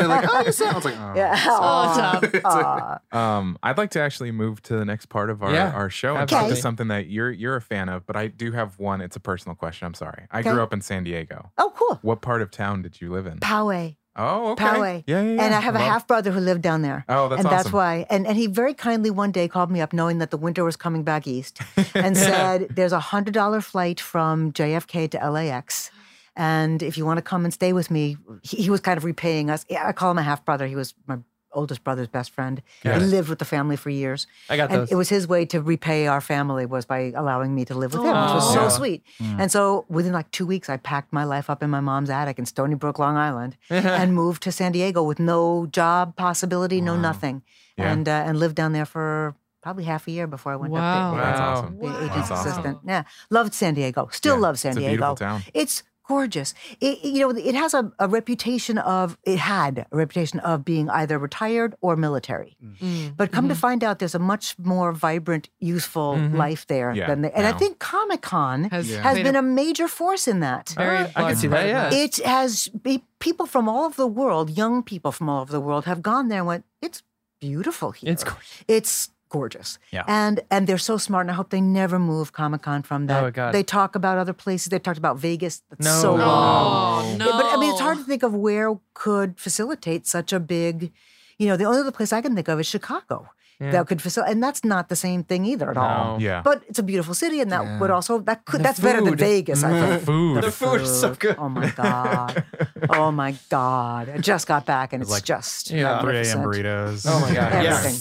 like, 0.08 0.26
oh, 0.30 0.44
you 0.46 0.52
sound. 0.52 0.72
I 0.74 0.76
was 0.76 0.86
like, 0.86 0.96
oh. 1.00 1.14
Yeah. 1.16 1.34
Oh, 1.48 2.20
Aw. 2.46 3.00
Aw. 3.14 3.18
Um, 3.38 3.58
I'd 3.64 3.78
like 3.78 3.92
to 3.92 4.02
actually 4.02 4.32
move 4.32 4.62
to 4.64 4.76
the 4.76 4.86
next 4.86 5.08
part 5.08 5.30
of 5.32 5.42
our, 5.42 5.52
Yeah, 5.54 5.72
our 5.72 5.90
show 5.90 6.16
and 6.16 6.28
talk 6.30 6.38
absolutely. 6.44 6.56
to 6.58 6.62
something 6.62 6.88
that 6.90 7.08
you're 7.08 7.32
you're 7.32 7.56
a 7.56 7.62
fan 7.62 7.90
of, 7.90 8.06
but 8.06 8.16
I 8.16 8.28
do 8.28 8.52
have 8.52 8.78
one. 8.78 9.02
It's 9.02 9.16
a 9.16 9.20
personal 9.22 9.56
question. 9.56 9.86
I'm 9.88 9.94
sorry. 9.96 10.28
I 10.30 10.42
Okay. 10.42 10.52
grew 10.52 10.62
up 10.62 10.74
in 10.74 10.82
San 10.82 11.04
Diego. 11.06 11.52
Oh, 11.58 11.72
cool. 11.76 11.98
What 12.04 12.22
part 12.22 12.42
of 12.44 12.52
town 12.52 12.82
did 12.84 13.02
you 13.02 13.12
live 13.12 13.26
in? 13.26 13.40
Poway. 13.40 13.96
Oh, 14.16 14.52
okay. 14.52 14.64
Poway. 14.64 15.04
Yeah, 15.08 15.22
yeah, 15.22 15.34
yeah. 15.34 15.44
And 15.44 15.56
I 15.56 15.60
have 15.60 15.76
a 15.76 15.80
half 15.80 16.08
brother 16.08 16.32
who 16.32 16.40
lived 16.40 16.62
down 16.62 16.84
there. 16.84 17.04
Oh, 17.10 17.30
that's 17.30 17.42
and 17.42 17.50
that's 17.50 17.72
why. 17.72 18.06
And, 18.10 18.28
and 18.28 18.38
he 18.38 18.46
very 18.48 18.74
kindly 18.76 19.10
one 19.10 19.32
day 19.32 19.48
called 19.48 19.72
me 19.72 19.82
up, 19.82 19.92
knowing 19.92 20.20
that 20.20 20.30
the 20.30 20.38
winter 20.38 20.64
was 20.64 20.76
coming 20.76 21.04
back 21.04 21.26
east, 21.26 21.60
and 21.96 22.16
said, 22.16 22.68
"There's 22.70 22.92
a 22.92 23.00
hundred 23.00 23.34
dollar 23.34 23.60
flight 23.62 24.00
from 24.00 24.52
JFK 24.52 25.10
to 25.12 25.32
LAX, 25.32 25.90
and 26.36 26.84
if 26.84 26.98
you 26.98 27.06
want 27.06 27.18
to 27.18 27.24
come 27.24 27.44
and 27.44 27.54
stay 27.54 27.74
with 27.74 27.90
me, 27.90 28.18
he, 28.44 28.58
he 28.64 28.70
was 28.70 28.82
kind 28.82 28.98
of 28.98 29.04
repaying 29.04 29.50
us. 29.50 29.66
I 29.76 29.92
call 29.94 30.12
him 30.12 30.20
a 30.20 30.24
half 30.24 30.46
brother. 30.46 30.68
He 30.68 30.76
was 30.76 30.94
my 31.08 31.18
oldest 31.54 31.84
brother's 31.84 32.08
best 32.08 32.32
friend. 32.32 32.62
Got 32.84 32.98
he 33.00 33.04
it. 33.06 33.10
lived 33.10 33.30
with 33.30 33.40
the 33.40 33.46
family 33.46 33.76
for 33.76 33.90
years, 33.90 34.28
I 34.50 34.58
got 34.58 34.70
and 34.72 34.82
those. 34.82 34.92
it 34.92 34.96
was 34.96 35.10
his 35.10 35.28
way 35.28 35.46
to 35.48 35.62
repay 35.62 36.08
our 36.08 36.22
family 36.22 36.66
was 36.66 36.86
by 36.86 37.12
allowing 37.16 37.54
me 37.56 37.66
to 37.66 37.74
live 37.76 37.94
with 37.94 38.02
him, 38.02 38.08
which 38.10 38.34
was 38.34 38.54
so 38.54 38.66
Aw. 38.66 38.70
sweet. 38.70 39.04
And 39.20 39.52
so 39.52 39.86
within 39.90 40.14
like 40.14 40.30
two 40.32 40.46
weeks, 40.46 40.70
I 40.70 40.78
packed 40.78 41.12
my 41.14 41.24
life 41.24 41.50
up 41.50 41.64
in 41.64 41.70
my 41.70 41.80
mom's 41.80 42.10
attic 42.10 42.40
in 42.40 42.46
Stony 42.46 42.76
Brook, 42.76 43.00
Long 43.00 43.16
Island, 43.18 43.58
and 43.70 44.14
moved 44.14 44.44
to 44.44 44.52
San 44.52 44.72
Diego 44.72 45.04
with 45.04 45.20
no 45.20 45.66
job 45.68 46.16
possibility, 46.16 46.82
no 46.82 46.96
nothing, 46.98 47.44
Yeah. 47.78 47.92
and 47.92 48.08
uh, 48.10 48.24
and 48.28 48.40
lived 48.40 48.56
down 48.56 48.74
there 48.74 48.86
for 48.86 49.36
probably 49.62 49.86
half 49.86 50.08
a 50.08 50.12
year 50.12 50.28
before 50.28 50.52
I 50.52 50.56
went 50.58 50.74
Wow. 50.74 50.82
up 50.82 51.16
there. 51.16 51.24
That's 51.24 51.40
awesome. 51.40 51.80
Be 51.80 51.86
Wow. 51.88 51.96
agent's 51.98 52.16
That's 52.16 52.32
awesome. 52.32 52.52
assistant. 52.52 52.78
Yeah, 52.86 53.04
loved 53.30 53.54
San 53.54 53.74
Diego. 53.76 54.10
Still 54.12 54.36
Yeah, 54.36 54.42
love 54.42 54.60
San 54.60 54.72
it's 54.72 54.78
a 54.78 54.80
Diego. 54.82 54.92
beautiful 54.92 55.16
town. 55.16 55.44
It's 55.54 55.84
gorgeous. 56.08 56.54
It, 56.82 57.04
you 57.04 57.20
know, 57.22 57.30
it 57.32 57.56
has 57.56 57.74
a, 57.74 57.92
a 58.00 58.08
reputation 58.08 58.78
of 58.78 59.18
it 59.24 59.40
had 59.40 59.86
a 59.92 59.96
reputation 59.96 60.40
of 60.40 60.66
being 60.66 60.90
either 60.90 61.18
retired 61.18 61.76
or 61.82 61.96
military. 61.96 62.58
Mm. 62.62 63.16
But 63.16 63.32
come 63.32 63.48
to 63.50 63.56
find 63.56 63.84
out, 63.84 64.00
there's 64.00 64.16
a 64.16 64.20
much 64.20 64.58
more 64.60 64.92
vibrant, 64.92 65.50
useful 65.60 66.18
life 66.18 66.68
there 66.68 66.94
Yeah, 66.94 67.08
than 67.08 67.22
the, 67.22 67.38
and 67.38 67.46
I 67.46 67.54
think 67.54 67.80
Comic 67.80 68.22
Con 68.22 68.66
Has 68.66 68.94
has, 68.96 69.18
been 69.20 69.36
a 69.36 69.40
a 69.40 69.42
major 69.42 69.88
force 69.88 70.28
in 70.28 70.40
that. 70.40 70.70
very 70.70 70.98
Uh, 70.98 71.10
I 71.16 71.22
can 71.30 71.36
see 71.36 71.48
that, 71.48 71.68
yeah. 71.68 71.94
It 71.94 72.16
has 72.18 72.70
be, 72.70 73.04
people 73.20 73.46
from 73.46 73.68
all 73.68 73.86
over 73.86 73.96
the 73.96 74.08
world, 74.08 74.50
young 74.58 74.84
people 74.84 75.12
from 75.12 75.28
all 75.28 75.42
over 75.42 75.52
the 75.52 75.60
world, 75.60 75.84
have 75.86 76.02
gone 76.02 76.30
there 76.30 76.40
and 76.40 76.48
went, 76.48 76.66
"It's 76.82 77.04
beautiful 77.42 77.92
here. 77.92 78.12
It's 78.12 78.24
gorgeous. 78.24 78.64
It's 78.68 79.10
gorgeous." 79.34 79.70
Yeah. 79.96 80.04
and 80.22 80.36
and 80.54 80.62
they're 80.68 80.86
so 80.92 80.96
smart, 81.08 81.24
and 81.26 81.32
I 81.34 81.36
hope 81.40 81.50
they 81.56 81.62
never 81.82 81.98
move 82.12 82.28
Comic 82.42 82.62
Con 82.68 82.82
from 82.90 83.02
that. 83.08 83.24
Oh, 83.24 83.32
God. 83.40 83.52
They 83.56 83.64
talk 83.78 83.92
about 84.02 84.16
other 84.24 84.34
places. 84.44 84.68
They 84.74 84.80
talked 84.88 85.02
about 85.06 85.16
Vegas. 85.28 85.56
That's 85.70 85.86
No. 85.90 86.02
so 86.06 86.10
No. 86.18 86.26
long. 86.28 87.18
No. 87.18 87.26
Yeah, 87.26 87.38
But 87.40 87.46
I 87.54 87.56
mean, 87.60 87.72
it's 87.74 87.82
hard 87.88 87.98
to 87.98 88.06
think 88.12 88.24
of 88.24 88.34
where 88.48 88.70
could 89.04 89.32
facilitate 89.46 90.02
such 90.08 90.30
a 90.34 90.40
big. 90.56 90.92
You 91.40 91.48
know, 91.50 91.58
the 91.58 91.66
only 91.70 91.80
other 91.84 91.92
place 92.00 92.12
I 92.14 92.22
can 92.26 92.34
think 92.36 92.48
of 92.48 92.60
is 92.60 92.68
Chicago. 92.76 93.18
That 93.60 93.88
could 93.88 94.02
facilitate, 94.02 94.34
and 94.34 94.44
that's 94.44 94.64
not 94.66 94.90
the 94.90 94.96
same 94.96 95.24
thing 95.24 95.46
either 95.46 95.70
at 95.72 95.78
all. 95.78 96.22
Yeah. 96.22 96.42
But 96.44 96.64
it's 96.68 96.80
a 96.80 96.84
beautiful 96.84 97.14
city, 97.14 97.40
and 97.40 97.50
that 97.52 97.80
would 97.80 97.92
also 97.92 98.20
that 98.28 98.46
could 98.46 98.60
The 98.60 98.64
that's 98.64 98.80
better 98.80 99.02
than. 99.02 99.16
Vegas. 99.16 99.64
I 99.64 99.72
The 99.72 99.88
think. 99.88 100.04
food. 100.04 100.44
The 100.44 100.52
food 100.52 100.82
is 100.82 101.00
so 101.00 101.16
good. 101.16 101.36
Oh 101.40 101.48
my 101.50 101.70
god! 101.70 102.44
Oh 102.90 103.12
my 103.12 103.36
god! 103.50 104.10
I 104.10 104.18
just 104.18 104.48
got 104.48 104.66
back, 104.66 104.92
and 104.92 105.02
it's 105.02 105.12
like 105.12 105.24
just 105.24 105.72
Yeah. 105.72 106.02
3 106.02 106.18
a.m. 106.18 106.40
burritos. 106.40 107.06
Oh 107.08 107.20
my 107.22 107.34
God, 107.34 107.64
yeah. 107.64 107.92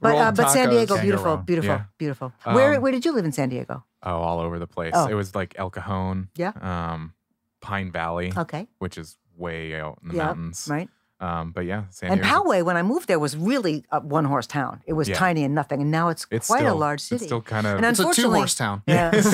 But 0.00 0.14
uh, 0.16 0.32
but 0.32 0.50
San. 0.50 0.70
Diego, 0.70 1.00
beautiful, 1.00 1.36
wrong. 1.36 1.44
beautiful, 1.44 1.68
Yeah. 1.74 1.84
beautiful. 1.98 2.32
where 2.44 2.74
Um, 2.76 2.82
where 2.82 2.90
did 2.92 3.04
you 3.04 3.12
live 3.12 3.24
in 3.24 3.32
San 3.32 3.48
Diego? 3.48 3.84
Oh, 4.02 4.16
all 4.22 4.40
over 4.40 4.58
the 4.58 4.66
place. 4.66 4.92
Oh. 4.96 5.06
It 5.06 5.14
was 5.14 5.34
like 5.34 5.54
El 5.56 5.70
Cajon. 5.70 6.28
Yeah. 6.34 6.52
Um, 6.60 7.12
Pine 7.60 7.92
Valley, 7.92 8.32
Okay, 8.36 8.66
which 8.78 8.98
is 8.98 9.16
way 9.36 9.78
out 9.78 9.98
in 10.02 10.08
the 10.08 10.16
yeah, 10.16 10.24
mountains. 10.26 10.66
right. 10.68 10.88
Um, 11.22 11.52
but 11.52 11.64
yeah, 11.64 11.84
San 11.90 12.10
And 12.10 12.20
Diego's 12.20 12.32
a- 12.32 12.40
Poway, 12.42 12.64
when 12.64 12.76
I 12.76 12.82
moved 12.82 13.06
there, 13.08 13.18
was 13.18 13.36
really 13.36 13.84
a 13.90 14.00
one 14.00 14.24
horse 14.24 14.46
town. 14.48 14.82
It 14.86 14.94
was 14.94 15.08
Yeah. 15.08 15.14
tiny 15.14 15.44
and 15.44 15.54
nothing, 15.54 15.80
and 15.80 15.90
now 15.90 16.08
it's, 16.08 16.26
It's 16.30 16.48
quite 16.48 16.60
still, 16.60 16.74
a 16.74 16.84
large 16.86 17.00
city. 17.00 17.14
It's 17.16 17.24
still 17.26 17.40
kind 17.42 17.66
of. 17.66 17.76
And 17.76 17.86
It's 17.86 18.00
a 18.00 18.12
two 18.12 18.30
horse 18.32 18.54
town. 18.56 18.82
Yeah, 18.86 19.10
no, 19.12 19.18
it's, 19.18 19.30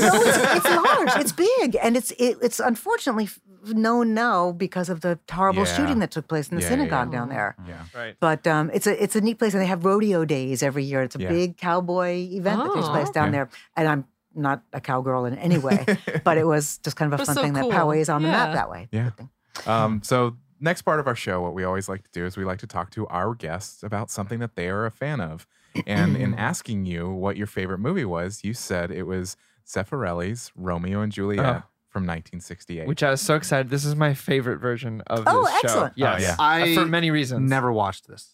it's 0.58 0.64
large. 0.66 1.12
It's 1.22 1.32
big, 1.32 1.76
and 1.82 1.96
it's 1.96 2.10
it, 2.12 2.36
it's 2.42 2.60
unfortunately 2.60 3.24
f- 3.24 3.40
known 3.74 4.12
now 4.14 4.52
because 4.52 4.88
of 4.90 5.00
the 5.00 5.18
horrible 5.30 5.64
Yeah. 5.64 5.74
shooting 5.76 5.98
that 6.00 6.10
took 6.10 6.28
place 6.28 6.48
in 6.50 6.56
the 6.56 6.62
Yeah, 6.62 6.68
yeah, 6.68 6.76
synagogue 6.76 7.08
yeah. 7.12 7.18
down 7.18 7.28
there. 7.30 7.56
yeah. 7.66 7.82
Right. 8.00 8.14
But 8.20 8.46
um, 8.46 8.70
it's 8.74 8.86
a 8.86 9.02
it's 9.02 9.16
a 9.16 9.20
neat 9.22 9.38
place, 9.38 9.54
and 9.54 9.62
they 9.62 9.66
have 9.74 9.84
rodeo 9.84 10.24
days 10.26 10.62
every 10.62 10.84
year. 10.84 11.02
It's 11.02 11.16
a 11.16 11.20
Yeah. 11.20 11.30
big 11.30 11.56
cowboy 11.56 12.12
event 12.40 12.58
that 12.64 12.74
takes 12.74 12.86
Oh. 12.88 12.92
place 12.92 13.10
down 13.10 13.26
Yeah. 13.28 13.32
there, 13.32 13.48
and 13.76 13.88
I'm 13.88 14.04
not 14.34 14.62
a 14.74 14.80
cowgirl 14.80 15.24
in 15.24 15.38
any 15.38 15.56
way, 15.58 15.84
but 16.22 16.36
it 16.38 16.46
was 16.46 16.78
just 16.84 16.96
kind 16.96 17.12
of 17.12 17.18
a 17.18 17.22
But 17.22 17.26
fun 17.26 17.34
so 17.36 17.42
thing 17.42 17.54
cool. 17.54 17.70
that 17.70 17.76
Poway 17.80 17.98
is 17.98 18.08
on 18.10 18.22
the 18.22 18.28
map 18.28 18.52
that 18.54 18.68
way. 18.70 18.88
Yeah. 18.92 19.10
Good. 19.16 19.28
Um, 19.66 20.02
so 20.04 20.36
next 20.60 20.82
part 20.82 21.00
of 21.00 21.06
our 21.06 21.14
show, 21.14 21.40
what 21.40 21.54
we 21.54 21.64
always 21.64 21.88
like 21.88 22.04
to 22.04 22.10
do 22.12 22.24
is 22.26 22.36
we 22.36 22.44
like 22.44 22.58
to 22.60 22.66
talk 22.66 22.90
to 22.92 23.06
our 23.08 23.34
guests 23.34 23.82
about 23.82 24.10
something 24.10 24.38
that 24.40 24.54
they 24.56 24.68
are 24.68 24.86
a 24.86 24.90
fan 24.90 25.20
of. 25.20 25.46
And 25.86 26.16
in 26.16 26.34
asking 26.38 26.86
you 26.86 27.10
what 27.10 27.36
your 27.36 27.46
favorite 27.46 27.78
movie 27.78 28.04
was, 28.04 28.42
you 28.44 28.54
said 28.54 28.90
it 28.90 29.04
was 29.04 29.36
Zeffirelli's 29.66 30.50
Romeo 30.56 31.00
and 31.00 31.12
oh. 31.12 31.14
Juliet 31.14 31.44
Oh. 31.44 31.62
from 31.88 32.02
1968. 32.04 32.86
Which 32.86 33.02
I 33.02 33.10
was 33.10 33.20
so 33.20 33.34
excited. 33.36 33.70
This 33.70 33.84
is 33.84 33.94
my 33.94 34.14
favorite 34.14 34.58
version 34.58 35.02
of 35.06 35.24
Oh, 35.26 35.44
this 35.44 35.54
excellent. 35.64 35.92
show. 35.98 36.04
Yes. 36.04 36.20
Oh, 36.20 36.22
yeah. 36.24 36.32
Uh, 36.32 36.36
I 36.70 36.74
for 36.74 36.86
many 36.86 37.10
reasons. 37.10 37.48
Never 37.48 37.72
watched 37.72 38.08
this. 38.08 38.30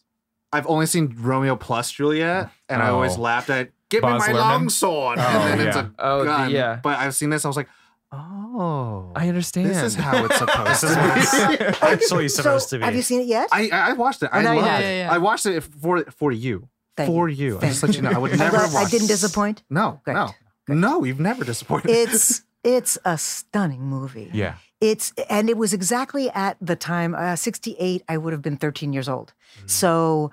I've 0.52 0.66
only 0.68 0.86
seen 0.86 1.14
Romeo 1.18 1.56
plus 1.56 1.90
Juliet, 1.90 2.48
and 2.68 2.80
I 2.80 2.88
always 2.90 3.18
Oh. 3.18 3.22
laughed 3.22 3.51
at 3.51 3.70
"Give 3.88 4.02
Baz 4.02 4.26
me 4.28 4.32
my 4.34 4.38
Luhrmann? 4.38 4.40
long 4.40 4.68
sword," 4.68 5.18
Oh, 5.18 5.22
and 5.22 5.59
then 5.60 5.66
it's 5.66 5.76
yeah. 5.76 5.86
a 5.86 5.90
Oh, 5.98 6.18
the- 6.20 6.24
gun. 6.26 6.51
yeah. 6.52 6.78
But 6.80 6.98
I've 7.01 7.14
seen 7.16 7.30
this, 7.30 7.44
I 7.44 7.48
was 7.48 7.56
like, 7.56 7.68
"Oh, 8.14 9.12
I 9.14 9.28
understand. 9.28 9.68
this 9.70 9.82
is 9.82 9.94
how 9.94 10.24
it's 10.24 10.38
supposed 10.38 10.80
to 10.80 10.86
be." 10.88 11.64
it's 11.64 11.82
actually 11.82 12.28
So, 12.28 12.42
supposed 12.42 12.70
to 12.70 12.78
be. 12.78 12.84
Have 12.88 12.94
you 12.94 13.02
seen 13.02 13.20
it 13.22 13.26
yet? 13.26 13.48
I 13.52 13.68
I 13.72 13.90
I 13.90 13.92
watched 13.94 14.22
it. 14.22 14.30
I 14.32 14.42
no, 14.42 14.54
loved 14.54 14.66
haven't. 14.68 14.82
Yeah, 14.86 14.90
yeah, 14.96 15.04
yeah. 15.06 15.14
I 15.14 15.18
watched 15.18 15.46
it 15.46 15.60
for 15.62 16.04
for 16.20 16.30
you. 16.32 16.68
Thank 16.96 17.08
for 17.08 17.28
you. 17.28 17.54
you. 17.54 17.58
I 17.60 17.68
just 17.68 17.82
let 17.82 17.94
you 17.96 18.02
know. 18.02 18.10
I 18.10 18.18
would 18.18 18.38
never 18.38 18.56
glad 18.58 18.72
watch. 18.72 18.86
I 18.86 18.90
didn't 18.90 19.08
disappoint. 19.08 19.62
No, 19.68 20.00
Good. 20.04 20.14
no, 20.14 20.30
no. 20.68 21.04
You've 21.04 21.20
never 21.20 21.44
disappointed. 21.44 21.90
It's 21.90 22.42
it's 22.62 22.96
a 23.04 23.18
stunning 23.18 23.82
movie. 23.82 24.30
yeah. 24.32 24.54
It's 24.80 25.12
and 25.30 25.48
it 25.48 25.56
was 25.56 25.72
exactly 25.72 26.30
at 26.30 26.56
the 26.60 26.76
time 26.76 27.14
uh, 27.14 27.36
68 27.36 28.02
I 28.08 28.16
would 28.18 28.32
have 28.32 28.42
been 28.42 28.56
13 28.58 28.92
years 28.92 29.08
old. 29.08 29.32
So 29.66 30.30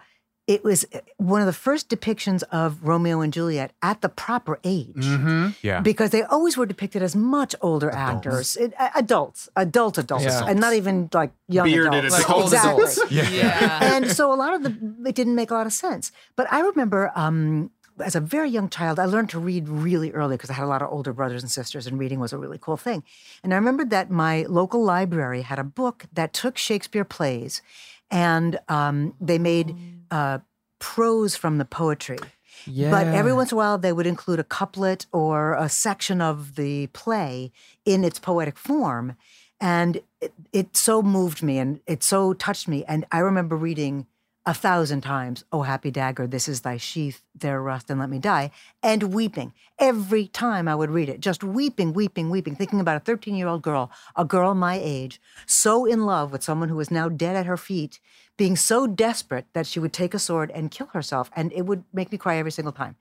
it 0.47 0.63
was 0.63 0.85
uh, 0.93 0.99
one 1.17 1.39
of 1.41 1.45
the 1.47 1.53
first 1.53 1.87
depictions 1.89 2.43
of 2.51 2.81
Romeo 2.83 3.21
and 3.21 3.31
Juliet 3.31 3.71
at 3.81 4.01
the 4.01 4.09
proper 4.09 4.59
age. 4.63 4.95
Mm-hmm. 4.95 5.49
Yeah. 5.61 5.81
Because 5.81 6.09
they 6.09 6.23
always 6.23 6.57
were 6.57 6.65
depicted 6.65 7.01
as 7.03 7.15
much 7.15 7.55
older 7.61 7.91
actors, 7.91 8.57
It- 8.57 8.73
uh, 8.79 8.89
adults, 8.95 9.49
adult 9.55 9.97
adults, 9.97 10.25
Yeah. 10.25 10.45
and 10.47 10.59
not 10.59 10.73
even 10.73 11.09
like 11.13 11.31
young 11.47 11.67
Bearded 11.67 11.93
adults. 12.05 12.17
Like 12.17 12.29
old 12.29 12.43
exactly. 12.53 12.71
adults. 12.83 13.11
Yeah. 13.11 13.93
and 13.95 14.11
so 14.11 14.33
a 14.33 14.35
lot 14.35 14.53
of 14.53 14.63
the 14.63 14.71
it 15.09 15.15
didn't 15.15 15.35
make 15.35 15.51
a 15.51 15.53
lot 15.53 15.67
of 15.67 15.73
sense. 15.73 16.11
But 16.35 16.51
I 16.51 16.61
remember 16.61 17.11
um, 17.15 17.69
as 18.03 18.15
a 18.15 18.19
very 18.19 18.49
young 18.49 18.67
child, 18.69 18.97
I 18.99 19.05
learned 19.05 19.29
to 19.29 19.39
read 19.39 19.69
really 19.69 20.11
early 20.11 20.35
because 20.37 20.49
I 20.49 20.53
had 20.53 20.63
a 20.65 20.67
lot 20.67 20.81
of 20.81 20.89
older 20.91 21.13
brothers 21.13 21.43
and 21.43 21.51
sisters, 21.51 21.85
and 21.85 21.99
reading 21.99 22.19
was 22.19 22.33
a 22.33 22.37
really 22.37 22.57
cool 22.59 22.77
thing. 22.77 23.03
And 23.43 23.53
I 23.53 23.57
remember 23.57 23.85
that 23.85 24.09
my 24.09 24.43
local 24.49 24.83
library 24.83 25.43
had 25.43 25.59
a 25.59 25.63
book 25.63 26.05
that 26.13 26.33
took 26.33 26.57
Shakespeare 26.57 27.05
plays, 27.05 27.61
and 28.09 28.59
um, 28.69 29.13
they 29.21 29.37
made 29.37 29.75
uh, 30.11 30.39
prose 30.79 31.35
from 31.35 31.57
the 31.57 31.65
poetry. 31.65 32.19
Yeah. 32.67 32.91
But 32.91 33.07
every 33.07 33.33
once 33.33 33.51
in 33.51 33.55
a 33.55 33.57
while, 33.57 33.77
they 33.77 33.93
would 33.93 34.05
include 34.05 34.39
a 34.39 34.43
couplet 34.43 35.05
or 35.11 35.53
a 35.53 35.69
section 35.69 36.21
of 36.21 36.55
the 36.55 36.87
play 36.87 37.51
in 37.85 38.03
its 38.03 38.19
poetic 38.19 38.57
form. 38.57 39.15
And 39.59 40.01
it, 40.19 40.33
it 40.51 40.77
so 40.77 41.01
moved 41.01 41.41
me 41.41 41.57
and 41.57 41.79
it 41.87 42.03
so 42.03 42.33
touched 42.33 42.67
me. 42.67 42.83
And 42.87 43.05
I 43.11 43.19
remember 43.19 43.55
reading 43.55 44.05
a 44.45 44.53
thousand 44.53 45.01
times, 45.01 45.43
Oh, 45.51 45.61
happy 45.61 45.91
dagger, 45.91 46.25
this 46.25 46.47
is 46.47 46.61
thy 46.61 46.77
sheath, 46.77 47.21
there 47.35 47.61
rust 47.61 47.89
and 47.89 47.99
let 47.99 48.09
me 48.09 48.17
die, 48.17 48.49
and 48.81 49.13
weeping 49.13 49.53
every 49.77 50.27
time 50.27 50.67
I 50.67 50.73
would 50.73 50.89
read 50.89 51.09
it, 51.09 51.19
just 51.19 51.43
weeping, 51.43 51.93
weeping, 51.93 52.29
weeping, 52.29 52.55
thinking 52.55 52.79
about 52.79 52.97
a 52.97 53.01
13 53.01 53.35
year 53.35 53.47
old 53.47 53.61
girl, 53.61 53.91
a 54.15 54.25
girl 54.25 54.55
my 54.55 54.79
age, 54.81 55.21
so 55.45 55.85
in 55.85 56.05
love 56.05 56.31
with 56.31 56.43
someone 56.43 56.69
who 56.69 56.75
was 56.75 56.89
now 56.89 57.07
dead 57.07 57.35
at 57.35 57.45
her 57.45 57.57
feet, 57.57 57.99
being 58.41 58.55
so 58.55 58.87
desperate 58.87 59.45
that 59.53 59.67
she 59.67 59.79
would 59.79 59.93
take 59.93 60.13
a 60.15 60.19
sword 60.27 60.49
and 60.57 60.71
kill 60.71 60.87
herself. 60.97 61.29
And 61.35 61.53
it 61.53 61.63
would 61.67 61.83
make 61.93 62.11
me 62.11 62.17
cry 62.17 62.37
every 62.37 62.51
single 62.51 62.71
time. 62.73 62.95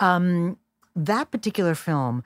Um, 0.00 0.58
that 0.96 1.30
particular 1.30 1.74
film, 1.76 2.24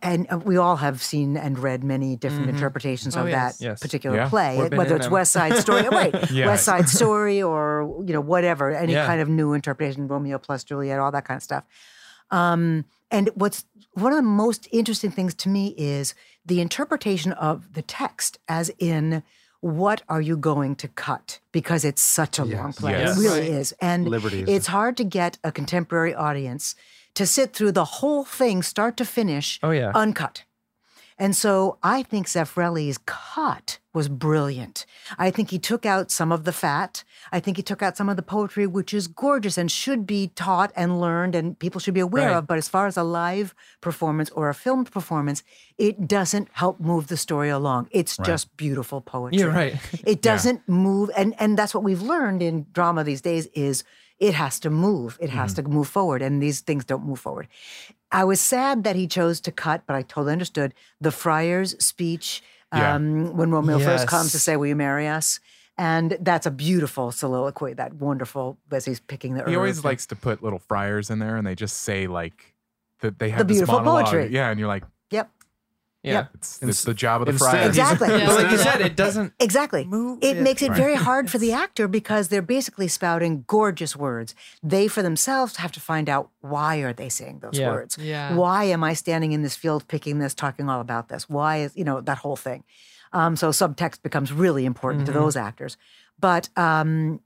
and 0.00 0.26
uh, 0.30 0.38
we 0.38 0.56
all 0.56 0.76
have 0.76 1.02
seen 1.02 1.36
and 1.36 1.58
read 1.58 1.82
many 1.82 2.14
different 2.14 2.48
interpretations 2.48 3.16
Oh, 3.16 3.22
of 3.22 3.28
yes. 3.28 3.58
that 3.58 3.64
Yes. 3.64 3.80
particular 3.80 4.16
Yeah. 4.18 4.28
play, 4.28 4.68
been 4.68 4.78
whether 4.78 4.94
it's. 4.94 5.08
West 5.10 5.32
Side 5.32 5.56
Story, 5.66 5.88
right? 5.88 6.14
Yeah. 6.30 6.46
West 6.46 6.64
Side 6.64 6.88
Story, 6.98 7.42
or 7.42 7.60
you 8.06 8.12
know 8.12 8.20
whatever, 8.20 8.70
any 8.70 8.92
Yeah. 8.92 9.06
kind 9.10 9.20
of 9.20 9.28
new 9.28 9.52
interpretation, 9.52 10.06
Romeo 10.06 10.38
plus 10.38 10.62
Juliet, 10.62 11.00
all 11.00 11.10
that 11.10 11.24
kind 11.24 11.38
of 11.38 11.42
stuff. 11.42 11.64
Um, 12.30 12.84
and 13.10 13.30
what's 13.34 13.64
one 13.94 14.12
of 14.12 14.16
the 14.16 14.22
most 14.44 14.68
interesting 14.70 15.10
things 15.10 15.34
to 15.42 15.48
me 15.48 15.74
is 15.76 16.14
the 16.46 16.60
interpretation 16.60 17.32
of 17.32 17.72
the 17.72 17.82
text, 17.82 18.38
as 18.46 18.70
in 18.78 19.24
what 19.60 20.02
are 20.08 20.20
you 20.20 20.36
going 20.36 20.74
to 20.76 20.88
cut? 20.88 21.40
Because 21.52 21.84
it's 21.84 22.02
such 22.02 22.38
a 22.38 22.44
long 22.44 22.72
play. 22.72 22.92
Yes. 22.92 23.18
It 23.18 23.20
really 23.22 23.48
is. 23.48 23.72
And 23.80 24.08
Liberties. 24.08 24.46
it's 24.48 24.66
hard 24.68 24.96
to 24.96 25.04
get 25.04 25.38
a 25.44 25.52
contemporary 25.52 26.14
audience 26.14 26.74
to 27.14 27.26
sit 27.26 27.52
through 27.52 27.72
the 27.72 27.84
whole 27.84 28.24
thing, 28.24 28.62
start 28.62 28.96
to 28.96 29.04
finish, 29.04 29.58
Oh, 29.62 29.70
yeah. 29.70 29.92
uncut. 29.94 30.44
And 31.20 31.36
so 31.36 31.76
I 31.82 32.02
think 32.02 32.26
Zeffirelli's 32.26 32.98
cut 33.06 33.78
was 33.92 34.08
brilliant. 34.08 34.86
I 35.18 35.30
think 35.30 35.50
he 35.50 35.58
took 35.58 35.84
out 35.84 36.10
some 36.10 36.32
of 36.32 36.44
the 36.44 36.52
fat. 36.52 37.04
I 37.30 37.40
think 37.40 37.56
he 37.58 37.62
took 37.62 37.82
out 37.82 37.96
some 37.96 38.08
of 38.08 38.16
the 38.16 38.22
poetry, 38.22 38.66
which 38.66 38.94
is 38.94 39.06
gorgeous 39.06 39.58
and 39.58 39.70
should 39.70 40.06
be 40.06 40.28
taught 40.34 40.72
and 40.74 40.98
learned 41.00 41.34
and 41.34 41.58
people 41.58 41.78
should 41.80 41.92
be 41.94 42.00
aware 42.00 42.28
Right. 42.30 42.36
of. 42.38 42.46
But 42.46 42.56
as 42.58 42.68
far 42.68 42.86
as 42.86 42.96
a 42.96 43.02
live 43.02 43.54
performance 43.82 44.30
or 44.30 44.48
a 44.48 44.54
filmed 44.54 44.90
performance, 44.90 45.42
it 45.76 46.08
doesn't 46.08 46.48
help 46.52 46.80
move 46.80 47.08
the 47.08 47.16
story 47.18 47.50
along. 47.50 47.88
It's 47.90 48.16
just 48.16 48.56
beautiful 48.56 49.00
poetry. 49.02 49.38
You're 49.40 49.52
right. 49.52 49.74
It 50.06 50.22
doesn't 50.22 50.66
move, 50.68 51.10
and 51.16 51.34
and 51.38 51.58
that's 51.58 51.74
what 51.74 51.84
we've 51.84 52.02
learned 52.02 52.42
in 52.42 52.66
drama 52.72 53.04
these 53.04 53.20
days 53.20 53.46
is 53.54 53.84
it 54.18 54.34
has 54.34 54.58
to 54.60 54.70
move. 54.70 55.18
It 55.20 55.30
has 55.30 55.52
Mm-hmm. 55.54 55.64
to 55.68 55.76
move 55.76 55.88
forward, 55.88 56.22
and 56.22 56.40
these 56.42 56.60
things 56.62 56.84
don't 56.84 57.04
move 57.04 57.18
forward. 57.20 57.46
I 58.12 58.24
was 58.24 58.40
sad 58.40 58.84
that 58.84 58.96
he 58.96 59.06
chose 59.06 59.40
to 59.42 59.52
cut, 59.52 59.82
but 59.86 59.94
I 59.96 60.02
totally 60.02 60.32
understood 60.32 60.74
the 61.00 61.10
friar's 61.12 61.76
speech 61.84 62.42
Yeah. 62.74 62.94
um, 62.94 63.36
when 63.36 63.50
Romeo 63.50 63.78
first 63.78 64.06
comes 64.08 64.32
to 64.32 64.38
say, 64.38 64.56
"Will 64.56 64.66
you 64.68 64.76
marry 64.76 65.06
us?" 65.08 65.40
And 65.78 66.18
that's 66.20 66.44
a 66.46 66.50
beautiful 66.50 67.10
soliloquy. 67.10 67.72
That 67.74 67.94
wonderful 67.94 68.58
as 68.70 68.84
he's 68.84 69.00
picking 69.00 69.34
the. 69.34 69.44
He 69.48 69.56
always 69.56 69.84
likes 69.84 70.06
to 70.06 70.16
put 70.16 70.42
little 70.42 70.58
friars 70.58 71.08
in 71.10 71.18
there, 71.20 71.36
and 71.36 71.46
they 71.46 71.54
just 71.54 71.78
say 71.78 72.06
like 72.06 72.54
that 73.00 73.18
they 73.18 73.30
have 73.30 73.38
The 73.38 73.44
beautiful 73.46 73.76
monologue. 73.76 74.06
poetry. 74.06 74.28
Yeah, 74.32 74.50
and 74.50 74.58
you're 74.60 74.68
like, 74.68 74.84
Yep. 75.10 75.30
Yeah. 76.02 76.26
it's, 76.34 76.62
it's 76.62 76.84
the 76.84 76.94
job 76.94 77.20
of 77.20 77.26
the 77.26 77.32
Instead- 77.32 77.50
friars. 77.50 77.68
Exactly. 77.68 78.08
Yeah. 78.08 78.26
But 78.26 78.42
like 78.42 78.50
you 78.52 78.56
said, 78.58 78.80
it 78.80 78.96
doesn't 78.96 79.34
Exactly. 79.40 79.84
move. 79.84 80.18
It 80.22 80.38
makes 80.38 80.62
it 80.62 80.70
Right. 80.70 80.76
very 80.78 80.94
hard 80.94 81.30
for 81.30 81.36
the 81.38 81.52
actor 81.52 81.86
because 81.88 82.28
they're 82.28 82.40
basically 82.40 82.88
spouting 82.88 83.44
gorgeous 83.46 83.94
words. 83.94 84.34
They 84.62 84.88
for 84.88 85.02
themselves 85.02 85.56
have 85.56 85.72
to 85.72 85.80
find 85.80 86.08
out 86.08 86.30
why 86.40 86.76
are 86.78 86.92
they 86.94 87.08
saying 87.10 87.40
those 87.40 87.58
Yeah. 87.58 87.70
words? 87.70 87.98
Yeah. 87.98 88.34
Why 88.34 88.64
am 88.64 88.82
I 88.82 88.94
standing 88.94 89.32
in 89.32 89.42
this 89.42 89.56
field 89.56 89.86
picking 89.88 90.20
this, 90.20 90.32
talking 90.34 90.70
all 90.70 90.80
about 90.80 91.08
this? 91.08 91.28
Why 91.28 91.58
is, 91.58 91.76
you 91.76 91.84
know, 91.84 92.00
that 92.00 92.18
whole 92.18 92.36
thing. 92.36 92.64
Um, 93.12 93.36
so 93.36 93.50
subtext 93.50 94.02
becomes 94.02 94.32
really 94.32 94.64
important 94.64 95.04
to 95.06 95.12
those 95.12 95.36
actors. 95.36 95.76
But 96.18 96.48
um, 96.56 97.20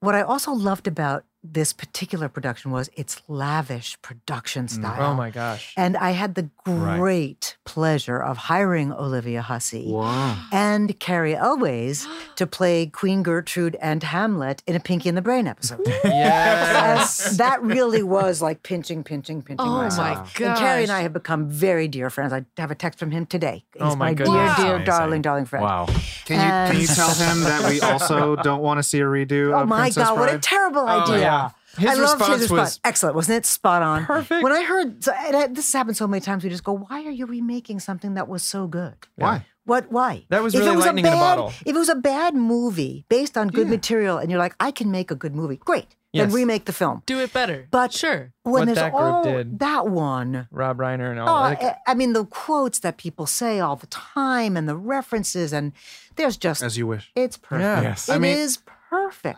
what 0.00 0.14
I 0.14 0.22
also 0.22 0.50
loved 0.52 0.86
about 0.88 1.24
this 1.52 1.72
particular 1.72 2.28
production 2.28 2.70
was 2.70 2.90
its 2.94 3.20
lavish 3.28 3.96
production 4.02 4.66
mm. 4.66 4.70
style. 4.70 5.12
Oh 5.12 5.14
my 5.14 5.30
gosh. 5.30 5.72
And 5.76 5.96
I 5.96 6.10
had 6.10 6.34
the 6.34 6.48
great 6.64 7.56
pleasure 7.64 8.18
of 8.18 8.36
hiring 8.36 8.92
Olivia 8.92 9.42
Hussey 9.42 9.86
Wow. 9.88 10.36
and 10.52 10.98
Cary 11.00 11.34
Elwes 11.34 12.06
to 12.36 12.46
play 12.46 12.86
Queen 12.86 13.22
Gertrude 13.22 13.76
and 13.80 14.02
Hamlet 14.02 14.62
in 14.66 14.76
a 14.76 14.80
Pinky 14.80 15.08
and 15.08 15.16
the 15.18 15.22
Brain 15.22 15.46
episode. 15.46 15.80
Yes. 16.04 17.28
And 17.30 17.38
that 17.38 17.62
really 17.62 18.02
was 18.02 18.42
like 18.42 18.62
pinching, 18.62 19.04
pinching, 19.04 19.42
pinching 19.42 19.66
Oh 19.66 19.82
myself. 19.82 20.38
my 20.38 20.46
And 20.46 20.58
Cary 20.58 20.82
and 20.82 20.92
I 20.92 21.00
have 21.02 21.12
become 21.12 21.48
very 21.48 21.88
dear 21.88 22.10
friends. 22.10 22.32
I 22.32 22.44
have 22.58 22.70
a 22.70 22.74
text 22.74 22.98
from 22.98 23.10
him 23.10 23.26
today. 23.26 23.64
He's 23.72 23.82
Oh 23.82 23.90
my 23.96 24.06
my, 24.06 24.14
goodness. 24.14 24.34
dear, 24.34 24.44
Wow. 24.46 24.56
dear, 24.56 24.66
Amazing. 24.76 24.84
darling, 24.86 25.22
darling 25.22 25.44
friend. 25.46 25.62
Wow. 25.64 25.86
Can 26.26 26.36
you 26.40 26.72
can 26.72 26.80
you 26.80 26.86
tell 26.86 27.10
him 27.14 27.40
that 27.44 27.68
we 27.68 27.80
also 27.80 28.36
don't 28.48 28.62
want 28.62 28.78
to 28.78 28.82
see 28.82 28.98
a 29.00 29.04
redo 29.04 29.52
Oh 29.52 29.62
of 29.62 29.68
my 29.68 29.82
Princess 29.82 30.08
God, 30.08 30.18
what 30.18 30.32
a 30.32 30.38
terrible 30.38 30.80
oh, 30.82 31.02
idea. 31.02 31.18
yeah. 31.20 31.35
His 31.78 31.90
I 31.90 31.94
loved 31.94 32.20
response 32.20 32.40
his 32.40 32.50
was. 32.50 32.80
Excellent. 32.84 33.14
Wasn't 33.16 33.36
it 33.36 33.44
spot 33.44 33.82
on? 33.82 34.06
Perfect. 34.06 34.42
When 34.42 34.52
I 34.52 34.62
heard, 34.62 35.04
so, 35.04 35.12
I- 35.12 35.46
this 35.48 35.66
has 35.66 35.72
happened 35.72 35.96
so 35.96 36.06
many 36.06 36.20
times, 36.22 36.42
we 36.42 36.48
just 36.50 36.64
go, 36.64 36.72
why 36.72 37.04
are 37.04 37.10
you 37.10 37.26
remaking 37.26 37.80
something 37.80 38.14
that 38.14 38.28
was 38.28 38.42
so 38.42 38.66
good? 38.66 38.94
Why? 39.16 39.44
What? 39.64 39.90
Why? 39.92 40.24
That 40.30 40.42
was 40.42 40.54
If 40.54 40.60
it 40.60 40.64
really 40.64 40.76
a 40.76 40.78
lightning 40.78 41.04
in 41.04 41.12
a 41.12 41.16
bad- 41.16 41.20
bottle. 41.20 41.48
If 41.66 41.74
it 41.74 41.78
was 41.78 41.88
a 41.90 41.96
bad 41.96 42.34
movie 42.34 43.04
based 43.08 43.36
on 43.36 43.48
good 43.48 43.66
Yeah. 43.66 43.74
material, 43.74 44.16
and 44.18 44.30
you're 44.30 44.38
like, 44.38 44.54
I 44.60 44.70
can 44.70 44.90
make 44.90 45.10
a 45.10 45.16
good 45.16 45.34
movie, 45.34 45.56
great. 45.56 45.88
Yes. 46.12 46.28
Then 46.28 46.34
remake 46.34 46.64
the 46.64 46.72
film. 46.72 47.02
Do 47.04 47.18
it 47.20 47.30
better. 47.34 47.66
But 47.70 47.92
sure. 47.92 48.32
When 48.42 48.52
What 48.52 48.64
there's 48.66 48.78
that 48.78 48.92
group 48.92 49.02
all 49.02 49.24
did. 49.24 49.58
that 49.58 49.86
one, 49.88 50.48
Rob 50.50 50.78
Reiner 50.78 51.10
and 51.10 51.20
all. 51.20 51.28
oh, 51.28 51.40
like, 51.42 51.62
I, 51.62 51.76
I 51.88 51.94
mean, 51.94 52.14
the 52.14 52.24
quotes 52.24 52.78
that 52.78 52.96
people 52.96 53.26
say 53.26 53.60
all 53.60 53.76
the 53.76 53.88
time, 53.88 54.56
and 54.56 54.66
the 54.66 54.76
references, 54.76 55.52
and 55.52 55.72
there's 56.14 56.38
just 56.38 56.62
As 56.62 56.78
you 56.78 56.86
wish. 56.86 57.10
it's 57.14 57.36
perfect. 57.36 57.60
Yeah. 57.62 57.80
Yes. 57.82 58.08
It 58.08 58.12
I 58.14 58.18
mean- 58.18 58.38
is 58.38 58.56
perfect. 58.56 58.75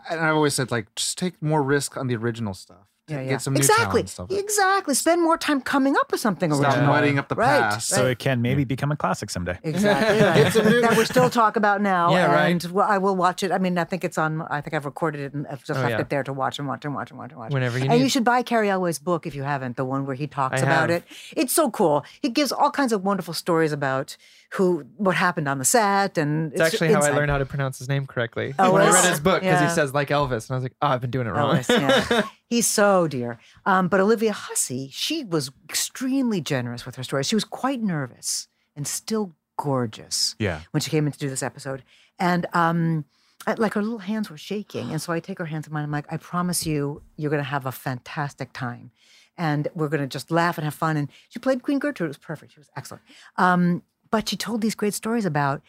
And 0.09 0.19
I've 0.19 0.35
always 0.35 0.53
said 0.53 0.71
like 0.71 0.93
just 0.95 1.17
take 1.17 1.41
more 1.41 1.61
risk 1.63 1.97
on 1.97 2.07
the 2.07 2.15
original 2.15 2.53
stuff. 2.53 2.77
Yeah, 3.07 3.23
Get 3.23 3.31
yeah. 3.31 3.37
some 3.39 3.53
new 3.55 3.57
exactly. 3.57 3.85
talent 4.03 4.09
stuff. 4.09 4.31
Exactly. 4.31 4.93
Spend 4.93 5.23
more 5.23 5.35
time 5.35 5.61
coming 5.61 5.95
up 5.97 6.11
with 6.11 6.21
something 6.21 6.53
Stop 6.53 6.63
original. 6.63 6.87
muddying 6.93 7.17
up 7.17 7.27
the 7.27 7.33
Right, 7.33 7.59
past. 7.59 7.87
So 7.89 8.03
right. 8.03 8.11
it 8.11 8.19
can 8.19 8.43
maybe 8.43 8.65
become 8.65 8.91
a 8.91 8.95
classic 8.95 9.31
someday. 9.31 9.57
Exactly. 9.63 10.19
right. 10.21 10.53
that 10.83 10.95
we 10.95 11.05
still 11.05 11.27
talk 11.27 11.55
about 11.55 11.81
now. 11.81 12.11
Yeah, 12.13 12.31
right. 12.31 12.49
and 12.51 12.63
well, 12.71 12.85
I 12.87 12.99
will 12.99 13.15
watch 13.15 13.41
it. 13.41 13.51
I 13.51 13.57
mean, 13.57 13.79
I 13.79 13.83
think 13.85 14.03
it's 14.03 14.19
on. 14.19 14.43
I 14.43 14.61
think 14.61 14.75
I've 14.75 14.85
recorded 14.85 15.21
it 15.21 15.33
and 15.33 15.47
I've 15.47 15.63
just 15.63 15.79
Oh, 15.79 15.81
left 15.81 15.93
yeah. 15.93 16.01
it 16.01 16.09
there 16.11 16.21
to 16.21 16.31
watch 16.33 16.59
and 16.59 16.67
watch 16.67 16.85
and 16.85 16.93
watch 16.93 17.09
and 17.09 17.17
watch 17.17 17.31
and 17.31 17.39
watch. 17.39 17.51
Whenever 17.51 17.79
you 17.79 17.89
and 17.89 17.99
you 17.99 18.09
should 18.09 18.23
buy 18.23 18.43
Cary 18.43 18.69
Elwes's 18.69 18.99
book 18.99 19.25
if 19.25 19.33
you 19.33 19.41
haven't. 19.41 19.75
The 19.75 19.85
one 19.85 20.05
where 20.05 20.15
he 20.15 20.27
talks 20.27 20.61
I 20.61 20.65
about 20.67 20.89
have. 20.91 21.01
it. 21.01 21.03
It's 21.35 21.51
so 21.53 21.71
cool. 21.71 22.05
He 22.21 22.29
gives 22.29 22.51
all 22.51 22.69
kinds 22.69 22.93
of 22.93 23.03
wonderful 23.03 23.33
stories 23.33 23.71
about 23.71 24.17
who, 24.53 24.83
what 24.97 25.15
happened 25.15 25.47
on 25.47 25.59
the 25.59 25.65
set, 25.65 26.17
and 26.17 26.51
It's 26.51 26.61
actually 26.61 26.91
how 26.91 27.01
I 27.01 27.11
learned 27.11 27.29
how 27.29 27.37
to 27.37 27.45
pronounce 27.45 27.77
his 27.77 27.87
name 27.87 28.07
correctly. 28.07 28.55
Oh, 28.57 28.73
when 28.73 28.81
I 28.81 28.91
read 28.91 29.05
his 29.05 29.19
book, 29.19 29.41
because 29.41 29.61
Yeah. 29.61 29.69
he 29.69 29.73
says 29.75 29.93
like 29.93 30.09
Elvis, 30.09 30.49
and 30.49 30.51
I 30.51 30.55
was 30.55 30.63
like, 30.63 30.73
oh, 30.81 30.87
I've 30.87 31.01
been 31.01 31.11
doing 31.11 31.27
it 31.27 31.31
wrong. 31.31 31.57
Elvis, 31.57 32.09
yeah. 32.09 32.23
He's 32.49 32.65
so 32.67 33.07
dear. 33.07 33.39
Um, 33.65 33.87
but 33.89 33.99
Olivia 33.99 34.33
Hussey, 34.33 34.89
she 34.91 35.23
was 35.23 35.51
extremely 35.69 36.41
generous 36.41 36.85
with 36.85 36.95
her 36.95 37.03
story. 37.03 37.23
She 37.23 37.35
was 37.35 37.43
quite 37.43 37.81
nervous 37.81 38.47
and 38.75 38.87
still 38.87 39.35
gorgeous 39.57 40.35
Yeah. 40.39 40.61
when 40.71 40.81
she 40.81 40.89
came 40.89 41.05
in 41.05 41.11
to 41.11 41.19
do 41.19 41.29
this 41.29 41.43
episode. 41.43 41.83
And 42.17 42.47
um, 42.53 43.05
I- 43.45 43.53
like 43.53 43.75
her 43.75 43.81
little 43.83 43.99
hands 43.99 44.31
were 44.31 44.37
shaking. 44.37 44.89
And 44.91 44.99
so 45.01 45.13
I 45.13 45.19
take 45.19 45.37
her 45.37 45.45
hands 45.45 45.67
in 45.67 45.73
mine. 45.73 45.83
I'm 45.83 45.91
like, 45.91 46.11
I 46.11 46.17
promise 46.17 46.65
you, 46.65 47.03
you're 47.17 47.29
going 47.29 47.43
to 47.43 47.49
have 47.49 47.65
a 47.67 47.71
fantastic 47.71 48.51
time. 48.51 48.89
And 49.37 49.67
we're 49.75 49.87
going 49.89 50.01
to 50.01 50.07
just 50.07 50.31
laugh 50.31 50.57
and 50.57 50.65
have 50.65 50.73
fun. 50.73 50.97
And 50.97 51.07
she 51.29 51.37
played 51.39 51.61
Queen 51.61 51.77
Gertrude. 51.79 52.07
It 52.07 52.09
was 52.09 52.17
perfect. 52.17 52.53
She 52.53 52.59
was 52.59 52.69
excellent. 52.75 53.03
Um, 53.37 53.83
but 54.11 54.29
she 54.29 54.35
told 54.37 54.61
these 54.61 54.75
great 54.75 54.93
stories 54.93 55.25
about 55.25 55.61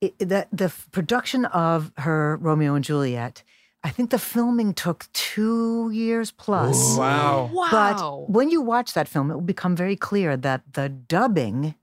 it, 0.00 0.18
the, 0.18 0.46
the 0.52 0.72
production 0.92 1.44
of 1.46 1.92
her 1.98 2.36
Romeo 2.36 2.74
and 2.74 2.84
Juliet. 2.84 3.42
I 3.82 3.90
think 3.90 4.10
the 4.10 4.18
filming 4.18 4.72
took 4.72 5.06
two 5.12 5.90
years 5.90 6.30
plus. 6.30 6.96
wow. 6.96 7.50
Wow. 7.52 7.68
But 7.70 8.30
when 8.32 8.50
you 8.50 8.62
watch 8.62 8.94
that 8.94 9.08
film, 9.08 9.30
it 9.30 9.34
will 9.34 9.42
become 9.42 9.76
very 9.76 9.96
clear 9.96 10.36
that 10.38 10.62
the 10.72 10.88
dubbing 10.88 11.74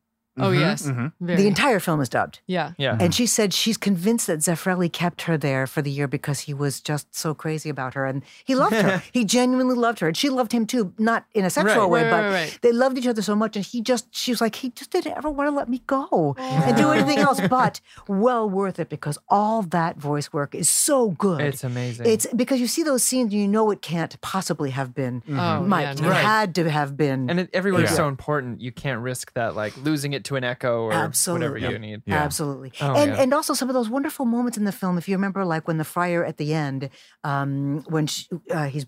Oh 0.41 0.51
yes, 0.51 0.83
mhm. 0.87 1.11
The 1.21 1.47
entire 1.47 1.79
film 1.79 2.01
is 2.01 2.09
dubbed. 2.09 2.39
yeah. 2.47 2.71
Yeah. 2.77 2.97
And 2.99 3.13
she 3.13 3.25
said 3.25 3.53
she's 3.53 3.77
convinced 3.77 4.27
that 4.27 4.39
Zeffirelli 4.39 4.91
kept 4.91 5.23
her 5.23 5.37
there 5.37 5.67
for 5.67 5.81
the 5.81 5.91
year 5.91 6.07
because 6.07 6.41
he 6.41 6.53
was 6.53 6.81
just 6.81 7.13
so 7.15 7.33
crazy 7.33 7.69
about 7.69 7.93
her. 7.93 8.05
And 8.05 8.23
he 8.43 8.55
loved 8.55 8.75
her. 8.75 9.03
he 9.11 9.25
genuinely 9.25 9.75
loved 9.75 9.99
her. 9.99 10.07
And 10.07 10.17
she 10.17 10.29
loved 10.29 10.51
him 10.51 10.65
too, 10.65 10.93
not 10.97 11.25
in 11.33 11.45
a 11.45 11.49
sexual 11.49 11.83
Right. 11.83 11.89
way, 11.89 12.03
Right, 12.03 12.09
but 12.11 12.21
right, 12.23 12.31
right. 12.33 12.59
they 12.61 12.71
loved 12.71 12.97
each 12.97 13.07
other 13.07 13.21
so 13.21 13.35
much. 13.35 13.55
And 13.55 13.65
he 13.65 13.81
just, 13.81 14.07
she 14.15 14.31
was 14.31 14.41
like, 14.41 14.55
he 14.55 14.69
just 14.69 14.91
didn't 14.91 15.15
ever 15.17 15.29
want 15.29 15.47
to 15.49 15.55
let 15.55 15.69
me 15.69 15.81
go 15.87 16.35
and 16.37 16.75
do 16.77 16.89
anything 16.91 17.17
else. 17.19 17.39
But 17.49 17.81
well 18.07 18.49
worth 18.49 18.79
it 18.79 18.89
because 18.89 19.17
all 19.27 19.61
that 19.63 19.97
voice 19.97 20.31
work 20.33 20.55
is 20.55 20.69
so 20.69 21.09
good. 21.11 21.41
It's 21.41 21.63
amazing. 21.63 22.05
It's 22.07 22.25
because 22.35 22.59
you 22.59 22.67
see 22.67 22.83
those 22.83 23.03
scenes 23.03 23.33
and 23.33 23.41
you 23.41 23.47
know 23.47 23.71
it 23.71 23.81
can't 23.81 24.19
possibly 24.21 24.69
have 24.71 24.93
been 24.95 25.21
Oh, 25.29 25.61
mic'd. 25.61 25.81
yeah, 25.81 25.91
It 25.91 26.01
no. 26.01 26.11
had 26.13 26.55
to 26.55 26.69
have 26.69 26.95
been. 26.97 27.29
and 27.29 27.39
it, 27.41 27.49
everywhere's 27.53 27.89
Yeah. 27.91 27.95
so 27.97 28.07
important. 28.07 28.61
You 28.61 28.71
can't 28.71 29.01
risk 29.01 29.33
that, 29.33 29.55
like 29.55 29.75
losing 29.77 30.13
it 30.13 30.23
to 30.25 30.30
an 30.35 30.43
echo 30.43 30.83
or 30.83 30.93
Absolutely. 30.93 31.47
whatever 31.61 31.71
you 31.73 31.79
need. 31.79 32.01
Yeah. 32.05 32.23
Absolutely. 32.23 32.71
Oh, 32.81 32.95
and 32.95 33.11
yeah. 33.11 33.21
and 33.21 33.33
also 33.33 33.53
some 33.53 33.69
of 33.69 33.73
those 33.73 33.89
wonderful 33.89 34.25
moments 34.25 34.57
in 34.57 34.63
the 34.65 34.71
film, 34.71 34.97
if 34.97 35.07
you 35.07 35.15
remember, 35.15 35.45
like 35.45 35.67
when 35.67 35.77
the 35.77 35.83
friar 35.83 36.23
at 36.25 36.37
the 36.37 36.53
end, 36.53 36.89
um, 37.23 37.83
when 37.87 38.07
she, 38.07 38.27
uh, 38.49 38.65
he's 38.67 38.85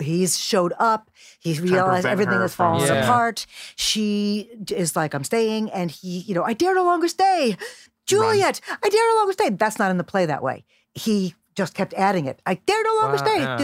he's 0.00 0.38
showed 0.38 0.72
up, 0.78 1.10
he's 1.38 1.60
realized 1.60 2.06
everything 2.06 2.34
her 2.34 2.42
has 2.42 2.54
fallen 2.54 2.86
Yeah. 2.86 3.04
apart. 3.04 3.46
She 3.76 4.50
is 4.70 4.96
like, 4.96 5.14
I'm 5.14 5.24
staying, 5.24 5.70
and 5.70 5.90
he, 5.90 6.20
you 6.20 6.34
know, 6.34 6.42
I 6.42 6.54
dare 6.54 6.74
no 6.74 6.84
longer 6.84 7.08
stay. 7.08 7.56
Juliet, 8.06 8.60
I 8.68 8.88
dare 8.88 9.08
no 9.08 9.16
longer 9.16 9.32
stay. 9.32 9.50
That's 9.50 9.78
not 9.78 9.90
in 9.90 9.98
the 9.98 10.04
play 10.04 10.26
that 10.26 10.42
way. 10.42 10.64
He 10.94 11.34
just 11.56 11.74
kept 11.74 11.94
adding 11.94 12.26
it. 12.26 12.40
I 12.46 12.54
dare 12.54 12.82
no 12.84 12.94
longer 13.00 13.16
Wow, 13.16 13.24
stay. 13.24 13.40
yeah. 13.40 13.56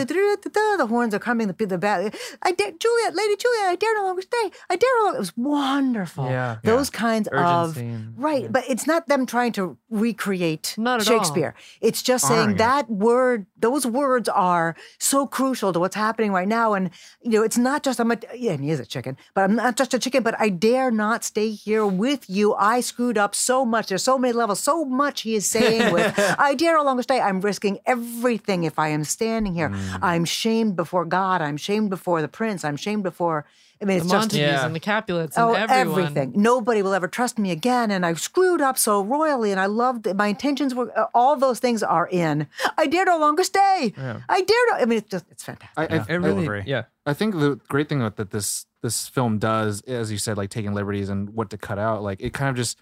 The 0.78 0.86
horns 0.88 1.14
are 1.14 1.18
coming. 1.18 1.46
The 1.48 1.66
the 1.66 1.78
bad. 1.78 2.14
I 2.42 2.52
dare 2.52 2.72
Juliet, 2.72 3.14
Lady 3.14 3.36
Juliet. 3.36 3.66
I 3.68 3.76
dare 3.76 3.94
no 3.94 4.04
longer 4.04 4.22
stay. 4.22 4.50
I 4.70 4.76
dare 4.76 4.90
no 4.98 5.02
longer. 5.04 5.16
It 5.18 5.20
was 5.20 5.36
wonderful. 5.36 6.24
Yeah. 6.26 6.56
Those 6.64 6.90
kinds 6.90 7.28
of 7.28 7.34
Urgency 7.76 7.86
and- 7.94 8.14
right, 8.18 8.50
but 8.50 8.64
it's 8.68 8.86
not 8.86 9.06
them 9.08 9.26
trying 9.26 9.52
to 9.52 9.76
recreate 9.90 10.74
Not 10.78 11.00
at 11.00 11.08
all. 11.08 11.18
Shakespeare. 11.18 11.54
It's 11.80 12.02
just 12.02 12.24
Honoring 12.24 12.38
saying 12.40 12.50
it. 12.52 12.58
that 12.58 12.90
word. 12.90 13.46
Those 13.58 13.86
words 13.86 14.28
are 14.28 14.74
so 14.98 15.26
crucial 15.26 15.72
to 15.72 15.78
what's 15.78 15.94
happening 15.96 16.32
right 16.32 16.48
now, 16.48 16.74
and 16.74 16.90
you 17.22 17.30
know, 17.32 17.42
it's 17.42 17.58
not 17.58 17.82
just 17.82 18.00
I'm 18.00 18.10
a 18.10 18.16
yeah, 18.34 18.52
and 18.52 18.64
he 18.64 18.70
is 18.70 18.80
a 18.80 18.86
chicken, 18.86 19.16
but 19.34 19.42
I'm 19.44 19.54
not 19.54 19.76
just 19.76 19.94
a 19.94 19.98
chicken. 19.98 20.22
But 20.22 20.34
I 20.40 20.48
dare 20.48 20.90
not 20.90 21.24
stay 21.24 21.50
here 21.50 21.86
with 21.86 22.28
you. 22.28 22.54
I 22.54 22.80
screwed 22.80 23.18
up 23.18 23.34
so 23.34 23.64
much. 23.64 23.88
There's 23.88 24.02
so 24.02 24.18
many 24.18 24.32
levels. 24.32 24.60
So 24.60 24.84
much 24.84 25.22
he 25.22 25.34
is 25.34 25.46
saying 25.46 25.92
with 25.96 26.14
I 26.38 26.54
dare 26.54 26.74
no 26.76 26.84
longer 26.84 27.02
stay. 27.02 27.20
I'm 27.20 27.40
risking 27.40 27.78
everything 27.86 28.64
if 28.64 28.78
I 28.78 28.88
am 28.88 29.04
standing 29.04 29.54
here. 29.54 29.70
Mm. 29.70 29.98
I'm 30.02 30.24
shamed 30.24 30.76
before 30.76 31.04
God. 31.04 31.40
I'm 31.42 31.56
shamed 31.56 31.90
before 31.90 32.20
the 32.22 32.28
prince. 32.28 32.64
I'm 32.64 32.76
shamed 32.76 33.02
before. 33.02 33.44
I 33.80 33.84
mean, 33.84 33.98
The 33.98 34.02
it's 34.04 34.12
just 34.12 34.20
Montagues 34.22 34.38
Yeah. 34.38 34.64
and 34.64 34.74
the 34.76 34.80
Capulets 34.80 35.36
and 35.36 35.44
Oh, 35.50 35.52
everyone. 35.54 35.98
everything. 36.04 36.32
Nobody 36.36 36.82
will 36.82 36.94
ever 36.94 37.08
trust 37.08 37.36
me 37.36 37.50
again. 37.50 37.90
And 37.90 38.06
I've 38.06 38.20
screwed 38.20 38.60
up 38.60 38.78
so 38.78 39.02
royally. 39.02 39.50
And 39.50 39.58
I 39.60 39.66
loved 39.66 40.06
it. 40.06 40.14
My 40.14 40.28
intentions 40.28 40.72
were, 40.72 40.96
uh, 40.96 41.06
all 41.14 41.34
those 41.36 41.58
things 41.58 41.82
are 41.82 42.06
in. 42.06 42.46
I 42.78 42.86
dare 42.86 43.04
no 43.04 43.18
longer 43.18 43.42
stay. 43.42 43.92
I 43.96 44.40
dare 44.42 44.66
not. 44.70 44.82
I 44.82 44.84
mean, 44.84 44.98
it's 44.98 45.10
just, 45.10 45.24
it's 45.32 45.42
fantastic. 45.42 45.76
I, 45.76 45.96
I, 45.98 46.04
It 46.08 46.16
really, 46.18 46.44
agree. 46.44 46.62
yeah. 46.64 46.84
I 47.06 47.12
think 47.12 47.34
the 47.34 47.58
great 47.68 47.88
thing 47.88 47.98
that 47.98 48.30
this 48.30 48.66
this 48.82 49.08
film 49.08 49.38
does, 49.38 49.80
as 49.82 50.10
you 50.12 50.18
said, 50.18 50.36
like 50.36 50.50
taking 50.50 50.74
liberties 50.74 51.08
and 51.08 51.30
what 51.30 51.50
to 51.50 51.58
cut 51.58 51.78
out, 51.78 52.02
like 52.04 52.20
it 52.20 52.32
kind 52.32 52.50
of 52.50 52.56
just 52.56 52.78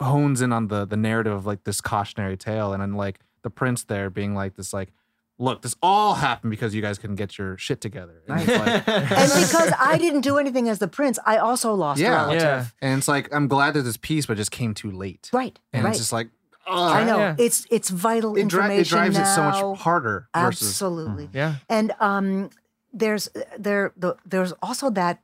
hones 0.00 0.40
in 0.40 0.52
on 0.52 0.68
the 0.68 0.84
the 0.86 0.96
narrative 0.96 1.32
of 1.32 1.46
like 1.46 1.64
this 1.64 1.80
cautionary 1.80 2.36
tale, 2.36 2.72
and 2.72 2.80
then 2.82 2.94
like 2.94 3.18
the 3.42 3.50
prince 3.50 3.84
there 3.84 4.10
being 4.10 4.34
like 4.34 4.56
this, 4.56 4.72
like, 4.72 4.92
look, 5.38 5.62
this 5.62 5.74
all 5.82 6.14
happened 6.14 6.50
because 6.50 6.74
you 6.74 6.82
guys 6.82 6.98
couldn't 6.98 7.16
get 7.16 7.38
your 7.38 7.56
shit 7.56 7.80
together, 7.80 8.22
and, 8.28 8.40
it's 8.40 8.48
like, 8.48 8.88
and 8.88 9.30
because 9.42 9.72
I 9.78 9.96
didn't 9.98 10.20
do 10.20 10.36
anything 10.38 10.68
as 10.68 10.78
the 10.78 10.88
prince, 10.88 11.18
I 11.24 11.38
also 11.38 11.72
lost 11.74 12.00
Yeah. 12.00 12.24
a 12.24 12.26
relative. 12.28 12.42
Yeah. 12.82 12.88
and 12.88 12.98
it's 12.98 13.08
like 13.08 13.32
I'm 13.34 13.48
glad 13.48 13.74
that 13.74 13.82
this 13.82 13.96
piece, 13.96 14.26
but 14.26 14.34
it 14.34 14.36
just 14.36 14.50
came 14.50 14.74
too 14.74 14.90
late, 14.90 15.30
Right. 15.32 15.58
and 15.72 15.84
right. 15.84 15.90
it's 15.90 15.98
just 15.98 16.12
like, 16.12 16.28
I 16.66 17.02
know. 17.04 17.18
Yeah. 17.18 17.34
It's 17.38 17.66
it's 17.70 17.90
vital 17.90 18.36
it, 18.36 18.46
dri- 18.46 18.60
information. 18.60 18.80
it 18.80 18.88
drives 18.88 19.18
it 19.18 19.26
so 19.34 19.42
much 19.42 19.78
harder 19.80 20.28
versus 20.36 20.68
Absolutely. 20.68 21.28
Yeah. 21.32 21.56
And 21.68 21.92
um, 21.98 22.50
there's 22.92 23.28
there 23.58 23.92
the, 23.96 24.14
there's 24.24 24.52
also 24.62 24.88
that 24.90 25.20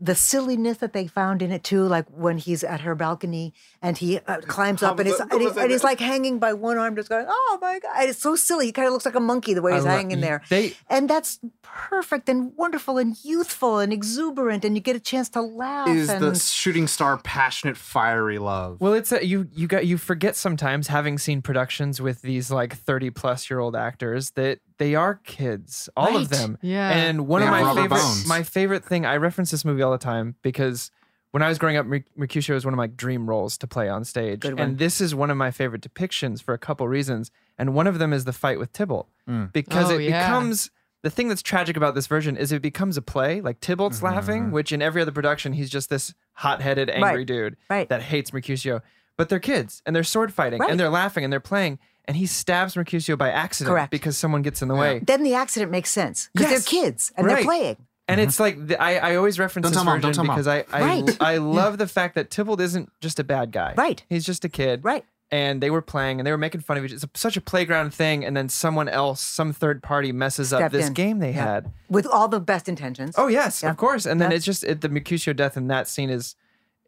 the 0.00 0.14
silliness 0.14 0.78
that 0.78 0.92
they 0.92 1.06
found 1.06 1.40
in 1.42 1.50
it 1.50 1.64
too, 1.64 1.82
like 1.84 2.06
when 2.08 2.38
he's 2.38 2.62
at 2.62 2.80
her 2.80 2.94
balcony 2.94 3.54
and 3.80 3.96
he 3.96 4.18
uh, 4.18 4.38
climbs 4.42 4.82
up 4.82 4.98
and 4.98 5.08
comes 5.08 5.16
he's, 5.16 5.20
up- 5.20 5.32
and, 5.32 5.40
he's, 5.40 5.50
comes 5.50 5.62
and 5.62 5.70
he's 5.70 5.84
like 5.84 6.00
hanging 6.00 6.38
by 6.38 6.52
one 6.52 6.76
arm, 6.76 6.96
just 6.96 7.08
going, 7.08 7.26
"Oh 7.28 7.58
my 7.62 7.78
god!" 7.78 7.92
And 7.98 8.10
it's 8.10 8.20
so 8.20 8.36
silly. 8.36 8.66
He 8.66 8.72
kind 8.72 8.86
of 8.86 8.92
looks 8.92 9.06
like 9.06 9.14
a 9.14 9.20
monkey 9.20 9.54
the 9.54 9.62
way 9.62 9.74
he's 9.74 9.84
lo- 9.84 9.90
hanging 9.90 10.20
there. 10.20 10.42
They 10.50 10.74
and 10.90 11.08
that's 11.08 11.40
perfect 11.62 12.28
and 12.28 12.52
wonderful 12.56 12.98
and 12.98 13.16
youthful 13.24 13.78
and 13.78 13.92
exuberant, 13.92 14.64
and 14.64 14.76
you 14.76 14.82
get 14.82 14.96
a 14.96 15.00
chance 15.00 15.28
to 15.30 15.40
laugh. 15.40 15.88
is 15.88 16.08
and 16.08 16.22
the 16.22 16.34
shooting 16.38 16.86
star 16.86 17.16
passionate, 17.18 17.76
fiery 17.76 18.38
love. 18.38 18.80
Well, 18.80 18.92
it's 18.92 19.12
a, 19.12 19.24
you 19.24 19.48
you 19.52 19.66
got 19.66 19.86
you 19.86 19.96
forget 19.96 20.36
sometimes 20.36 20.88
having 20.88 21.18
seen 21.18 21.42
productions 21.42 22.00
with 22.00 22.22
these 22.22 22.50
like 22.50 22.76
30 22.76 23.10
plus 23.10 23.48
year 23.48 23.60
old 23.60 23.74
actors 23.76 24.32
that 24.32 24.58
they 24.78 24.94
are 24.94 25.14
kids, 25.14 25.88
all 25.96 26.06
Right. 26.08 26.16
of 26.16 26.28
them. 26.28 26.58
Yeah. 26.62 26.90
And 26.90 27.26
one 27.26 27.40
They 27.40 27.46
of 27.46 27.50
my 27.52 27.74
favorite 27.74 27.88
bones. 27.98 28.26
my 28.26 28.42
favorite 28.42 28.84
thing, 28.84 29.06
I 29.06 29.16
reference 29.16 29.50
this 29.50 29.64
movie 29.64 29.82
all 29.82 29.92
the 29.92 29.98
time 29.98 30.34
because 30.42 30.90
when 31.30 31.42
I 31.42 31.48
was 31.48 31.58
growing 31.58 31.76
up, 31.76 31.86
Mercutio 32.16 32.54
was 32.54 32.64
one 32.64 32.72
of 32.74 32.78
my 32.78 32.86
dream 32.86 33.28
roles 33.28 33.58
to 33.58 33.66
play 33.66 33.88
on 33.88 34.04
stage. 34.04 34.44
And 34.44 34.78
this 34.78 35.00
is 35.00 35.14
one 35.14 35.30
of 35.30 35.36
my 35.36 35.50
favorite 35.50 35.82
depictions 35.82 36.42
for 36.42 36.54
a 36.54 36.58
couple 36.58 36.86
reasons. 36.88 37.30
And 37.58 37.74
one 37.74 37.86
of 37.86 37.98
them 37.98 38.12
is 38.12 38.24
the 38.24 38.32
fight 38.32 38.58
with 38.58 38.72
Tybalt. 38.72 39.08
Mm. 39.28 39.52
Because 39.52 39.90
Oh, 39.90 39.98
it 39.98 40.02
yeah. 40.04 40.26
becomes 40.28 40.70
the 41.02 41.10
thing 41.10 41.28
that's 41.28 41.42
tragic 41.42 41.76
about 41.76 41.94
this 41.94 42.06
version 42.06 42.36
is 42.36 42.52
it 42.52 42.62
becomes 42.62 42.96
a 42.96 43.02
play. 43.02 43.40
Like 43.40 43.60
Tybalt's 43.60 43.96
mm-hmm. 43.98 44.06
laughing, 44.06 44.50
which 44.50 44.72
in 44.72 44.80
every 44.82 45.02
other 45.02 45.12
production, 45.12 45.52
he's 45.52 45.70
just 45.70 45.88
this 45.90 46.14
hot 46.32 46.62
headed, 46.62 46.88
angry 46.90 47.18
Right. 47.18 47.26
dude 47.26 47.56
Right. 47.70 47.88
that 47.88 48.02
hates 48.02 48.32
Mercutio. 48.32 48.80
But 49.18 49.28
they're 49.28 49.38
kids 49.40 49.82
and 49.86 49.94
they're 49.96 50.04
sword 50.04 50.32
fighting 50.32 50.60
Right. 50.60 50.70
and 50.70 50.78
they're 50.80 50.90
laughing 50.90 51.22
and 51.24 51.32
they're 51.32 51.40
playing. 51.40 51.78
And 52.08 52.16
he 52.16 52.26
stabs 52.26 52.76
Mercutio 52.76 53.16
by 53.16 53.30
accident 53.30 53.72
Correct. 53.72 53.90
because 53.90 54.16
someone 54.16 54.42
gets 54.42 54.62
in 54.62 54.68
the 54.68 54.74
way. 54.76 55.00
then 55.04 55.22
the 55.24 55.34
accident 55.34 55.72
makes 55.72 55.90
sense 55.90 56.30
because 56.34 56.50
Yes. 56.50 56.64
they're 56.70 56.82
kids 56.82 57.12
and 57.16 57.26
Right. 57.26 57.36
they're 57.36 57.44
playing. 57.44 57.76
And 58.08 58.20
it's 58.20 58.34
mm-hmm. 58.34 58.42
like 58.60 58.66
the, 58.68 58.80
I, 58.80 59.12
I 59.12 59.16
always 59.16 59.38
reference 59.40 59.64
Don't 59.64 59.72
this 59.72 59.78
tell 59.78 59.84
mom, 59.84 60.00
version 60.00 60.26
mom. 60.26 60.36
because 60.36 60.46
I 60.46 60.64
I, 60.72 60.80
Right. 60.80 61.16
I 61.20 61.36
love 61.38 61.78
the 61.78 61.88
fact 61.88 62.14
that 62.14 62.30
Tybalt 62.30 62.60
isn't 62.60 62.90
just 63.00 63.18
a 63.18 63.24
bad 63.24 63.50
guy. 63.50 63.74
Right. 63.76 64.04
He's 64.08 64.24
just 64.24 64.44
a 64.44 64.48
kid. 64.48 64.84
Right. 64.84 65.04
And 65.32 65.60
they 65.60 65.70
were 65.70 65.82
playing 65.82 66.20
and 66.20 66.26
they 66.26 66.30
were 66.30 66.38
making 66.38 66.60
fun 66.60 66.76
of 66.76 66.84
each. 66.84 66.92
Other. 66.92 66.94
It's 66.94 67.04
a, 67.04 67.10
such 67.18 67.36
a 67.36 67.40
playground 67.40 67.92
thing, 67.92 68.24
and 68.24 68.36
then 68.36 68.48
someone 68.48 68.88
else, 68.88 69.20
some 69.20 69.52
third 69.52 69.82
party, 69.82 70.12
messes 70.12 70.52
up 70.52 70.70
this 70.70 70.86
in. 70.86 70.92
game 70.92 71.18
they 71.18 71.32
Yeah. 71.32 71.54
had. 71.54 71.72
with 71.90 72.06
all 72.06 72.28
the 72.28 72.38
best 72.38 72.68
intentions. 72.68 73.16
Oh 73.18 73.26
yes, 73.26 73.64
Yeah. 73.64 73.70
of 73.70 73.76
course. 73.76 74.06
And 74.06 74.20
then 74.20 74.30
it's 74.30 74.44
just 74.44 74.62
it, 74.62 74.82
the 74.82 74.88
Mercutio 74.88 75.34
death 75.34 75.56
in 75.56 75.66
that 75.66 75.88
scene 75.88 76.10
is 76.10 76.36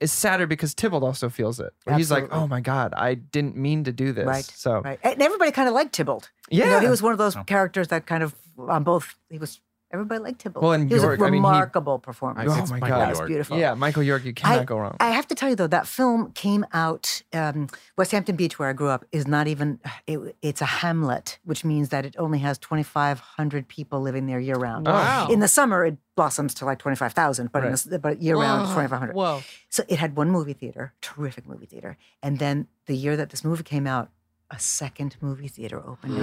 is 0.01 0.13
sadder 0.13 0.47
because 0.47 0.75
Tybalt 0.75 1.03
also 1.03 1.29
feels 1.29 1.61
it. 1.61 1.73
Where 1.85 1.97
he's 1.97 2.11
like, 2.11 2.25
Absolutely. 2.25 2.45
"Oh 2.45 2.49
my 2.49 2.61
god, 2.61 2.95
I 2.97 3.15
didn't 3.15 3.57
mean 3.57 3.85
to 3.85 3.93
do 3.93 4.13
this." 4.13 4.27
Right. 4.27 4.45
So 4.45 4.81
Right. 4.81 4.99
And 5.03 5.21
everybody 5.23 5.51
kind 5.53 5.69
of 5.69 5.75
liked 5.75 5.95
Tybalt. 5.95 6.31
You 6.51 6.65
know, 6.65 6.71
Yeah. 6.73 6.81
he 6.81 6.89
was 6.89 7.03
one 7.03 7.13
of 7.13 7.19
those 7.19 7.37
oh. 7.37 7.45
characters 7.45 7.89
that 7.89 8.07
kind 8.07 8.23
of 8.23 8.35
on 8.59 8.85
both. 8.85 9.17
He 9.29 9.39
was 9.39 9.61
everybody 9.91 10.21
liked 10.21 10.41
Tybalt. 10.41 10.63
Well, 10.63 10.73
and 10.73 10.89
he 10.89 10.95
was 10.95 11.03
York, 11.03 11.21
a 11.21 11.25
I 11.25 11.31
mean, 11.31 11.43
he- 11.43 11.49
remarkable 11.49 11.99
performance. 11.99 12.51
Oh 12.53 12.59
It's 12.61 12.71
my 12.71 12.79
Michael 12.81 12.97
God. 12.99 13.15
that 13.15 13.21
was 13.21 13.29
beautiful. 13.29 13.59
yeah, 13.59 13.75
Michael 13.75 14.03
York, 14.03 14.25
you 14.25 14.33
cannot 14.35 14.67
go 14.67 14.79
wrong. 14.79 14.97
I 15.01 15.11
have 15.11 15.27
to 15.29 15.35
tell 15.35 15.49
you 15.49 15.55
though, 15.57 15.67
that 15.67 15.87
film 15.87 16.33
came 16.33 16.65
out. 16.73 17.23
Um, 17.33 17.69
West 17.97 18.13
Hampton 18.13 18.37
Beach, 18.37 18.59
where 18.59 18.69
I 18.69 18.73
grew 18.73 18.89
up, 18.89 19.05
is 19.13 19.27
not 19.27 19.47
even. 19.49 19.81
It, 20.07 20.37
it's 20.41 20.63
a 20.63 20.65
hamlet, 20.65 21.39
which 21.45 21.65
means 21.67 21.91
that 21.91 22.07
it 22.07 22.15
only 22.19 22.39
has 22.39 22.57
twenty 22.57 22.83
five 22.83 23.21
hundred 23.21 23.69
people 23.69 24.01
living 24.01 24.25
there 24.27 24.41
year 24.41 24.55
round. 24.57 24.87
Wow. 24.87 25.29
In 25.29 25.41
the 25.41 25.49
summer, 25.49 25.85
it 25.85 25.99
blossoms 26.17 26.55
to 26.55 26.65
like 26.65 26.79
twenty 26.79 26.97
five 26.97 27.13
thousand, 27.13 27.53
but 27.53 27.63
in 27.63 27.71
Right. 27.71 27.79
the, 27.81 27.99
but 27.99 28.23
year 28.23 28.37
round, 28.37 28.73
twenty 28.73 28.89
five 28.89 28.99
hundred. 29.01 29.15
Whoa. 29.17 29.43
So 29.69 29.85
it 29.87 29.99
had 29.99 30.17
one 30.17 30.31
movie 30.31 30.55
theater, 30.55 30.95
terrific 31.03 31.47
movie 31.47 31.67
theater, 31.67 31.99
and 32.23 32.39
then 32.39 32.69
the 32.87 32.97
year 32.97 33.19
that 33.19 33.29
this 33.29 33.45
movie 33.45 33.65
came 33.65 33.87
out, 33.87 34.09
a 34.51 34.59
second 34.59 35.17
movie 35.21 35.49
theater 35.49 35.79
opened 35.87 36.17
in 36.17 36.23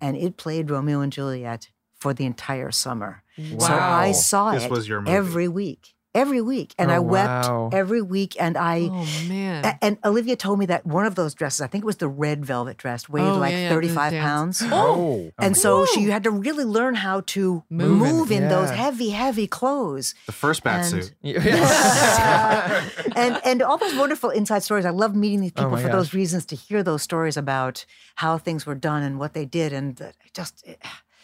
and 0.00 0.16
it 0.16 0.38
played 0.38 0.70
Romeo 0.70 1.00
and 1.02 1.12
Juliet 1.12 1.68
for 2.04 2.12
the 2.12 2.26
entire 2.26 2.70
summer. 2.70 3.22
So 3.58 3.66
I 3.72 4.12
saw 4.12 4.52
This 4.52 4.64
it 4.64 4.70
was 4.70 4.86
your 4.86 5.02
every 5.08 5.48
week, 5.48 5.94
every 6.14 6.40
week, 6.42 6.74
and 6.78 6.90
Oh, 6.90 6.94
I 6.94 6.98
wept 7.00 7.48
wow. 7.48 7.70
every 7.72 8.02
week. 8.02 8.36
And 8.38 8.56
I 8.56 8.76
Oh 8.92 9.06
man. 9.26 9.64
a- 9.64 9.78
and 9.84 9.96
Olivia 10.04 10.36
told 10.36 10.58
me 10.60 10.66
that 10.66 10.84
one 10.86 11.06
of 11.06 11.14
those 11.16 11.32
dresses, 11.34 11.60
I 11.62 11.66
think 11.66 11.82
it 11.82 11.86
was 11.92 11.96
the 11.96 12.06
red 12.24 12.44
velvet 12.46 12.76
dress, 12.76 13.08
weighed 13.08 13.24
Oh, 13.24 13.38
like 13.38 13.52
yeah, 13.52 13.62
yeah, 13.62 13.68
35 13.70 14.12
pounds. 14.12 14.62
Oh, 14.70 14.70
oh, 14.70 15.30
And 15.44 15.56
so 15.56 15.84
she 15.86 16.04
had 16.10 16.22
to 16.24 16.30
really 16.30 16.64
learn 16.64 16.94
how 16.94 17.22
to 17.34 17.64
Move 17.70 17.98
move, 17.98 18.30
in- 18.30 18.44
in 18.44 18.48
those 18.50 18.70
heavy, 18.70 19.10
heavy 19.10 19.46
clothes. 19.48 20.14
The 20.26 20.32
first 20.44 20.62
bat 20.62 20.92
And- 20.92 21.04
suit. 21.04 21.14
And 23.16 23.40
and 23.44 23.62
all 23.62 23.78
those 23.78 23.94
wonderful 23.94 24.30
inside 24.30 24.62
stories. 24.62 24.84
I 24.84 24.90
love 24.90 25.14
meeting 25.14 25.40
these 25.40 25.52
oh 25.56 25.62
people 25.62 25.74
Oh 25.78 25.80
for 25.82 25.88
gosh. 25.88 25.92
those 25.98 26.14
reasons 26.14 26.44
to 26.46 26.56
hear 26.56 26.82
those 26.82 27.02
stories 27.02 27.36
about 27.36 27.84
how 28.16 28.38
things 28.38 28.66
were 28.66 28.74
done 28.74 29.02
and 29.02 29.18
what 29.18 29.34
they 29.34 29.44
did. 29.46 29.72
And 29.72 30.12
just 30.34 30.64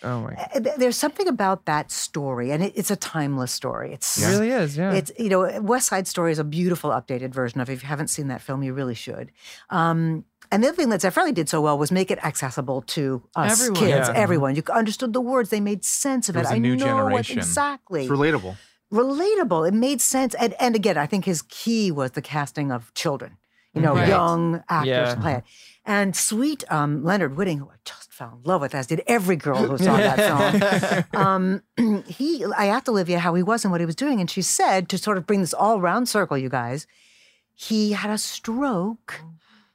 oh 0.02 0.20
my. 0.22 0.34
uh, 0.54 0.60
there's 0.78 0.96
something 0.96 1.28
about 1.28 1.64
that 1.66 1.90
story, 1.90 2.50
and 2.50 2.62
it, 2.64 2.72
it's 2.76 2.90
a 2.90 2.96
timeless 2.96 3.52
story. 3.52 3.92
It's 3.92 4.20
It 4.22 4.28
really 4.28 4.50
is. 4.50 4.76
Yeah. 4.76 4.92
It's 4.92 5.12
you 5.18 5.28
know 5.28 5.60
West 5.60 5.88
Side 5.88 6.06
Story 6.08 6.32
is 6.32 6.38
a 6.38 6.44
beautiful 6.44 6.90
updated 6.90 7.32
version 7.32 7.60
of. 7.60 7.68
it. 7.68 7.74
If 7.74 7.82
you 7.82 7.88
haven't 7.88 8.08
seen 8.08 8.28
that 8.28 8.40
film, 8.42 8.62
you 8.62 8.72
really 8.74 8.94
should. 8.94 9.30
Um, 9.70 10.24
and 10.52 10.64
the 10.64 10.68
other 10.68 10.76
thing 10.76 10.88
that 10.88 11.00
Zeffirelli 11.00 11.32
did 11.32 11.48
so 11.48 11.60
well 11.60 11.78
was 11.78 11.92
make 11.92 12.10
it 12.10 12.18
accessible 12.24 12.82
to 12.82 13.22
us 13.36 13.52
Everyone. 13.60 13.80
kids, 13.80 14.08
Yeah. 14.08 14.14
everyone. 14.16 14.56
You 14.56 14.62
understood 14.72 15.12
the 15.12 15.20
words; 15.20 15.50
they 15.50 15.60
made 15.60 15.84
sense 15.84 16.28
of 16.28 16.34
It 16.36 16.40
it. 16.40 16.42
was 16.42 16.50
a 16.50 16.54
I 16.54 16.58
new 16.58 16.76
know 16.76 16.86
what 16.86 17.08
generation. 17.26 17.38
exactly. 17.38 18.02
It's 18.02 18.10
relatable. 18.10 18.56
relatable. 18.92 19.68
It 19.68 19.74
made 19.74 20.00
sense. 20.00 20.34
And, 20.34 20.54
and 20.58 20.74
again, 20.74 20.96
I 20.98 21.06
think 21.06 21.24
his 21.24 21.42
key 21.42 21.90
was 21.92 22.12
the 22.12 22.22
casting 22.22 22.72
of 22.72 22.92
children, 22.94 23.36
you 23.74 23.80
know, 23.80 23.94
Right. 23.94 24.08
young 24.08 24.62
actors 24.68 24.88
Yeah. 24.88 25.14
to 25.14 25.20
play 25.20 25.34
it. 25.34 25.44
And 25.84 26.14
sweet 26.14 26.62
um, 26.70 27.02
Leonard 27.02 27.36
Whiting, 27.36 27.58
who 27.58 27.70
I 27.70 27.76
just 27.84 28.12
fell 28.12 28.38
in 28.38 28.42
love 28.48 28.60
with, 28.60 28.74
as 28.74 28.86
did 28.86 29.02
every 29.06 29.36
girl 29.36 29.56
who 29.66 29.78
saw 29.78 29.96
that 29.96 31.04
song. 31.12 31.20
um, 31.76 32.04
he, 32.06 32.44
I 32.56 32.66
asked 32.66 32.88
Olivia 32.88 33.18
how 33.18 33.34
he 33.34 33.42
was 33.42 33.64
and 33.64 33.72
what 33.72 33.80
he 33.80 33.86
was 33.86 33.96
doing, 33.96 34.20
and 34.20 34.30
she 34.30 34.42
said 34.42 34.88
to 34.90 34.98
sort 34.98 35.16
of 35.16 35.26
bring 35.26 35.40
this 35.40 35.54
all 35.54 35.80
round 35.80 36.08
circle, 36.08 36.36
you 36.36 36.50
guys, 36.50 36.86
he 37.54 37.92
had 37.92 38.10
a 38.10 38.18
stroke 38.18 39.20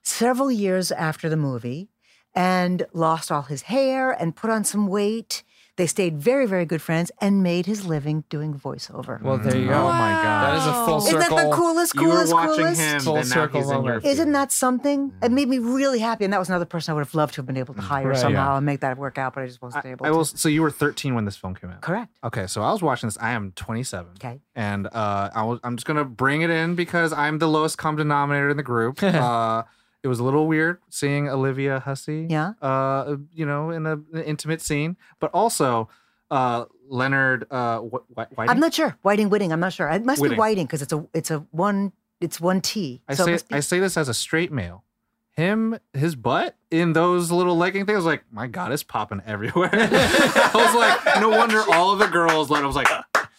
several 0.03 0.52
years 0.52 0.91
after 0.91 1.27
the 1.27 1.38
movie 1.38 1.90
and 2.36 2.86
lost 2.94 3.32
all 3.32 3.44
his 3.44 3.64
hair 3.64 4.11
and 4.11 4.36
put 4.36 4.49
on 4.49 4.64
some 4.64 4.88
weight. 4.88 5.44
They 5.78 5.88
stayed 5.88 6.18
very, 6.18 6.46
very 6.46 6.64
good 6.66 6.82
friends 6.82 7.12
and 7.20 7.44
made 7.44 7.66
his 7.66 7.86
living 7.86 8.24
doing 8.30 8.54
voiceover. 8.54 9.22
Well, 9.22 9.38
there 9.38 9.58
you 9.58 9.68
go. 9.68 9.74
Oh 9.74 9.78
go. 9.88 9.92
my 9.92 10.12
god. 10.12 10.46
That 10.46 10.58
is 10.62 10.68
a 10.68 10.86
full 10.86 11.02
circle. 11.02 11.20
Isn't 11.20 11.36
that 11.36 11.50
the 11.50 11.54
coolest, 11.56 11.96
coolest, 11.98 12.30
you 12.30 12.36
were 12.36 12.42
watching 12.48 12.64
coolest? 12.64 12.82
him, 12.82 13.00
Full 13.02 13.18
and 13.18 13.30
now 13.30 13.34
circle 13.36 13.60
he's 13.60 13.70
moment. 13.70 14.06
Isn't 14.06 14.32
that 14.32 14.52
something? 14.54 15.12
It 15.22 15.32
made 15.34 15.50
me 15.50 15.58
really 15.60 16.00
happy. 16.00 16.24
And 16.24 16.32
that 16.32 16.40
was 16.40 16.48
another 16.48 16.64
person 16.64 16.92
I 16.92 16.94
would 16.96 17.02
have 17.06 17.14
loved 17.14 17.34
to 17.34 17.40
have 17.40 17.46
been 17.46 17.58
able 17.58 17.74
to 17.74 17.82
hire 17.82 18.08
Right. 18.08 18.18
somehow 18.18 18.52
Yeah. 18.52 18.58
and 18.58 18.66
make 18.66 18.80
that 18.80 18.98
work 18.98 19.18
out, 19.18 19.34
but 19.36 19.44
I 19.44 19.48
just 19.48 19.62
wasn't 19.62 19.86
I, 19.86 19.90
able 19.92 20.06
I 20.06 20.10
to. 20.10 20.16
will. 20.16 20.24
So 20.24 20.48
you 20.48 20.62
were 20.62 20.72
13 20.72 21.14
when 21.14 21.26
this 21.26 21.36
film 21.36 21.56
came 21.56 21.70
out. 21.72 21.82
Correct. 21.82 22.10
Okay, 22.24 22.48
so 22.48 22.62
I 22.62 22.72
was 22.72 22.82
watching 22.82 23.08
this. 23.08 23.18
I 23.20 23.32
am 23.32 23.52
27. 23.52 24.12
Okay. 24.16 24.40
And 24.56 24.88
uh, 24.88 25.30
I 25.36 25.44
was, 25.44 25.60
I'm 25.66 25.76
just 25.76 25.86
gonna 25.86 26.06
bring 26.06 26.42
it 26.42 26.50
in 26.50 26.76
because 26.76 27.12
I'm 27.12 27.40
the 27.40 27.48
lowest 27.50 27.78
common 27.78 27.98
denominator 27.98 28.50
in 28.50 28.56
the 28.56 28.64
group. 28.64 29.04
uh, 29.04 29.64
it 30.06 30.07
was 30.07 30.19
a 30.19 30.23
little 30.23 30.45
weird 30.45 30.77
seeing 30.88 31.27
Olivia 31.27 31.80
Hussey. 31.80 32.27
Yeah. 32.30 32.53
Uh, 32.61 33.15
you 33.34 33.44
know, 33.44 33.72
in 33.72 33.88
a, 33.88 33.94
an 33.94 34.23
intimate 34.23 34.61
scene, 34.61 34.98
but 35.19 35.32
also 35.34 35.90
uh, 36.30 36.65
Leonard. 36.88 37.48
Uh, 37.49 37.80
what? 37.80 38.03
Whiting? 38.14 38.52
I'm 38.52 38.60
not 38.60 38.72
sure. 38.76 38.95
Whiting, 39.02 39.32
Whiting. 39.32 39.52
I'm 39.52 39.60
not 39.60 39.73
sure. 39.73 39.90
It 39.90 40.06
must 40.06 40.22
Whiting. 40.22 40.36
be 40.36 40.40
Whiting 40.40 40.65
because 40.68 40.84
it's 40.84 40.94
a 40.94 41.07
it's 41.15 41.32
a 41.32 41.40
one 41.49 41.91
it's 42.22 42.40
one 42.40 42.61
T. 42.61 43.02
I 43.07 43.15
so 43.15 43.26
say 43.26 43.38
be- 43.49 43.56
I 43.56 43.60
say 43.61 43.80
this 43.80 43.98
as 43.98 44.07
a 44.07 44.14
straight 44.14 44.52
male. 44.52 44.84
Him, 45.32 45.80
his 45.91 46.15
butt 46.15 46.56
in 46.69 46.94
those 46.94 47.32
little 47.32 47.57
legging 47.57 47.88
things. 47.88 47.95
I 47.95 47.98
was 47.98 48.06
like, 48.06 48.23
my 48.32 48.45
God, 48.48 48.72
it's 48.72 48.84
popping 48.84 49.22
everywhere. 49.26 49.69
I 49.73 50.52
was 50.53 50.76
like, 50.76 51.19
no 51.19 51.30
wonder 51.30 51.61
all 51.73 51.91
of 51.91 51.99
the 51.99 52.07
girls. 52.07 52.49
Like, 52.49 52.64
I 52.64 52.68
was 52.68 52.76
like, 52.76 52.88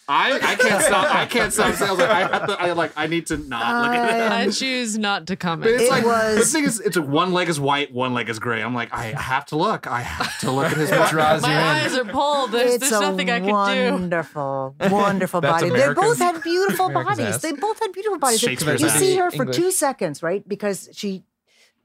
I, 0.09 0.33
I 0.41 0.55
can't 0.55 0.81
stop. 0.83 1.13
I 1.15 1.25
can't 1.29 1.51
stop. 1.51 1.75
saying- 1.75 1.89
I 1.89 1.91
was 1.91 1.99
like, 1.99 2.09
I 2.09 2.19
have 2.27 2.47
to. 2.47 2.53
I 2.61 2.71
like. 2.71 2.91
I 2.95 3.07
need 3.07 3.27
to 3.27 3.37
not 3.37 3.83
look 3.83 3.95
at 3.95 4.09
it. 4.09 4.31
I- 4.31 4.41
I 4.43 4.49
choose 4.49 4.97
not 4.97 5.27
to 5.27 5.33
But 5.33 5.39
comment. 5.39 5.71
it's 5.71 5.83
It 5.83 5.89
like 5.89 6.05
was- 6.05 6.37
the 6.37 6.45
thing 6.45 6.63
is, 6.63 6.79
it's 6.79 6.95
like 6.95 7.07
one 7.09 7.33
leg 7.33 7.49
is 7.49 7.59
white, 7.59 7.93
one 7.93 8.13
leg 8.13 8.29
is 8.29 8.39
gray. 8.39 8.61
I'm 8.61 8.73
like, 8.73 8.93
I 8.93 9.07
have 9.07 9.45
to 9.47 9.57
look. 9.57 9.85
I 9.85 10.01
have 10.01 10.39
to 10.39 10.51
look 10.51 10.67
at 10.71 10.77
his 10.77 10.89
butt. 10.89 11.09
draws 11.11 11.41
My 11.43 11.49
you 11.51 11.57
in. 11.57 11.63
eyes 11.63 11.97
are 11.97 12.05
pulled. 12.05 12.51
There's, 12.51 12.75
it's 12.75 12.89
there's 12.89 13.01
nothing 13.01 13.29
I 13.29 13.39
can 13.39 13.47
do. 13.47 13.91
wonderful, 13.91 14.75
wonderful 14.79 15.41
That's 15.41 15.61
body. 15.63 15.69
They 15.71 15.75
American- 15.75 16.03
both 16.03 16.17
had 16.19 16.41
beautiful 16.43 16.85
American's 16.87 17.17
bodies. 17.17 17.35
ass. 17.35 17.41
They 17.41 17.51
both 17.51 17.79
had 17.79 17.91
beautiful 17.91 18.19
bodies. 18.19 18.41
You 18.43 18.89
see 18.89 19.17
her 19.17 19.29
for 19.31 19.43
English. 19.43 19.55
two 19.57 19.71
seconds, 19.71 20.23
right? 20.23 20.47
Because 20.47 20.89
she 20.93 21.23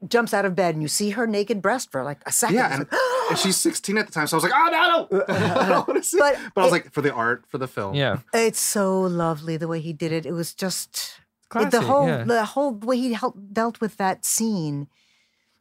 jumps 0.09 0.35
out 0.35 0.45
of 0.45 0.55
bed 0.55 0.75
and 0.75 0.83
you 0.83 0.89
see 0.89 1.11
her 1.11 1.27
naked 1.27 1.63
breast 1.63 1.91
for 1.93 2.03
like 2.03 2.21
a 2.27 2.33
second. 2.33 2.57
Yeah, 2.57 2.75
and, 2.75 2.87
and 3.31 3.39
she's 3.39 3.57
16 3.57 3.99
at 3.99 4.07
the 4.07 4.13
time, 4.13 4.27
so 4.27 4.37
I 4.37 4.39
was 4.39 4.45
like, 4.45 4.53
oh 4.55 4.69
no, 4.71 5.19
no. 5.19 5.25
I 5.29 5.69
don't 5.69 5.89
want 5.89 6.03
to 6.03 6.09
see. 6.09 6.19
But 6.19 6.39
But, 6.55 6.61
I 6.63 6.65
was 6.65 6.73
it- 6.73 6.77
like, 6.85 6.93
for 6.93 7.01
the 7.03 7.13
art, 7.13 7.45
for 7.49 7.59
the 7.59 7.69
film. 7.69 7.95
Yeah. 7.95 8.19
It's 8.33 8.61
so 8.61 9.01
lovely 9.01 9.57
the 9.57 9.69
way 9.69 9.81
he 9.81 9.93
did 9.93 10.13
it. 10.13 10.27
It 10.27 10.33
was 10.33 10.55
just 10.55 11.21
Classy, 11.49 11.69
the 11.71 11.83
whole 11.83 12.07
yeah. 12.09 12.25
the 12.25 12.45
whole 12.45 12.73
way 12.73 12.97
he 12.97 13.13
helped, 13.13 13.53
dealt 13.53 13.81
with 13.81 13.97
that 13.99 14.25
scene. 14.25 14.89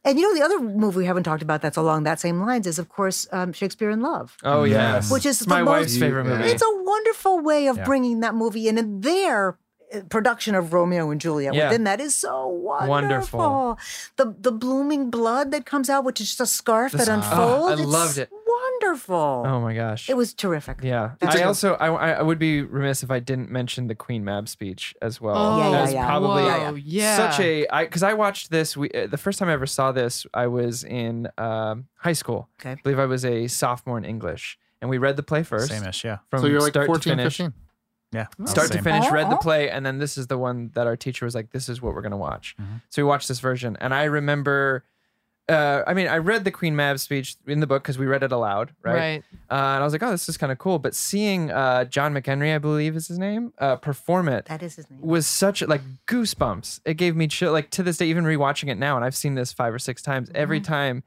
And 0.04 0.18
you 0.18 0.26
know 0.26 0.34
the 0.34 0.44
other 0.44 0.58
movie 0.58 0.98
we 0.98 1.04
haven't 1.06 1.22
talked 1.22 1.42
about 1.42 1.62
that's 1.62 1.76
along 1.76 2.02
that 2.04 2.18
same 2.18 2.40
lines 2.40 2.66
is 2.66 2.78
of 2.80 2.88
course 2.88 3.28
um, 3.30 3.52
Shakespeare 3.52 3.88
in 3.90 4.00
Love, 4.00 4.36
Oh. 4.42 4.64
Yes. 4.64 5.12
which 5.12 5.24
is 5.26 5.38
the 5.40 5.48
my 5.48 5.62
most- 5.62 5.68
wife's 5.70 5.96
favorite 5.98 6.24
movie. 6.24 6.44
It's 6.50 6.62
a 6.62 6.82
wonderful 6.82 7.38
way 7.40 7.68
of 7.68 7.76
Yeah. 7.76 7.84
bringing 7.84 8.20
that 8.20 8.34
movie 8.34 8.66
in, 8.68 8.78
and 8.78 9.02
their 9.02 9.50
uh, 9.50 9.52
production 10.08 10.54
of 10.54 10.72
Romeo 10.72 11.10
and 11.10 11.20
Juliet 11.20 11.54
Yeah. 11.54 11.68
within 11.68 11.84
that 11.84 12.00
is 12.00 12.14
so 12.14 12.46
wonderful. 12.48 13.38
Wonderful. 13.38 13.78
The 14.16 14.34
the 14.40 14.52
blooming 14.52 15.10
blood 15.10 15.50
that 15.52 15.66
comes 15.66 15.88
out, 15.90 16.04
which 16.04 16.20
is 16.20 16.28
just 16.28 16.40
a 16.40 16.46
scarf 16.46 16.92
that 16.92 17.08
Oh, 17.08 17.68
I 17.68 17.74
loved 17.74 18.18
it. 18.18 18.30
Wonderful. 18.80 19.44
oh 19.46 19.60
my 19.60 19.74
gosh. 19.74 20.08
It 20.08 20.16
was 20.16 20.34
terrific. 20.34 20.78
Yeah, 20.82 21.12
It's 21.20 21.36
I 21.36 21.40
a- 21.40 21.46
also 21.46 21.74
I, 21.74 21.88
I 21.88 22.10
I 22.12 22.22
would 22.22 22.38
be 22.38 22.62
remiss 22.62 23.02
if 23.02 23.10
I 23.10 23.18
didn't 23.18 23.50
mention 23.50 23.86
the 23.86 23.94
Queen 23.94 24.24
Mab 24.24 24.48
speech 24.48 24.94
as 25.02 25.20
well. 25.20 25.36
Oh, 25.36 25.58
Yeah, 25.58 25.64
yeah, 25.64 25.70
That 25.72 25.82
was 25.82 25.92
yeah. 25.94 26.06
probably 26.06 26.42
Whoa, 26.44 26.74
yeah. 26.84 27.16
such 27.16 27.40
a 27.40 27.66
I 27.68 27.84
because 27.84 28.02
I 28.02 28.14
watched 28.14 28.50
this. 28.50 28.76
We 28.76 28.90
uh, 28.90 29.06
the 29.06 29.18
first 29.18 29.38
time 29.38 29.48
I 29.48 29.52
ever 29.52 29.66
saw 29.66 29.92
this, 29.92 30.26
I 30.34 30.46
was 30.46 30.84
in 30.84 31.28
um, 31.38 31.86
high 31.96 32.12
school. 32.12 32.48
Okay. 32.60 32.72
I 32.72 32.74
believe 32.82 32.98
I 32.98 33.06
was 33.06 33.24
a 33.24 33.46
sophomore 33.48 33.98
in 33.98 34.04
English, 34.04 34.58
and 34.80 34.88
we 34.90 34.98
read 34.98 35.16
the 35.16 35.22
play 35.22 35.42
first. 35.42 35.68
Same-ish, 35.68 36.04
yeah. 36.04 36.18
From 36.30 36.40
So 36.42 36.46
you're 36.46 36.60
like 36.60 36.72
start 36.72 36.86
14, 36.86 37.00
to 37.02 37.16
finish. 37.16 37.36
15. 37.38 37.52
Yeah. 38.12 38.26
Start 38.44 38.70
to 38.72 38.82
finish, 38.82 39.10
read 39.10 39.30
the 39.30 39.36
Oh. 39.36 39.38
play, 39.38 39.70
and 39.70 39.84
then 39.86 39.98
this 39.98 40.18
is 40.18 40.26
the 40.26 40.36
one 40.38 40.70
that 40.74 40.86
our 40.86 40.96
teacher 40.96 41.24
was 41.24 41.34
like, 41.34 41.50
"This 41.50 41.68
is 41.68 41.80
what 41.80 41.94
we're 41.94 42.02
gonna 42.02 42.16
watch." 42.16 42.54
Mhm. 42.60 42.82
So 42.90 43.02
we 43.02 43.08
watched 43.08 43.28
this 43.28 43.40
version, 43.40 43.76
and 43.80 43.94
I 43.94 44.04
remember. 44.04 44.84
Uh, 45.48 45.82
I 45.88 45.92
mean, 45.92 46.06
I 46.06 46.18
read 46.18 46.44
the 46.44 46.52
Queen 46.52 46.76
Mab 46.76 47.00
speech 47.00 47.34
in 47.48 47.58
the 47.58 47.66
book 47.66 47.82
because 47.82 47.98
we 47.98 48.06
read 48.06 48.22
it 48.22 48.30
aloud, 48.30 48.70
right? 48.82 48.94
Right. 48.94 49.24
Uh, 49.50 49.54
and 49.74 49.82
I 49.82 49.84
was 49.84 49.92
like, 49.92 50.02
"Oh, 50.02 50.10
this 50.10 50.28
is 50.28 50.36
kind 50.36 50.52
of 50.52 50.58
cool." 50.58 50.78
But 50.78 50.94
seeing 50.94 51.50
uh, 51.50 51.84
John 51.86 52.14
McEnery, 52.14 52.54
I 52.54 52.58
believe 52.58 52.94
is 52.94 53.08
his 53.08 53.18
name, 53.18 53.52
uh, 53.58 53.74
perform 53.76 54.28
it 54.28 54.44
That 54.46 54.62
is 54.62 54.76
his 54.76 54.88
name. 54.88 55.00
was 55.02 55.26
such 55.26 55.60
like 55.62 55.80
goosebumps. 56.06 56.80
It 56.84 56.94
gave 56.94 57.16
me 57.16 57.26
chill. 57.26 57.50
Like 57.52 57.70
to 57.70 57.82
this 57.82 57.96
day, 57.96 58.06
even 58.06 58.24
rewatching 58.24 58.68
it 58.70 58.78
now, 58.78 58.94
and 58.94 59.04
I've 59.04 59.16
seen 59.16 59.34
this 59.34 59.52
five 59.52 59.74
or 59.74 59.80
six 59.80 60.00
times. 60.00 60.30
Every 60.34 60.60
Mm-hmm. 60.60 60.72
time, 60.72 61.02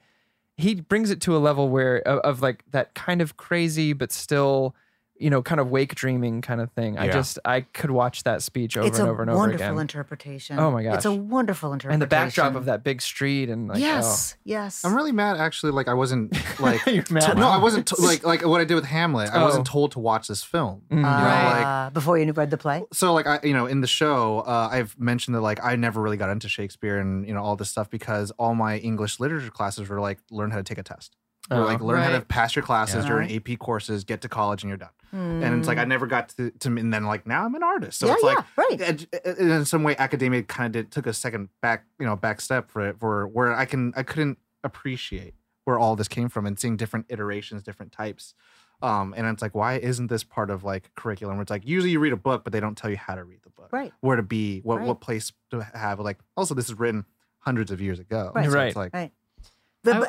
he 0.57 0.75
brings 0.81 1.11
it 1.11 1.21
to 1.21 1.35
a 1.35 1.39
level 1.39 1.69
where 1.69 1.99
of, 1.99 2.19
of 2.19 2.41
like 2.41 2.65
that 2.71 2.93
kind 2.93 3.21
of 3.21 3.37
crazy, 3.37 3.93
but 3.93 4.11
still, 4.11 4.75
you 5.17 5.29
know, 5.29 5.41
kind 5.41 5.61
of 5.61 5.69
wake 5.69 5.95
dreaming 5.95 6.41
kind 6.41 6.59
of 6.59 6.71
thing. 6.73 6.97
I 6.97 7.07
just 7.09 7.39
I 7.45 7.61
could 7.61 7.91
watch 7.91 8.23
that 8.23 8.41
speech 8.43 8.75
over 8.75 8.87
it's 8.87 8.99
and 8.99 9.07
over 9.07 9.21
and 9.21 9.31
over 9.31 9.45
again. 9.45 9.53
It's 9.53 9.61
a 9.61 9.65
wonderful 9.65 9.81
interpretation. 9.81 10.59
Oh 10.59 10.71
my 10.71 10.83
god. 10.83 10.95
It's 10.95 11.05
a 11.05 11.11
wonderful 11.13 11.71
interpretation. 11.73 11.93
and 11.93 12.01
the 12.01 12.07
backdrop 12.07 12.55
of 12.55 12.65
that 12.65 12.83
big 12.83 13.01
street 13.01 13.49
and 13.49 13.67
like 13.69 13.77
oh. 13.77 13.79
yes, 13.79 14.35
yes. 14.43 14.83
I'm 14.83 14.93
really 14.93 15.11
mad, 15.13 15.37
actually. 15.37 15.71
Like, 15.71 15.87
I 15.87 15.93
wasn't 15.93 16.33
like. 16.59 16.85
You're 16.85 17.03
mad? 17.09 17.21
to- 17.21 17.35
no, 17.35 17.47
I 17.47 17.57
wasn't 17.57 17.87
to- 17.87 17.95
like 18.01 18.25
like 18.25 18.45
what 18.45 18.59
I 18.59 18.65
did 18.65 18.75
with 18.75 18.85
Hamlet. 18.85 19.29
I 19.31 19.41
wasn't 19.43 19.67
Oh. 19.69 19.71
told 19.71 19.91
to 19.93 19.99
watch 19.99 20.27
this 20.27 20.43
film. 20.43 20.81
Mm. 20.91 20.97
You 20.97 21.01
know, 21.03 21.07
Right. 21.09 21.53
like 21.59 21.65
Uh, 21.65 21.89
before 21.91 22.17
you 22.17 22.31
read 22.33 22.49
the 22.51 22.57
play. 22.57 22.83
so 22.91 23.13
like 23.13 23.25
I 23.27 23.39
you 23.43 23.53
know 23.53 23.65
in 23.67 23.81
the 23.81 23.87
show 23.87 24.39
uh, 24.41 24.69
I've 24.71 24.99
mentioned 24.99 25.35
that 25.35 25.41
like 25.41 25.63
I 25.63 25.75
never 25.77 26.01
really 26.01 26.17
got 26.17 26.29
into 26.29 26.49
Shakespeare 26.49 26.97
and 26.99 27.25
you 27.27 27.33
know 27.33 27.41
all 27.43 27.55
this 27.55 27.69
stuff 27.69 27.89
because 27.89 28.31
all 28.31 28.53
my 28.55 28.77
English 28.79 29.19
literature 29.19 29.49
classes 29.51 29.87
were 29.87 30.01
like 30.01 30.19
learn 30.29 30.51
how 30.51 30.57
to 30.57 30.63
take 30.63 30.77
a 30.77 30.83
test. 30.83 31.15
Or, 31.51 31.57
Oh. 31.57 31.65
like 31.65 31.79
learn 31.81 32.01
how 32.01 32.09
to 32.17 32.21
pass 32.21 32.55
your 32.55 32.63
classes 32.63 33.03
Yeah. 33.03 33.09
during 33.09 33.31
AP 33.35 33.55
courses, 33.59 34.03
get 34.03 34.21
to 34.21 34.29
college, 34.29 34.63
and 34.63 34.69
you're 34.69 34.77
done. 34.77 34.89
And 35.11 35.59
it's 35.59 35.67
like 35.67 35.77
I 35.77 35.85
never 35.85 36.07
got 36.07 36.29
to, 36.29 36.49
to 36.51 36.67
and 36.67 36.91
then 36.93 37.05
like 37.05 37.25
now 37.25 37.45
I'm 37.45 37.55
an 37.55 37.63
artist. 37.63 37.99
So 37.99 38.07
yeah, 38.07 38.13
it's 38.15 38.23
yeah, 38.23 38.29
like 38.29 38.45
right. 38.57 38.81
ed- 38.81 39.37
in 39.37 39.63
some 39.63 39.83
way 39.83 39.95
academia 39.97 40.43
kind 40.43 40.75
of 40.75 40.83
did, 40.85 40.91
took 40.91 41.07
a 41.07 41.13
second 41.13 41.47
back 41.61 41.85
you 41.99 42.05
know 42.05 42.17
back 42.17 42.41
step 42.41 42.69
for 42.69 42.85
it 42.89 42.99
for 42.99 43.25
where 43.27 43.53
I 43.55 43.63
can 43.65 43.93
I 43.95 44.03
couldn't 44.03 44.39
appreciate 44.65 45.35
where 45.63 45.79
all 45.79 45.95
this 45.95 46.07
came 46.09 46.27
from 46.29 46.45
and 46.45 46.59
seeing 46.59 46.75
different 46.77 47.05
iterations, 47.09 47.63
different 47.63 47.91
types. 47.93 48.33
Um, 48.81 49.13
and 49.15 49.25
it's 49.27 49.41
like, 49.41 49.55
why 49.55 49.75
isn't 49.77 50.07
this 50.07 50.23
part 50.23 50.49
of 50.49 50.63
like 50.65 50.91
curriculum? 50.95 51.37
Where 51.37 51.43
it's 51.43 51.49
like 51.49 51.65
usually 51.65 51.91
you 51.91 51.99
read 51.99 52.11
a 52.13 52.17
book, 52.17 52.43
but 52.43 52.51
they 52.51 52.59
don't 52.59 52.75
tell 52.77 52.89
you 52.91 52.97
how 52.97 53.15
to 53.15 53.23
read 53.23 53.39
the 53.43 53.49
book, 53.51 53.69
Right. 53.71 53.93
Where 54.01 54.17
to 54.17 54.21
be, 54.23 54.59
what 54.61 54.79
Right. 54.79 54.87
what 54.87 54.99
place 54.99 55.31
to 55.51 55.61
have. 55.73 55.99
Like, 56.01 56.19
also 56.35 56.53
this 56.53 56.65
is 56.65 56.77
written 56.77 57.05
hundreds 57.39 57.71
of 57.71 57.79
years 57.79 57.99
ago, 57.99 58.31
Right. 58.35 58.49
So 58.49 58.55
Right. 58.55 58.67
It's 58.67 58.75
like, 58.75 58.93
Right. 58.93 59.11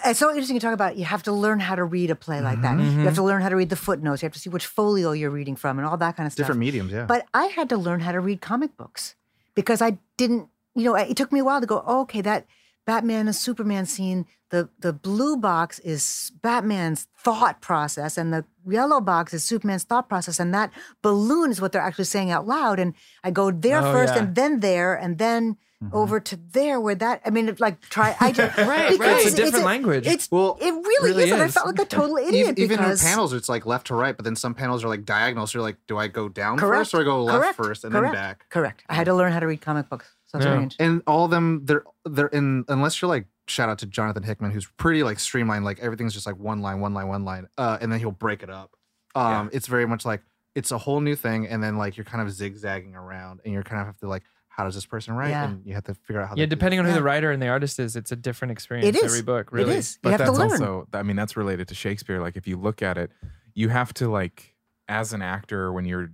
It's 0.04 0.18
so 0.18 0.30
interesting 0.30 0.54
you 0.56 0.60
talk 0.60 0.74
about 0.74 0.96
you 0.96 1.04
have 1.04 1.22
to 1.24 1.32
learn 1.32 1.60
how 1.60 1.74
to 1.74 1.84
read 1.84 2.10
a 2.10 2.14
play 2.16 2.40
like 2.40 2.60
that. 2.62 2.76
Mhm. 2.76 2.92
You 2.98 3.04
have 3.04 3.14
to 3.16 3.22
learn 3.22 3.42
how 3.42 3.48
to 3.48 3.56
read 3.56 3.70
the 3.70 3.76
footnotes. 3.76 4.22
You 4.22 4.26
have 4.26 4.32
to 4.34 4.38
see 4.38 4.50
which 4.50 4.66
folio 4.66 5.12
you're 5.12 5.30
reading 5.30 5.56
from 5.56 5.78
and 5.78 5.86
all 5.86 5.96
that 5.96 6.16
kind 6.16 6.26
of 6.26 6.32
stuff. 6.32 6.44
different 6.44 6.60
mediums, 6.60 6.92
yeah. 6.92 7.04
But 7.06 7.26
I 7.34 7.46
had 7.46 7.68
to 7.70 7.76
learn 7.76 8.00
how 8.00 8.12
to 8.12 8.20
read 8.20 8.40
comic 8.40 8.76
books 8.76 9.14
because 9.54 9.80
I 9.82 9.98
didn't, 10.16 10.48
you 10.74 10.84
know, 10.84 10.94
it 10.94 11.16
took 11.16 11.32
me 11.32 11.40
a 11.40 11.44
while 11.44 11.60
to 11.60 11.66
go, 11.66 11.82
oh, 11.86 12.00
okay, 12.02 12.20
that 12.22 12.46
Batman 12.86 13.26
and 13.26 13.34
Superman 13.34 13.84
scene, 13.86 14.26
the 14.50 14.68
the 14.78 14.92
blue 14.92 15.36
box 15.36 15.80
is 15.80 16.30
Batman's 16.40 17.08
thought 17.18 17.60
process 17.60 18.16
and 18.16 18.32
the 18.32 18.44
yellow 18.64 19.00
box 19.00 19.34
is 19.34 19.42
Superman's 19.42 19.82
thought 19.82 20.08
process 20.08 20.38
and 20.38 20.54
that 20.54 20.70
balloon 21.02 21.50
is 21.50 21.60
what 21.60 21.72
they're 21.72 21.82
actually 21.82 22.04
saying 22.04 22.30
out 22.30 22.46
loud 22.46 22.78
and 22.78 22.94
I 23.24 23.32
go 23.32 23.50
there 23.50 23.78
Oh, 23.84 23.92
first 23.92 24.14
yeah. 24.14 24.20
and 24.22 24.34
then 24.36 24.60
there 24.60 24.94
and 24.94 25.18
then 25.18 25.56
over 25.92 26.18
to 26.20 26.36
there 26.36 26.80
where 26.80 26.94
that 26.94 27.20
I 27.24 27.30
mean 27.30 27.54
like 27.58 27.80
try 27.82 28.16
I 28.18 28.32
just 28.32 28.56
Right, 28.56 28.98
right. 28.98 29.26
It's 29.26 29.32
a 29.34 29.36
different 29.36 29.64
language. 29.66 30.06
It's 30.06 30.30
Well, 30.30 30.56
it 30.60 30.70
really, 30.72 31.10
really 31.10 31.24
is, 31.24 31.32
and 31.32 31.42
I 31.42 31.48
felt 31.48 31.66
like 31.66 31.78
a 31.78 31.84
total 31.84 32.18
even, 32.20 32.34
idiot 32.34 32.58
even 32.58 32.82
in 32.82 32.96
panels, 32.96 33.32
it's 33.34 33.48
like 33.48 33.66
left 33.66 33.88
to 33.88 33.94
right, 33.94 34.16
but 34.16 34.24
then 34.24 34.36
some 34.36 34.54
panels 34.54 34.82
are 34.84 34.88
like 34.88 35.04
diagonal. 35.04 35.46
So 35.46 35.58
you're 35.58 35.62
like, 35.66 35.76
do 35.86 35.98
I 35.98 36.08
go 36.08 36.28
down 36.30 36.58
correct 36.58 36.78
first 36.90 36.94
or 36.94 37.00
I 37.02 37.04
go 37.04 37.22
left 37.22 37.40
correct, 37.40 37.56
first 37.56 37.84
and 37.84 37.92
correct, 37.92 38.14
then 38.14 38.22
back? 38.22 38.46
Correct. 38.48 38.84
I 38.88 38.94
had 38.94 39.04
to 39.04 39.14
learn 39.14 39.32
how 39.32 39.40
to 39.40 39.46
read 39.46 39.60
comic 39.60 39.88
books. 39.90 40.06
So 40.26 40.38
Yeah. 40.38 40.44
strange. 40.44 40.76
and 40.80 41.02
all 41.06 41.26
of 41.26 41.30
them 41.30 41.60
they're 41.64 41.84
they're 42.04 42.26
in 42.28 42.64
unless 42.68 43.00
you're 43.00 43.08
like 43.08 43.26
shout 43.46 43.68
out 43.68 43.78
to 43.78 43.86
jonathan 43.86 44.24
hickman 44.24 44.50
who's 44.50 44.66
pretty 44.76 45.04
like 45.04 45.20
streamlined 45.20 45.64
like 45.64 45.78
everything's 45.78 46.12
just 46.12 46.26
like 46.26 46.36
one 46.36 46.60
line 46.62 46.80
one 46.80 46.94
line 46.94 47.06
one 47.06 47.24
line 47.24 47.46
uh 47.58 47.78
and 47.80 47.92
then 47.92 48.00
he'll 48.00 48.10
break 48.10 48.42
it 48.42 48.50
up 48.50 48.74
um 49.14 49.48
it's 49.52 49.68
very 49.68 49.86
much 49.86 50.04
like 50.04 50.22
it's 50.56 50.72
a 50.72 50.78
whole 50.78 51.00
new 51.00 51.14
thing 51.14 51.46
and 51.46 51.62
then 51.62 51.76
like 51.78 51.96
you're 51.96 52.04
kind 52.04 52.26
of 52.26 52.32
zigzagging 52.34 52.96
around 52.96 53.40
and 53.44 53.54
you're 53.54 53.62
kind 53.62 53.80
of 53.80 53.86
have 53.86 53.96
to 53.98 54.08
like 54.08 54.24
how 54.56 54.64
does 54.64 54.74
this 54.74 54.86
person 54.86 55.14
write 55.14 55.30
Yeah. 55.30 55.44
and 55.50 55.66
you 55.66 55.74
have 55.74 55.84
to 55.84 55.92
figure 55.94 56.22
out 56.22 56.28
how 56.30 56.34
yeah, 56.34 56.42
they 56.42 56.46
do 56.46 56.50
depending 56.56 56.78
on 56.80 56.86
who 56.86 56.92
Yeah. 56.92 56.96
the 56.96 57.02
writer 57.02 57.30
and 57.30 57.42
the 57.42 57.48
artist 57.48 57.78
is, 57.78 57.94
it's 57.94 58.10
a 58.10 58.16
different 58.16 58.52
experience 58.52 58.88
It 58.88 58.96
is. 58.96 59.04
every 59.04 59.22
book. 59.22 59.52
Really, 59.52 59.72
It 59.74 59.78
is. 59.78 59.94
You 59.96 59.98
But 60.04 60.10
have 60.12 60.20
to 60.20 60.24
that's 60.26 60.38
learn. 60.38 60.50
also, 60.52 60.88
I 60.94 61.02
mean, 61.02 61.14
that's 61.16 61.36
related 61.36 61.68
to 61.68 61.74
Shakespeare. 61.74 62.20
Like, 62.20 62.36
if 62.38 62.46
you 62.46 62.56
look 62.56 62.80
at 62.80 62.96
it, 62.96 63.10
you 63.54 63.68
have 63.68 63.92
to 63.94 64.08
like, 64.08 64.54
as 64.88 65.12
an 65.12 65.20
actor, 65.20 65.72
when 65.72 65.84
you're 65.84 66.12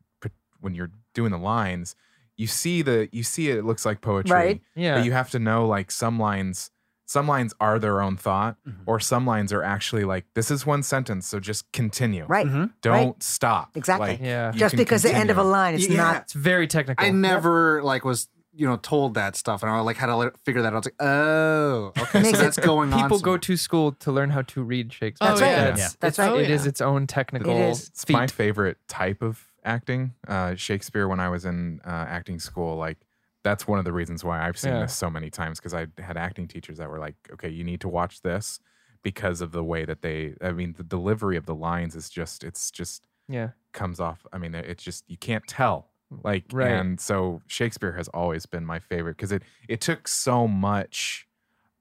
when 0.60 0.74
you're 0.74 0.90
doing 1.14 1.31
the 1.32 1.39
lines, 1.39 1.94
you 2.36 2.47
see 2.47 2.82
the 2.82 3.09
you 3.12 3.23
see 3.23 3.51
it, 3.51 3.59
it 3.59 3.64
looks 3.64 3.85
like 3.85 4.01
poetry. 4.01 4.32
Right. 4.35 4.62
Yeah. 4.74 4.97
But 4.97 5.05
you 5.05 5.12
have 5.12 5.31
to 5.31 5.39
know 5.39 5.66
like 5.66 5.90
some 5.90 6.19
lines 6.19 6.70
some 7.07 7.27
lines 7.27 7.53
are 7.61 7.79
their 7.79 8.01
own 8.01 8.16
thought 8.16 8.57
Mhm. 8.66 8.74
or 8.87 9.01
some 9.01 9.27
lines 9.27 9.53
are 9.53 9.62
actually 9.62 10.05
like 10.05 10.24
this 10.35 10.51
is 10.51 10.65
one 10.65 10.83
sentence 10.83 11.27
so 11.27 11.41
just 11.41 11.70
continue. 11.73 12.24
Right. 12.27 12.47
mm-hmm. 12.47 12.66
Don't 12.81 13.23
stop. 13.23 13.77
Exactly. 13.77 14.11
Like, 14.11 14.20
Yeah. 14.20 14.51
Just 14.53 14.73
can 14.73 14.79
because 14.79 15.03
the 15.03 15.12
end 15.15 15.31
of 15.31 15.39
a 15.39 15.43
line 15.43 15.74
is 15.74 15.89
Yeah. 15.89 15.97
not. 15.97 16.16
It's 16.23 16.33
very 16.33 16.66
technical. 16.66 17.05
I 17.05 17.11
never 17.11 17.83
like 17.83 18.05
was 18.05 18.29
you 18.55 18.66
know 18.66 18.77
told 18.77 19.15
that 19.15 19.35
stuff, 19.35 19.62
and 19.62 19.73
I 19.73 19.81
like 19.81 19.97
had 19.97 20.07
to 20.09 20.16
let- 20.16 20.37
figure 20.45 20.61
that 20.61 20.69
out. 20.69 20.74
I 20.74 20.77
was 20.77 20.85
like, 20.85 20.95
oh, 21.01 21.93
okay, 21.99 22.20
Makes 22.23 22.39
so 22.39 22.45
that's 22.45 22.59
going 22.59 22.93
on. 22.93 23.01
People 23.03 23.19
go 23.19 23.39
to 23.39 23.57
school 23.57 23.93
to 23.93 24.12
learn 24.12 24.29
how 24.29 24.43
to 24.43 24.62
read 24.62 24.93
Shakespeare. 24.93 25.27
That's 25.29 25.41
right. 25.41 25.51
Yeah. 25.51 25.65
That's, 25.65 25.81
Yeah. 25.81 25.89
That's 26.01 26.19
right. 26.19 26.31
Oh, 26.31 26.37
It 26.39 26.51
is 26.51 26.65
yeah. 26.65 26.69
its 26.69 26.81
own 26.83 27.07
technical 27.07 27.51
is. 27.57 27.89
It's 27.89 28.05
feat. 28.05 28.12
my 28.12 28.27
favorite 28.27 28.77
type 28.89 29.23
of 29.23 29.47
acting. 29.65 30.12
Uh, 30.29 30.55
Shakespeare, 30.55 31.09
when 31.09 31.19
I 31.19 31.31
was 31.31 31.47
in 31.47 31.81
uh, 31.87 31.89
acting 31.91 32.39
school, 32.39 32.77
like 32.77 32.99
that's 33.43 33.66
one 33.66 33.78
of 33.78 33.85
the 33.85 33.93
reasons 33.93 34.23
why 34.24 34.47
I've 34.47 34.59
seen 34.59 34.73
Yeah. 34.74 34.81
this 34.82 34.94
so 34.94 35.10
many 35.10 35.31
times 35.31 35.59
because 35.59 35.74
I 35.74 35.86
had 35.98 36.16
acting 36.16 36.47
teachers 36.48 36.78
that 36.78 36.89
were 36.89 36.98
like, 36.98 37.16
okay, 37.32 37.48
you 37.48 37.64
need 37.64 37.81
to 37.81 37.89
watch 37.89 38.23
this 38.23 38.60
because 39.02 39.40
of 39.40 39.51
the 39.52 39.64
way 39.64 39.85
that 39.85 40.02
they, 40.02 40.35
I 40.40 40.52
mean, 40.52 40.74
the 40.77 40.85
delivery 40.85 41.36
of 41.36 41.47
the 41.47 41.55
lines 41.55 41.97
is 41.97 42.09
just, 42.09 42.44
it's 42.44 42.70
just 42.70 43.06
yeah. 43.28 43.48
comes 43.73 43.98
off. 43.98 44.24
I 44.32 44.39
mean, 44.39 44.55
it's 44.55 44.82
just, 44.85 45.05
you 45.09 45.16
can't 45.16 45.44
tell. 45.48 45.89
Like, 46.23 46.44
Right. 46.52 46.70
and 46.70 47.01
so 47.01 47.40
Shakespeare 47.47 47.93
has 47.93 48.06
always 48.09 48.47
been 48.47 48.64
my 48.66 48.78
favorite 48.78 49.16
because 49.16 49.32
it, 49.32 49.43
it 49.69 49.81
took 49.81 50.06
so 50.06 50.47
much 50.47 51.27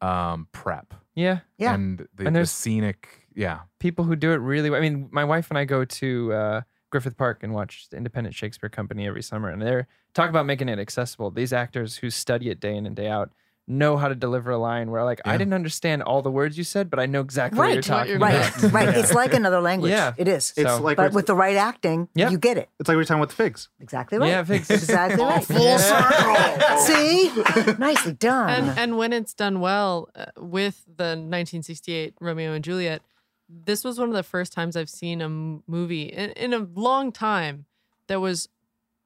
um, 0.02 0.48
prep 0.52 0.94
Yeah. 1.16 1.40
Yeah. 1.58 1.76
and 1.76 2.08
the, 2.16 2.26
And 2.26 2.36
the 2.36 2.46
scenic, 2.48 3.28
yeah. 3.36 3.60
People 3.80 4.06
who 4.06 4.16
do 4.16 4.32
it 4.32 4.38
really 4.38 4.70
well. 4.72 4.80
I 4.80 4.82
mean, 4.82 5.10
my 5.12 5.24
wife 5.26 5.50
and 5.52 5.58
I 5.60 5.66
go 5.66 5.86
to 5.86 6.34
uh, 6.34 6.62
Griffith 6.90 7.18
Park 7.18 7.44
and 7.44 7.54
watch 7.54 7.88
the 7.92 7.98
Independent 7.98 8.34
Shakespeare 8.36 8.70
Company 8.70 9.06
every 9.08 9.22
summer, 9.22 9.50
and 9.50 9.62
they're 9.62 9.88
talk 10.14 10.30
about 10.30 10.46
making 10.46 10.70
it 10.70 10.80
accessible. 10.80 11.32
These 11.32 11.54
actors 11.54 11.98
who 11.98 12.10
study 12.10 12.50
it 12.50 12.60
day 12.60 12.76
in 12.76 12.86
and 12.86 12.96
day 12.96 13.08
out 13.08 13.32
know 13.68 13.96
how 13.96 14.10
to 14.10 14.16
deliver 14.16 14.52
a 14.52 14.58
line 14.58 14.92
where 14.92 15.04
like 15.06 15.22
I 15.24 15.38
didn't 15.38 15.54
understand 15.54 16.02
all 16.04 16.22
the 16.22 16.32
words 16.32 16.58
you 16.58 16.64
said, 16.64 16.90
but 16.90 17.00
I 17.00 17.06
know 17.06 17.22
exactly 17.22 17.58
what 17.60 17.72
you're 17.74 17.82
talking 17.82 18.10
you're 18.12 18.20
Right. 18.20 18.36
about. 18.58 18.74
right. 18.74 18.90
It's 18.98 19.14
like 19.14 19.34
another 19.34 19.62
language. 19.62 19.92
Yeah. 19.92 20.14
It 20.18 20.28
is. 20.28 20.52
It's 20.58 20.70
So- 20.70 20.82
like 20.82 20.98
but 20.98 21.14
with 21.14 21.28
the 21.28 21.36
right 21.36 21.56
acting, 21.56 22.10
Yep. 22.16 22.32
you 22.32 22.38
get 22.38 22.58
it. 22.58 22.70
it's 22.80 22.90
like 22.90 22.98
we're 22.98 23.06
talking 23.06 23.22
with 23.22 23.30
the 23.30 23.36
figs. 23.36 23.70
Exactly 23.80 24.18
right. 24.18 24.28
Yeah, 24.30 24.44
Figs. 24.44 24.70
Exactly 24.70 25.24
right. 25.24 25.44
Full 25.46 25.78
circle. 25.78 26.78
See? 26.80 27.32
Nicely 27.78 28.14
done. 28.14 28.50
and 28.50 28.80
and 28.80 28.98
when 28.98 29.14
it's 29.14 29.34
done 29.34 29.62
well 29.62 30.10
uh, 30.16 30.26
with 30.38 30.84
the 30.88 31.16
1968 31.16 32.16
Romeo 32.20 32.54
and 32.54 32.64
Juliet, 32.64 33.02
this 33.48 33.84
was 33.84 34.00
one 34.00 34.10
of 34.10 34.16
the 34.16 34.24
first 34.24 34.52
times 34.54 34.76
I've 34.76 34.90
seen 34.90 35.22
a 35.22 35.26
m- 35.26 35.64
movie 35.68 36.04
in, 36.04 36.32
in 36.32 36.54
a 36.54 36.68
long 36.76 37.12
time 37.12 37.66
that 38.08 38.20
was 38.20 38.50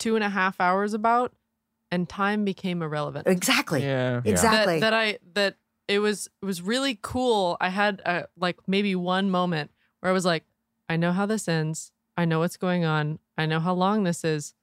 two 0.06 0.16
and 0.16 0.24
a 0.24 0.30
half 0.30 0.62
hours 0.62 0.94
about, 0.94 1.34
and 1.92 2.08
time 2.08 2.46
became 2.46 2.82
irrelevant. 2.82 3.28
exactly. 3.28 3.82
Yeah. 3.84 4.22
Exactly. 4.24 4.80
That, 4.80 4.92
that 4.92 4.94
I 4.94 5.18
that 5.34 5.56
it 5.88 6.00
was 6.00 6.28
it 6.42 6.46
was 6.46 6.62
really 6.62 6.98
cool. 7.02 7.58
I 7.60 7.70
had 7.70 8.02
uh 8.06 8.24
like 8.38 8.58
maybe 8.68 8.96
one 8.96 9.30
moment 9.30 9.72
where 10.00 10.10
I 10.10 10.14
was 10.14 10.26
like, 10.26 10.44
I 10.90 10.96
know 10.98 11.12
how 11.12 11.26
this 11.26 11.48
ends. 11.48 11.92
I 12.18 12.26
know 12.26 12.40
what's 12.40 12.58
going 12.58 12.86
on. 12.86 13.20
I 13.38 13.46
know 13.46 13.60
how 13.60 13.74
long 13.74 14.04
this 14.04 14.24
is, 14.24 14.54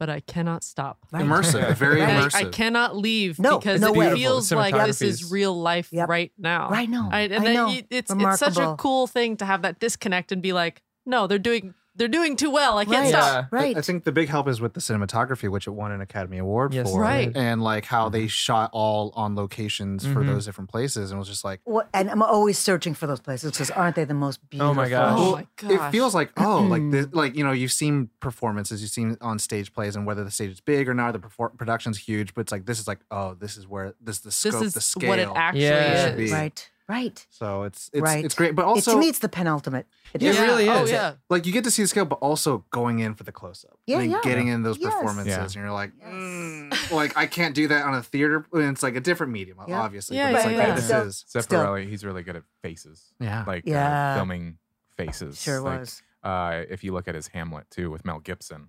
but 0.00 0.08
I 0.08 0.20
cannot 0.20 0.64
stop. 0.64 0.98
Right. 1.12 1.24
Immersive, 1.24 1.76
very 1.86 2.00
Right. 2.00 2.08
And 2.08 2.18
I, 2.18 2.26
immersive. 2.28 2.46
I 2.46 2.50
cannot 2.50 2.96
leave 2.96 3.38
No, 3.38 3.58
because 3.58 3.80
no 3.80 3.92
it 3.92 3.96
way. 3.96 4.14
feels 4.14 4.50
like 4.50 4.74
this 4.86 5.02
is 5.02 5.30
real 5.30 5.54
life 5.60 5.88
Yep. 5.92 6.08
right 6.08 6.32
now. 6.38 6.70
Right 6.70 6.88
now. 6.88 7.08
I, 7.12 7.20
and 7.22 7.34
I 7.34 7.38
then 7.44 7.54
know. 7.54 7.68
you- 7.68 7.82
it's 7.90 8.10
it's 8.12 8.38
such 8.38 8.56
a 8.56 8.74
cool 8.78 9.06
thing 9.06 9.36
to 9.38 9.44
have 9.44 9.62
that 9.62 9.78
disconnect 9.78 10.32
and 10.32 10.40
be 10.42 10.52
like, 10.52 10.82
no, 11.04 11.26
they're 11.26 11.38
doing 11.50 11.74
they're 11.94 12.08
doing 12.08 12.36
too 12.36 12.50
well. 12.50 12.78
I 12.78 12.84
can't 12.84 12.96
Right. 13.04 13.08
stop. 13.10 13.48
Yeah. 13.52 13.58
Right. 13.58 13.76
I 13.76 13.80
think 13.82 14.04
the 14.04 14.12
big 14.12 14.28
help 14.28 14.48
is 14.48 14.60
with 14.60 14.72
the 14.74 14.80
cinematography, 14.80 15.50
which 15.50 15.66
it 15.66 15.70
won 15.72 15.92
an 15.92 16.00
Academy 16.00 16.38
Award 16.38 16.72
Yes, 16.72 16.90
for, 16.90 17.00
Right. 17.00 17.30
and 17.36 17.62
like 17.62 17.84
how 17.84 18.08
they 18.08 18.26
shot 18.28 18.70
all 18.72 19.12
on 19.14 19.34
locations 19.36 20.04
for 20.06 20.22
Mhm. 20.22 20.26
those 20.26 20.46
different 20.46 20.70
places, 20.70 21.10
and 21.10 21.18
it 21.18 21.20
was 21.20 21.28
just 21.28 21.44
like 21.44 21.60
What, 21.64 21.88
and 21.92 22.10
I'm 22.10 22.22
always 22.22 22.58
searching 22.58 22.94
for 22.94 23.06
those 23.06 23.20
places 23.20 23.50
because 23.52 23.70
aren't 23.70 23.96
they 23.96 24.04
the 24.04 24.14
most 24.14 24.40
beautiful? 24.48 24.70
Oh 24.70 24.74
my 24.74 24.88
gosh. 24.88 25.18
Oh 25.18 25.32
my 25.32 25.46
gosh. 25.56 25.70
it 25.70 25.90
feels 25.92 26.14
like 26.14 26.32
oh 26.38 26.62
like 26.62 26.90
this, 26.90 27.06
like 27.12 27.36
you 27.36 27.44
know 27.44 27.52
you've 27.52 27.72
seen 27.72 28.08
performances 28.20 28.80
you've 28.82 28.90
seen 28.90 29.16
on 29.20 29.38
stage 29.38 29.72
plays 29.74 29.94
and 29.94 30.06
whether 30.06 30.24
the 30.24 30.30
stage 30.30 30.50
is 30.50 30.60
big 30.60 30.88
or 30.88 30.94
not 30.94 31.12
the 31.12 31.18
perfor- 31.18 31.56
production's 31.56 31.98
huge 31.98 32.34
but 32.34 32.40
it's 32.42 32.52
like 32.52 32.64
this 32.66 32.78
is 32.80 32.88
like 32.88 33.00
oh 33.10 33.34
this 33.34 33.56
is 33.56 33.66
where 33.68 33.94
this 34.00 34.16
is 34.16 34.22
the 34.22 34.28
This 34.28 34.36
scope 34.36 34.62
is 34.62 34.72
the 34.74 34.80
scale 34.80 35.08
what 35.10 35.18
it 35.18 35.28
actually 35.34 35.62
Yeah. 35.64 36.06
Should 36.08 36.16
be. 36.16 36.24
is. 36.24 36.32
Right. 36.32 36.70
Right. 36.96 37.18
so 37.30 37.62
it's 37.68 37.90
it's 37.92 38.02
Right. 38.02 38.24
it's 38.24 38.34
great 38.34 38.54
but 38.54 38.62
It, 38.62 38.68
also 38.72 38.92
to 38.94 38.98
me, 39.00 39.08
it's 39.08 39.18
the 39.20 39.28
penultimate. 39.28 39.86
It 40.14 40.20
Yeah, 40.22 40.30
is. 40.30 40.38
It 40.38 40.42
really 40.42 40.68
Oh 40.68 40.84
yeah. 40.84 41.14
like 41.30 41.46
you 41.46 41.52
get 41.52 41.64
to 41.64 41.70
see 41.70 41.82
the 41.82 41.88
scale 41.88 42.04
but 42.04 42.18
also 42.28 42.64
going 42.70 42.98
in 43.00 43.14
for 43.14 43.24
the 43.24 43.32
close 43.32 43.64
up 43.70 43.78
Yeah, 43.86 44.00
and 44.00 44.10
yeah. 44.10 44.20
getting 44.22 44.48
in 44.48 44.62
those 44.62 44.78
Yes. 44.78 44.92
performances 44.94 45.32
Yeah. 45.36 45.42
and 45.44 45.54
you're 45.54 45.72
like 45.82 45.92
Yes. 45.98 46.08
mm, 46.12 46.90
like 46.92 47.16
I 47.16 47.26
can't 47.26 47.54
do 47.54 47.68
that 47.68 47.84
on 47.86 47.94
a 47.94 48.02
theater 48.02 48.44
and 48.52 48.64
it's 48.72 48.82
like 48.82 48.96
a 48.96 49.00
different 49.00 49.32
medium 49.32 49.58
Yeah. 49.66 49.80
obviously 49.80 50.16
Yeah, 50.18 50.32
but 50.32 50.36
it's 50.36 50.44
yeah, 50.50 50.56
like 50.58 50.66
yeah. 50.66 50.72
oh, 50.72 50.76
this 50.76 50.84
Still- 50.84 51.02
is 51.08 51.24
Zeffirelli, 51.46 51.88
he's 51.88 52.04
really 52.04 52.22
good 52.22 52.36
at 52.36 52.42
faces. 52.62 53.12
yeah 53.18 53.44
Like 53.46 53.64
Yeah. 53.66 54.12
uh, 54.12 54.16
filming 54.16 54.58
faces. 54.96 55.40
Sure 55.40 55.60
Like, 55.60 55.80
was. 55.80 56.02
Uh, 56.22 56.62
if 56.70 56.84
you 56.84 56.92
look 56.92 57.08
at 57.08 57.14
his 57.14 57.28
Hamlet 57.28 57.66
too 57.70 57.90
with 57.90 58.04
Mel 58.04 58.20
Gibson, 58.20 58.68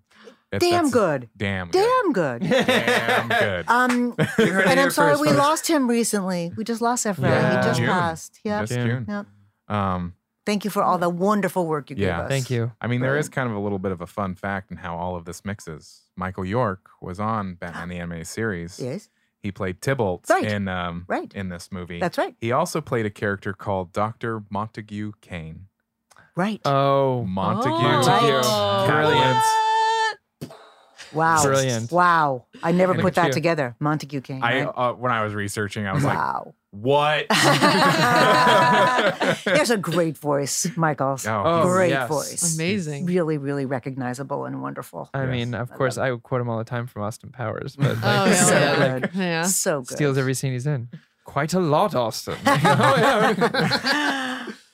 it's- 0.52 0.70
Damn 0.72 0.90
good. 0.90 1.30
Damn 1.38 1.70
good. 1.70 1.84
Damn 1.88 2.12
good. 2.14 2.42
Damn 2.50 3.28
good. 3.40 3.66
Um, 3.68 4.16
You 4.40 4.46
heard 4.54 4.66
it 4.66 4.68
and 4.68 4.80
I'm 4.80 4.90
sorry 4.92 5.16
we 5.18 5.30
lost 5.32 5.68
him 5.68 5.88
recently. 5.90 6.52
We 6.58 6.64
just 6.64 6.82
lost 6.82 7.06
Efrain. 7.06 7.22
Yeah. 7.30 7.58
He 7.62 7.68
just 7.68 7.80
June. 7.80 7.88
passed. 7.90 8.40
Yep. 8.44 8.62
Just 8.62 8.74
June. 8.74 8.88
June. 8.88 9.06
Yep. 9.70 9.76
Um, 9.76 10.14
Thank 10.46 10.66
you 10.66 10.70
for 10.72 10.84
all 10.84 10.98
the 10.98 11.10
wonderful 11.10 11.66
work 11.68 11.90
you 11.90 11.96
Yeah. 11.96 12.06
gave 12.06 12.16
us. 12.16 12.22
Yeah, 12.24 12.28
thank 12.28 12.50
you. 12.50 12.72
I 12.82 12.88
mean, 12.88 13.00
there 13.00 13.18
is 13.18 13.30
kind 13.30 13.50
of 13.50 13.56
a 13.56 13.60
little 13.60 13.80
bit 13.80 13.94
of 13.94 14.02
a 14.02 14.08
fun 14.08 14.36
fact 14.36 14.72
in 14.72 14.78
how 14.78 14.98
all 14.98 15.16
of 15.16 15.24
this 15.24 15.46
mixes. 15.46 16.02
Michael 16.18 16.44
York 16.44 16.90
was 17.02 17.18
on 17.20 17.56
Batman 17.56 17.88
the 17.90 17.96
Animated 17.98 18.28
Series. 18.28 18.78
Yes, 18.80 19.10
He 19.42 19.52
played 19.52 19.82
Tybalt 19.82 20.30
Right. 20.30 20.44
in 20.44 20.68
um 20.68 21.06
Right. 21.08 21.32
in 21.34 21.48
this 21.50 21.72
movie. 21.72 22.00
that's 22.00 22.18
right. 22.18 22.36
he 22.42 22.52
also 22.52 22.82
played 22.82 23.06
a 23.06 23.10
character 23.10 23.54
called 23.54 23.94
Dr. 23.94 24.44
Montague 24.50 25.14
Kane. 25.22 25.68
Right. 26.36 26.60
Oh, 26.66 27.24
Montague. 27.26 27.70
Montague. 27.72 28.42
Oh. 28.44 28.86
Brilliant. 28.88 29.44
wow. 31.14 31.44
Brilliant. 31.44 31.92
Wow. 31.92 32.46
I 32.64 32.72
never 32.72 32.94
Look 32.94 33.02
put 33.04 33.16
that 33.16 33.28
you. 33.28 33.34
together. 33.34 33.76
Montague 33.80 34.22
King. 34.22 34.42
I 34.42 34.64
right? 34.64 34.74
uh, 34.76 34.94
when 34.94 35.12
I 35.12 35.24
was 35.24 35.34
researching, 35.36 35.86
I 35.86 35.94
was 35.94 36.04
like, 36.04 36.18
wow. 36.18 36.56
"What?" 36.72 37.28
he 37.32 37.36
has 39.58 39.70
a 39.70 39.78
great 39.78 40.18
voice, 40.18 40.66
Michael. 40.76 41.18
Oh, 41.28 41.64
great 41.68 41.90
yes. 41.92 42.08
voice. 42.10 42.56
Amazing. 42.56 43.06
Really, 43.06 43.38
really 43.38 43.66
recognizable 43.66 44.46
and 44.46 44.62
wonderful. 44.62 45.10
I 45.14 45.22
Yes. 45.26 45.30
mean, 45.32 45.54
of 45.54 45.72
I 45.72 45.76
course, 45.76 45.98
I 46.00 46.10
would 46.12 46.24
quote 46.24 46.42
him 46.42 46.50
all 46.50 46.58
the 46.58 46.64
time 46.64 46.88
from 46.88 47.04
Austin 47.04 47.30
Powers, 47.32 47.76
but 47.76 47.90
like, 47.98 48.04
Oh 48.04 48.26
yeah, 48.26 48.34
So 48.34 48.54
yeah, 48.56 48.76
good. 48.76 49.02
like, 49.04 49.12
yeah. 49.16 49.44
So 49.44 49.82
good. 49.82 49.96
steals 49.98 50.18
every 50.18 50.34
scene 50.34 50.54
he's 50.54 50.66
in. 50.66 50.90
Quite 51.26 51.54
a 51.54 51.60
lot, 51.60 51.94
Austin. 51.96 52.36
oh, 52.46 52.54
yeah. 52.98 53.34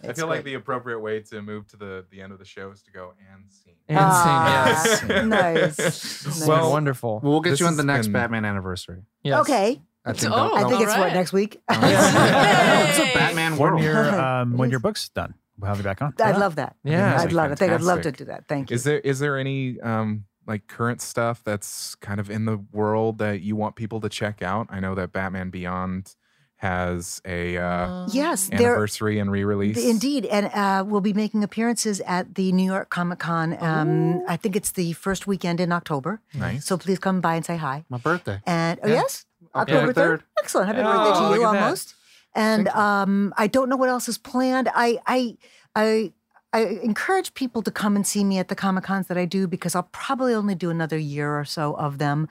I 0.03 0.07
It's 0.07 0.19
feel 0.19 0.27
like 0.27 0.43
the 0.45 0.53
appropriate 0.53 0.99
way 0.99 1.19
to 1.21 1.41
move 1.41 1.67
to 1.69 1.77
the 1.77 2.05
the 2.09 2.21
end 2.21 2.31
of 2.31 2.39
the 2.39 2.45
show 2.45 2.71
is 2.71 2.81
to 2.83 2.91
go 2.91 3.13
and 3.33 3.51
scene. 3.51 3.73
And 3.89 3.99
Ah, 3.99 4.83
scene, 4.99 5.09
yes. 5.09 5.25
nice. 5.25 6.25
nice. 6.25 6.47
Well, 6.47 6.71
wonderful. 6.71 7.19
well 7.21 7.31
we'll 7.33 7.41
get 7.41 7.51
This 7.51 7.59
you 7.59 7.67
on 7.67 7.75
the 7.77 7.83
next 7.83 8.07
been- 8.07 8.13
Batman 8.13 8.45
anniversary 8.45 9.03
Yes. 9.23 9.41
okay. 9.41 9.81
I 10.05 10.13
think, 10.13 10.31
Oh, 10.33 10.35
they'll- 10.35 10.55
I 10.55 10.59
think 10.69 10.73
all 10.75 10.81
it's 10.83 10.97
what 10.97 11.13
next 11.13 11.33
week. 11.33 11.61
it's 11.69 12.99
a 12.99 13.03
Yay! 13.05 13.11
Batman 13.13 13.57
When 13.57 13.71
world 13.73 13.83
your 13.83 14.19
um, 14.21 14.57
when 14.57 14.69
your 14.69 14.79
book's 14.79 15.09
done, 15.09 15.33
we'll 15.57 15.67
have 15.67 15.77
you 15.77 15.83
back 15.83 16.01
on. 16.01 16.13
I'd 16.21 16.37
love 16.37 16.55
that. 16.55 16.75
Yeah. 16.83 17.19
I'd 17.19 17.33
love 17.33 17.49
it. 17.51 17.53
I 17.53 17.55
think 17.55 17.71
I'd 17.73 17.81
love 17.81 18.01
to 18.01 18.11
do 18.11 18.25
that. 18.25 18.47
Thank 18.47 18.69
you. 18.71 18.75
Is 18.75 18.83
there 18.85 18.99
is 18.99 19.19
there 19.19 19.37
any 19.37 19.79
um 19.81 20.23
like 20.47 20.67
current 20.67 21.01
stuff 21.01 21.43
that's 21.43 21.93
kind 21.95 22.19
of 22.19 22.31
in 22.31 22.45
the 22.45 22.57
world 22.71 23.17
that 23.19 23.41
you 23.41 23.55
want 23.57 23.75
people 23.75 23.99
to 24.01 24.09
check 24.09 24.41
out? 24.41 24.67
I 24.69 24.79
know 24.79 24.95
that 24.95 25.11
Batman 25.11 25.49
Beyond 25.49 26.15
has 26.59 27.21
a 27.25 27.57
uh, 27.57 28.07
yes, 28.11 28.49
there. 28.49 28.71
anniversary 28.71 29.17
and 29.19 29.31
re-release. 29.31 29.77
Indeed, 29.83 30.25
and 30.25 30.47
uh, 30.47 30.83
we'll 30.85 30.99
be 31.01 31.13
making 31.13 31.43
appearances 31.43 32.01
at 32.01 32.35
the 32.35 32.51
New 32.51 32.65
York 32.65 32.89
Comic 32.89 33.19
Con. 33.19 33.57
Um, 33.63 34.23
I 34.27 34.35
think 34.37 34.55
it's 34.57 34.71
the 34.71 34.91
first 34.93 35.25
weekend 35.25 35.59
in 35.61 35.71
October. 35.71 36.21
Nice. 36.33 36.65
So 36.65 36.77
please 36.77 36.99
come 36.99 37.21
by 37.21 37.35
and 37.35 37.45
say 37.45 37.55
hi. 37.57 37.85
my 37.89 37.97
birthday 37.97 38.41
And 38.45 38.77
oh 38.83 38.87
Yeah. 38.87 38.93
yes, 38.95 39.25
October 39.55 39.77
October 39.77 39.93
third. 39.93 40.19
3rd. 40.19 40.23
Excellent. 40.43 40.67
Happy 40.67 40.79
Oh, 40.81 40.83
birthday 40.83 41.19
to 41.19 41.27
look 41.29 41.39
you 41.39 41.45
at 41.47 41.51
that. 41.53 41.63
almost. 41.63 41.95
And 42.35 42.67
um, 42.69 43.33
I 43.37 43.47
don't 43.47 43.69
know 43.69 43.77
what 43.77 43.89
else 43.89 44.07
is 44.09 44.17
planned. 44.17 44.69
I 44.73 44.99
I 45.07 45.37
I. 45.75 46.13
I 46.51 46.61
encourage 46.81 47.35
people 47.35 47.61
to 47.61 47.69
come 47.69 47.95
and 47.95 48.07
see 48.07 48.23
me 48.23 48.39
at 48.39 48.47
the 48.47 48.55
Comic 48.55 48.83
Cons 48.83 49.05
that 49.05 49.19
I 49.19 49.25
do 49.25 49.47
because 49.47 49.75
I'll 49.75 49.87
probably 49.91 50.33
only 50.33 50.55
do 50.55 50.71
another 50.71 50.97
year 50.97 51.37
or 51.39 51.45
so 51.45 51.75
of 51.75 51.99
them. 51.99 52.27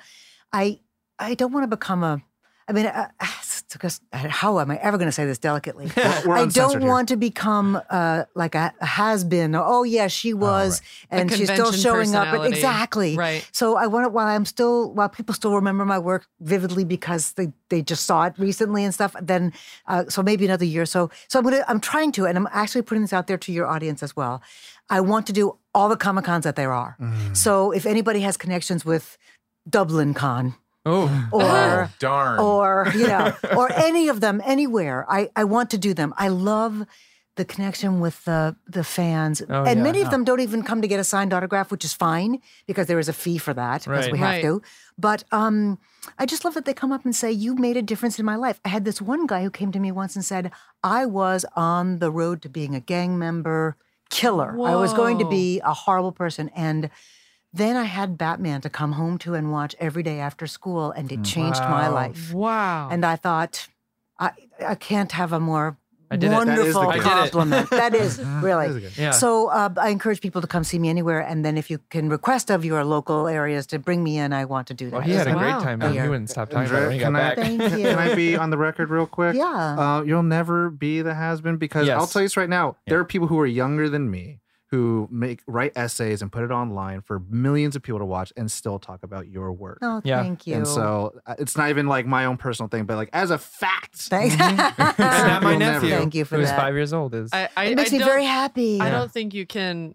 I 0.53 0.81
I 1.21 1.35
don't 1.35 1.53
want 1.53 1.63
to 1.63 1.69
become 1.69 2.03
a 2.03 2.21
I 2.69 2.73
mean, 2.73 2.87
uh, 2.87 3.09
how 4.13 4.61
am 4.61 4.71
I 4.71 4.77
ever 4.77 4.99
going 4.99 5.09
to 5.09 5.13
say 5.13 5.25
this 5.25 5.39
delicately? 5.39 5.91
We're- 5.97 6.23
we're 6.27 6.37
I 6.37 6.47
don't 6.47 6.83
want 6.85 7.09
to 7.09 7.17
become 7.17 7.81
uh, 7.91 8.25
like 8.35 8.55
a, 8.55 8.73
a 8.81 8.87
has 8.87 9.25
been. 9.25 9.55
Oh 9.55 9.83
yeah, 9.85 10.09
she 10.09 10.35
was, 10.35 10.83
and 11.11 11.31
she's 11.33 11.51
still 11.51 11.73
showing 11.73 12.15
up. 12.15 12.29
Exactly, 12.53 13.17
Right. 13.17 13.49
So 13.53 13.77
I 13.77 13.87
want 13.87 14.13
while 14.13 14.27
I'm 14.27 14.45
still 14.45 14.93
while 14.93 15.09
people 15.09 15.35
still 15.35 15.55
remember 15.55 15.85
my 15.85 15.99
work 15.99 16.27
vividly 16.41 16.85
because 16.85 17.33
they 17.33 17.53
they 17.71 17.83
just 17.83 18.05
saw 18.05 18.25
it 18.27 18.35
recently 18.39 18.85
and 18.85 18.93
stuff. 18.95 19.15
Then 19.21 19.53
uh, 19.87 20.05
so 20.09 20.23
maybe 20.23 20.45
another 20.45 20.65
year. 20.65 20.87
So 20.87 21.11
so 21.29 21.39
I'm 21.39 21.45
gonna 21.45 21.65
I'm 21.69 21.81
trying 21.81 22.13
to, 22.13 22.27
and 22.27 22.37
I'm 22.37 22.49
actually 22.53 22.83
putting 22.83 23.03
this 23.03 23.13
out 23.13 23.27
there 23.27 23.39
to 23.39 23.53
your 23.53 23.67
audience 23.67 24.03
as 24.03 24.15
well. 24.15 24.43
I 24.91 25.01
want 25.01 25.27
to 25.27 25.33
do 25.33 25.59
all 25.75 25.89
the 25.89 25.97
comic 25.97 26.25
cons 26.25 26.45
that 26.45 26.57
there 26.57 26.73
are. 26.73 26.97
Mm. 27.01 27.37
So 27.37 27.73
if 27.73 27.85
anybody 27.87 28.21
has 28.21 28.37
connections 28.37 28.85
with 28.85 29.19
Dublin 29.69 30.15
Con 30.15 30.55
Oh, 30.89 31.29
or 31.33 31.91
Oh, 31.91 31.95
darn. 31.99 32.41
or 32.41 32.93
you 32.95 33.07
know 33.09 33.33
or 33.57 33.71
any 33.73 34.09
of 34.09 34.21
them 34.21 34.41
anywhere. 34.45 35.05
I 35.09 35.31
i 35.37 35.45
want 35.45 35.71
to 35.71 35.79
do 35.79 35.93
them. 35.95 36.15
I 36.17 36.29
love 36.29 36.75
the 37.37 37.45
connection 37.45 38.01
with 38.01 38.25
the 38.25 38.57
the 38.67 38.83
fans. 38.83 39.43
Oh, 39.49 39.65
and 39.65 39.77
yeah. 39.79 39.83
many 39.89 40.01
of 40.03 40.11
them 40.11 40.25
don't 40.25 40.41
even 40.41 40.63
come 40.63 40.81
to 40.83 40.89
get 40.89 40.99
a 40.99 41.05
signed 41.05 41.33
autograph 41.33 41.71
which 41.71 41.85
is 41.85 41.93
fine 41.95 42.41
because 42.67 42.87
there 42.89 42.99
is 42.99 43.09
a 43.09 43.13
fee 43.13 43.39
for 43.39 43.55
that 43.55 43.85
because 43.85 44.07
Right. 44.07 44.13
we 44.13 44.19
have 44.19 44.35
Right. 44.37 44.43
to. 44.43 44.63
But 44.97 45.23
um 45.31 45.79
i 46.19 46.25
just 46.27 46.45
love 46.45 46.55
that 46.55 46.65
they 46.65 46.75
come 46.75 46.91
up 46.97 47.05
and 47.05 47.15
say 47.15 47.31
you 47.31 47.55
made 47.55 47.77
a 47.77 47.83
difference 47.83 48.19
in 48.19 48.25
my 48.25 48.37
life. 48.47 48.59
I 48.65 48.71
had 48.71 48.85
this 48.85 49.01
one 49.01 49.27
guy 49.27 49.43
who 49.45 49.51
came 49.51 49.71
to 49.73 49.79
me 49.87 49.93
once 49.93 50.17
and 50.17 50.25
said 50.25 50.51
i 50.83 51.07
was 51.07 51.45
on 51.55 51.99
the 51.99 52.11
road 52.11 52.43
to 52.43 52.49
being 52.49 52.75
a 52.75 52.81
gang 52.81 53.19
member 53.19 53.77
killer. 54.11 54.51
I 54.73 54.75
was 54.85 54.93
going 54.95 55.19
to 55.19 55.29
be 55.29 55.61
a 55.61 55.75
horrible 55.75 56.13
person. 56.13 56.49
And 56.57 56.89
then 57.59 57.77
I 57.77 57.85
had 57.85 58.17
Batman 58.17 58.61
to 58.63 58.71
come 58.71 58.93
home 58.93 59.19
to 59.19 59.35
and 59.35 59.53
watch 59.53 59.75
every 59.79 60.03
day 60.03 60.19
after 60.21 60.47
school, 60.47 60.91
and 60.93 61.11
it 61.13 61.23
changed 61.25 61.61
my 61.61 61.89
life. 61.89 62.33
Wow. 62.33 62.89
And 62.91 63.05
I 63.05 63.17
thought, 63.17 63.69
I 64.19 64.31
I 64.67 64.75
can't 64.75 65.13
have 65.13 65.33
a 65.33 65.41
more 65.41 65.77
I 66.11 66.17
did 66.17 66.29
it. 66.29 66.31
That 66.31 66.59
is 66.59 66.73
the 66.73 66.81
wonderful 66.81 66.93
gift. 66.93 67.07
I 67.07 67.11
compliment. 67.21 67.71
That 67.83 67.95
is 67.95 68.17
That 68.17 68.25
is 68.39 68.43
really. 68.43 68.81
good- 68.81 68.97
yeah. 68.97 69.11
So 69.11 69.49
uh, 69.49 69.69
I 69.77 69.91
encourage 69.91 70.21
people 70.23 70.41
to 70.41 70.47
come 70.47 70.65
see 70.65 70.79
me 70.79 70.89
anywhere, 70.89 71.21
and 71.21 71.45
then 71.45 71.59
if 71.59 71.69
you 71.71 71.79
can 71.91 72.09
request 72.09 72.51
of 72.51 72.65
your 72.65 72.83
local 72.83 73.29
areas 73.29 73.67
to 73.67 73.79
bring 73.79 74.03
me 74.03 74.17
in, 74.17 74.33
I 74.33 74.47
want 74.47 74.69
to 74.69 74.75
do 74.75 74.87
that. 74.89 74.97
well, 74.97 75.03
he 75.03 75.13
had 75.13 75.27
a 75.27 75.33
So- 75.33 75.39
great 75.39 75.61
time. 75.63 75.81
He 75.93 76.01
wouldn't 76.01 76.31
stop 76.31 76.49
talking 76.49 76.63
Andrea, 76.73 76.81
about 76.81 76.85
it 76.85 76.89
when 76.89 76.99
he 76.99 77.05
can 77.05 77.17
I- 77.17 77.19
back. 77.19 77.37
Thank 77.37 77.61
you. 77.79 77.89
Can 77.93 77.99
I 77.99 78.15
be 78.15 78.37
on 78.37 78.49
the 78.49 78.57
record 78.59 78.89
real 78.89 79.07
quick? 79.07 79.37
Yeah. 79.37 79.77
Uh, 79.99 80.03
you'll 80.03 80.23
never 80.39 80.71
be 80.71 81.03
the 81.03 81.13
has 81.15 81.43
been 81.43 81.59
because 81.59 81.87
I'll 81.91 82.07
tell 82.07 82.23
you 82.23 82.29
this 82.29 82.39
right 82.39 82.49
now. 82.49 82.77
There 82.87 82.99
are 82.99 83.05
people 83.05 83.29
who 83.29 83.39
are 83.41 83.47
younger 83.47 83.91
than 83.91 84.11
me 84.11 84.41
who 84.71 85.09
make 85.11 85.43
write 85.47 85.73
essays 85.77 86.21
and 86.21 86.31
put 86.31 86.45
it 86.45 86.51
online 86.51 87.01
for 87.01 87.21
millions 87.31 87.75
of 87.75 87.83
people 87.83 87.99
to 87.99 88.05
watch 88.05 88.33
and 88.37 88.51
still 88.53 88.79
talk 88.79 89.03
about 89.03 89.27
your 89.29 89.51
work. 89.53 89.79
Oh, 89.81 90.03
Yeah. 90.05 90.23
thank 90.23 90.47
you. 90.47 90.55
And 90.57 90.67
so 90.69 91.19
uh, 91.27 91.37
it's 91.39 91.57
not 91.57 91.71
even 91.71 91.87
like 91.87 92.05
my 92.07 92.27
own 92.27 92.37
personal 92.37 92.69
thing, 92.69 92.85
but 92.85 92.97
like 92.97 93.09
as 93.15 93.31
a 93.31 93.39
fact, 93.39 93.97
Thanks. 93.97 94.35
Snap 94.37 94.77
my 95.43 95.51
You'll 95.53 95.59
never- 95.59 95.73
nephew, 95.87 95.91
Thank 95.97 96.15
you 96.15 96.25
for 96.27 96.37
who's 96.37 96.49
that. 96.51 96.59
five 96.59 96.75
years 96.75 96.93
old, 96.93 97.15
is 97.15 97.31
I, 97.33 97.49
I, 97.57 97.65
it 97.67 97.77
makes 97.77 97.93
I 97.95 97.99
me 97.99 98.05
very 98.05 98.25
happy. 98.25 98.81
I 98.81 98.91
don't 98.91 99.11
think 99.11 99.33
you 99.35 99.47
can 99.47 99.95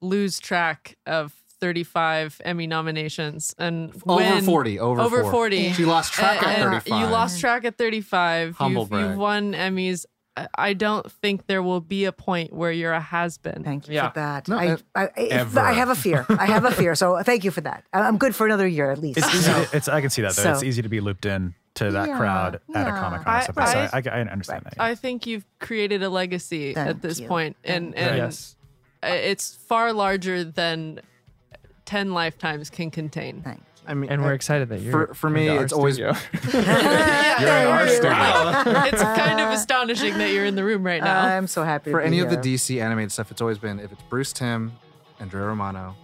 lose 0.00 0.38
track 0.38 0.96
of 1.06 1.34
35 1.60 2.40
Emmy 2.44 2.68
nominations 2.68 3.52
and 3.58 3.92
over 4.06 4.22
when- 4.22 4.44
40, 4.44 4.78
over, 4.78 5.00
over 5.00 5.22
40. 5.24 5.30
40. 5.30 5.72
She 5.72 5.84
lost 5.84 6.12
track 6.12 6.40
and- 6.44 6.52
at 6.52 6.58
and 6.60 6.82
35. 6.84 7.00
You 7.00 7.06
lost 7.08 7.40
track 7.40 7.64
at 7.64 7.76
35. 7.76 8.54
Humble 8.54 8.82
you've, 8.82 8.90
brag. 8.90 9.08
you've 9.10 9.18
won 9.18 9.52
Emmys. 9.54 10.06
I- 10.38 10.68
I 10.70 10.72
don't 10.74 11.10
think 11.10 11.46
there 11.46 11.62
will 11.62 11.80
be 11.80 12.04
a 12.04 12.12
point 12.12 12.52
where 12.52 12.70
you're 12.72 12.92
a 12.92 13.00
has 13.00 13.38
been. 13.38 13.62
Thank 13.64 13.88
you 13.88 13.94
Yeah. 13.94 14.08
for 14.10 14.14
that. 14.14 14.48
No, 14.48 14.56
I, 14.58 14.68
uh, 14.72 14.76
I, 14.94 15.06
Ever. 15.16 15.60
I 15.60 15.72
have 15.72 15.88
a 15.88 15.94
fear. 15.94 16.26
I 16.28 16.46
have 16.46 16.64
a 16.64 16.70
fear. 16.70 16.94
So 16.94 17.22
thank 17.22 17.44
you 17.44 17.50
for 17.50 17.60
that. 17.62 17.84
I- 17.92 18.00
I'm 18.02 18.18
good 18.18 18.34
for 18.34 18.46
another 18.46 18.66
year 18.66 18.90
at 18.90 18.98
least. 18.98 19.18
It's 19.18 19.34
easy. 19.34 19.52
To, 19.52 19.68
it's 19.72 19.88
I 19.88 20.00
can 20.00 20.10
see 20.10 20.22
that 20.22 20.34
though. 20.36 20.52
it's 20.52 20.62
easy 20.62 20.82
to 20.82 20.88
be 20.88 21.00
looped 21.00 21.26
in 21.26 21.54
to 21.74 21.90
that 21.92 22.08
Yeah, 22.08 22.18
crowd 22.18 22.60
at 22.74 22.86
a 22.88 22.90
comic 22.90 23.22
con. 23.24 23.34
I- 23.34 23.40
So 23.46 23.52
I- 23.56 23.90
I, 23.92 24.02
I, 24.18 24.20
understand 24.22 24.64
that. 24.64 24.74
yeah. 24.76 24.84
I 24.84 24.94
think 24.94 25.26
you've 25.26 25.44
created 25.60 26.02
a 26.02 26.08
legacy 26.08 26.74
Thank 26.74 26.88
at 26.88 27.02
this 27.02 27.20
you. 27.20 27.28
point, 27.28 27.56
and 27.64 27.94
and 27.94 28.16
yes. 28.16 28.56
it's 29.02 29.54
far 29.54 29.92
larger 29.92 30.42
than 30.44 31.00
10 31.84 32.12
lifetimes 32.12 32.68
can 32.70 32.90
contain. 32.90 33.42
Thank 33.42 33.58
you. 33.58 33.64
I 33.88 33.94
mean, 33.94 34.10
And 34.10 34.22
we're 34.22 34.32
I- 34.32 34.34
excited 34.34 34.68
that 34.68 34.80
you're 34.82 34.92
for- 35.08 35.14
for 35.14 35.30
me, 35.30 35.48
it's 35.48 35.72
always- 35.72 35.94
studio. 35.94 36.12
You're 36.52 36.62
in 36.62 36.68
our 36.68 37.86
Thank 37.86 37.90
you. 37.90 37.96
studio. 37.96 38.82
it's 38.92 39.02
kind 39.02 39.40
of 39.40 39.50
astonishing 39.58 40.18
that 40.18 40.30
you're 40.30 40.44
in 40.44 40.54
the 40.56 40.64
room 40.64 40.84
right 40.84 41.02
now. 41.02 41.24
I'm 41.24 41.46
so 41.46 41.64
happy 41.64 41.90
for 41.90 41.98
to 42.00 42.02
be 42.02 42.06
any 42.06 42.20
of 42.20 42.30
the. 42.30 42.36
DC 42.36 42.82
animated 42.82 43.12
stuff, 43.12 43.30
it's 43.30 43.40
always 43.40 43.58
been 43.58 43.80
if 43.80 43.90
it's 43.92 44.02
Bruce 44.10 44.32
Timm, 44.32 44.72
Andrea 45.20 45.44
Romano, 45.46 45.96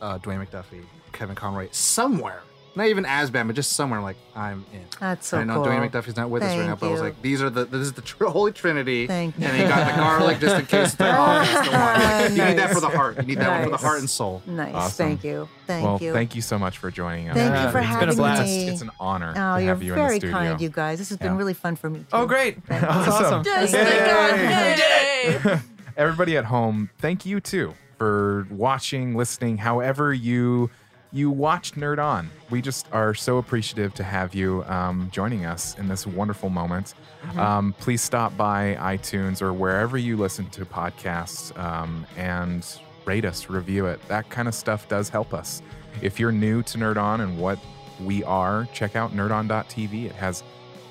uh, 0.00 0.18
Dwayne 0.18 0.44
McDuffie, 0.46 0.84
Kevin 1.12 1.34
Conroy, 1.36 1.68
somewhere, 1.72 2.40
not 2.76 2.88
even 2.88 3.06
as 3.06 3.30
bad, 3.30 3.46
but 3.46 3.56
just 3.56 3.72
somewhere, 3.72 4.00
like 4.00 4.16
I'm 4.34 4.64
in. 4.72 4.82
That's 5.00 5.28
so 5.28 5.38
I 5.38 5.44
know 5.44 5.54
cool. 5.54 5.66
Dwayne 5.66 5.90
McDuffie's 5.90 6.16
not 6.16 6.28
with 6.30 6.42
us 6.42 6.50
right 6.50 6.58
now, 6.58 6.66
Thank 6.68 6.80
but 6.80 6.88
I 6.88 6.92
was 6.92 7.00
like, 7.00 7.22
these 7.22 7.42
are 7.42 7.48
the 7.48 7.64
this 7.64 7.80
is 7.80 7.92
the 7.94 8.02
tr- 8.02 8.26
holy 8.26 8.52
trinity. 8.52 9.06
Thank 9.06 9.38
you. 9.38 9.46
And 9.46 9.56
he 9.56 9.62
got 9.64 9.90
the 9.90 9.96
garlic 9.96 10.38
just 10.38 10.60
in 10.60 10.66
case. 10.66 10.92
It's 10.92 11.00
like, 11.00 11.14
oh, 11.14 11.26
that's 11.26 11.68
the 11.68 11.74
one. 11.74 12.00
Like, 12.00 12.30
you 12.30 12.44
need 12.44 12.58
that 12.58 12.74
for 12.74 12.80
the 12.80 12.88
heart. 12.88 13.16
You 13.16 13.22
need 13.22 13.38
that 13.38 13.50
one 13.50 13.64
for 13.64 13.70
the 13.70 13.76
heart 13.76 14.00
and 14.00 14.10
soul. 14.10 14.42
Nice. 14.46 14.74
Awesome. 14.74 15.06
Thank 15.06 15.24
you. 15.24 15.48
Thank 15.66 15.84
well, 15.84 15.98
you. 16.00 16.12
thank 16.12 16.36
you 16.36 16.42
so 16.42 16.58
much 16.58 16.78
for 16.78 16.90
joining 16.90 17.30
us. 17.30 17.36
Thank 17.36 17.50
Yeah, 17.50 17.64
you 17.66 17.72
for 17.72 17.78
it's 17.78 17.96
been 17.96 18.08
a 18.10 18.14
blast. 18.14 18.42
me. 18.44 18.68
It's 18.68 18.82
an 18.82 18.90
honor 19.00 19.30
oh, 19.30 19.56
to 19.56 19.62
you're 19.62 19.74
have 19.74 19.82
you 19.82 19.94
in 19.94 19.98
the 19.98 20.04
very 20.04 20.20
kind, 20.20 20.60
you 20.60 20.68
guys. 20.68 20.98
This 20.98 21.08
has 21.08 21.18
been 21.18 21.32
Yeah. 21.32 21.38
really 21.38 21.54
fun 21.54 21.76
for 21.76 21.88
me. 21.90 22.04
Oh, 22.12 22.18
too. 22.18 22.24
Oh, 22.24 22.26
great. 22.26 22.62
Thank. 22.66 22.82
That's 22.82 23.08
awesome. 23.08 23.42
Just 23.42 23.74
Yay. 23.74 23.84
thank 23.84 25.44
Yay. 25.44 25.60
Everybody 25.96 26.36
at 26.36 26.44
home, 26.44 26.90
thank 26.98 27.24
you 27.24 27.40
too 27.40 27.74
for 27.98 28.46
watching, 28.50 29.16
listening, 29.16 29.56
however 29.58 30.12
you 30.12 30.70
you 31.16 31.30
watched 31.30 31.76
Nerd 31.76 31.98
On. 31.98 32.30
We 32.50 32.60
just 32.60 32.86
are 32.92 33.14
so 33.14 33.38
appreciative 33.38 33.94
to 33.94 34.04
have 34.04 34.34
you 34.34 34.64
um, 34.64 35.08
joining 35.10 35.46
us 35.46 35.76
in 35.78 35.88
this 35.88 36.06
wonderful 36.06 36.50
moment. 36.50 36.94
Um, 37.36 37.74
please 37.78 38.02
stop 38.02 38.36
by 38.36 38.76
iTunes 38.78 39.40
or 39.40 39.52
wherever 39.52 39.96
you 39.96 40.16
listen 40.16 40.48
to 40.50 40.66
podcasts 40.66 41.56
um, 41.58 42.06
and 42.16 42.66
rate 43.06 43.24
us, 43.24 43.48
review 43.48 43.86
it. 43.86 44.00
That 44.08 44.28
kind 44.28 44.46
of 44.46 44.54
stuff 44.54 44.88
does 44.88 45.08
help 45.08 45.32
us. 45.32 45.62
If 46.02 46.20
you're 46.20 46.32
new 46.32 46.62
to 46.64 46.78
Nerd 46.78 46.98
On 46.98 47.22
and 47.22 47.38
what 47.38 47.58
we 48.04 48.22
are, 48.24 48.68
check 48.74 48.94
out 48.94 49.12
nerdon.tv. 49.12 50.04
It 50.04 50.12
has 50.12 50.42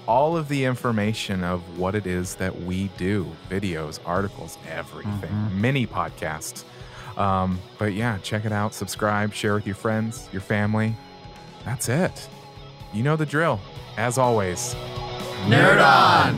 all 0.08 0.36
of 0.36 0.48
the 0.50 0.66
information 0.66 1.44
of 1.44 1.78
what 1.78 1.94
it 1.94 2.08
is 2.08 2.36
that 2.36 2.56
we 2.64 2.90
do 2.98 3.28
videos, 3.50 4.00
articles, 4.06 4.58
everything, 4.70 5.62
mini 5.62 5.86
podcasts. 5.86 6.64
Um, 7.18 7.60
but 7.78 7.94
yeah, 7.94 8.18
check 8.20 8.46
it 8.46 8.52
out, 8.52 8.74
subscribe, 8.74 9.34
share 9.34 9.54
with 9.54 9.66
your 9.66 9.76
friends, 9.76 10.28
your 10.32 10.42
family. 10.42 10.96
That's 11.64 11.90
it. 11.90 12.28
You 12.94 13.04
know 13.04 13.16
the 13.16 13.26
drill. 13.26 13.60
As 13.98 14.18
always, 14.18 14.76
Nerd 15.48 15.82
on. 15.82 16.38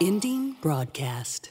Ending 0.00 0.54
broadcast. 0.62 1.50